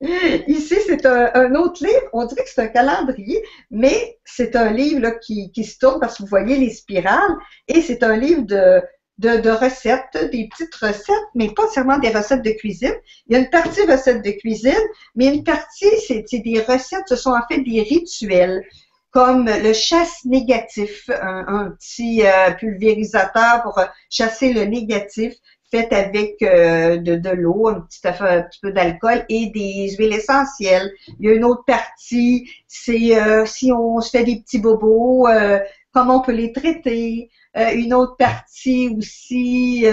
ici 0.48 0.76
c'est 0.86 1.06
un, 1.06 1.54
autre 1.54 1.84
livre. 1.84 2.08
On 2.12 2.24
dirait 2.24 2.42
que 2.42 2.50
c'est 2.50 2.62
un 2.62 2.68
calendrier, 2.68 3.42
mais 3.70 4.18
c'est 4.24 4.56
un 4.56 4.72
livre 4.72 5.00
là, 5.00 5.12
qui, 5.12 5.52
qui 5.52 5.62
se 5.62 5.78
tourne 5.78 6.00
parce 6.00 6.16
que 6.16 6.22
vous 6.22 6.28
voyez 6.28 6.56
les 6.56 6.70
spirales. 6.70 7.36
Et 7.68 7.80
c'est 7.80 8.02
un 8.02 8.16
livre 8.16 8.42
de, 8.42 8.82
de, 9.18 9.36
de, 9.36 9.50
recettes, 9.50 10.18
des 10.32 10.48
petites 10.48 10.74
recettes, 10.74 11.28
mais 11.36 11.50
pas 11.50 11.68
seulement 11.68 11.98
des 11.98 12.10
recettes 12.10 12.42
de 12.42 12.50
cuisine. 12.50 12.94
Il 13.28 13.34
y 13.34 13.36
a 13.36 13.38
une 13.38 13.50
partie 13.50 13.82
recettes 13.82 14.24
de 14.24 14.32
cuisine, 14.32 14.74
mais 15.14 15.26
une 15.26 15.44
partie, 15.44 15.86
c'est 16.06 16.40
des 16.40 16.60
recettes, 16.60 17.04
ce 17.06 17.16
sont 17.16 17.30
en 17.30 17.46
fait 17.48 17.60
des 17.60 17.82
rituels 17.82 18.64
comme 19.16 19.46
le 19.46 19.72
chasse 19.72 20.26
négatif, 20.26 21.08
un, 21.08 21.70
petit 21.70 22.20
euh, 22.22 22.50
pulvérisateur 22.50 23.62
pour 23.62 23.80
chasser 24.10 24.52
le 24.52 24.64
négatif 24.66 25.32
fait 25.70 25.90
avec 25.90 26.42
euh, 26.42 26.98
de, 26.98 27.30
l'eau, 27.30 27.68
un 27.68 27.80
petit, 27.80 28.00
un 28.04 28.42
petit 28.42 28.60
peu 28.60 28.72
d'alcool 28.72 29.24
et 29.30 29.46
des 29.54 29.96
huiles 29.96 30.12
essentielles. 30.12 30.92
Il 31.18 31.26
y 31.26 31.30
a 31.30 31.34
une 31.34 31.44
autre 31.44 31.64
partie, 31.66 32.46
c'est 32.66 33.18
euh, 33.18 33.46
si 33.46 33.72
on 33.72 34.02
se 34.02 34.10
fait 34.10 34.24
des 34.24 34.42
petits 34.42 34.58
bobos, 34.58 35.26
comment 35.94 36.18
on 36.18 36.20
peut 36.20 36.32
les 36.32 36.52
traiter. 36.52 37.30
une 37.54 37.94
autre 37.94 38.18
partie 38.18 38.94
aussi, 38.98 39.86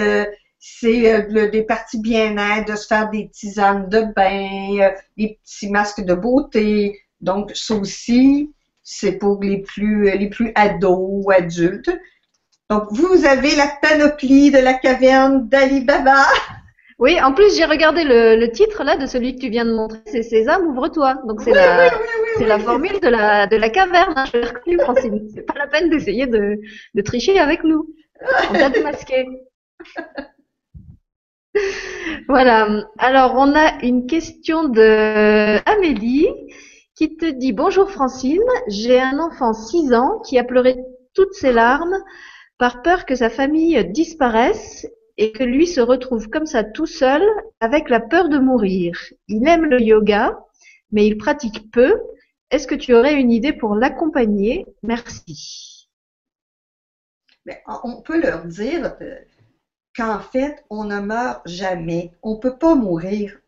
c'est 0.58 1.30
des 1.50 1.62
parties 1.62 2.02
bien-être, 2.02 2.70
de 2.70 2.76
se 2.76 2.86
faire 2.86 3.08
des 3.08 3.30
tisanes 3.30 3.88
de 3.88 4.02
bain, 4.14 4.92
des 5.16 5.38
petits 5.42 5.70
masques 5.70 6.04
de 6.04 6.12
beauté. 6.12 7.00
Donc, 7.22 7.52
ça 7.54 7.74
aussi, 7.74 8.50
c'est 8.84 9.12
pour 9.18 9.42
les 9.42 9.62
plus, 9.62 10.04
les 10.16 10.28
plus 10.28 10.52
ados 10.54 10.98
ou 10.98 11.30
adultes. 11.30 11.90
Donc, 12.70 12.84
vous 12.90 13.24
avez 13.24 13.56
la 13.56 13.66
panoplie 13.82 14.50
de 14.50 14.58
la 14.58 14.74
caverne 14.74 15.48
d'Ali 15.48 15.80
Baba. 15.80 16.24
Oui, 16.98 17.20
en 17.20 17.32
plus, 17.32 17.56
j'ai 17.56 17.64
regardé 17.64 18.04
le, 18.04 18.46
titre 18.52 18.84
là 18.84 18.96
de 18.96 19.06
celui 19.06 19.34
que 19.34 19.40
tu 19.40 19.48
viens 19.48 19.64
de 19.64 19.74
montrer, 19.74 19.98
c'est 20.06 20.22
Sésame, 20.22 20.68
ouvre-toi. 20.68 21.16
Donc, 21.26 21.40
c'est 21.42 21.50
la, 21.50 21.90
la 22.40 22.58
formule 22.58 23.00
de 23.00 23.08
la, 23.08 23.46
de 23.46 23.56
la 23.56 23.68
caverne. 23.68 24.14
Hein, 24.16 24.24
je 24.32 24.38
l'ai 24.38 24.46
reconnu, 24.46 24.78
Francine. 24.78 25.28
C'est 25.34 25.42
pas 25.42 25.58
la 25.58 25.66
peine 25.66 25.90
d'essayer 25.90 26.26
de, 26.26 26.60
de 26.94 27.02
tricher 27.02 27.38
avec 27.40 27.64
nous. 27.64 27.88
On 28.50 28.52
t'a 28.52 28.70
démasqué. 28.70 29.26
voilà. 32.28 32.68
Alors, 32.98 33.34
on 33.36 33.54
a 33.54 33.82
une 33.82 34.06
question 34.06 34.68
de 34.68 35.58
Amélie 35.68 36.28
qui 36.94 37.16
te 37.16 37.26
dit 37.26 37.52
Bonjour 37.52 37.90
Francine, 37.90 38.42
j'ai 38.68 39.00
un 39.00 39.18
enfant 39.18 39.52
6 39.52 39.92
ans 39.94 40.20
qui 40.20 40.38
a 40.38 40.44
pleuré 40.44 40.76
toutes 41.12 41.34
ses 41.34 41.52
larmes 41.52 41.96
par 42.56 42.82
peur 42.82 43.04
que 43.04 43.16
sa 43.16 43.30
famille 43.30 43.84
disparaisse 43.90 44.86
et 45.16 45.32
que 45.32 45.42
lui 45.42 45.66
se 45.66 45.80
retrouve 45.80 46.28
comme 46.28 46.46
ça 46.46 46.62
tout 46.62 46.86
seul 46.86 47.22
avec 47.60 47.88
la 47.88 48.00
peur 48.00 48.28
de 48.28 48.38
mourir. 48.38 48.96
Il 49.28 49.46
aime 49.48 49.64
le 49.64 49.80
yoga, 49.80 50.38
mais 50.92 51.06
il 51.06 51.18
pratique 51.18 51.70
peu. 51.72 52.00
Est-ce 52.50 52.66
que 52.66 52.74
tu 52.74 52.94
aurais 52.94 53.14
une 53.14 53.32
idée 53.32 53.52
pour 53.52 53.74
l'accompagner? 53.74 54.66
Merci. 54.82 55.88
on 57.82 58.02
peut 58.02 58.20
leur 58.20 58.44
dire 58.44 58.96
qu'en 59.96 60.20
fait, 60.20 60.64
on 60.70 60.84
ne 60.84 61.00
meurt 61.00 61.42
jamais. 61.46 62.12
On 62.22 62.38
peut 62.38 62.56
pas 62.56 62.76
mourir. 62.76 63.40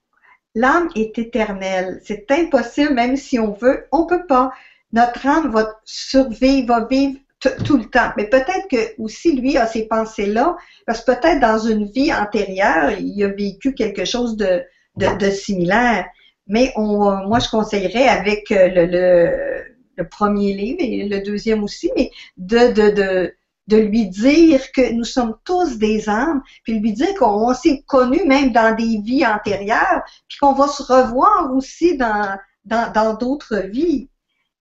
L'âme 0.57 0.89
est 0.97 1.19
éternelle. 1.19 2.01
C'est 2.03 2.31
impossible, 2.31 2.95
même 2.95 3.19
si 3.19 3.39
on 3.39 3.53
veut, 3.53 3.85
on 3.93 4.07
peut 4.07 4.27
pas. 4.27 4.53
Notre 4.91 5.27
âme 5.27 5.51
va 5.53 5.69
survivre, 5.85 6.69
va 6.69 6.87
vivre 6.87 7.19
tout 7.67 7.77
le 7.77 7.85
temps. 7.85 8.11
Mais 8.17 8.27
peut-être 8.27 8.67
que 8.71 8.99
aussi 8.99 9.37
lui 9.37 9.59
a 9.59 9.67
ces 9.67 9.87
pensées-là, 9.87 10.57
parce 10.87 11.03
que 11.03 11.13
peut-être 11.13 11.41
dans 11.41 11.59
une 11.59 11.85
vie 11.85 12.11
antérieure, 12.11 12.91
il 12.99 13.23
a 13.23 13.29
vécu 13.29 13.75
quelque 13.75 14.07
chose 14.07 14.39
de, 14.39 14.63
de, 14.97 15.31
similaire. 15.31 16.07
Mais 16.47 16.73
on, 16.77 17.27
moi, 17.27 17.39
je 17.39 17.51
conseillerais 17.51 18.09
avec 18.09 18.51
euh, 18.51 18.69
le, 18.69 18.87
le, 18.87 19.63
le, 19.99 20.09
premier 20.09 20.55
livre 20.55 20.79
et 20.81 21.07
le 21.07 21.21
deuxième 21.21 21.65
aussi, 21.65 21.91
mais 21.97 22.11
de, 22.39 22.73
de, 22.73 22.95
de, 22.95 23.35
de 23.67 23.77
lui 23.77 24.09
dire 24.09 24.61
que 24.73 24.93
nous 24.93 25.05
sommes 25.05 25.37
tous 25.45 25.79
des 25.79 26.09
âmes, 26.09 26.43
puis 26.63 26.79
lui 26.79 26.93
dire 26.93 27.15
qu'on 27.19 27.53
s'est 27.55 27.83
connus 27.87 28.25
même 28.25 28.53
dans 28.53 28.75
des 28.77 29.01
vies 29.03 29.27
antérieures, 29.27 30.03
puis 30.29 30.39
qu'on 30.39 30.53
va 30.53 30.69
se 30.69 30.83
revoir 30.83 31.53
aussi 31.55 31.97
dans 31.97 32.37
dans 32.65 33.15
d'autres 33.15 33.59
vies. 33.59 34.09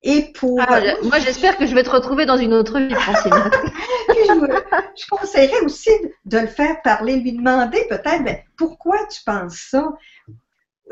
Et 0.06 0.32
pour. 0.34 0.60
Ah, 0.60 0.80
moi, 1.02 1.18
j'espère 1.18 1.56
que 1.56 1.64
je 1.64 1.74
vais 1.74 1.82
te 1.82 1.88
retrouver 1.88 2.26
dans 2.26 2.36
une 2.36 2.52
autre 2.52 2.78
vie, 2.78 2.94
Francine. 2.94 3.32
je, 4.08 4.62
je, 4.96 5.06
conseillerais 5.08 5.60
aussi 5.60 5.90
de 6.26 6.38
le 6.38 6.46
faire 6.46 6.82
parler, 6.82 7.16
lui 7.16 7.32
demander 7.32 7.86
peut-être 7.88 8.22
ben, 8.22 8.36
pourquoi 8.58 8.98
tu 9.06 9.22
penses 9.24 9.68
ça? 9.70 9.88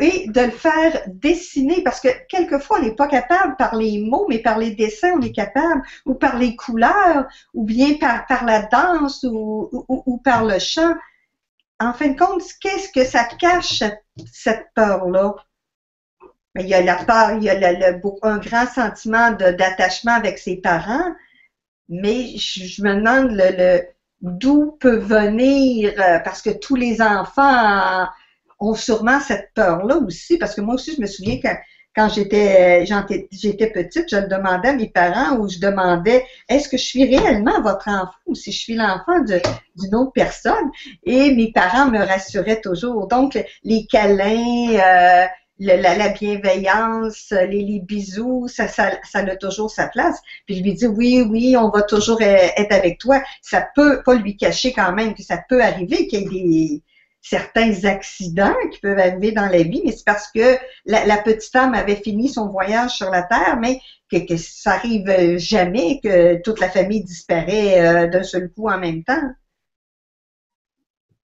Et 0.01 0.27
de 0.29 0.41
le 0.41 0.51
faire 0.51 1.03
dessiner 1.07 1.83
parce 1.83 2.01
que 2.01 2.09
quelquefois 2.29 2.79
on 2.79 2.83
n'est 2.83 2.95
pas 2.95 3.09
capable 3.09 3.57
par 3.57 3.77
les 3.77 4.01
mots, 4.01 4.27
mais 4.29 4.39
par 4.39 4.59
les 4.59 4.75
dessins 4.75 5.13
on 5.17 5.21
est 5.21 5.33
capable, 5.33 5.83
ou 6.07 6.15
par 6.15 6.39
les 6.39 6.57
couleurs, 6.57 7.27
ou 7.53 7.65
bien 7.65 7.95
par, 8.01 8.27
par 8.27 8.45
la 8.45 8.63
danse 8.63 9.25
ou, 9.25 9.69
ou, 9.89 10.17
par 10.19 10.45
le 10.45 10.59
chant. 10.59 10.95
En 11.79 11.93
fin 11.93 12.09
de 12.09 12.19
compte, 12.19 12.43
qu'est-ce 12.61 12.91
que 12.91 13.05
ça 13.05 13.25
cache 13.25 13.83
cette 14.33 14.67
peur-là? 14.75 15.35
il 16.57 16.67
y 16.67 16.75
a 16.75 16.83
la 16.83 16.97
peur, 16.97 17.33
il 17.39 17.45
y 17.45 17.51
a 17.51 17.73
le, 17.73 18.01
un 18.23 18.39
grand 18.39 18.67
sentiment 18.67 19.31
d'attachement 19.31 20.13
avec 20.13 20.39
ses 20.39 20.57
parents, 20.57 21.15
mais 21.89 22.37
je, 22.37 22.83
me 22.83 22.95
demande 22.97 23.31
le, 23.33 23.81
d'où 24.21 24.77
peut 24.81 24.99
venir, 24.99 25.95
euh, 25.99 26.19
parce 26.21 26.43
que 26.43 26.51
tous 26.51 26.77
les 26.77 27.01
enfants 27.01 28.07
ont 28.63 28.75
sûrement 28.75 29.21
cette 29.21 29.51
peur-là 29.55 29.97
aussi, 29.99 30.39
parce 30.39 30.55
que 30.55 30.61
moi 30.61 30.75
aussi, 30.75 30.95
je 30.95 31.01
me 31.01 31.07
souviens 31.07 31.39
que 31.39 31.49
quand 31.95 32.09
j'étais 32.09 32.87
j'étais 32.87 33.67
petite, 33.67 34.07
je 34.11 34.17
le 34.17 34.29
demandais 34.29 34.69
à 34.69 34.73
mes 34.73 34.89
parents 34.89 35.37
ou 35.37 35.49
je 35.49 35.59
demandais 35.59 36.25
est-ce 36.49 36.69
que 36.69 36.79
je 36.79 36.85
suis 36.85 37.05
réellement 37.05 37.61
votre 37.61 37.89
enfant 37.89 38.13
ou 38.25 38.35
si 38.35 38.51
je 38.51 38.59
suis 38.59 38.75
l'enfant 38.75 39.21
d'une 39.21 39.95
autre 39.95 40.13
personne? 40.15 40.71
Et 41.05 41.35
mes 41.35 41.53
parents 41.53 41.91
me 41.91 41.99
rassuraient 41.99 42.63
toujours. 42.63 43.09
Donc 43.09 43.39
les 43.63 43.85
câlins, 43.85 44.71
euh, 44.71 45.27
la, 45.59 46.09
bienveillance, 46.09 47.31
les, 47.31 47.81
bisous, 47.85 48.49
ça, 48.49 48.69
ça, 48.69 48.93
a 49.13 49.37
toujours 49.37 49.71
sa 49.71 49.89
place. 49.89 50.19
Puis 50.47 50.57
je 50.57 50.63
lui 50.63 50.73
dis 50.73 50.87
oui, 50.87 51.23
oui, 51.29 51.57
on 51.59 51.69
va 51.69 51.83
toujours 51.83 52.23
être 52.23 52.73
avec 52.73 52.99
toi. 52.99 53.23
Ça 53.43 53.69
peut 53.75 54.03
pas 54.03 54.15
lui 54.15 54.39
cacher 54.39 54.73
quand 54.73 54.93
même 54.93 55.15
que 55.15 55.23
ça 55.23 55.45
peut 55.47 55.63
arriver 55.63 56.07
qu'il 56.07 56.21
y 56.21 56.25
ait 56.25 56.29
des 56.29 56.83
certains 57.23 57.85
accidents 57.85 58.55
qui 58.73 58.81
peuvent 58.81 58.99
arriver 58.99 59.31
dans 59.31 59.47
la 59.47 59.63
vie, 59.63 59.81
mais 59.85 59.93
c'est 59.93 60.05
parce 60.05 60.31
que 60.33 60.59
la, 60.85 61.17
petite 61.19 61.51
femme 61.51 61.73
avait 61.73 61.97
fini 61.97 62.29
son 62.29 62.49
voyage 62.49 62.91
sur 62.91 63.11
la 63.11 63.23
Terre, 63.23 63.59
mais 63.61 63.81
que, 64.11 64.19
que 64.27 64.37
ça 64.37 64.73
arrive 64.73 65.39
jamais 65.39 66.01
que 66.03 66.43
toute 66.43 66.59
la 66.59 66.69
famille 66.69 67.05
disparaît 67.05 67.81
euh, 67.81 68.07
d'un 68.09 68.25
seul 68.25 68.51
coup 68.51 68.69
en 68.69 68.79
même 68.79 69.05
temps. 69.05 69.33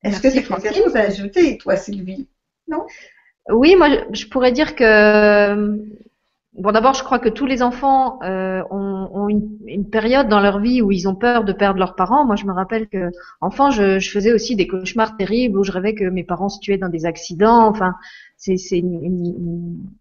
Est-ce 0.05 0.21
que 0.21 0.31
c'est 0.31 0.45
quelque 0.45 0.75
chose 0.75 0.97
à 0.97 1.01
ajouter, 1.01 1.59
toi, 1.59 1.77
Sylvie? 1.77 2.29
Non? 2.69 2.87
Oui, 3.51 3.75
moi, 3.75 3.89
je 4.13 4.27
pourrais 4.27 4.53
dire 4.53 4.77
que 4.77 5.77
Bon, 6.55 6.73
d'abord, 6.73 6.95
je 6.95 7.05
crois 7.05 7.19
que 7.19 7.29
tous 7.29 7.47
les 7.47 7.63
enfants 7.63 8.21
euh, 8.23 8.63
ont, 8.71 9.11
ont 9.13 9.29
une, 9.29 9.59
une, 9.67 9.89
période 9.89 10.29
dans 10.29 10.41
leur 10.41 10.59
vie 10.61 10.83
où 10.83 10.91
ils 10.91 11.07
ont 11.07 11.15
peur 11.15 11.45
de 11.45 11.53
perdre 11.53 11.79
leurs 11.79 11.95
parents. 11.95 12.25
Moi, 12.25 12.37
je 12.37 12.47
me 12.47 12.53
rappelle 12.53 12.89
que 12.89 13.11
enfant, 13.41 13.71
je, 13.71 13.99
je 13.99 14.11
faisais 14.11 14.33
aussi 14.33 14.57
des 14.57 14.67
cauchemars 14.67 15.17
terribles 15.17 15.59
où 15.59 15.63
je 15.63 15.71
rêvais 15.71 15.95
que 15.95 16.05
mes 16.05 16.25
parents 16.25 16.49
se 16.49 16.59
tuaient 16.59 16.79
dans 16.79 16.89
des 16.89 17.05
accidents. 17.05 17.69
Enfin, 17.69 17.95
c'est 18.37 18.57
une, 18.73 19.05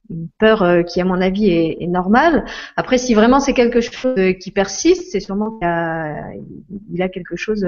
une, 0.10 0.30
peur 0.40 0.64
euh, 0.64 0.84
qui, 0.84 1.02
à 1.02 1.06
mon 1.06 1.22
avis, 1.22 1.50
est, 1.50 1.78
est 1.82 1.88
normale. 1.88 2.46
Après, 2.76 2.98
si 2.98 3.14
vraiment 3.14 3.40
c'est 3.40 3.54
quelque 3.54 3.82
chose 3.82 4.16
qui 4.40 4.52
persiste, 4.52 5.12
c'est 5.12 5.20
sûrement 5.20 5.52
qu'il 5.60 5.68
a, 5.68 7.04
a 7.04 7.10
quelque 7.10 7.36
chose 7.36 7.68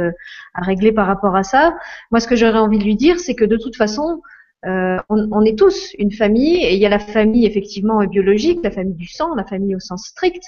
à 0.53 0.61
régler 0.61 0.93
par 0.93 1.05
rapport 1.05 1.35
à 1.35 1.43
ça. 1.43 1.75
Moi, 2.11 2.21
ce 2.21 2.27
que 2.27 2.35
j'aurais 2.35 2.59
envie 2.59 2.79
de 2.79 2.85
lui 2.85 2.95
dire, 2.95 3.19
c'est 3.19 3.35
que 3.35 3.45
de 3.45 3.57
toute 3.57 3.75
façon, 3.75 4.21
euh, 4.65 4.97
on, 5.07 5.45
est 5.45 5.57
tous 5.57 5.93
une 5.97 6.11
famille 6.11 6.57
et 6.57 6.73
il 6.73 6.79
y 6.79 6.85
a 6.85 6.89
la 6.89 6.99
famille 6.99 7.45
effectivement 7.45 8.03
biologique, 8.05 8.59
la 8.61 8.71
famille 8.71 8.95
du 8.95 9.07
sang, 9.07 9.33
la 9.35 9.45
famille 9.45 9.73
au 9.73 9.79
sens 9.79 10.07
strict. 10.07 10.43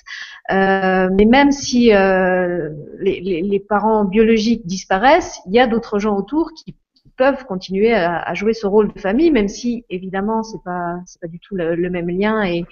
Euh, 0.52 1.10
mais 1.14 1.26
même 1.26 1.52
si 1.52 1.94
euh, 1.94 2.70
les, 3.00 3.64
parents 3.70 4.04
biologiques 4.04 4.66
disparaissent, 4.66 5.40
il 5.48 5.54
y 5.54 5.60
a 5.60 5.68
d'autres 5.68 5.98
gens 5.98 6.18
autour 6.18 6.52
qui 6.54 6.76
peuvent 7.16 7.46
continuer 7.46 7.94
à, 7.94 8.34
jouer 8.34 8.54
ce 8.54 8.68
rôle 8.68 8.92
de 8.92 9.00
famille, 9.00 9.32
même 9.32 9.48
si 9.48 9.86
évidemment 9.90 10.44
c'est 10.44 10.62
pas 10.64 10.96
c'est 11.06 11.22
pas 11.22 11.28
du 11.28 11.40
tout 11.40 11.56
le, 11.56 11.90
même 11.90 12.10
lien 12.10 12.44
et, 12.44 12.66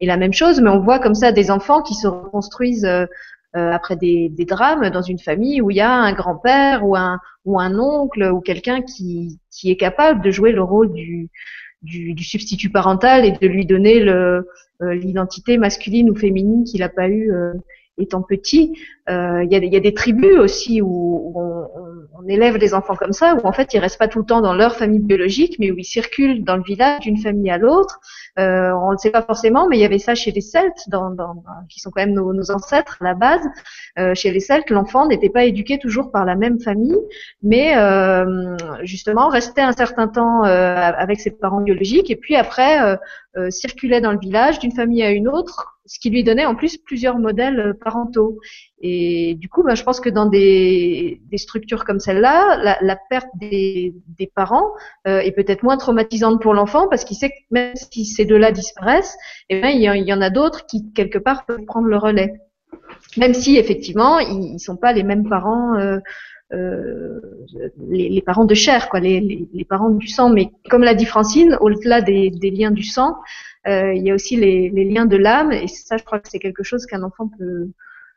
et, 0.00 0.06
la 0.06 0.16
même 0.16 0.32
chose. 0.32 0.60
Mais 0.60 0.70
on 0.70 0.80
voit 0.80 0.98
comme 0.98 1.14
ça 1.14 1.32
des 1.32 1.50
enfants 1.50 1.82
qui 1.82 1.94
se 1.94 2.08
reconstruisent 2.08 2.84
euh, 2.84 3.06
après 3.54 3.96
des, 3.96 4.30
drames 4.48 4.88
dans 4.90 5.02
une 5.02 5.18
famille 5.18 5.60
où 5.60 5.70
il 5.70 5.76
y 5.76 5.80
a 5.80 5.92
un 5.92 6.12
grand-père 6.12 6.86
ou 6.86 6.96
un, 6.96 7.18
ou 7.44 7.60
un 7.60 7.78
oncle 7.78 8.22
ou 8.32 8.40
quelqu'un 8.40 8.82
qui, 8.82 9.38
qui 9.50 9.70
est 9.70 9.76
capable 9.76 10.22
de 10.22 10.30
jouer 10.30 10.52
le 10.52 10.62
rôle 10.62 10.92
du, 10.92 11.28
du, 11.82 12.24
substitut 12.24 12.70
parental 12.70 13.24
et 13.24 13.32
de 13.32 13.46
lui 13.46 13.66
donner 13.66 14.02
euh, 14.08 14.42
l'identité 14.80 15.58
masculine 15.58 16.10
ou 16.10 16.16
féminine 16.16 16.64
qu'il 16.64 16.80
n'a 16.80 16.88
pas 16.88 17.08
eu 17.08 17.32
euh, 17.32 17.52
étant 17.98 18.22
petit. 18.22 18.78
Euh, 19.10 19.42
il 19.42 19.52
y, 19.52 19.56
a, 19.56 19.58
y, 19.58 19.76
a, 19.76 19.80
des 19.80 19.94
tribus 19.94 20.38
aussi 20.38 20.80
où, 20.80 21.32
on, 21.34 21.68
on, 22.14 22.28
élève 22.28 22.56
des 22.58 22.72
enfants 22.72 22.94
comme 22.94 23.12
ça, 23.12 23.34
où 23.34 23.44
en 23.44 23.52
fait 23.52 23.74
ils 23.74 23.78
restent 23.78 23.98
pas 23.98 24.06
tout 24.06 24.20
le 24.20 24.24
temps 24.24 24.40
dans 24.40 24.54
leur 24.54 24.76
famille 24.76 25.00
biologique, 25.00 25.56
mais 25.58 25.72
où 25.72 25.78
ils 25.78 25.84
circulent 25.84 26.44
dans 26.44 26.56
le 26.56 26.62
village 26.62 27.00
d'une 27.00 27.18
famille 27.18 27.50
à 27.50 27.58
l'autre. 27.58 27.98
Euh, 28.38 28.70
on 28.72 28.86
ne 28.86 28.92
le 28.92 28.98
sait 28.98 29.10
pas 29.10 29.22
forcément, 29.22 29.68
mais 29.68 29.76
il 29.76 29.80
y 29.80 29.84
avait 29.84 29.98
ça 29.98 30.14
chez 30.14 30.30
les 30.30 30.40
Celtes, 30.40 30.88
dans, 30.88 31.10
dans, 31.10 31.42
qui 31.68 31.80
sont 31.80 31.90
quand 31.90 32.00
même 32.00 32.14
nos, 32.14 32.32
nos 32.32 32.50
ancêtres 32.52 32.98
à 33.00 33.04
la 33.04 33.14
base. 33.14 33.42
Euh, 33.98 34.14
chez 34.14 34.30
les 34.30 34.40
Celtes, 34.40 34.70
l'enfant 34.70 35.06
n'était 35.06 35.30
pas 35.30 35.44
éduqué 35.44 35.78
toujours 35.78 36.12
par 36.12 36.24
la 36.24 36.36
même 36.36 36.60
famille, 36.60 36.96
mais 37.42 37.76
euh, 37.76 38.56
justement 38.82 39.28
restait 39.28 39.62
un 39.62 39.72
certain 39.72 40.06
temps 40.06 40.44
euh, 40.44 40.74
avec 40.76 41.20
ses 41.20 41.32
parents 41.32 41.60
biologiques, 41.60 42.10
et 42.10 42.16
puis 42.16 42.36
après 42.36 42.98
euh, 43.36 43.50
circulait 43.50 44.00
dans 44.00 44.12
le 44.12 44.18
village 44.18 44.58
d'une 44.58 44.72
famille 44.72 45.02
à 45.02 45.10
une 45.10 45.26
autre, 45.26 45.78
ce 45.86 45.98
qui 45.98 46.10
lui 46.10 46.22
donnait 46.22 46.44
en 46.44 46.54
plus 46.54 46.76
plusieurs 46.76 47.18
modèles 47.18 47.74
parentaux. 47.82 48.38
Et 48.84 49.36
du 49.36 49.48
coup, 49.48 49.62
ben, 49.62 49.76
je 49.76 49.84
pense 49.84 50.00
que 50.00 50.10
dans 50.10 50.26
des, 50.26 51.20
structures 51.36 51.84
comme 51.84 52.00
celle-là, 52.00 52.78
la, 52.82 52.98
perte 53.08 53.28
des, 53.36 53.94
parents 54.34 54.72
euh, 55.06 55.20
est 55.20 55.30
peut-être 55.30 55.62
moins 55.62 55.76
traumatisante 55.76 56.42
pour 56.42 56.52
l'enfant 56.52 56.88
parce 56.88 57.04
qu'il 57.04 57.16
sait 57.16 57.30
que 57.30 57.36
même 57.52 57.76
si 57.76 58.04
ces 58.04 58.24
deux-là 58.24 58.50
disparaissent, 58.50 59.16
eh 59.48 59.60
ben, 59.60 59.68
il, 59.68 59.82
y, 59.82 60.12
en 60.12 60.20
a 60.20 60.30
d'autres 60.30 60.66
qui 60.66 60.92
quelque 60.92 61.18
part 61.18 61.46
peuvent 61.46 61.64
prendre 61.64 61.86
le 61.86 61.96
relais. 61.96 62.34
Même 63.16 63.34
si 63.34 63.56
effectivement, 63.56 64.18
ils, 64.18 64.54
ne 64.54 64.58
sont 64.58 64.76
pas 64.76 64.92
les 64.92 65.04
mêmes 65.04 65.28
parents. 65.28 65.76
Euh, 65.76 65.98
euh, 66.52 67.20
les, 67.88 68.20
parents 68.20 68.44
de 68.44 68.54
chair, 68.54 68.90
quoi, 68.90 68.98
les, 68.98 69.48
parents 69.68 69.90
du 69.90 70.08
sang. 70.08 70.28
Mais 70.28 70.50
comme 70.68 70.82
l'a 70.82 70.94
dit 70.94 71.06
Francine, 71.06 71.56
au-delà 71.60 72.02
des, 72.02 72.30
des, 72.30 72.50
liens 72.50 72.72
du 72.72 72.82
sang, 72.82 73.16
il 73.64 74.02
y 74.02 74.10
a 74.10 74.14
aussi 74.14 74.36
les, 74.36 74.70
liens 74.84 75.06
de 75.06 75.16
l'âme. 75.16 75.52
Et 75.52 75.68
ça, 75.68 75.96
je 75.96 76.04
crois 76.04 76.18
que 76.18 76.28
c'est 76.28 76.40
quelque 76.40 76.64
chose 76.64 76.84
qu'un 76.84 77.04
enfant 77.04 77.30
peut, 77.38 77.68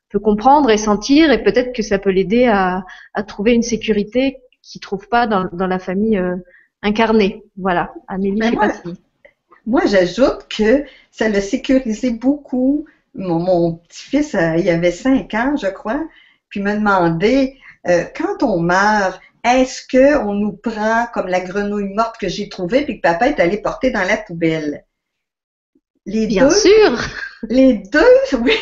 peut 0.09 0.19
comprendre 0.19 0.69
et 0.69 0.77
sentir, 0.77 1.31
et 1.31 1.43
peut-être 1.43 1.73
que 1.73 1.81
ça 1.81 1.99
peut 1.99 2.11
l'aider 2.11 2.45
à, 2.45 2.85
à, 3.13 3.23
trouver 3.23 3.53
une 3.53 3.63
sécurité 3.63 4.37
qu'il 4.61 4.81
trouve 4.81 5.07
pas 5.07 5.27
dans, 5.27 5.49
dans 5.51 5.67
la 5.67 5.79
famille 5.79 6.17
euh, 6.17 6.35
incarnée. 6.81 7.43
Voilà, 7.57 7.93
Amélie, 8.07 8.41
sais 8.41 8.51
moi, 8.51 8.69
pas. 8.69 8.91
Moi, 9.65 9.81
j'ajoute 9.85 10.47
que 10.49 10.85
ça 11.11 11.29
l'a 11.29 11.41
sécurisé 11.41 12.11
beaucoup. 12.11 12.85
Mon, 13.15 13.39
mon 13.39 13.73
petit-fils, 13.73 14.35
euh, 14.35 14.57
il 14.57 14.69
avait 14.69 14.91
cinq 14.91 15.33
ans, 15.33 15.55
je 15.55 15.67
crois, 15.67 16.03
puis 16.49 16.61
me 16.61 16.75
demandait, 16.75 17.55
euh, 17.87 18.03
quand 18.15 18.43
on 18.43 18.59
meurt, 18.59 19.19
est-ce 19.43 19.83
qu'on 19.87 20.33
nous 20.33 20.53
prend 20.53 21.05
comme 21.13 21.27
la 21.27 21.39
grenouille 21.39 21.93
morte 21.93 22.17
que 22.17 22.27
j'ai 22.27 22.49
trouvée 22.49 22.83
puis 22.83 22.97
que 22.97 23.01
papa 23.01 23.27
est 23.27 23.39
allé 23.39 23.57
porter 23.57 23.91
dans 23.91 24.03
la 24.03 24.17
poubelle? 24.17 24.85
Les 26.05 26.27
Bien 26.27 26.47
deux, 26.47 26.55
sûr! 26.55 26.99
Les 27.49 27.73
deux, 27.73 28.37
oui, 28.41 28.53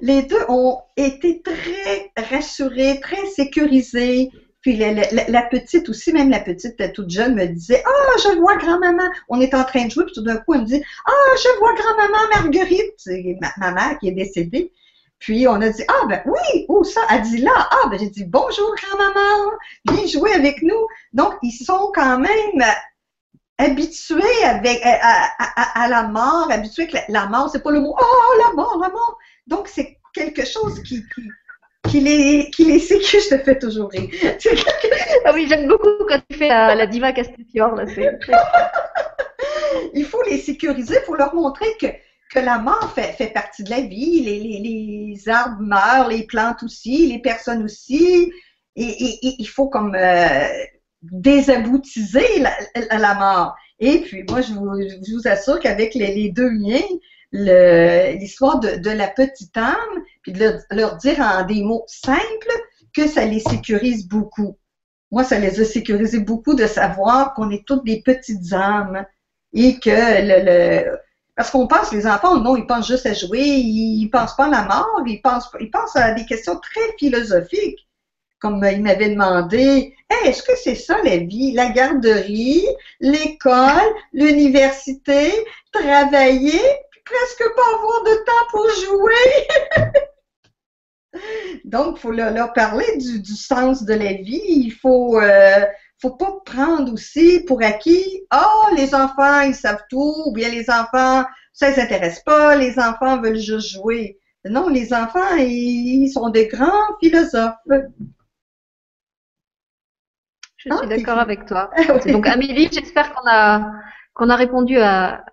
les 0.00 0.22
deux 0.22 0.42
ont 0.48 0.78
été 0.96 1.42
très 1.42 2.12
rassurés, 2.16 3.00
très 3.00 3.26
sécurisés. 3.26 4.30
Puis 4.60 4.76
la, 4.76 5.42
petite 5.42 5.90
aussi, 5.90 6.10
même 6.12 6.30
la 6.30 6.40
petite 6.40 6.92
toute 6.94 7.10
jeune, 7.10 7.34
me 7.34 7.44
disait 7.46 7.82
Ah, 7.84 7.90
oh, 7.92 8.18
je 8.18 8.38
vois 8.38 8.56
grand-maman. 8.56 9.10
On 9.28 9.38
est 9.40 9.54
en 9.54 9.64
train 9.64 9.84
de 9.84 9.90
jouer, 9.90 10.04
puis 10.04 10.14
tout 10.14 10.22
d'un 10.22 10.38
coup, 10.38 10.54
elle 10.54 10.62
me 10.62 10.66
dit 10.66 10.82
Ah, 11.06 11.10
oh, 11.12 11.36
je 11.36 11.58
vois 11.58 11.74
grand-maman 11.74 12.18
Marguerite. 12.34 12.94
C'est 12.96 13.36
ma, 13.58 13.72
mère 13.72 13.98
qui 13.98 14.08
est 14.08 14.12
décédée. 14.12 14.72
Puis 15.18 15.46
on 15.46 15.60
a 15.60 15.68
dit 15.68 15.84
Ah, 15.88 16.06
ben 16.08 16.22
oui, 16.24 16.64
où 16.68 16.82
ça 16.82 17.02
Elle 17.10 17.22
dit 17.22 17.38
là. 17.38 17.52
Ah, 17.54 17.88
ben 17.90 17.98
j'ai 17.98 18.08
dit 18.08 18.24
Bonjour 18.24 18.74
grand-maman, 18.74 19.50
viens 19.90 20.06
jouer 20.06 20.32
avec 20.32 20.62
nous. 20.62 20.86
Donc, 21.12 21.34
ils 21.42 21.52
sont 21.52 21.92
quand 21.94 22.18
même 22.18 22.64
habitués 23.58 24.44
à, 24.44 25.88
la 25.88 26.04
mort, 26.04 26.50
habitués 26.50 26.86
que 26.86 26.94
la, 26.94 27.02
la 27.08 27.26
mort, 27.26 27.50
c'est 27.50 27.62
pas 27.62 27.70
le 27.70 27.80
mot 27.80 27.94
Oh, 28.00 28.42
la 28.46 28.54
mort, 28.54 28.78
la 28.80 28.88
mort. 28.88 29.18
Donc, 29.46 29.68
c'est 29.68 29.98
quelque 30.14 30.46
chose 30.46 30.82
qui, 30.82 31.02
qui 31.14 31.22
qui 31.88 32.00
les, 32.00 32.50
qui 32.50 32.64
les 32.64 32.78
sécu, 32.78 33.18
je 33.20 33.36
te 33.36 33.42
fais 33.42 33.58
toujours 33.58 33.90
rire. 33.90 34.08
ah 35.24 35.32
oui, 35.34 35.46
j'aime 35.48 35.68
beaucoup 35.68 36.04
quand 36.08 36.20
tu 36.28 36.38
fais 36.38 36.48
la, 36.48 36.74
la 36.74 36.86
diva 36.86 37.12
Castellfiore. 37.12 37.74
Là, 37.74 37.84
il 39.94 40.04
faut 40.04 40.22
les 40.22 40.38
sécuriser, 40.38 40.96
il 41.00 41.04
faut 41.04 41.14
leur 41.14 41.34
montrer 41.34 41.66
que, 41.80 41.86
que 42.32 42.40
la 42.40 42.58
mort 42.58 42.92
fait, 42.94 43.12
fait 43.12 43.28
partie 43.28 43.64
de 43.64 43.70
la 43.70 43.82
vie. 43.82 44.22
Les, 44.22 44.40
les, 44.40 44.60
les, 44.60 45.28
arbres 45.28 45.60
meurent, 45.60 46.08
les 46.08 46.24
plantes 46.24 46.62
aussi, 46.62 47.06
les 47.06 47.20
personnes 47.20 47.62
aussi. 47.62 48.32
Et, 48.76 48.84
et, 48.84 49.26
et 49.26 49.34
il 49.38 49.48
faut 49.48 49.68
comme 49.68 49.94
euh, 49.94 50.48
désaboutiser 51.02 52.40
la, 52.40 52.98
la, 52.98 53.14
mort. 53.14 53.54
Et 53.78 54.00
puis, 54.00 54.24
moi, 54.28 54.40
je 54.40 54.52
vous, 54.52 54.70
je 54.80 55.14
vous 55.14 55.28
assure 55.28 55.60
qu'avec 55.60 55.94
les, 55.94 56.14
les 56.14 56.30
deux 56.30 56.50
miens, 56.50 56.82
l'histoire 57.34 58.60
de, 58.60 58.76
de, 58.76 58.90
la 58.90 59.08
petite 59.08 59.56
âme, 59.56 60.04
puis 60.22 60.32
de 60.32 60.56
leur, 60.70 60.96
dire 60.96 61.20
en 61.20 61.44
des 61.44 61.62
mots 61.62 61.84
simples 61.86 62.52
que 62.94 63.08
ça 63.08 63.24
les 63.24 63.40
sécurise 63.40 64.06
beaucoup. 64.08 64.56
Moi, 65.10 65.24
ça 65.24 65.38
les 65.38 65.60
a 65.60 65.64
sécurisés 65.64 66.20
beaucoup 66.20 66.54
de 66.54 66.66
savoir 66.66 67.34
qu'on 67.34 67.50
est 67.50 67.66
toutes 67.66 67.84
des 67.84 68.02
petites 68.02 68.52
âmes 68.52 69.04
et 69.52 69.78
que 69.78 69.90
le, 69.90 70.44
le 70.44 70.98
parce 71.36 71.50
qu'on 71.50 71.66
pense, 71.66 71.92
les 71.92 72.06
enfants, 72.06 72.38
non, 72.38 72.56
ils 72.56 72.66
pensent 72.66 72.86
juste 72.86 73.06
à 73.06 73.12
jouer, 73.12 73.40
ils 73.40 74.08
pensent 74.08 74.36
pas 74.36 74.46
à 74.46 74.50
la 74.50 74.62
mort, 74.62 75.02
ils 75.06 75.20
pensent, 75.20 75.50
ils 75.60 75.70
pensent 75.70 75.96
à 75.96 76.12
des 76.12 76.24
questions 76.26 76.56
très 76.60 76.96
philosophiques. 76.98 77.88
Comme 78.38 78.64
il 78.70 78.82
m'avait 78.82 79.08
demandé, 79.08 79.94
hey, 80.10 80.28
est-ce 80.28 80.42
que 80.42 80.52
c'est 80.54 80.74
ça 80.74 80.96
la 81.02 81.16
vie? 81.16 81.52
La 81.52 81.70
garderie, 81.70 82.64
l'école, 83.00 83.94
l'université, 84.12 85.32
travailler, 85.72 86.60
presque 87.04 87.44
pas 87.54 87.74
avoir 87.74 88.02
de 88.04 88.14
temps 88.24 88.46
pour 88.50 88.68
jouer. 88.70 90.00
Donc, 91.64 91.96
il 91.96 92.00
faut 92.00 92.10
leur, 92.10 92.32
leur 92.32 92.52
parler 92.52 92.96
du, 92.98 93.20
du, 93.20 93.34
sens 93.34 93.84
de 93.84 93.94
la 93.94 94.14
vie. 94.14 94.42
Il 94.46 94.72
faut, 94.72 95.20
euh, 95.20 95.64
faut 96.00 96.16
pas 96.16 96.32
prendre 96.44 96.92
aussi 96.92 97.40
pour 97.46 97.62
acquis, 97.62 98.26
ah, 98.30 98.46
oh, 98.46 98.74
les 98.76 98.94
enfants, 98.94 99.40
ils 99.42 99.54
savent 99.54 99.84
tout, 99.88 100.14
ou 100.26 100.32
bien 100.32 100.48
les 100.48 100.68
enfants, 100.68 101.24
ça 101.52 101.70
ne 101.70 101.74
les 101.74 101.80
intéresse 101.80 102.20
pas, 102.20 102.56
les 102.56 102.78
enfants 102.78 103.20
veulent 103.20 103.38
juste 103.38 103.70
jouer. 103.70 104.18
Non, 104.44 104.68
les 104.68 104.92
enfants, 104.92 105.36
ils 105.38 106.10
sont 106.10 106.28
des 106.28 106.48
grands 106.48 106.98
philosophes. 107.00 107.54
Je 110.56 110.74
suis 110.74 110.88
d'accord 110.88 111.18
avec 111.18 111.46
toi. 111.46 111.70
Donc, 112.06 112.26
Amélie, 112.26 112.68
j'espère 112.70 113.14
qu'on 113.14 113.26
a 113.26 113.70
qu'on 114.14 114.30
a 114.30 114.36
répondu 114.36 114.78
à, 114.78 115.24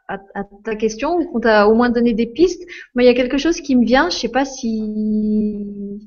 ta 0.63 0.75
question 0.75 1.15
ou 1.17 1.25
qu'on 1.25 1.39
t'a 1.39 1.67
au 1.67 1.75
moins 1.75 1.89
donné 1.89 2.13
des 2.13 2.25
pistes. 2.25 2.63
Moi, 2.95 3.03
il 3.03 3.05
y 3.05 3.09
a 3.09 3.13
quelque 3.13 3.37
chose 3.37 3.61
qui 3.61 3.75
me 3.75 3.85
vient. 3.85 4.09
Je 4.09 4.17
sais 4.17 4.29
pas 4.29 4.43
si 4.43 5.99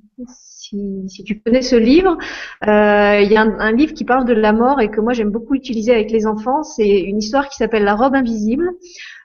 si, 1.09 1.25
tu 1.25 1.41
connais 1.41 1.63
ce 1.63 1.77
livre. 1.77 2.17
Euh, 2.67 3.21
il 3.21 3.31
y 3.31 3.37
a 3.37 3.43
un, 3.43 3.73
livre 3.73 3.95
qui 3.95 4.05
parle 4.05 4.25
de 4.25 4.33
la 4.33 4.53
mort 4.53 4.81
et 4.81 4.91
que 4.91 5.01
moi 5.01 5.13
j'aime 5.13 5.31
beaucoup 5.31 5.55
utiliser 5.55 5.93
avec 5.93 6.11
les 6.11 6.27
enfants. 6.27 6.63
C'est 6.63 7.01
une 7.01 7.19
histoire 7.19 7.49
qui 7.49 7.57
s'appelle 7.57 7.85
La 7.85 7.95
robe 7.95 8.15
invisible. 8.15 8.71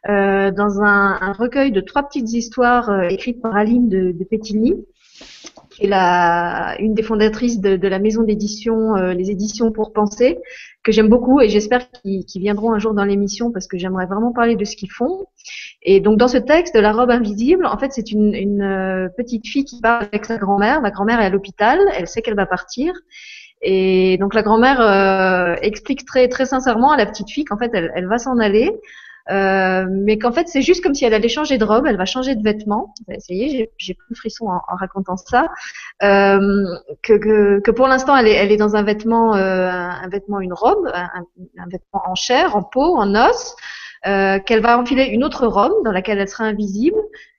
Euh, 0.07 0.51
dans 0.51 0.81
un, 0.81 1.33
recueil 1.33 1.71
de 1.71 1.81
trois 1.81 2.03
petites 2.03 2.31
histoires 2.31 2.89
euh, 2.89 3.07
écrites 3.09 3.41
par 3.41 3.55
Aline 3.55 3.89
de, 3.89 4.13
de 4.13 4.23
qui 5.79 5.85
est 5.85 5.89
la, 5.89 6.75
une 6.79 6.93
des 6.93 7.03
fondatrices 7.03 7.59
de, 7.59 7.87
la 7.87 7.99
maison 7.99 8.23
d'édition, 8.23 8.95
euh, 8.95 9.13
les 9.13 9.31
éditions 9.31 9.71
pour 9.71 9.93
penser, 9.93 10.37
que 10.83 10.91
j'aime 10.91 11.07
beaucoup 11.07 11.39
et 11.41 11.49
j'espère 11.49 11.89
qu'ils 11.91 12.25
qu 12.25 12.39
viendront 12.39 12.73
un 12.73 12.79
jour 12.79 12.93
dans 12.93 13.05
l'émission 13.05 13.51
parce 13.51 13.67
que 13.67 13.77
j'aimerais 13.77 14.05
vraiment 14.05 14.31
parler 14.31 14.55
de 14.55 14.65
ce 14.65 14.75
qu'ils 14.75 14.91
font. 14.91 15.25
Et 15.81 15.99
donc 15.99 16.17
dans 16.17 16.27
ce 16.27 16.37
texte, 16.37 16.75
la 16.75 16.91
robe 16.91 17.11
invisible, 17.11 17.65
en 17.65 17.77
fait 17.77 17.91
c'est 17.91 18.11
une, 18.11 18.33
une 18.33 18.61
euh, 18.61 19.09
petite 19.17 19.47
fille 19.47 19.65
qui 19.65 19.79
parle 19.81 20.07
avec 20.11 20.25
sa 20.25 20.37
grand-mère. 20.37 20.81
La 20.81 20.91
grand-mère 20.91 21.21
est 21.21 21.25
à 21.25 21.29
l'hôpital, 21.29 21.79
elle 21.95 22.07
sait 22.07 22.21
qu'elle 22.21 22.35
va 22.35 22.45
partir. 22.45 22.93
Et 23.61 24.17
donc 24.19 24.33
la 24.33 24.41
grand-mère 24.41 24.81
euh, 24.81 25.55
explique 25.61 26.05
très 26.05 26.27
très 26.27 26.45
sincèrement 26.45 26.91
à 26.91 26.97
la 26.97 27.05
petite 27.05 27.29
fille 27.29 27.45
qu'en 27.45 27.57
fait 27.57 27.71
elle, 27.73 27.91
elle 27.95 28.07
va 28.07 28.17
s'en 28.17 28.37
aller, 28.37 28.71
euh, 29.29 29.85
mais 29.89 30.17
qu'en 30.17 30.31
fait 30.31 30.47
c'est 30.47 30.61
juste 30.61 30.81
comme 30.81 30.95
si 30.95 31.05
elle 31.05 31.13
allait 31.13 31.29
changer 31.29 31.57
de 31.57 31.65
robe, 31.65 31.85
elle 31.85 31.97
va 31.97 32.05
changer 32.05 32.35
de 32.35 32.43
vêtements. 32.43 32.93
Y 33.29 33.61
est, 33.61 33.71
j'ai 33.77 33.93
plus 33.93 34.15
frisson 34.15 34.47
en, 34.47 34.55
en, 34.55 34.75
racontant 34.75 35.17
ça. 35.17 35.47
Euh, 36.03 36.65
que, 37.03 37.13
que, 37.13 37.59
que, 37.59 37.71
pour 37.71 37.87
l'instant 37.87 38.15
elle 38.17 38.27
est, 38.27 38.33
elle 38.33 38.51
est 38.51 38.57
dans 38.57 38.75
un 38.75 38.83
vêtement, 38.83 39.35
euh, 39.35 39.69
un, 39.69 40.07
vêtement, 40.09 40.39
une 40.39 40.53
robe, 40.53 40.89
un, 40.93 41.09
un, 41.57 41.67
vêtement 41.69 42.01
en 42.07 42.15
chair, 42.15 42.55
en 42.55 42.63
peau, 42.63 42.97
en 42.97 43.13
os, 43.15 43.55
euh, 44.07 44.39
qu'elle 44.39 44.61
va 44.61 44.79
enfiler 44.79 45.05
une 45.05 45.23
autre 45.23 45.45
robe 45.45 45.73
dans 45.83 45.91
laquelle 45.91 46.19
elle 46.19 46.29
sera 46.29 46.45
invisible, 46.45 46.97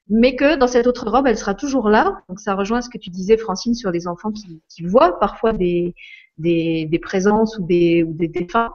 mais 0.09 0.37
que 0.37 0.57
dans 0.57 0.69
cette 0.69 0.87
autre 0.87 1.11
robe 1.11 1.27
elle 1.27 1.39
sera 1.39 1.55
toujours 1.55 1.89
là. 1.89 2.23
Donc 2.29 2.39
ça 2.39 2.55
rejoint 2.55 2.83
ce 2.83 2.89
que 2.89 2.99
tu 2.99 3.11
disais 3.11 3.37
Francine 3.37 3.75
sur 3.75 3.91
les 3.91 4.07
enfants 4.07 4.31
qui, 4.31 4.61
qui 4.69 4.85
voient 4.85 5.19
parfois 5.19 5.53
des, 5.53 5.95
des, 6.39 6.87
des 6.87 6.99
présences 6.99 7.59
ou 7.59 7.67
des, 7.67 8.05
ou 8.05 8.13
des 8.13 8.29
défunts 8.29 8.71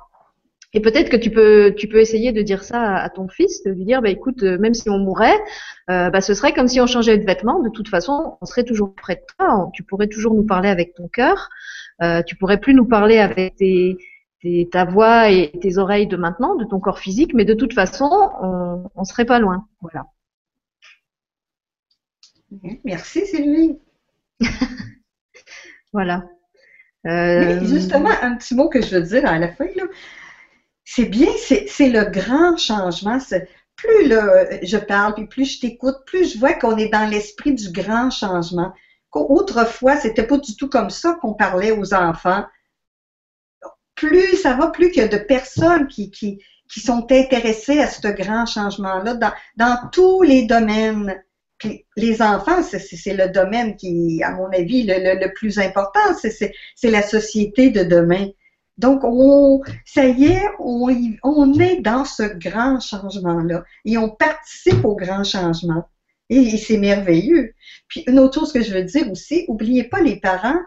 et 0.76 0.82
peut-être 0.82 1.10
que 1.10 1.16
tu 1.16 1.32
peux, 1.32 1.74
tu 1.78 1.88
peux 1.88 2.00
essayer 2.00 2.34
de 2.34 2.42
dire 2.42 2.66
ça 2.66 2.98
à, 2.98 3.10
ton 3.10 3.30
fils, 3.30 3.64
de 3.64 3.72
lui 3.72 3.86
dire, 3.86 4.02
bah 4.02 4.10
écoute, 4.10 4.44
euh, 4.44 4.58
même 4.60 4.74
si 4.74 4.90
on 4.90 5.00
mourait, 5.00 5.40
euh, 5.90 6.10
bah, 6.10 6.20
ce 6.20 6.34
serait 6.34 6.52
comme 6.52 6.68
si 6.68 6.82
on 6.82 6.86
changeait 6.86 7.18
de 7.18 7.26
vêtements. 7.26 7.62
De 7.62 7.70
toute 7.70 7.88
façon, 7.88 8.38
on 8.42 8.46
serait 8.46 8.66
toujours 8.66 8.94
près 8.94 9.16
de 9.16 9.22
toi. 9.38 9.70
Tu 9.74 9.84
pourrais 9.84 10.08
toujours 10.08 10.34
nous 10.34 10.44
parler 10.44 10.68
avec 10.68 10.94
ton 10.94 11.08
cœur. 11.08 11.50
Euh, 12.04 12.22
tu 12.24 12.36
pourrais 12.36 12.60
plus 12.60 12.74
nous 12.74 12.84
parler 12.84 13.20
avec 13.20 13.56
tes, 13.56 13.98
tes, 14.42 14.68
ta 14.70 14.84
voix 14.84 15.32
et 15.32 15.54
tes 15.62 15.78
oreilles 15.78 16.08
de 16.08 16.18
maintenant, 16.18 16.56
de 16.56 16.66
ton 16.66 16.82
corps 16.82 17.00
physique, 17.00 17.34
mais 17.34 17.46
de 17.46 17.54
toute 17.54 17.74
façon, 17.74 18.10
on, 18.42 18.84
on 18.96 19.04
serait 19.06 19.24
pas 19.24 19.40
loin. 19.40 19.70
Voilà. 19.80 20.08
Merci 22.84 23.26
Sylvie. 23.26 23.80
voilà. 25.94 26.26
Euh... 27.06 27.62
Mais 27.62 27.66
justement, 27.66 28.10
un 28.22 28.36
petit 28.36 28.56
mot 28.56 28.68
que 28.68 28.82
je 28.82 28.98
veux 28.98 29.04
dire 29.04 29.26
à 29.26 29.40
la 29.40 29.48
fin 29.54 29.68
là 29.78 29.84
c'est 30.86 31.06
bien, 31.06 31.30
c'est 31.38 31.90
le 31.90 32.06
grand 32.06 32.58
changement. 32.58 33.18
Plus 33.76 34.10
je 34.64 34.78
parle, 34.78 35.16
puis 35.16 35.28
plus 35.28 35.46
je 35.46 35.60
t'écoute, 35.60 35.98
plus 36.06 36.34
je 36.34 36.40
vois 36.40 36.54
qu'on 36.54 36.78
est 36.78 36.90
dans 36.90 37.10
l'esprit 37.10 37.54
du 37.54 37.72
grand 37.72 38.10
changement. 38.12 38.72
Autrefois, 39.12 39.98
c'était 39.98 40.28
pas 40.28 40.38
du 40.38 40.56
tout 40.56 40.70
comme 40.70 40.90
ça 40.90 41.18
qu'on 41.22 41.34
parlait 41.34 41.72
aux 41.72 41.94
enfants. 41.94 42.46
Plus 43.96 44.36
ça 44.38 44.54
va, 44.54 44.68
plus 44.68 44.92
qu'il 44.92 45.02
y 45.02 45.06
a 45.06 45.08
de 45.08 45.18
personnes 45.18 45.88
qui, 45.88 46.12
qui, 46.12 46.40
qui 46.70 46.80
sont 46.82 47.08
intéressées 47.12 47.80
à 47.80 47.88
ce 47.88 48.08
grand 48.10 48.46
changement-là 48.46 49.16
dans, 49.16 49.32
dans 49.56 49.90
tous 49.92 50.22
les 50.22 50.46
domaines. 50.46 51.16
Puis 51.58 51.86
les 51.96 52.22
enfants, 52.22 52.62
c'est 52.62 53.14
le 53.14 53.30
domaine 53.30 53.78
qui, 53.78 54.22
à 54.24 54.32
mon 54.32 54.48
avis, 54.52 54.84
le, 54.84 54.96
le, 54.96 55.20
le 55.26 55.34
plus 55.34 55.58
important. 55.58 56.00
C'est 56.22 56.92
la 56.92 57.02
société 57.02 57.70
de 57.72 57.84
demain. 57.84 58.28
Donc, 58.78 59.02
on, 59.04 59.62
ça 59.86 60.06
y 60.06 60.26
est, 60.26 60.48
on, 60.60 60.90
est 61.60 61.82
dans 61.82 62.04
ce 62.04 62.24
grand 62.24 62.80
changement-là 62.80 63.64
et 63.86 63.98
on 63.98 64.10
participe 64.10 64.84
au 64.84 64.96
grand 64.96 65.24
changement. 65.24 65.88
Et, 66.30 66.58
c'est 66.58 66.78
merveilleux. 66.78 67.54
Puis, 67.88 68.04
une 68.08 68.20
autre 68.20 68.40
chose 68.40 68.52
que 68.52 68.62
je 68.62 68.74
veux 68.74 68.84
dire 68.84 69.10
aussi, 69.10 69.46
oubliez 69.48 69.86
pas 69.86 70.02
les 70.02 70.20
parents, 70.20 70.60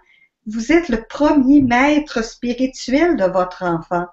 vous 0.47 0.73
êtes 0.73 0.89
le 0.89 1.05
premier 1.05 1.61
maître 1.61 2.25
spirituel 2.25 3.17
de 3.17 3.25
votre 3.25 3.63
enfant. 3.63 4.07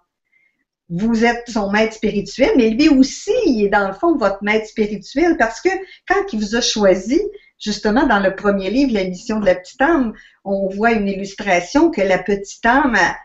Vous 0.90 1.24
êtes 1.24 1.50
son 1.50 1.72
maître 1.72 1.94
spirituel, 1.94 2.52
mais 2.58 2.72
lui 2.72 2.90
aussi, 2.90 3.32
il 3.46 3.64
est 3.64 3.70
dans 3.70 3.88
le 3.88 3.94
fond 3.94 4.18
votre 4.18 4.44
maître 4.44 4.68
spirituel 4.68 5.38
parce 5.38 5.62
que 5.62 5.70
quand 6.08 6.34
il 6.34 6.40
vous 6.40 6.56
a 6.56 6.62
choisi, 6.62 7.22
justement, 7.60 8.06
dans 8.06 8.20
le 8.20 8.36
premier 8.36 8.70
livre, 8.70 8.94
La 8.94 9.06
mission 9.06 9.40
de 9.40 9.46
la 9.46 9.56
petite 9.56 9.82
âme, 9.82 10.14
on 10.44 10.68
voit 10.68 10.92
une 10.92 11.08
illustration 11.08 11.90
que 11.90 12.02
la 12.02 12.20
petite 12.20 12.66
âme 12.66 12.96
a, 12.96 13.16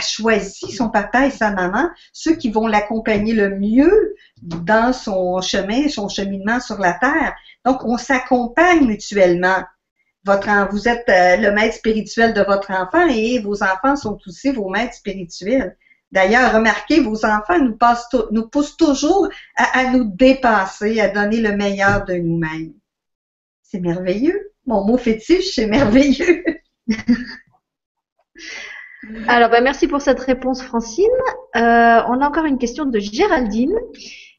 choisi 0.00 0.70
son 0.72 0.88
papa 0.88 1.26
et 1.26 1.30
sa 1.30 1.50
maman, 1.50 1.88
ceux 2.12 2.36
qui 2.36 2.50
vont 2.50 2.66
l'accompagner 2.66 3.34
le 3.34 3.58
mieux 3.58 4.14
dans 4.42 4.92
son 4.92 5.40
chemin, 5.40 5.88
son 5.88 6.08
cheminement 6.08 6.60
sur 6.60 6.78
la 6.78 6.92
terre. 6.92 7.34
Donc, 7.64 7.84
on 7.84 7.98
s'accompagne 7.98 8.86
mutuellement. 8.86 9.62
Votre, 10.24 10.70
vous 10.70 10.88
êtes 10.88 11.08
euh, 11.08 11.36
le 11.36 11.50
maître 11.50 11.74
spirituel 11.74 12.32
de 12.32 12.42
votre 12.42 12.70
enfant 12.70 13.08
et 13.08 13.40
vos 13.40 13.62
enfants 13.64 13.96
sont 13.96 14.18
aussi 14.26 14.52
vos 14.52 14.68
maîtres 14.68 14.94
spirituels. 14.94 15.76
D'ailleurs, 16.12 16.52
remarquez, 16.52 17.00
vos 17.00 17.24
enfants 17.24 17.58
nous, 17.58 17.76
nous 18.30 18.48
poussent 18.48 18.76
toujours 18.76 19.28
à, 19.56 19.90
nous 19.90 20.04
dépasser, 20.04 21.00
à 21.00 21.08
donner 21.08 21.40
le 21.40 21.56
meilleur 21.56 22.04
de 22.04 22.14
nous-mêmes. 22.14 22.74
C'est 23.62 23.80
merveilleux. 23.80 24.52
Mon 24.66 24.84
mot 24.84 24.98
fétiche, 24.98 25.54
c'est 25.54 25.66
merveilleux. 25.66 26.44
Alors, 29.26 29.50
ben, 29.50 29.64
merci 29.64 29.88
pour 29.88 30.00
cette 30.00 30.20
réponse, 30.20 30.62
Francine. 30.62 31.06
Euh, 31.56 32.00
on 32.08 32.20
a 32.20 32.28
encore 32.28 32.44
une 32.44 32.58
question 32.58 32.84
de 32.84 32.98
Géraldine 32.98 33.76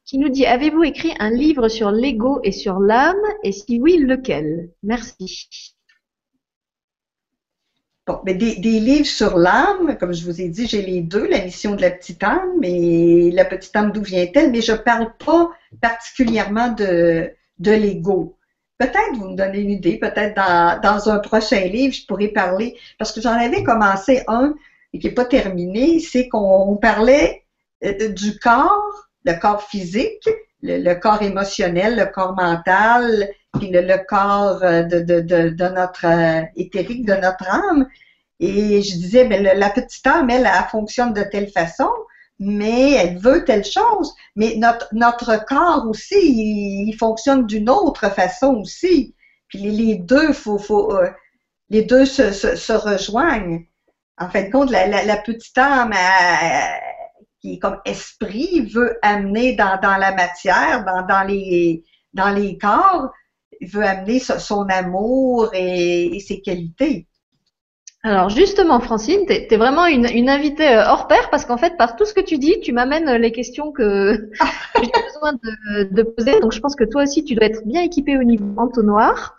qui 0.06 0.18
nous 0.18 0.30
dit 0.30 0.46
Avez-vous 0.46 0.84
écrit 0.84 1.14
un 1.20 1.32
livre 1.32 1.68
sur 1.68 1.92
l'ego 1.92 2.40
et 2.44 2.52
sur 2.52 2.80
l'âme? 2.80 3.16
Et 3.44 3.52
si 3.52 3.80
oui, 3.82 3.98
lequel? 3.98 4.70
Merci. 4.82 5.76
Bon, 8.06 8.20
mais 8.26 8.34
des, 8.34 8.56
livres 8.56 9.06
sur 9.06 9.38
l'âme, 9.38 9.98
comme 9.98 10.14
je 10.14 10.26
vous 10.26 10.42
ai 10.42 10.50
dit, 10.50 10.68
j'ai 10.68 10.82
les 10.82 11.02
deux, 11.02 11.26
la 11.26 11.44
mission 11.44 11.76
de 11.76 11.82
la 11.82 11.92
petite 11.92 12.22
âme 12.22 12.62
et 12.62 13.32
la 13.32 13.46
petite 13.46 13.74
âme, 13.76 13.94
d'où 13.94 14.02
vient-elle, 14.02 14.52
mais 14.52 14.62
je 14.62 14.74
parle 14.74 15.14
pas 15.18 15.52
particulièrement 15.82 16.70
de, 16.70 17.32
de 17.60 17.72
l'ego. 17.72 18.38
Peut-être 18.84 19.16
vous 19.16 19.30
me 19.30 19.38
donnez 19.38 19.60
une 19.60 19.70
idée, 19.70 19.98
peut-être 19.98 20.36
dans, 20.36 20.82
dans 20.82 21.10
un 21.10 21.20
prochain 21.20 21.62
livre, 21.62 21.94
je 21.94 22.06
pourrais 22.06 22.28
parler, 22.28 22.78
parce 23.00 23.14
que 23.14 23.22
j'en 23.22 23.32
avais 23.32 23.64
commencé 23.64 24.24
un 24.28 24.56
et 24.92 25.00
qui 25.00 25.08
n'est 25.08 25.14
pas 25.14 25.24
terminé, 25.24 26.02
c'est 26.02 26.28
qu'on 26.28 26.76
parlait 26.76 27.46
euh, 27.86 28.10
du 28.10 28.38
corps, 28.40 29.08
le 29.24 29.40
corps 29.40 29.64
physique, 29.64 30.28
le, 30.62 30.94
corps 30.96 31.22
émotionnel, 31.22 31.96
le 31.96 32.08
corps 32.08 32.36
mental, 32.36 33.30
puis 33.58 33.70
le, 33.72 34.06
corps 34.06 34.62
euh, 34.64 34.84
de, 34.84 35.00
de, 35.00 35.22
de, 35.22 35.70
notre 35.70 36.06
euh, 36.06 36.42
éthérique, 36.58 37.06
de 37.06 37.14
notre 37.14 37.48
âme. 37.50 37.88
Et 38.42 38.82
je 38.82 38.98
disais, 38.98 39.24
ben, 39.24 39.42
la 39.42 39.70
petite 39.70 40.06
âme, 40.06 40.30
elle, 40.30 40.46
elle 40.46 40.70
fonctionne 40.70 41.14
de 41.14 41.24
telle 41.24 41.50
façon, 41.50 41.90
mais 42.40 42.92
elle 42.94 43.18
veut 43.18 43.46
telle 43.46 43.66
chose. 43.66 44.14
Mais 44.36 44.56
notre, 44.58 44.88
notre 44.94 45.44
corps 45.46 45.86
aussi, 45.88 46.16
il, 46.88 46.94
fonctionne 46.98 47.46
d'une 47.46 47.70
autre 47.70 48.10
façon 48.10 48.56
aussi. 48.56 49.16
Puis 49.48 49.60
les, 49.60 49.96
deux, 49.96 50.34
faut, 50.34 50.58
faut, 50.58 50.96
euh, 50.96 51.10
les 51.70 51.84
deux 51.84 52.06
se, 52.06 52.32
se, 52.32 52.74
rejoignent. 52.74 53.66
En 54.18 54.30
fin 54.30 54.44
de 54.44 54.52
compte, 54.52 54.72
la, 54.72 54.88
la, 54.88 55.18
petite 55.18 55.58
âme, 55.58 55.94
qui 57.42 57.54
est 57.54 57.60
comme 57.60 57.80
esprit, 57.86 58.62
veut 58.74 58.98
amener 59.02 59.56
dans, 59.56 59.80
dans 59.82 59.98
la 59.98 60.14
matière, 60.14 60.86
dans, 60.86 61.06
dans, 61.06 61.24
les, 61.24 61.84
dans 62.14 62.30
les 62.30 62.58
corps, 62.58 63.10
veut 63.62 63.84
amener 63.84 64.20
son 64.20 64.68
amour 64.70 65.50
et, 65.54 66.20
ses 66.26 66.42
qualités. 66.42 67.08
Alors 68.06 68.28
justement, 68.28 68.82
Francine, 68.82 69.26
tu 69.26 69.32
es, 69.34 69.58
vraiment 69.58 69.86
une, 69.86 70.30
invitée 70.30 70.68
euh, 70.68 70.86
hors 70.86 71.08
pair 71.08 71.30
parce 71.30 71.46
qu'en 71.46 71.56
fait, 71.56 71.78
par 71.78 71.96
tout 71.96 72.04
ce 72.04 72.14
que 72.14 72.20
tu 72.20 72.38
dis, 72.38 72.60
tu 72.60 72.74
m'amènes 72.74 73.10
les 73.10 73.32
questions 73.32 73.72
que 73.72 74.30
j'ai 74.76 74.92
besoin 75.06 75.34
de, 75.34 75.84
de, 75.90 76.04
poser. 76.04 76.42
Donc 76.42 76.52
je 76.52 76.60
pense 76.60 76.76
que 76.76 76.84
toi 76.84 77.04
aussi, 77.04 77.24
tu 77.24 77.36
dois 77.36 77.46
être 77.46 77.66
bien 77.66 77.82
équipée 77.82 78.18
au 78.18 78.24
niveau 78.24 78.46
entonnoir. 78.58 79.38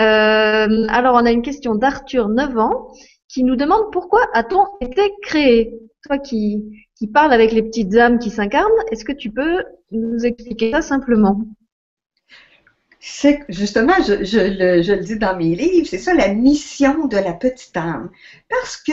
Euh, 0.00 0.86
alors 0.88 1.14
on 1.14 1.24
a 1.24 1.30
une 1.30 1.42
question 1.42 1.76
d'Arthur, 1.76 2.28
9 2.28 2.58
ans, 2.58 2.88
qui 3.28 3.44
nous 3.44 3.54
demande 3.54 3.92
pourquoi 3.92 4.26
a-t-on 4.34 4.66
été 4.80 5.12
créé? 5.22 5.72
Toi 6.04 6.18
qui, 6.18 6.64
qui 6.96 7.06
parles 7.06 7.32
avec 7.32 7.52
les 7.52 7.62
petites 7.62 7.94
âmes 7.94 8.18
qui 8.18 8.30
s'incarnent, 8.30 8.70
est-ce 8.90 9.04
que 9.04 9.12
tu 9.12 9.30
peux 9.30 9.62
nous 9.92 10.26
expliquer 10.26 10.72
ça 10.72 10.82
simplement? 10.82 11.40
C'est 13.04 13.40
justement, 13.48 13.94
je, 13.98 14.14
le, 14.14 15.02
dis 15.02 15.16
dans 15.16 15.36
mes 15.36 15.56
livres, 15.56 15.88
c'est 15.90 15.98
ça 15.98 16.14
la 16.14 16.28
mission 16.28 17.08
de 17.08 17.16
la 17.16 17.32
petite 17.32 17.76
âme. 17.76 18.10
Parce 18.48 18.76
que 18.76 18.92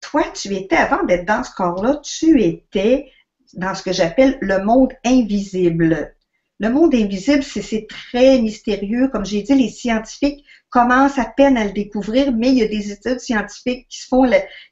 toi, 0.00 0.24
tu 0.34 0.54
étais, 0.54 0.76
avant 0.76 1.04
d'être 1.04 1.26
dans 1.26 1.44
ce 1.44 1.54
corps-là, 1.54 2.00
tu 2.02 2.42
étais 2.42 3.10
dans 3.52 3.74
ce 3.74 3.82
que 3.82 3.92
j'appelle 3.92 4.38
le 4.40 4.64
monde 4.64 4.94
invisible. 5.04 6.16
Le 6.58 6.70
monde 6.70 6.94
invisible, 6.94 7.42
c'est 7.42 7.86
très 7.86 8.40
mystérieux. 8.40 9.08
Comme 9.08 9.26
j'ai 9.26 9.42
dit, 9.42 9.54
les 9.54 9.68
scientifiques 9.68 10.42
commencent 10.70 11.18
à 11.18 11.26
peine 11.26 11.58
à 11.58 11.66
le 11.66 11.72
découvrir, 11.72 12.32
mais 12.32 12.48
il 12.48 12.58
y 12.58 12.62
a 12.62 12.68
des 12.68 12.92
études 12.92 13.20
scientifiques 13.20 13.86
qui 13.90 14.00
se 14.00 14.08
font, 14.08 14.24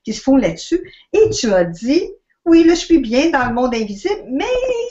qui 0.03 0.15
se 0.15 0.23
font 0.23 0.37
là-dessus. 0.37 0.91
Et 1.13 1.29
tu 1.29 1.53
as 1.53 1.65
dit, 1.65 2.09
oui, 2.47 2.65
là, 2.65 2.75
je 2.75 2.81
suis 2.81 3.01
bien 3.01 3.29
dans 3.29 3.47
le 3.47 3.55
monde 3.55 3.75
invisible, 3.75 4.25
mais 4.31 4.47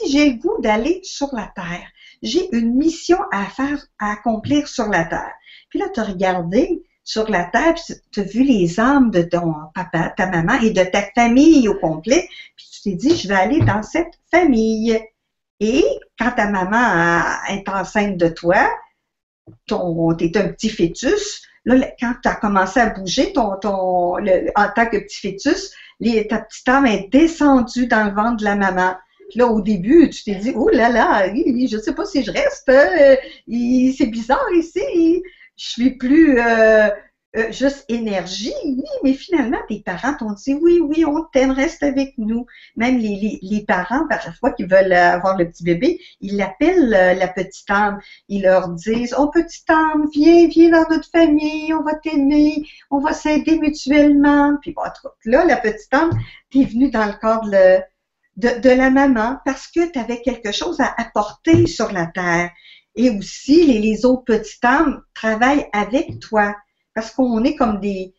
j'ai 0.08 0.30
le 0.30 0.36
goût 0.36 0.60
d'aller 0.60 1.00
sur 1.02 1.34
la 1.34 1.52
Terre 1.56 1.90
j'ai 2.22 2.54
une 2.54 2.74
mission 2.74 3.18
à 3.32 3.44
faire, 3.46 3.84
à 3.98 4.12
accomplir 4.12 4.68
sur 4.68 4.88
la 4.88 5.04
terre. 5.04 5.32
Puis 5.68 5.78
là, 5.78 5.86
tu 5.92 6.00
as 6.00 6.04
regardé 6.04 6.82
sur 7.04 7.28
la 7.28 7.44
terre, 7.44 7.74
tu 8.12 8.20
as 8.20 8.22
vu 8.22 8.44
les 8.44 8.78
âmes 8.78 9.10
de 9.10 9.22
ton 9.22 9.54
papa, 9.74 10.10
ta 10.16 10.26
maman 10.26 10.54
et 10.60 10.70
de 10.70 10.84
ta 10.84 11.02
famille 11.14 11.68
au 11.68 11.74
complet, 11.74 12.28
puis 12.56 12.66
tu 12.70 12.82
t'es 12.82 12.96
dit, 12.96 13.16
je 13.16 13.28
vais 13.28 13.34
aller 13.34 13.60
dans 13.60 13.82
cette 13.82 14.14
famille. 14.30 15.00
Et 15.58 15.84
quand 16.18 16.32
ta 16.32 16.48
maman 16.48 17.22
est 17.48 17.68
enceinte 17.68 18.16
de 18.16 18.28
toi, 18.28 18.68
ton, 19.66 20.14
t'es 20.14 20.36
un 20.36 20.48
petit 20.48 20.68
fœtus, 20.68 21.42
là, 21.64 21.88
quand 21.98 22.14
tu 22.22 22.28
as 22.28 22.36
commencé 22.36 22.78
à 22.78 22.90
bouger 22.90 23.32
ton, 23.32 23.56
ton, 23.56 24.16
en 24.16 24.68
tant 24.74 24.86
que 24.86 24.98
petit 24.98 25.20
fœtus, 25.20 25.72
ta 26.28 26.38
petite 26.38 26.68
âme 26.68 26.86
est 26.86 27.08
descendue 27.10 27.86
dans 27.86 28.04
le 28.04 28.14
ventre 28.14 28.36
de 28.38 28.44
la 28.44 28.56
maman 28.56 28.94
là, 29.38 29.46
au 29.46 29.60
début, 29.60 30.10
tu 30.10 30.24
t'es 30.24 30.34
dit, 30.34 30.52
oh 30.54 30.68
là 30.68 30.88
là, 30.88 31.26
je 31.28 31.76
ne 31.76 31.80
sais 31.80 31.94
pas 31.94 32.04
si 32.04 32.22
je 32.22 32.30
reste, 32.30 32.68
euh, 32.68 33.16
c'est 33.96 34.06
bizarre 34.06 34.52
ici, 34.54 35.22
je 35.56 35.68
suis 35.68 35.96
plus 35.96 36.38
euh, 36.38 36.88
euh, 37.36 37.50
juste 37.50 37.86
énergie. 37.88 38.52
Oui, 38.64 38.84
mais 39.02 39.14
finalement, 39.14 39.58
tes 39.68 39.80
parents 39.80 40.14
t'ont 40.14 40.32
dit, 40.32 40.54
oui, 40.54 40.80
oui, 40.80 41.04
on 41.04 41.24
t'aime, 41.32 41.50
reste 41.50 41.82
avec 41.82 42.12
nous. 42.18 42.46
Même 42.76 42.98
les, 42.98 43.38
les, 43.40 43.64
parents, 43.64 44.06
parfois, 44.08 44.50
qui 44.52 44.64
veulent 44.64 44.92
avoir 44.92 45.38
le 45.38 45.48
petit 45.48 45.64
bébé, 45.64 45.98
ils 46.20 46.36
l'appellent 46.36 46.90
la 46.90 47.28
petite 47.28 47.70
âme. 47.70 48.00
Ils 48.28 48.42
leur 48.42 48.68
disent, 48.68 49.14
oh, 49.18 49.30
petite 49.30 49.68
âme, 49.70 50.08
viens, 50.12 50.46
viens 50.48 50.70
dans 50.70 50.88
notre 50.90 51.08
famille, 51.10 51.72
on 51.72 51.82
va 51.82 51.94
t'aimer, 51.94 52.66
on 52.90 52.98
va 52.98 53.12
s'aider 53.14 53.58
mutuellement. 53.58 54.56
Puis 54.60 54.72
bon, 54.72 54.82
là, 55.24 55.44
la 55.44 55.56
petite 55.56 55.92
âme, 55.94 56.10
t'es 56.50 56.64
venue 56.64 56.90
dans 56.90 57.06
le 57.06 57.14
corps 57.18 57.48
de 57.48 57.80
de, 58.36 58.68
la 58.68 58.90
maman 58.90 59.38
parce 59.44 59.66
que 59.66 59.90
tu 59.90 59.98
avais 59.98 60.22
quelque 60.22 60.52
chose 60.52 60.80
à 60.80 60.94
apporter 60.96 61.66
sur 61.66 61.92
la 61.92 62.06
terre. 62.06 62.50
Et 62.94 63.10
aussi, 63.10 63.66
les, 63.66 63.78
les 63.78 64.04
autres 64.04 64.24
petites 64.24 64.64
âmes 64.64 65.02
travaillent 65.14 65.68
avec 65.72 66.20
toi 66.20 66.54
parce 66.94 67.10
qu'on 67.10 67.42
est 67.44 67.56
comme 67.56 67.80
des, 67.80 68.14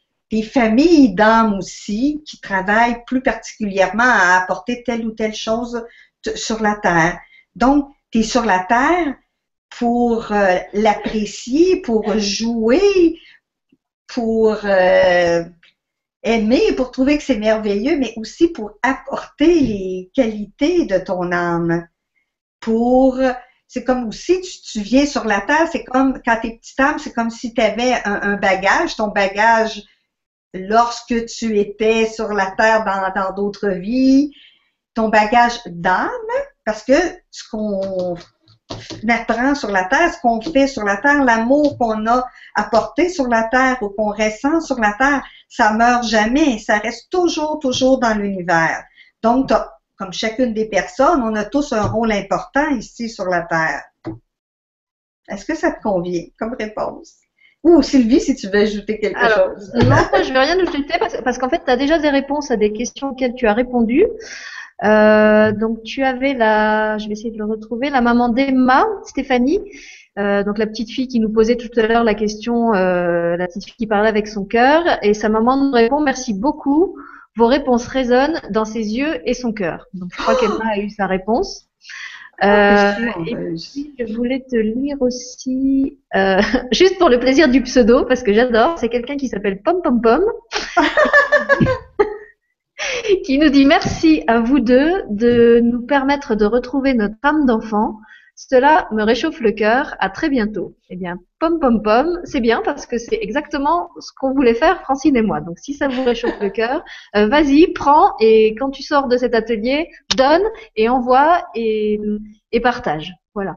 familles 0.52 1.14
d'âmes 1.14 1.54
aussi 1.60 2.24
qui 2.26 2.42
travaillent 2.42 3.04
plus 3.06 3.22
particulièrement 3.22 4.04
à 4.04 4.42
apporter 4.42 4.82
telle 4.84 5.06
ou 5.06 5.12
telle 5.12 5.36
chose 5.36 5.86
sur 6.34 6.60
la 6.60 6.76
terre. 6.76 7.20
Donc, 7.56 7.88
tu 8.10 8.20
es 8.20 8.24
sur 8.24 8.44
la 8.44 8.64
terre 8.64 9.14
pour 9.78 10.32
euh, 10.32 10.58
l'apprécier, 10.74 11.82
pour 11.82 12.18
jouer, 12.18 13.20
pour 14.08 14.58
euh, 14.66 15.44
aimer, 16.24 16.74
pour 16.74 16.92
trouver 16.92 17.18
que 17.18 17.24
c'est 17.24 17.38
merveilleux, 17.38 17.98
mais 17.98 18.14
aussi 18.18 18.48
pour 18.48 18.72
apporter 18.82 19.60
les 19.60 20.12
qualités 20.14 20.86
de 20.86 20.98
ton 20.98 21.32
âme. 21.32 21.86
Pour, 22.60 23.20
c'est 23.68 23.84
comme 23.84 24.08
aussi, 24.08 24.42
tu, 24.42 24.80
viens 24.80 25.06
sur 25.06 25.26
la 25.26 25.42
terre, 25.42 25.68
c'est 25.72 25.84
comme, 25.84 26.22
quand 26.26 26.38
tu 26.42 26.48
es 26.48 26.58
petite 26.58 26.80
âme, 26.80 27.00
c'est 27.00 27.14
comme 27.14 27.30
si 27.30 27.54
tu 27.54 27.62
avais 27.62 28.02
un, 28.06 28.38
bagage, 28.38 28.96
ton 28.96 29.10
bagage, 29.10 29.82
lorsque 30.54 31.26
tu 31.26 31.60
étais 31.60 32.06
sur 32.06 32.30
la 32.30 32.52
terre 32.52 32.86
dans 33.16 33.34
d'autres 33.34 33.70
vies, 33.70 34.32
ton 34.94 35.10
bagage 35.10 35.60
d'âme, 35.66 36.10
parce 36.66 36.84
que 36.84 36.94
ce 37.32 37.44
qu'on 37.50 38.16
apprend 39.10 39.56
sur 39.56 39.72
la 39.72 39.86
terre, 39.86 40.14
ce 40.14 40.20
qu'on 40.22 40.42
fait 40.42 40.68
sur 40.68 40.84
la 40.84 40.98
terre, 40.98 41.24
l'amour 41.24 41.78
qu'on 41.78 42.08
a 42.08 42.26
apporté 42.56 43.10
sur 43.10 43.28
la 43.28 43.44
terre 43.44 43.78
ou 43.82 43.90
qu'on 43.90 44.12
ressent 44.12 44.62
sur 44.62 44.80
la 44.80 44.94
terre, 44.94 45.24
ça 45.56 45.72
meurt 45.72 46.04
jamais, 46.04 46.58
ça 46.58 46.80
reste 46.80 47.12
toujours, 47.12 47.60
toujours 47.60 48.00
dans 48.00 48.18
l'univers. 48.18 48.84
Donc, 49.22 49.52
comme 49.98 50.12
chacune 50.12 50.52
des 50.52 50.68
personnes, 50.68 51.22
on 51.22 51.36
a 51.36 51.46
tous 51.46 51.74
un 51.74 51.84
rôle 51.84 52.12
important 52.12 52.70
ici 52.72 53.08
sur 53.08 53.26
la 53.26 53.44
terre. 53.44 53.84
Est-ce 55.30 55.46
que 55.46 55.56
ça 55.56 55.72
te 55.72 55.80
convient 55.84 56.24
comme 56.40 56.56
réponse? 56.60 57.18
Ou 57.62 57.84
Sylvie, 57.84 58.20
si 58.20 58.36
tu 58.36 58.48
veux 58.48 58.62
ajouter 58.62 59.00
quelque 59.00 59.20
chose. 59.20 59.72
Non, 59.76 59.96
je 60.24 60.30
ne 60.30 60.34
vais 60.34 60.40
rien 60.40 60.60
ajouter 60.60 60.96
parce, 61.24 61.38
qu'en 61.38 61.50
fait, 61.50 61.62
tu 61.64 61.70
as 61.70 61.78
déjà 61.78 62.00
des 62.00 62.10
réponses 62.10 62.50
à 62.50 62.58
des 62.58 62.74
questions 62.74 63.10
auxquelles 63.10 63.36
tu 63.36 63.46
as 63.46 63.54
répondu. 63.54 64.08
Euh, 64.84 65.52
donc, 65.52 65.84
tu 65.84 66.04
avais 66.04 66.34
la, 66.34 66.98
je 66.98 67.06
vais 67.06 67.14
essayer 67.14 67.32
de 67.32 67.38
le 67.38 67.46
retrouver, 67.46 67.92
la 67.92 68.02
maman 68.02 68.30
d'Emma, 68.30 68.88
Stéphanie, 69.06 69.62
euh, 70.20 70.44
donc 70.44 70.58
la 70.58 70.68
petite 70.68 70.92
fille 70.92 71.08
qui 71.08 71.20
nous 71.20 71.30
posait 71.30 71.56
tout 71.56 71.70
à 71.80 71.88
l'heure 71.88 72.04
la 72.04 72.14
question, 72.14 72.74
euh, 72.74 73.36
la 73.36 73.48
petite 73.48 73.66
fille 73.66 73.76
qui 73.78 73.88
parlait 73.88 74.10
avec 74.10 74.28
son 74.28 74.46
cœur, 74.46 74.84
et 75.02 75.14
sa 75.14 75.30
maman 75.30 75.58
nous 75.58 75.72
répond 75.72 76.02
merci 76.02 76.34
beaucoup. 76.34 76.96
Vos 77.36 77.48
réponses 77.48 77.88
résonnent 77.88 78.40
dans 78.52 78.66
ses 78.66 78.96
yeux 78.96 79.28
et 79.28 79.34
son 79.34 79.54
cœur. 79.54 79.88
Donc 79.94 80.12
je 80.14 80.22
crois 80.22 80.36
qu'Emma 80.36 80.74
a 80.76 80.78
eu 80.78 80.90
sa 80.90 81.08
réponse. 81.08 81.68
Euh, 82.44 82.92
et 83.26 83.36
puis, 83.36 83.94
je 83.98 84.16
voulais 84.16 84.44
te 84.50 84.56
lire 84.56 85.02
aussi, 85.02 85.98
euh, 86.16 86.42
juste 86.72 86.98
pour 86.98 87.10
le 87.10 87.20
plaisir 87.20 87.48
du 87.48 87.62
pseudo, 87.62 88.06
parce 88.06 88.24
que 88.24 88.34
j'adore, 88.34 88.78
c'est 88.78 88.90
quelqu'un 88.90 89.18
qui 89.18 89.30
s'appelle 89.30 89.62
Pom 89.62 89.82
Pom 89.82 90.02
Pom, 90.02 90.24
qui 93.24 93.38
nous 93.38 93.50
dit 93.50 93.66
merci 93.66 94.24
à 94.28 94.42
vous 94.42 94.60
deux 94.60 95.04
de 95.10 95.62
nous 95.62 95.84
permettre 95.84 96.36
de 96.36 96.46
retrouver 96.46 96.94
notre 96.94 97.16
âme 97.24 97.46
d'enfant 97.46 98.00
cela 98.36 98.88
me 98.92 99.04
réchauffe 99.04 99.40
le 99.40 99.52
cœur. 99.52 99.96
À 100.00 100.10
très 100.10 100.30
bientôt. 100.30 100.76
Eh 100.90 100.96
bien, 100.96 101.18
pom 101.40 101.60
pom 101.60 101.82
pom, 101.82 102.20
c'est 102.24 102.40
bien 102.42 102.62
parce 102.64 102.86
que 102.86 102.98
c'est 102.98 103.20
exactement 103.22 103.90
ce 104.00 104.12
qu'on 104.18 104.34
voulait 104.34 104.54
faire, 104.54 104.82
Francine 104.82 105.16
et 105.16 105.22
moi. 105.22 105.42
Donc, 105.42 105.60
si 105.60 105.74
ça 105.74 105.88
vous 105.88 106.04
réchauffe 106.04 106.40
le 106.42 106.50
cœur, 106.50 106.84
euh, 107.16 107.28
vas-y, 107.28 107.68
prends 107.74 108.14
et 108.20 108.56
quand 108.56 108.72
tu 108.72 108.84
sors 108.84 109.08
de 109.08 109.18
cet 109.18 109.36
atelier, 109.36 109.90
donne 110.18 110.44
et 110.76 110.90
envoie 110.90 111.46
et, 111.56 112.00
et 112.52 112.60
partage. 112.60 113.14
Voilà. 113.34 113.56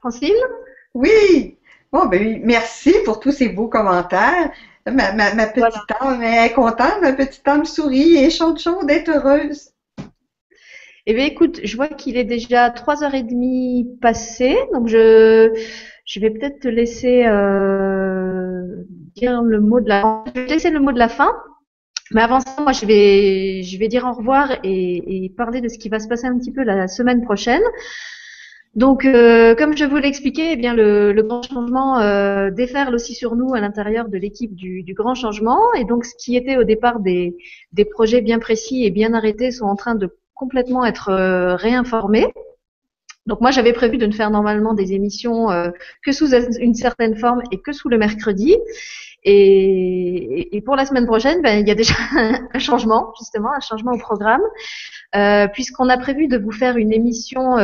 Francine? 0.00 0.34
Oui. 0.94 1.58
Bon, 1.92 2.06
ben, 2.06 2.40
merci 2.44 2.94
pour 3.04 3.20
tous 3.20 3.32
ces 3.32 3.48
beaux 3.48 3.68
commentaires. 3.68 4.50
Ma, 4.86 5.12
ma, 5.12 5.46
petite 5.46 5.90
âme 6.00 6.22
est 6.22 6.52
contente, 6.52 7.00
ma 7.02 7.12
petite 7.12 7.46
âme 7.46 7.64
sourit 7.64 8.16
et 8.16 8.30
chante 8.30 8.58
chaud 8.58 8.84
d'être 8.84 9.08
heureuse. 9.10 9.70
Eh 11.10 11.14
bien, 11.14 11.24
écoute, 11.24 11.60
je 11.64 11.74
vois 11.74 11.88
qu'il 11.88 12.18
est 12.18 12.24
déjà 12.24 12.68
trois 12.68 13.02
heures 13.02 13.14
et 13.14 13.22
demie 13.22 13.96
passé, 14.02 14.58
donc 14.74 14.88
je, 14.88 15.50
je 16.04 16.20
vais 16.20 16.28
peut-être 16.28 16.60
te 16.60 16.68
laisser 16.68 17.24
euh, 17.24 18.84
dire 19.16 19.40
le 19.40 19.58
mot 19.58 19.80
de 19.80 19.88
la. 19.88 20.22
Je 20.26 20.40
vais 20.40 20.46
te 20.46 20.52
laisser 20.52 20.70
le 20.70 20.80
mot 20.80 20.92
de 20.92 20.98
la 20.98 21.08
fin. 21.08 21.32
Mais 22.10 22.20
avant 22.20 22.40
ça, 22.40 22.56
moi, 22.60 22.72
je 22.72 22.84
vais, 22.84 23.62
je 23.62 23.78
vais 23.78 23.88
dire 23.88 24.04
au 24.04 24.12
revoir 24.12 24.52
et, 24.64 25.24
et 25.24 25.30
parler 25.30 25.62
de 25.62 25.68
ce 25.68 25.78
qui 25.78 25.88
va 25.88 25.98
se 25.98 26.08
passer 26.08 26.26
un 26.26 26.38
petit 26.38 26.52
peu 26.52 26.62
la 26.62 26.88
semaine 26.88 27.22
prochaine. 27.22 27.62
Donc, 28.74 29.06
euh, 29.06 29.54
comme 29.54 29.76
je 29.76 29.86
vous 29.86 29.96
l'ai 29.96 30.08
expliqué, 30.08 30.52
eh 30.52 30.56
bien 30.56 30.74
le, 30.74 31.12
le, 31.12 31.22
grand 31.22 31.42
changement 31.42 32.00
euh, 32.00 32.50
déferle 32.50 32.94
aussi 32.94 33.14
sur 33.14 33.34
nous 33.34 33.54
à 33.54 33.60
l'intérieur 33.60 34.08
de 34.08 34.18
l'équipe 34.18 34.54
du, 34.54 34.82
du, 34.82 34.92
grand 34.92 35.14
changement. 35.14 35.72
Et 35.74 35.84
donc, 35.84 36.04
ce 36.04 36.14
qui 36.16 36.36
était 36.36 36.58
au 36.58 36.64
départ 36.64 37.00
des, 37.00 37.34
des 37.72 37.86
projets 37.86 38.20
bien 38.20 38.38
précis 38.38 38.84
et 38.84 38.90
bien 38.90 39.14
arrêtés 39.14 39.50
sont 39.52 39.64
en 39.64 39.74
train 39.74 39.94
de 39.94 40.17
complètement 40.38 40.86
être 40.86 41.10
euh, 41.10 41.56
réinformé. 41.56 42.32
Donc 43.26 43.42
moi 43.42 43.50
j'avais 43.50 43.74
prévu 43.74 43.98
de 43.98 44.06
ne 44.06 44.12
faire 44.12 44.30
normalement 44.30 44.72
des 44.72 44.94
émissions 44.94 45.50
euh, 45.50 45.70
que 46.02 46.12
sous 46.12 46.34
une 46.34 46.74
certaine 46.74 47.16
forme 47.16 47.42
et 47.52 47.60
que 47.60 47.72
sous 47.72 47.90
le 47.90 47.98
mercredi. 47.98 48.56
Et, 49.24 50.62
pour 50.64 50.76
la 50.76 50.86
semaine 50.86 51.06
prochaine, 51.06 51.42
ben, 51.42 51.58
il 51.58 51.68
y 51.68 51.70
a 51.70 51.74
déjà 51.74 51.94
un 52.54 52.58
changement, 52.58 53.12
justement, 53.18 53.52
un 53.52 53.60
changement 53.60 53.92
au 53.92 53.98
programme, 53.98 54.40
euh, 55.16 55.48
puisqu'on 55.48 55.88
a 55.88 55.98
prévu 55.98 56.28
de 56.28 56.38
vous 56.38 56.52
faire 56.52 56.76
une 56.76 56.92
émission 56.92 57.56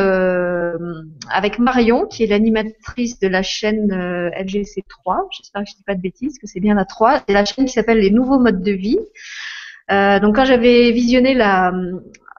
avec 1.29 1.57
Marion, 1.57 2.05
qui 2.07 2.23
est 2.23 2.27
l'animatrice 2.27 3.19
de 3.19 3.27
la 3.27 3.41
chaîne 3.41 3.87
LGC3. 3.89 5.27
J'espère 5.31 5.63
que 5.63 5.69
je 5.69 5.73
ne 5.73 5.77
dis 5.77 5.83
pas 5.87 5.95
de 5.95 6.01
bêtises, 6.01 6.37
que 6.39 6.45
c'est 6.45 6.59
bien 6.59 6.75
la 6.75 6.85
3. 6.85 7.21
C'est 7.27 7.33
la 7.33 7.45
chaîne 7.45 7.65
qui 7.65 7.73
s'appelle 7.73 7.99
Les 7.99 8.11
Nouveaux 8.11 8.39
Modes 8.39 8.61
de 8.61 8.73
Vie. 8.73 8.99
donc 9.89 10.35
quand 10.35 10.45
j'avais 10.45 10.91
visionné 10.91 11.33
la, 11.33 11.71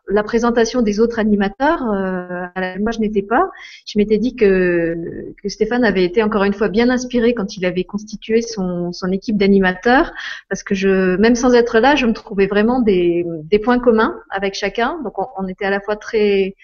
la 0.09 0.23
présentation 0.23 0.83
des 0.83 1.01
autres 1.01 1.19
animateurs, 1.19 1.83
euh, 1.83 2.47
moi 2.81 2.93
je 2.93 3.01
n'étais 3.01 3.23
pas. 3.23 3.51
Je 3.87 3.99
m'étais 3.99 4.19
dit 4.19 4.37
que, 4.37 5.33
que 5.43 5.49
Stéphane 5.49 5.85
avait 5.85 6.05
été 6.05 6.23
encore 6.23 6.45
une 6.45 6.53
fois 6.53 6.69
bien 6.69 6.91
inspiré 6.91 7.35
quand 7.35 7.57
il 7.57 7.65
avait 7.65 7.85
constitué 7.85 8.41
son, 8.41 8.93
son 8.93 9.11
équipe 9.11 9.37
d'animateurs, 9.37 10.13
parce 10.49 10.63
que 10.63 10.75
je, 10.75 11.17
même 11.17 11.35
sans 11.35 11.55
être 11.55 11.81
là, 11.81 11.97
je 11.97 12.07
me 12.07 12.13
trouvais 12.13 12.47
vraiment 12.47 12.81
des, 12.81 13.27
des 13.45 13.59
points 13.59 13.81
communs 13.81 14.21
avec 14.31 14.55
chacun. 14.55 15.01
Donc 15.03 15.19
on, 15.19 15.27
on 15.39 15.49
était 15.49 15.65
à 15.65 15.71
la 15.71 15.81
fois 15.81 15.97
très 15.97 16.55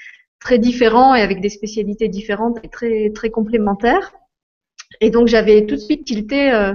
très 0.41 0.59
différents 0.59 1.15
et 1.15 1.23
avec 1.23 1.41
des 1.41 1.49
spécialités 1.49 2.09
différentes 2.09 2.59
et 2.65 2.69
très 2.69 3.11
très 3.11 3.31
complémentaires. 3.31 4.13
Et 5.01 5.11
donc 5.11 5.29
j'avais 5.29 5.67
tout 5.67 5.75
de 5.75 5.81
suite 5.81 6.05
tilté 6.05 6.53
euh, 6.53 6.75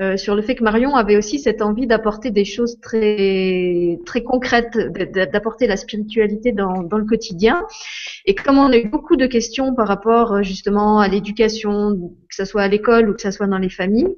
euh, 0.00 0.16
sur 0.16 0.36
le 0.36 0.42
fait 0.42 0.54
que 0.54 0.62
Marion 0.62 0.94
avait 0.94 1.16
aussi 1.16 1.40
cette 1.40 1.60
envie 1.60 1.88
d'apporter 1.88 2.30
des 2.30 2.44
choses 2.44 2.78
très 2.80 3.98
très 4.06 4.22
concrètes, 4.22 4.78
d'apporter 5.32 5.66
la 5.66 5.76
spiritualité 5.76 6.52
dans, 6.52 6.84
dans, 6.84 6.98
le 6.98 7.04
quotidien. 7.04 7.64
Et 8.24 8.36
comme 8.36 8.58
on 8.58 8.70
a 8.70 8.76
eu 8.76 8.88
beaucoup 8.88 9.16
de 9.16 9.26
questions 9.26 9.74
par 9.74 9.88
rapport 9.88 10.34
euh, 10.34 10.42
justement 10.42 11.00
à 11.00 11.08
l'éducation, 11.08 11.96
que 12.28 12.34
ce 12.34 12.44
soit 12.44 12.62
à 12.62 12.68
l'école 12.68 13.10
ou 13.10 13.14
que 13.14 13.22
ce 13.22 13.32
soit 13.32 13.48
dans 13.48 13.58
les 13.58 13.70
familles, 13.70 14.14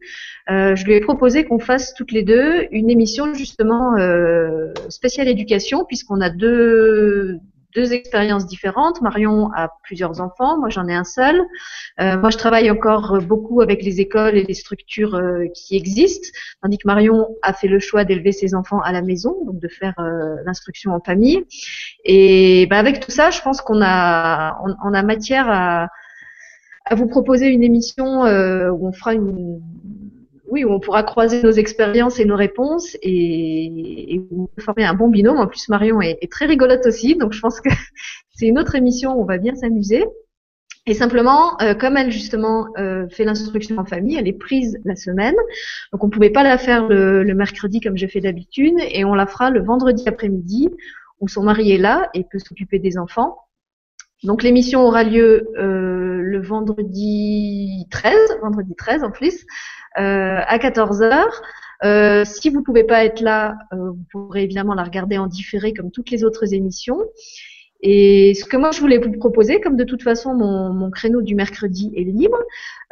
euh, 0.51 0.77
je 0.77 0.85
lui 0.85 0.95
ai 0.95 1.01
proposé 1.01 1.45
qu'on 1.45 1.59
fasse 1.59 1.95
toutes 1.95 2.13
les 2.13 2.25
deux 2.25 2.67
une 2.73 2.91
émission 2.91 3.33
justement 3.33 3.97
euh, 3.97 4.75
spéciale 4.91 5.29
éducation, 5.29 5.87
puisqu'on 5.87 6.21
a 6.21 6.29
deux 6.29 7.39
deux 7.75 7.93
expériences 7.93 8.47
différentes. 8.47 9.01
Marion 9.01 9.51
a 9.55 9.71
plusieurs 9.83 10.21
enfants, 10.21 10.59
moi 10.59 10.69
j'en 10.69 10.87
ai 10.89 10.95
un 10.95 11.05
seul. 11.05 11.41
Euh, 12.01 12.19
moi 12.19 12.31
je 12.31 12.39
travaille 12.39 12.71
encore 12.71 13.19
beaucoup 13.23 13.61
avec 13.61 13.83
les 13.83 14.01
écoles 14.01 14.37
et 14.37 14.45
les 14.45 14.55
structures 14.55 15.15
euh, 15.15 15.47
qui 15.55 15.77
existent, 15.77 16.29
tandis 16.63 16.79
que 16.79 16.87
Marion 16.87 17.29
a 17.43 17.53
fait 17.53 17.69
le 17.69 17.79
choix 17.79 18.05
d'élever 18.05 18.33
ses 18.33 18.55
enfants 18.55 18.81
à 18.81 18.93
la 18.93 19.03
maison, 19.03 19.37
donc 19.45 19.59
de 19.59 19.69
faire 19.69 19.95
euh, 19.99 20.37
l'instruction 20.45 20.93
en 20.93 21.01
famille. 21.01 21.45
Et 22.05 22.67
ben, 22.69 22.77
avec 22.77 23.01
tout 23.01 23.11
ça, 23.11 23.31
je 23.31 23.41
pense 23.41 23.61
qu'on 23.61 23.83
a 23.83 24.59
on, 24.85 24.95
a 24.95 25.03
matière 25.03 25.47
à, 25.49 25.89
à 26.85 26.95
vous 26.95 27.07
proposer 27.07 27.49
une 27.49 27.63
émission 27.63 28.23
où 28.23 28.89
on 28.89 28.93
fera 28.93 29.15
une 29.15 29.61
oui, 30.51 30.65
on 30.65 30.81
pourra 30.81 31.03
croiser 31.03 31.43
nos 31.43 31.53
expériences 31.53 32.19
et 32.19 32.25
nos 32.25 32.37
réponses 32.37 32.97
et, 33.03 34.15
et 34.15 34.21
former 34.59 34.85
un 34.85 34.95
bon 34.95 35.09
binôme. 35.09 35.39
En 35.39 35.47
plus, 35.47 35.69
Marion 35.69 36.01
est, 36.01 36.31
très 36.31 36.47
rigolote 36.47 36.85
aussi, 36.87 37.17
donc 37.17 37.33
je 37.33 37.41
pense 37.41 37.61
que 37.61 37.71
c'est 38.35 38.47
une 38.47 38.59
autre 38.59 38.75
émission 38.75 39.15
où 39.15 39.23
on 39.23 39.25
va 39.25 39.39
bien 39.39 39.55
s'amuser. 39.55 40.05
Et 40.87 40.95
simplement, 40.95 41.61
euh, 41.61 41.75
comme 41.75 41.97
elle 41.97 42.11
justement 42.11 42.67
euh, 42.79 43.07
fait 43.11 43.25
l'instruction 43.25 43.79
en 43.79 43.85
famille, 43.85 44.17
elle 44.17 44.27
est 44.27 44.33
prise 44.33 44.79
la 44.85 44.97
semaine, 44.97 45.37
donc 45.93 46.03
on 46.03 46.07
ne 46.07 46.13
pouvait 46.13 46.31
pas 46.31 46.43
la 46.43 46.59
faire 46.59 46.89
le, 46.89 47.23
le 47.23 47.35
mercredi 47.35 47.81
comme 47.81 47.99
je 47.99 48.07
fais 48.07 48.21
d'habitude, 48.21 48.75
et 48.91 49.05
on 49.05 49.15
la 49.15 49.27
fera 49.27 49.51
le 49.51 49.63
vendredi 49.63 50.09
après-midi 50.09 50.71
où 51.21 51.29
son 51.29 51.43
mari 51.43 51.71
est 51.71 51.79
là 51.79 52.09
et 52.15 52.25
peut 52.25 52.39
s'occuper 52.39 52.79
des 52.79 52.99
enfants. 52.99 53.37
Donc 54.23 54.43
l'émission 54.43 54.87
aura 54.87 55.03
lieu 55.03 55.49
euh, 55.57 56.21
le 56.21 56.43
vendredi 56.43 57.87
13, 57.91 58.39
vendredi 58.43 58.75
13 58.77 59.03
en 59.03 59.11
plus, 59.11 59.47
euh, 59.99 60.41
à 60.47 60.59
14h. 60.59 61.27
Euh, 61.83 62.25
si 62.25 62.51
vous 62.51 62.61
ne 62.61 62.65
pouvez 62.65 62.85
pas 62.85 63.05
être 63.05 63.21
là, 63.21 63.57
euh, 63.73 63.91
vous 63.91 64.05
pourrez 64.13 64.43
évidemment 64.43 64.75
la 64.75 64.85
regarder 64.85 65.19
en 65.19 65.27
différé 65.27 65.73
comme 65.73 65.91
toutes 65.91 66.11
les 66.11 66.25
autres 66.25 66.53
émissions. 66.53 66.99
Et 67.83 68.35
ce 68.35 68.45
que 68.45 68.59
moi 68.59 68.73
je 68.73 68.81
voulais 68.81 68.99
vous 68.99 69.11
proposer, 69.13 69.59
comme 69.59 69.77
de 69.77 69.85
toute 69.85 70.03
façon 70.03 70.35
mon, 70.35 70.71
mon 70.75 70.91
créneau 70.91 71.23
du 71.23 71.35
mercredi 71.35 71.91
est 71.97 72.05
libre, 72.05 72.37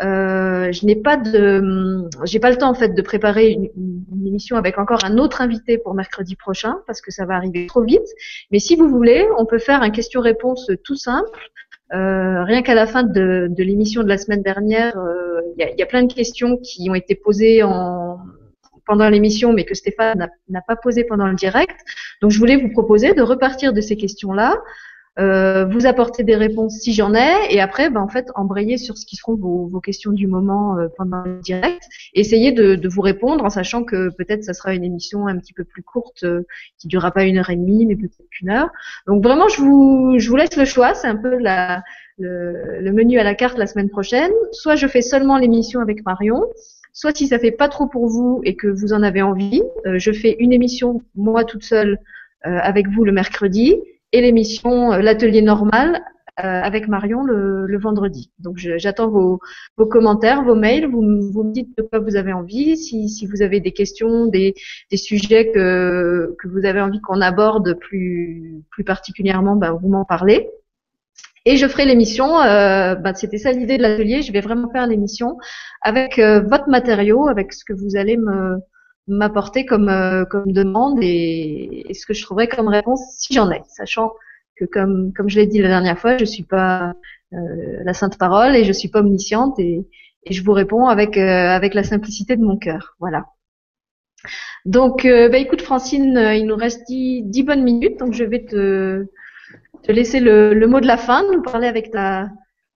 euh, 0.02 0.72
je 0.72 0.86
n'ai 0.86 0.96
pas 0.96 1.18
de, 1.18 2.08
j'ai 2.24 2.40
pas 2.40 2.50
le 2.50 2.56
temps 2.56 2.70
en 2.70 2.74
fait 2.74 2.94
de 2.94 3.02
préparer 3.02 3.50
une, 3.50 3.68
une, 3.76 4.26
émission 4.26 4.56
avec 4.56 4.78
encore 4.78 5.04
un 5.04 5.18
autre 5.18 5.42
invité 5.42 5.76
pour 5.76 5.92
mercredi 5.92 6.36
prochain 6.36 6.78
parce 6.86 7.02
que 7.02 7.10
ça 7.10 7.26
va 7.26 7.34
arriver 7.34 7.66
trop 7.66 7.82
vite. 7.82 8.08
Mais 8.50 8.60
si 8.60 8.76
vous 8.76 8.88
voulez, 8.88 9.26
on 9.36 9.44
peut 9.44 9.58
faire 9.58 9.82
un 9.82 9.90
question-réponse 9.90 10.70
tout 10.84 10.96
simple. 10.96 11.38
Euh, 11.94 12.44
rien 12.44 12.62
qu'à 12.62 12.74
la 12.74 12.86
fin 12.86 13.02
de, 13.02 13.48
l'émission 13.56 14.02
de 14.02 14.08
la 14.08 14.18
semaine 14.18 14.42
dernière, 14.42 14.96
euh, 14.98 15.40
il 15.56 15.60
y, 15.60 15.64
a, 15.64 15.74
y, 15.74 15.82
a, 15.82 15.86
plein 15.86 16.02
de 16.02 16.12
questions 16.12 16.58
qui 16.58 16.90
ont 16.90 16.94
été 16.94 17.14
posées 17.14 17.62
en, 17.62 18.18
pendant 18.88 19.08
l'émission, 19.08 19.52
mais 19.52 19.64
que 19.64 19.74
Stéphane 19.74 20.28
n'a 20.48 20.60
pas 20.62 20.76
posé 20.76 21.04
pendant 21.04 21.26
le 21.26 21.34
direct. 21.34 21.76
Donc, 22.20 22.30
je 22.30 22.38
voulais 22.38 22.56
vous 22.56 22.70
proposer 22.70 23.14
de 23.14 23.22
repartir 23.22 23.72
de 23.72 23.80
ces 23.80 23.96
questions-là, 23.96 24.56
euh, 25.18 25.64
vous 25.64 25.86
apporter 25.86 26.22
des 26.22 26.36
réponses 26.36 26.78
si 26.78 26.92
j'en 26.92 27.12
ai, 27.12 27.32
et 27.50 27.60
après, 27.60 27.90
ben, 27.90 28.00
en 28.00 28.08
fait, 28.08 28.30
embrayer 28.36 28.78
sur 28.78 28.96
ce 28.96 29.04
qui 29.04 29.16
seront 29.16 29.34
vos, 29.34 29.80
questions 29.80 30.12
du 30.12 30.26
moment 30.26 30.78
euh, 30.78 30.88
pendant 30.96 31.22
le 31.22 31.40
direct, 31.40 31.82
essayer 32.14 32.52
de, 32.52 32.76
de, 32.76 32.88
vous 32.88 33.00
répondre 33.00 33.44
en 33.44 33.50
sachant 33.50 33.82
que 33.82 34.10
peut-être 34.14 34.44
ça 34.44 34.52
sera 34.52 34.74
une 34.74 34.84
émission 34.84 35.26
un 35.26 35.36
petit 35.38 35.52
peu 35.52 35.64
plus 35.64 35.82
courte, 35.82 36.22
euh, 36.22 36.42
qui 36.78 36.86
durera 36.86 37.10
pas 37.10 37.24
une 37.24 37.38
heure 37.38 37.50
et 37.50 37.56
demie, 37.56 37.84
mais 37.86 37.96
peut-être 37.96 38.14
une 38.40 38.50
heure. 38.50 38.70
Donc 39.06 39.22
vraiment, 39.22 39.48
je 39.48 39.60
vous, 39.60 40.36
laisse 40.36 40.56
le 40.56 40.64
choix. 40.64 40.94
C'est 40.94 41.08
un 41.08 41.16
peu 41.16 41.36
le, 41.38 42.92
menu 42.92 43.18
à 43.18 43.24
la 43.24 43.34
carte 43.34 43.58
la 43.58 43.66
semaine 43.66 43.88
prochaine. 43.88 44.32
Soit 44.52 44.76
je 44.76 44.86
fais 44.86 45.02
seulement 45.02 45.36
l'émission 45.36 45.80
avec 45.80 46.04
Marion, 46.04 46.44
Soit 46.92 47.16
si 47.16 47.28
ça 47.28 47.38
fait 47.38 47.52
pas 47.52 47.68
trop 47.68 47.86
pour 47.86 48.08
vous 48.08 48.40
et 48.44 48.56
que 48.56 48.66
vous 48.66 48.92
en 48.92 49.04
avez 49.04 49.22
envie, 49.22 49.62
euh, 49.86 49.98
je 49.98 50.10
fais 50.10 50.34
une 50.40 50.52
émission 50.52 51.00
moi 51.14 51.44
toute 51.44 51.62
seule 51.62 51.98
avec 52.44 52.86
vous 52.88 53.04
le 53.04 53.10
mercredi 53.10 53.74
et 54.12 54.20
l'émission 54.20 54.92
euh, 54.92 55.00
l'atelier 55.00 55.42
normal 55.42 56.02
avec 56.40 56.86
Marion 56.86 57.24
le, 57.24 57.78
vendredi. 57.80 58.30
Donc 58.38 58.58
j'attends 58.58 59.08
vos, 59.08 59.40
vos, 59.76 59.86
commentaires, 59.86 60.44
vos 60.44 60.54
mails. 60.54 60.86
Vous, 60.86 61.00
vous, 61.32 61.42
me 61.42 61.52
dites 61.52 61.76
de 61.76 61.82
quoi 61.82 61.98
vous 61.98 62.14
avez 62.14 62.32
envie. 62.32 62.76
Si, 62.76 63.08
si 63.08 63.26
vous 63.26 63.42
avez 63.42 63.58
des 63.58 63.72
questions, 63.72 64.26
des, 64.26 64.54
des 64.88 64.96
sujets 64.96 65.50
que, 65.50 66.36
que 66.38 66.46
vous 66.46 66.64
avez 66.64 66.80
envie 66.80 67.00
qu'on 67.00 67.20
aborde 67.20 67.76
plus, 67.80 68.62
plus 68.70 68.84
particulièrement, 68.84 69.56
ben, 69.56 69.72
vous 69.72 69.88
m'en 69.88 70.04
parlez. 70.04 70.48
Et 71.44 71.56
je 71.56 71.66
ferai 71.66 71.86
l'émission, 71.86 72.40
euh, 72.40 72.94
bah, 72.94 73.14
c'était 73.14 73.38
ça 73.38 73.52
l'idée 73.52 73.78
de 73.78 73.82
l'atelier, 73.82 74.20
je 74.20 74.32
vais 74.32 74.42
vraiment 74.42 74.70
faire 74.70 74.86
l'émission 74.86 75.38
avec 75.80 76.18
euh, 76.18 76.40
votre 76.40 76.68
matériau, 76.68 77.26
avec 77.26 77.54
ce 77.54 77.64
que 77.64 77.72
vous 77.72 77.96
allez 77.96 78.18
me 78.18 78.58
m'apporter 79.08 79.66
comme, 79.66 79.88
euh, 79.88 80.24
comme 80.24 80.52
demande 80.52 80.98
et, 81.02 81.86
ce 81.94 82.06
que 82.06 82.14
je 82.14 82.22
trouverai 82.22 82.48
comme 82.48 82.68
réponse 82.68 83.00
si 83.18 83.34
j'en 83.34 83.50
ai, 83.50 83.62
sachant 83.68 84.12
que 84.56 84.64
comme, 84.64 85.12
comme 85.14 85.28
je 85.28 85.40
l'ai 85.40 85.46
dit 85.46 85.60
la 85.60 85.68
dernière 85.68 85.98
fois, 85.98 86.18
je 86.18 86.24
suis 86.24 86.44
pas 86.44 86.94
la 87.30 87.92
sainte 87.92 88.16
parole 88.16 88.56
et 88.56 88.64
je 88.64 88.72
suis 88.72 88.88
pas 88.88 89.00
omnisciente 89.00 89.58
et, 89.58 89.86
et 90.24 90.32
je 90.32 90.42
vous 90.42 90.52
réponds 90.52 90.86
avec, 90.86 91.18
avec 91.18 91.74
la 91.74 91.82
simplicité 91.82 92.36
de 92.36 92.42
mon 92.42 92.56
cœur. 92.56 92.96
Voilà. 93.00 93.26
Donc, 94.64 95.04
bah, 95.04 95.36
écoute 95.36 95.60
Francine, 95.60 96.18
il 96.34 96.46
nous 96.46 96.56
reste 96.56 96.86
dix, 96.88 97.22
dix 97.24 97.42
bonnes 97.42 97.62
minutes, 97.62 97.98
donc 97.98 98.14
je 98.14 98.24
vais 98.24 98.46
te 98.46 99.06
te 99.82 99.92
laisser 99.92 100.20
le, 100.20 100.66
mot 100.66 100.80
de 100.80 100.86
la 100.86 100.96
fin, 100.96 101.24
nous 101.32 101.42
parler 101.42 101.66
avec 101.66 101.90
ta, 101.90 102.28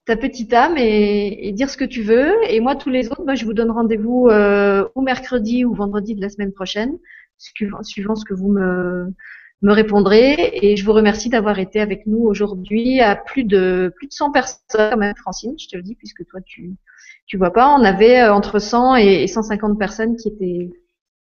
ta 0.05 0.16
petite 0.16 0.53
âme 0.53 0.77
et, 0.79 1.53
dire 1.53 1.70
ce 1.70 1.77
que 1.77 1.85
tu 1.85 2.03
veux. 2.03 2.33
Et 2.49 2.61
moi, 2.61 2.77
tous 2.77 2.91
les 2.91 3.09
autres, 3.09 3.24
bah, 3.24 3.35
je 3.35 3.45
vous 3.45 3.55
donne 3.55 3.70
rendez-vous 3.70 4.29
euh, 4.29 4.89
ou 4.95 5.03
mercredi 5.03 5.65
ou 5.65 5.74
vendredi 5.74 6.15
de 6.15 6.20
la 6.20 6.29
semaine 6.29 6.53
prochaine, 6.53 6.99
suivant, 7.39 7.83
ce 7.83 8.24
que 8.24 8.35
vous 8.35 8.49
me, 8.49 9.12
me 9.62 9.73
répondrez. 9.73 10.51
Et 10.62 10.77
je 10.77 10.85
vous 10.85 10.93
remercie 10.93 11.29
d'avoir 11.29 11.59
été 11.59 11.81
avec 11.81 12.07
nous 12.07 12.24
aujourd'hui 12.24 13.01
à 13.01 13.16
plus 13.16 13.45
de 13.45 13.93
plus 13.97 14.09
de 14.09 14.12
100 14.12 14.33
personnes 14.33 14.61
quand 14.91 14.97
même, 14.97 15.15
Francine, 15.16 15.55
je 15.59 15.69
te 15.69 15.77
le 15.77 15.83
dis, 15.83 15.95
puisque 15.95 16.27
toi, 16.27 16.41
tu 16.45 16.74
tu 17.27 17.37
vois 17.37 17.53
pas. 17.53 17.74
On 17.74 17.85
avait 17.85 18.23
euh, 18.23 18.35
entre 18.35 18.59
100 18.59 18.97
et 18.97 19.27
150 19.27 19.79
personnes 19.79 20.16
qui 20.16 20.29
étaient 20.29 20.70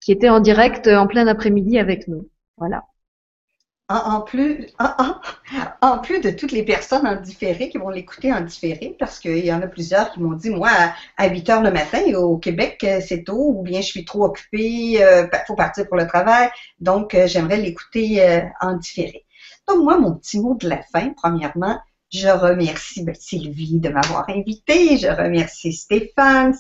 qui 0.02 0.12
étaient 0.14 0.30
en 0.30 0.40
direct 0.40 0.88
en 0.88 1.08
plein 1.08 1.28
après-midi 1.28 1.78
avec 1.78 2.08
nous. 2.08 2.30
Voilà 2.58 2.84
en, 3.90 4.22
plus, 4.22 4.68
en, 5.82 5.98
plus 5.98 6.22
de 6.22 6.30
toutes 6.30 6.52
les 6.52 6.64
personnes 6.64 7.08
en 7.08 7.16
différé 7.20 7.70
qui 7.70 7.80
vont 7.80 7.90
l'écouter 7.90 8.32
en 8.32 8.42
différé, 8.42 8.96
parce 9.00 9.20
qu'il 9.20 9.44
y 9.44 9.52
en 9.52 9.62
a 9.62 9.68
plusieurs 9.68 10.12
qui 10.12 10.22
m'ont 10.22 10.34
dit, 10.34 10.52
moi, 10.52 10.70
à 11.18 11.28
8 11.28 11.50
heures 11.50 11.64
le 11.64 11.72
matin, 11.72 12.00
au 12.16 12.38
Québec, 12.38 12.80
euh, 12.84 13.02
c'est 13.06 13.24
tôt, 13.24 13.54
ou 13.56 13.64
bien 13.64 13.82
je 13.82 13.88
suis 13.88 14.06
trop 14.06 14.26
occupée, 14.26 15.04
euh, 15.04 15.28
faut 15.48 15.56
partir 15.56 15.88
pour 15.88 15.98
le 15.98 16.08
travail, 16.08 16.50
donc 16.80 17.16
euh, 17.16 17.28
j'aimerais 17.28 17.58
l'écouter 17.58 18.40
en 18.62 18.78
différé. 18.78 19.26
Donc 19.68 19.84
moi, 19.84 19.98
mon 19.98 20.14
petit 20.14 20.40
mot 20.40 20.56
de 20.56 20.70
la 20.70 20.82
fin, 20.84 21.14
premièrement, 21.16 21.80
je 22.12 22.28
remercie 22.28 23.04
ben, 23.04 23.16
Sylvie 23.16 23.80
de 23.80 23.90
m'avoir 23.90 24.30
invité. 24.30 24.98
Je 24.98 25.08
remercie 25.08 25.74
Stéphane. 25.74 26.54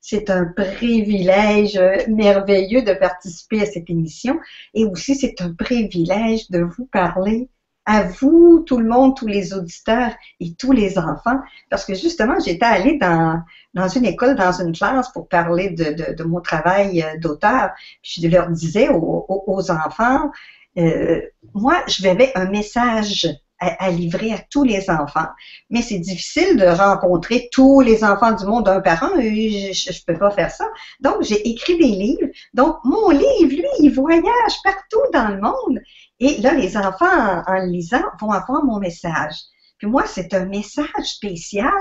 C'est 0.00 0.30
un 0.30 0.46
privilège 0.46 1.80
merveilleux 2.08 2.82
de 2.82 2.92
participer 2.94 3.62
à 3.62 3.66
cette 3.66 3.88
émission. 3.88 4.38
Et 4.74 4.84
aussi, 4.84 5.14
c'est 5.14 5.40
un 5.40 5.54
privilège 5.54 6.50
de 6.50 6.60
vous 6.60 6.86
parler 6.86 7.48
à 7.84 8.04
vous, 8.04 8.62
tout 8.66 8.78
le 8.78 8.88
monde, 8.88 9.16
tous 9.16 9.26
les 9.26 9.54
auditeurs 9.54 10.12
et 10.38 10.54
tous 10.54 10.72
les 10.72 10.98
enfants. 10.98 11.40
Parce 11.68 11.84
que 11.84 11.94
justement, 11.94 12.38
j'étais 12.38 12.64
allée 12.64 12.98
dans, 12.98 13.42
dans 13.74 13.88
une 13.88 14.04
école, 14.04 14.36
dans 14.36 14.52
une 14.52 14.72
classe 14.72 15.10
pour 15.10 15.26
parler 15.26 15.70
de, 15.70 15.84
de, 15.84 16.14
de 16.14 16.24
mon 16.24 16.40
travail 16.40 17.02
euh, 17.02 17.18
d'auteur. 17.18 17.70
Je 18.02 18.28
leur 18.28 18.50
disais 18.50 18.88
aux, 18.88 19.26
aux 19.28 19.70
enfants, 19.70 20.30
euh, 20.78 21.22
moi, 21.54 21.82
je 21.88 22.02
vais 22.02 22.32
un 22.34 22.48
message 22.48 23.28
à, 23.62 23.90
livrer 23.90 24.32
à 24.32 24.38
tous 24.50 24.64
les 24.64 24.90
enfants. 24.90 25.28
Mais 25.70 25.82
c'est 25.82 25.98
difficile 25.98 26.56
de 26.56 26.66
rencontrer 26.66 27.48
tous 27.52 27.80
les 27.80 28.04
enfants 28.04 28.32
du 28.32 28.44
monde 28.44 28.68
un 28.68 28.80
par 28.80 29.02
un. 29.04 29.20
Je 29.20 29.90
ne 29.90 30.04
peux 30.06 30.18
pas 30.18 30.30
faire 30.30 30.50
ça. 30.50 30.66
Donc, 31.00 31.22
j'ai 31.22 31.48
écrit 31.48 31.78
des 31.78 31.84
livres. 31.84 32.28
Donc, 32.54 32.78
mon 32.84 33.10
livre, 33.10 33.50
lui, 33.50 33.64
il 33.80 33.92
voyage 33.94 34.54
partout 34.64 35.02
dans 35.12 35.28
le 35.28 35.40
monde. 35.40 35.80
Et 36.20 36.40
là, 36.40 36.54
les 36.54 36.76
enfants, 36.76 37.42
en, 37.46 37.54
le 37.54 37.70
lisant, 37.70 38.02
vont 38.20 38.32
avoir 38.32 38.64
mon 38.64 38.78
message. 38.78 39.34
Puis 39.78 39.88
moi, 39.88 40.04
c'est 40.06 40.34
un 40.34 40.44
message 40.44 40.86
spécial 41.04 41.72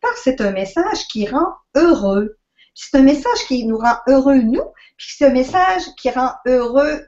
parce 0.00 0.16
que 0.16 0.20
c'est 0.24 0.40
un 0.40 0.52
message 0.52 1.08
qui 1.08 1.26
rend 1.26 1.54
heureux. 1.74 2.36
C'est 2.74 2.96
un 2.98 3.02
message 3.02 3.44
qui 3.48 3.66
nous 3.66 3.78
rend 3.78 3.96
heureux, 4.06 4.36
nous, 4.36 4.62
puis 4.96 5.08
c'est 5.16 5.26
un 5.26 5.32
message 5.32 5.82
qui 5.96 6.10
rend 6.10 6.30
heureux 6.46 7.00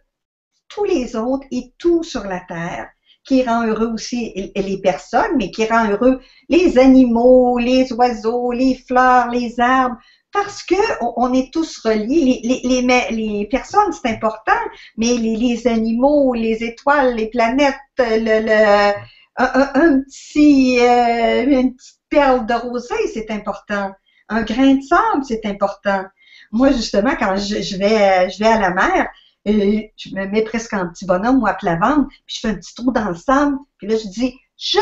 tous 0.68 0.82
les 0.82 1.14
autres 1.14 1.46
et 1.52 1.72
tout 1.78 2.02
sur 2.02 2.24
la 2.24 2.40
terre 2.40 2.90
qui 3.30 3.44
rend 3.44 3.64
heureux 3.64 3.92
aussi 3.94 4.50
les 4.56 4.80
personnes, 4.80 5.36
mais 5.36 5.52
qui 5.52 5.64
rend 5.64 5.88
heureux 5.88 6.18
les 6.48 6.78
animaux, 6.78 7.58
les 7.58 7.92
oiseaux, 7.92 8.50
les 8.50 8.74
fleurs, 8.88 9.28
les 9.28 9.60
arbres, 9.60 9.94
parce 10.32 10.64
que 10.64 10.74
on, 11.16 11.32
est 11.32 11.52
tous 11.52 11.78
reliés. 11.78 12.40
Les, 12.42 12.60
les, 12.64 13.06
les, 13.12 13.46
personnes, 13.46 13.92
c'est 13.92 14.10
important, 14.10 14.60
mais 14.96 15.14
les, 15.14 15.68
animaux, 15.68 16.34
les 16.34 16.64
étoiles, 16.64 17.14
les 17.14 17.30
planètes, 17.30 17.76
le, 17.98 18.40
le 18.48 18.92
un, 19.36 20.00
petit, 20.00 20.80
euh, 20.80 21.44
une 21.46 21.76
petite 21.76 22.00
perle 22.08 22.46
de 22.46 22.54
rosée, 22.54 23.06
c'est 23.14 23.30
important. 23.30 23.92
Un 24.28 24.42
grain 24.42 24.74
de 24.74 24.82
sable, 24.82 25.24
c'est 25.24 25.46
important. 25.46 26.02
Moi, 26.50 26.72
justement, 26.72 27.14
quand 27.16 27.36
je, 27.36 27.76
vais, 27.76 28.28
je 28.28 28.38
vais 28.40 28.50
à 28.50 28.58
la 28.58 28.70
mer, 28.70 29.08
et 29.44 29.92
je 29.96 30.14
me 30.14 30.26
mets 30.26 30.42
presque 30.42 30.72
en 30.74 30.88
petit 30.88 31.06
bonhomme 31.06 31.42
ou 31.42 31.46
à 31.46 31.52
ventre, 31.52 32.08
puis 32.26 32.36
je 32.36 32.40
fais 32.40 32.48
un 32.48 32.54
petit 32.54 32.74
trou 32.74 32.92
dans 32.92 33.08
le 33.08 33.14
sable, 33.14 33.56
puis 33.78 33.86
là, 33.86 33.96
je 33.96 34.08
dis 34.08 34.34
Je 34.56 34.78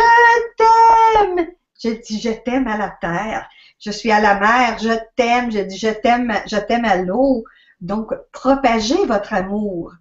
t'aime! 0.56 1.48
Je 1.82 1.90
dis 1.90 2.20
Je 2.20 2.30
t'aime 2.30 2.66
à 2.66 2.76
la 2.76 2.90
terre. 3.00 3.48
Je 3.78 3.92
suis 3.92 4.10
à 4.10 4.20
la 4.20 4.40
mer, 4.40 4.78
je 4.78 4.98
t'aime. 5.16 5.52
Je 5.52 5.60
dis 5.60 5.78
Je 5.78 5.88
t'aime, 5.88 6.32
je 6.46 6.56
t'aime 6.56 6.84
à 6.84 6.96
l'eau. 6.96 7.44
Donc, 7.80 8.12
propagez 8.32 9.06
votre 9.06 9.32
amour. 9.32 9.92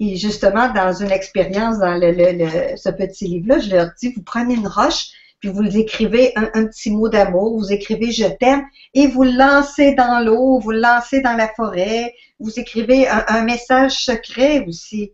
Et 0.00 0.16
justement, 0.16 0.72
dans 0.72 0.92
une 0.92 1.10
expérience 1.10 1.78
dans 1.78 2.00
ce 2.00 2.90
petit 2.90 3.26
livre-là, 3.26 3.58
je 3.58 3.70
leur 3.70 3.90
dis, 4.00 4.12
vous 4.12 4.22
prenez 4.22 4.54
une 4.54 4.68
roche, 4.68 5.08
puis 5.40 5.50
vous 5.50 5.76
écrivez 5.76 6.32
un, 6.36 6.50
un 6.54 6.66
petit 6.66 6.90
mot 6.90 7.08
d'amour, 7.08 7.56
vous 7.58 7.72
écrivez 7.72 8.10
je 8.10 8.26
t'aime, 8.26 8.64
et 8.94 9.06
vous 9.06 9.22
le 9.22 9.32
lancez 9.32 9.94
dans 9.94 10.24
l'eau, 10.24 10.58
vous 10.58 10.72
le 10.72 10.80
lancez 10.80 11.20
dans 11.20 11.34
la 11.34 11.48
forêt, 11.48 12.14
vous 12.40 12.58
écrivez 12.58 13.08
un, 13.08 13.42
message 13.42 14.04
secret 14.04 14.64
aussi. 14.66 15.12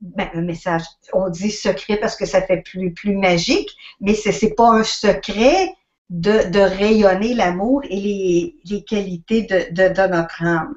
Ben, 0.00 0.28
un 0.34 0.42
message, 0.42 0.82
on 1.12 1.28
dit 1.28 1.50
secret 1.50 1.96
parce 1.96 2.16
que 2.16 2.26
ça 2.26 2.42
fait 2.42 2.62
plus, 2.62 2.92
plus 2.92 3.16
magique, 3.16 3.70
mais 4.00 4.14
ce 4.14 4.28
n'est 4.30 4.52
pas 4.52 4.70
un 4.70 4.82
secret 4.82 5.72
de, 6.10 6.50
de 6.50 6.58
rayonner 6.58 7.34
l'amour 7.34 7.82
et 7.84 7.96
les, 7.96 8.56
les 8.64 8.84
qualités 8.84 9.42
de, 9.42 9.72
de, 9.72 9.94
de, 9.94 10.08
notre 10.08 10.42
âme. 10.42 10.74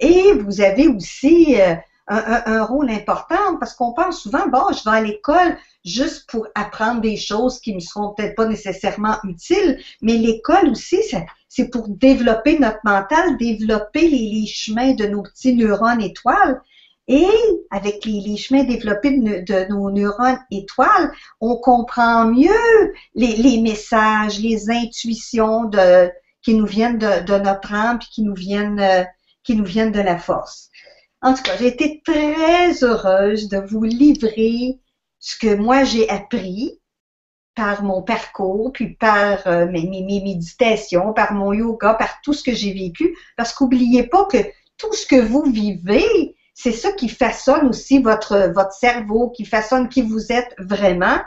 Et 0.00 0.32
vous 0.32 0.60
avez 0.60 0.88
aussi 0.88 1.60
euh, 1.60 1.76
un, 2.08 2.42
un, 2.46 2.64
rôle 2.64 2.90
important 2.90 3.56
parce 3.60 3.74
qu'on 3.74 3.92
pense 3.92 4.22
souvent, 4.22 4.48
bon, 4.48 4.64
je 4.72 4.82
vais 4.90 4.96
à 4.96 5.00
l'école 5.00 5.56
juste 5.84 6.28
pour 6.28 6.46
apprendre 6.54 7.00
des 7.00 7.16
choses 7.16 7.60
qui 7.60 7.74
ne 7.74 7.80
seront 7.80 8.14
peut-être 8.14 8.34
pas 8.34 8.46
nécessairement 8.46 9.16
utiles, 9.24 9.78
mais 10.00 10.14
l'école 10.14 10.70
aussi, 10.70 10.98
c'est 11.48 11.68
pour 11.68 11.88
développer 11.88 12.58
notre 12.58 12.80
mental, 12.84 13.36
développer 13.36 14.08
les, 14.08 14.46
chemins 14.46 14.94
de 14.94 15.06
nos 15.06 15.22
petits 15.22 15.54
neurones 15.54 16.02
étoiles. 16.02 16.60
Et 17.06 17.28
avec 17.70 18.06
les, 18.06 18.36
chemins 18.38 18.64
développés 18.64 19.18
de, 19.18 19.68
nos 19.68 19.90
neurones 19.90 20.40
étoiles, 20.50 21.12
on 21.38 21.56
comprend 21.56 22.24
mieux 22.24 22.94
les, 23.14 23.60
messages, 23.60 24.40
les 24.40 24.70
intuitions 24.70 25.70
qui 26.40 26.54
nous 26.54 26.66
viennent 26.66 26.98
de, 26.98 27.24
de 27.26 27.38
notre 27.38 27.74
âme, 27.74 27.98
puis 27.98 28.08
qui 28.10 28.22
nous 28.22 28.34
viennent, 28.34 28.80
euh, 28.80 29.04
qui 29.42 29.54
nous 29.54 29.64
viennent 29.64 29.92
de 29.92 30.00
la 30.00 30.18
force. 30.18 30.70
En 31.20 31.34
tout 31.34 31.42
cas, 31.42 31.56
j'ai 31.58 31.68
été 31.68 32.02
très 32.04 32.82
heureuse 32.82 33.48
de 33.48 33.58
vous 33.58 33.82
livrer 33.82 34.78
ce 35.24 35.38
que 35.38 35.54
moi 35.54 35.84
j'ai 35.84 36.06
appris 36.10 36.78
par 37.54 37.82
mon 37.82 38.02
parcours, 38.02 38.72
puis 38.74 38.94
par 38.94 39.46
euh, 39.46 39.64
mes, 39.64 39.86
méditations, 39.86 41.14
par 41.14 41.32
mon 41.32 41.54
yoga, 41.54 41.94
par 41.94 42.20
tout 42.22 42.34
ce 42.34 42.42
que 42.42 42.52
j'ai 42.54 42.74
vécu. 42.74 43.16
Parce 43.34 43.54
qu'oubliez 43.54 44.02
pas 44.02 44.26
que 44.26 44.36
tout 44.76 44.92
ce 44.92 45.06
que 45.06 45.18
vous 45.18 45.44
vivez, 45.44 46.36
c'est 46.52 46.72
ça 46.72 46.92
qui 46.92 47.08
façonne 47.08 47.68
aussi 47.68 48.00
votre, 48.00 48.52
votre 48.54 48.72
cerveau, 48.72 49.30
qui 49.30 49.46
façonne 49.46 49.88
qui 49.88 50.02
vous 50.02 50.30
êtes 50.30 50.54
vraiment. 50.58 51.18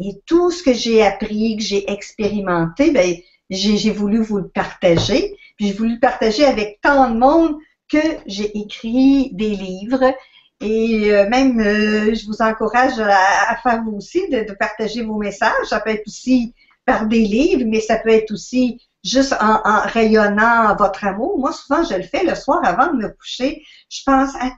Et 0.00 0.20
tout 0.26 0.50
ce 0.50 0.64
que 0.64 0.72
j'ai 0.72 1.04
appris, 1.06 1.58
que 1.58 1.62
j'ai 1.62 1.88
expérimenté, 1.88 2.90
ben, 2.90 3.14
j'ai 3.50 3.92
voulu 3.92 4.20
vous 4.20 4.38
le 4.38 4.48
partager. 4.48 5.36
Puis 5.56 5.68
j'ai 5.68 5.74
voulu 5.74 5.94
le 5.94 6.00
partager 6.00 6.44
avec 6.44 6.80
tant 6.80 7.08
de 7.08 7.18
monde 7.18 7.56
que 7.88 8.02
j'ai 8.26 8.58
écrit 8.58 9.30
des 9.32 9.50
livres 9.50 10.12
et 10.60 11.12
euh, 11.12 11.28
même, 11.28 11.60
euh, 11.60 12.14
je 12.14 12.26
vous 12.26 12.42
encourage 12.42 12.98
à, 12.98 13.56
faire 13.62 13.82
vous 13.84 13.92
aussi 13.92 14.28
de, 14.28 14.52
partager 14.54 15.02
vos 15.02 15.16
messages. 15.16 15.66
Ça 15.66 15.80
peut 15.80 15.90
être 15.90 16.06
aussi 16.06 16.54
par 16.84 17.06
des 17.06 17.20
livres, 17.20 17.64
mais 17.66 17.80
ça 17.80 17.98
peut 17.98 18.08
être 18.08 18.32
aussi 18.32 18.80
juste 19.04 19.34
en, 19.40 19.60
rayonnant 19.84 20.74
votre 20.76 21.04
amour. 21.04 21.38
Moi, 21.38 21.52
souvent, 21.52 21.84
je 21.84 21.94
le 21.94 22.02
fais 22.02 22.24
le 22.24 22.34
soir 22.34 22.60
avant 22.64 22.92
de 22.92 22.96
me 22.96 23.08
coucher. 23.08 23.62
Je 23.88 24.00
pense 24.04 24.34
à 24.36 24.50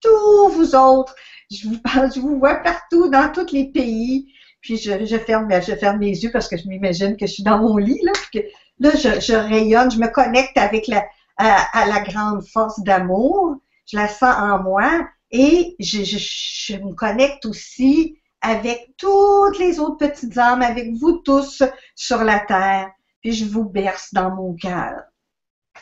tous 0.00 0.48
vous 0.48 0.74
autres. 0.74 1.14
Je 1.50 1.68
vous 1.68 1.78
parle, 1.78 2.12
je 2.12 2.20
vous 2.20 2.38
vois 2.38 2.56
partout 2.56 3.08
dans 3.08 3.30
tous 3.30 3.52
les 3.52 3.66
pays. 3.70 4.32
puis 4.60 4.76
je, 4.76 5.04
je 5.04 5.16
ferme, 5.18 5.48
je 5.50 5.74
ferme 5.76 6.00
les 6.00 6.24
yeux 6.24 6.30
parce 6.32 6.48
que 6.48 6.56
je 6.56 6.66
m'imagine 6.66 7.16
que 7.16 7.26
je 7.26 7.32
suis 7.32 7.42
dans 7.44 7.58
mon 7.58 7.76
lit, 7.76 8.00
là, 8.02 8.12
puis 8.12 8.40
que 8.40 8.48
là, 8.80 8.90
je, 8.96 9.20
je 9.20 9.34
rayonne, 9.34 9.90
je 9.90 9.98
me 9.98 10.08
connecte 10.08 10.56
avec 10.56 10.88
la, 10.88 11.04
à, 11.36 11.78
à 11.78 11.86
la 11.86 12.00
grande 12.00 12.44
force 12.46 12.80
d'amour, 12.80 13.56
je 13.86 13.96
la 13.96 14.08
sens 14.08 14.34
en 14.36 14.62
moi, 14.62 15.06
et 15.34 15.74
je, 15.80 16.04
je, 16.04 16.16
je 16.16 16.76
me 16.76 16.94
connecte 16.94 17.44
aussi 17.44 18.20
avec 18.40 18.92
toutes 18.96 19.58
les 19.58 19.80
autres 19.80 19.96
petites 19.96 20.38
âmes, 20.38 20.62
avec 20.62 20.92
vous 20.92 21.18
tous 21.24 21.64
sur 21.96 22.22
la 22.22 22.38
terre, 22.38 22.90
puis 23.20 23.32
je 23.32 23.44
vous 23.44 23.64
berce 23.64 24.14
dans 24.14 24.30
mon 24.30 24.54
cœur. 24.54 24.92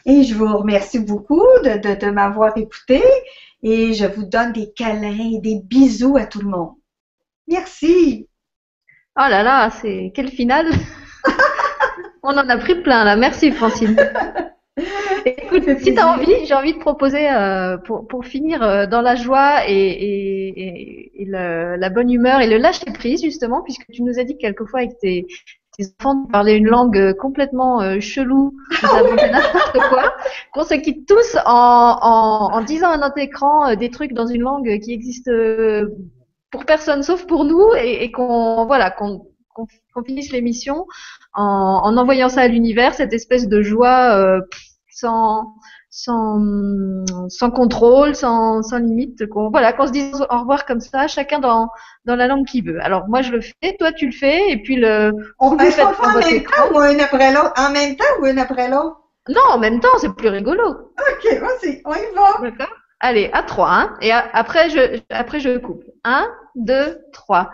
Et 0.07 0.23
je 0.23 0.35
vous 0.35 0.57
remercie 0.57 1.01
beaucoup 1.01 1.45
de, 1.65 1.79
de, 1.79 2.01
de 2.01 2.11
m'avoir 2.11 2.57
écouté 2.57 3.03
et 3.63 3.93
je 3.93 4.07
vous 4.07 4.25
donne 4.25 4.55
des 4.55 4.73
câlins 4.73 5.33
et 5.35 5.41
des 5.41 5.61
bisous 5.63 6.17
à 6.17 6.25
tout 6.25 6.41
le 6.41 6.49
monde. 6.49 6.77
Merci. 7.47 8.29
Oh 9.19 9.29
là 9.29 9.43
là, 9.43 9.69
c'est 9.69 10.13
quel 10.15 10.31
final 10.31 10.67
On 12.23 12.31
en 12.31 12.49
a 12.49 12.57
pris 12.57 12.81
plein 12.83 13.05
là. 13.05 13.17
Merci 13.17 13.53
Francine. 13.53 13.97
Écoute, 15.27 15.65
si 15.81 15.95
tu 15.95 15.99
as 16.01 16.09
envie, 16.09 16.33
j'ai 16.47 16.55
envie 16.55 16.73
de 16.75 16.79
proposer 16.79 17.29
euh, 17.31 17.77
pour, 17.79 18.07
pour 18.07 18.25
finir 18.25 18.63
euh, 18.63 18.87
dans 18.87 19.01
la 19.03 19.15
joie 19.17 19.69
et, 19.69 19.73
et, 19.75 21.23
et 21.23 21.25
le- 21.27 21.77
la 21.77 21.91
bonne 21.91 22.11
humeur 22.11 22.41
et 22.41 22.49
le 22.49 22.57
lâcher 22.59 22.87
prise 22.93 23.23
justement, 23.23 23.63
puisque 23.63 23.87
tu 23.93 24.03
nous 24.03 24.19
as 24.19 24.25
dit 24.25 24.35
que 24.35 24.41
quelquefois 24.41 24.81
avec 24.81 24.99
tes, 24.99 25.27
tes 25.77 25.85
enfants 26.01 26.27
parlais 26.33 26.57
une 26.57 26.67
langue 26.67 26.97
euh, 26.99 27.13
complètement 27.15 27.83
euh, 27.83 28.01
chelou, 28.01 28.55
n'importe 28.83 29.79
quoi, 29.91 30.15
qu'on 30.53 30.65
se 30.65 30.75
quitte 30.75 31.07
tous 31.07 31.37
en, 31.47 31.99
en, 32.01 32.51
en 32.53 32.61
disant 32.63 32.91
à 32.91 32.97
notre 32.99 33.19
écran 33.19 33.69
euh, 33.71 33.75
des 33.77 33.91
trucs 33.91 34.13
dans 34.13 34.27
une 34.27 34.43
langue 34.43 34.79
qui 34.81 34.93
existe 34.93 35.29
euh, 35.29 35.89
pour 36.51 36.65
personne 36.67 37.03
sauf 37.03 37.27
pour 37.27 37.45
nous 37.45 37.69
et, 37.79 38.05
et 38.05 38.11
qu'on 38.13 38.67
voilà 38.67 38.91
qu'on 38.91 39.27
qu'on 39.55 39.67
qu'on 39.95 40.03
finisse 40.05 40.33
l'émission 40.33 40.87
en, 41.35 41.81
en 41.85 41.97
envoyant 41.97 42.29
ça 42.29 42.43
à 42.43 42.49
l'univers, 42.49 42.95
cette 42.95 43.13
espèce 43.13 43.49
de 43.49 43.63
joie 43.63 44.15
euh, 44.17 44.41
sans, 44.91 45.55
sans, 45.91 46.39
sans 47.29 47.51
contrôle, 47.51 48.15
sans, 48.15 48.63
sans 48.63 48.79
limite, 48.79 49.27
qu'on 49.29 49.51
voilà, 49.51 49.73
qu'on 49.73 49.87
se 49.87 49.93
dise 49.93 50.21
au 50.31 50.39
revoir 50.39 50.65
comme 50.67 50.81
ça, 50.81 51.09
chacun 51.09 51.39
dans, 51.39 51.69
dans 52.05 52.17
la 52.17 52.27
langue 52.27 52.47
qu'il 52.47 52.65
veut. 52.65 52.83
Alors 52.83 53.09
moi 53.09 53.23
je 53.23 53.33
le 53.33 53.41
fais, 53.41 53.77
toi 53.79 53.93
tu 53.93 54.07
le 54.07 54.13
fais, 54.13 54.51
et 54.51 54.63
puis 54.63 54.77
le 54.77 55.13
On 55.39 55.51
qu'on 55.51 55.59
fait 55.59 55.83
en 55.83 56.19
même 56.19 56.35
écran. 56.35 56.69
temps 56.69 56.75
ou 56.75 56.79
un 56.79 56.99
après 56.99 57.33
l'autre? 57.33 57.53
En 57.57 57.73
même 57.73 57.97
temps 57.97 58.05
ou 58.21 58.27
un 58.27 58.37
après 58.39 58.69
l'autre? 58.69 58.99
Non, 59.29 59.43
en 59.51 59.59
même 59.59 59.79
temps, 59.79 59.97
c'est 60.01 60.13
plus 60.17 60.29
rigolo. 60.29 60.69
OK, 60.69 61.41
vas-y, 61.41 61.81
on 61.85 61.95
y 61.95 62.15
va. 62.15 62.41
D'accord 62.43 62.75
Allez, 63.01 63.31
à 63.33 63.43
trois, 63.43 63.71
hein, 63.71 63.95
et 64.01 64.13
après 64.13 64.71
je 64.71 65.01
après 65.11 65.41
je 65.41 65.59
coupe. 65.59 65.83
Un, 66.05 66.27
2, 66.55 67.01
3. 67.13 67.51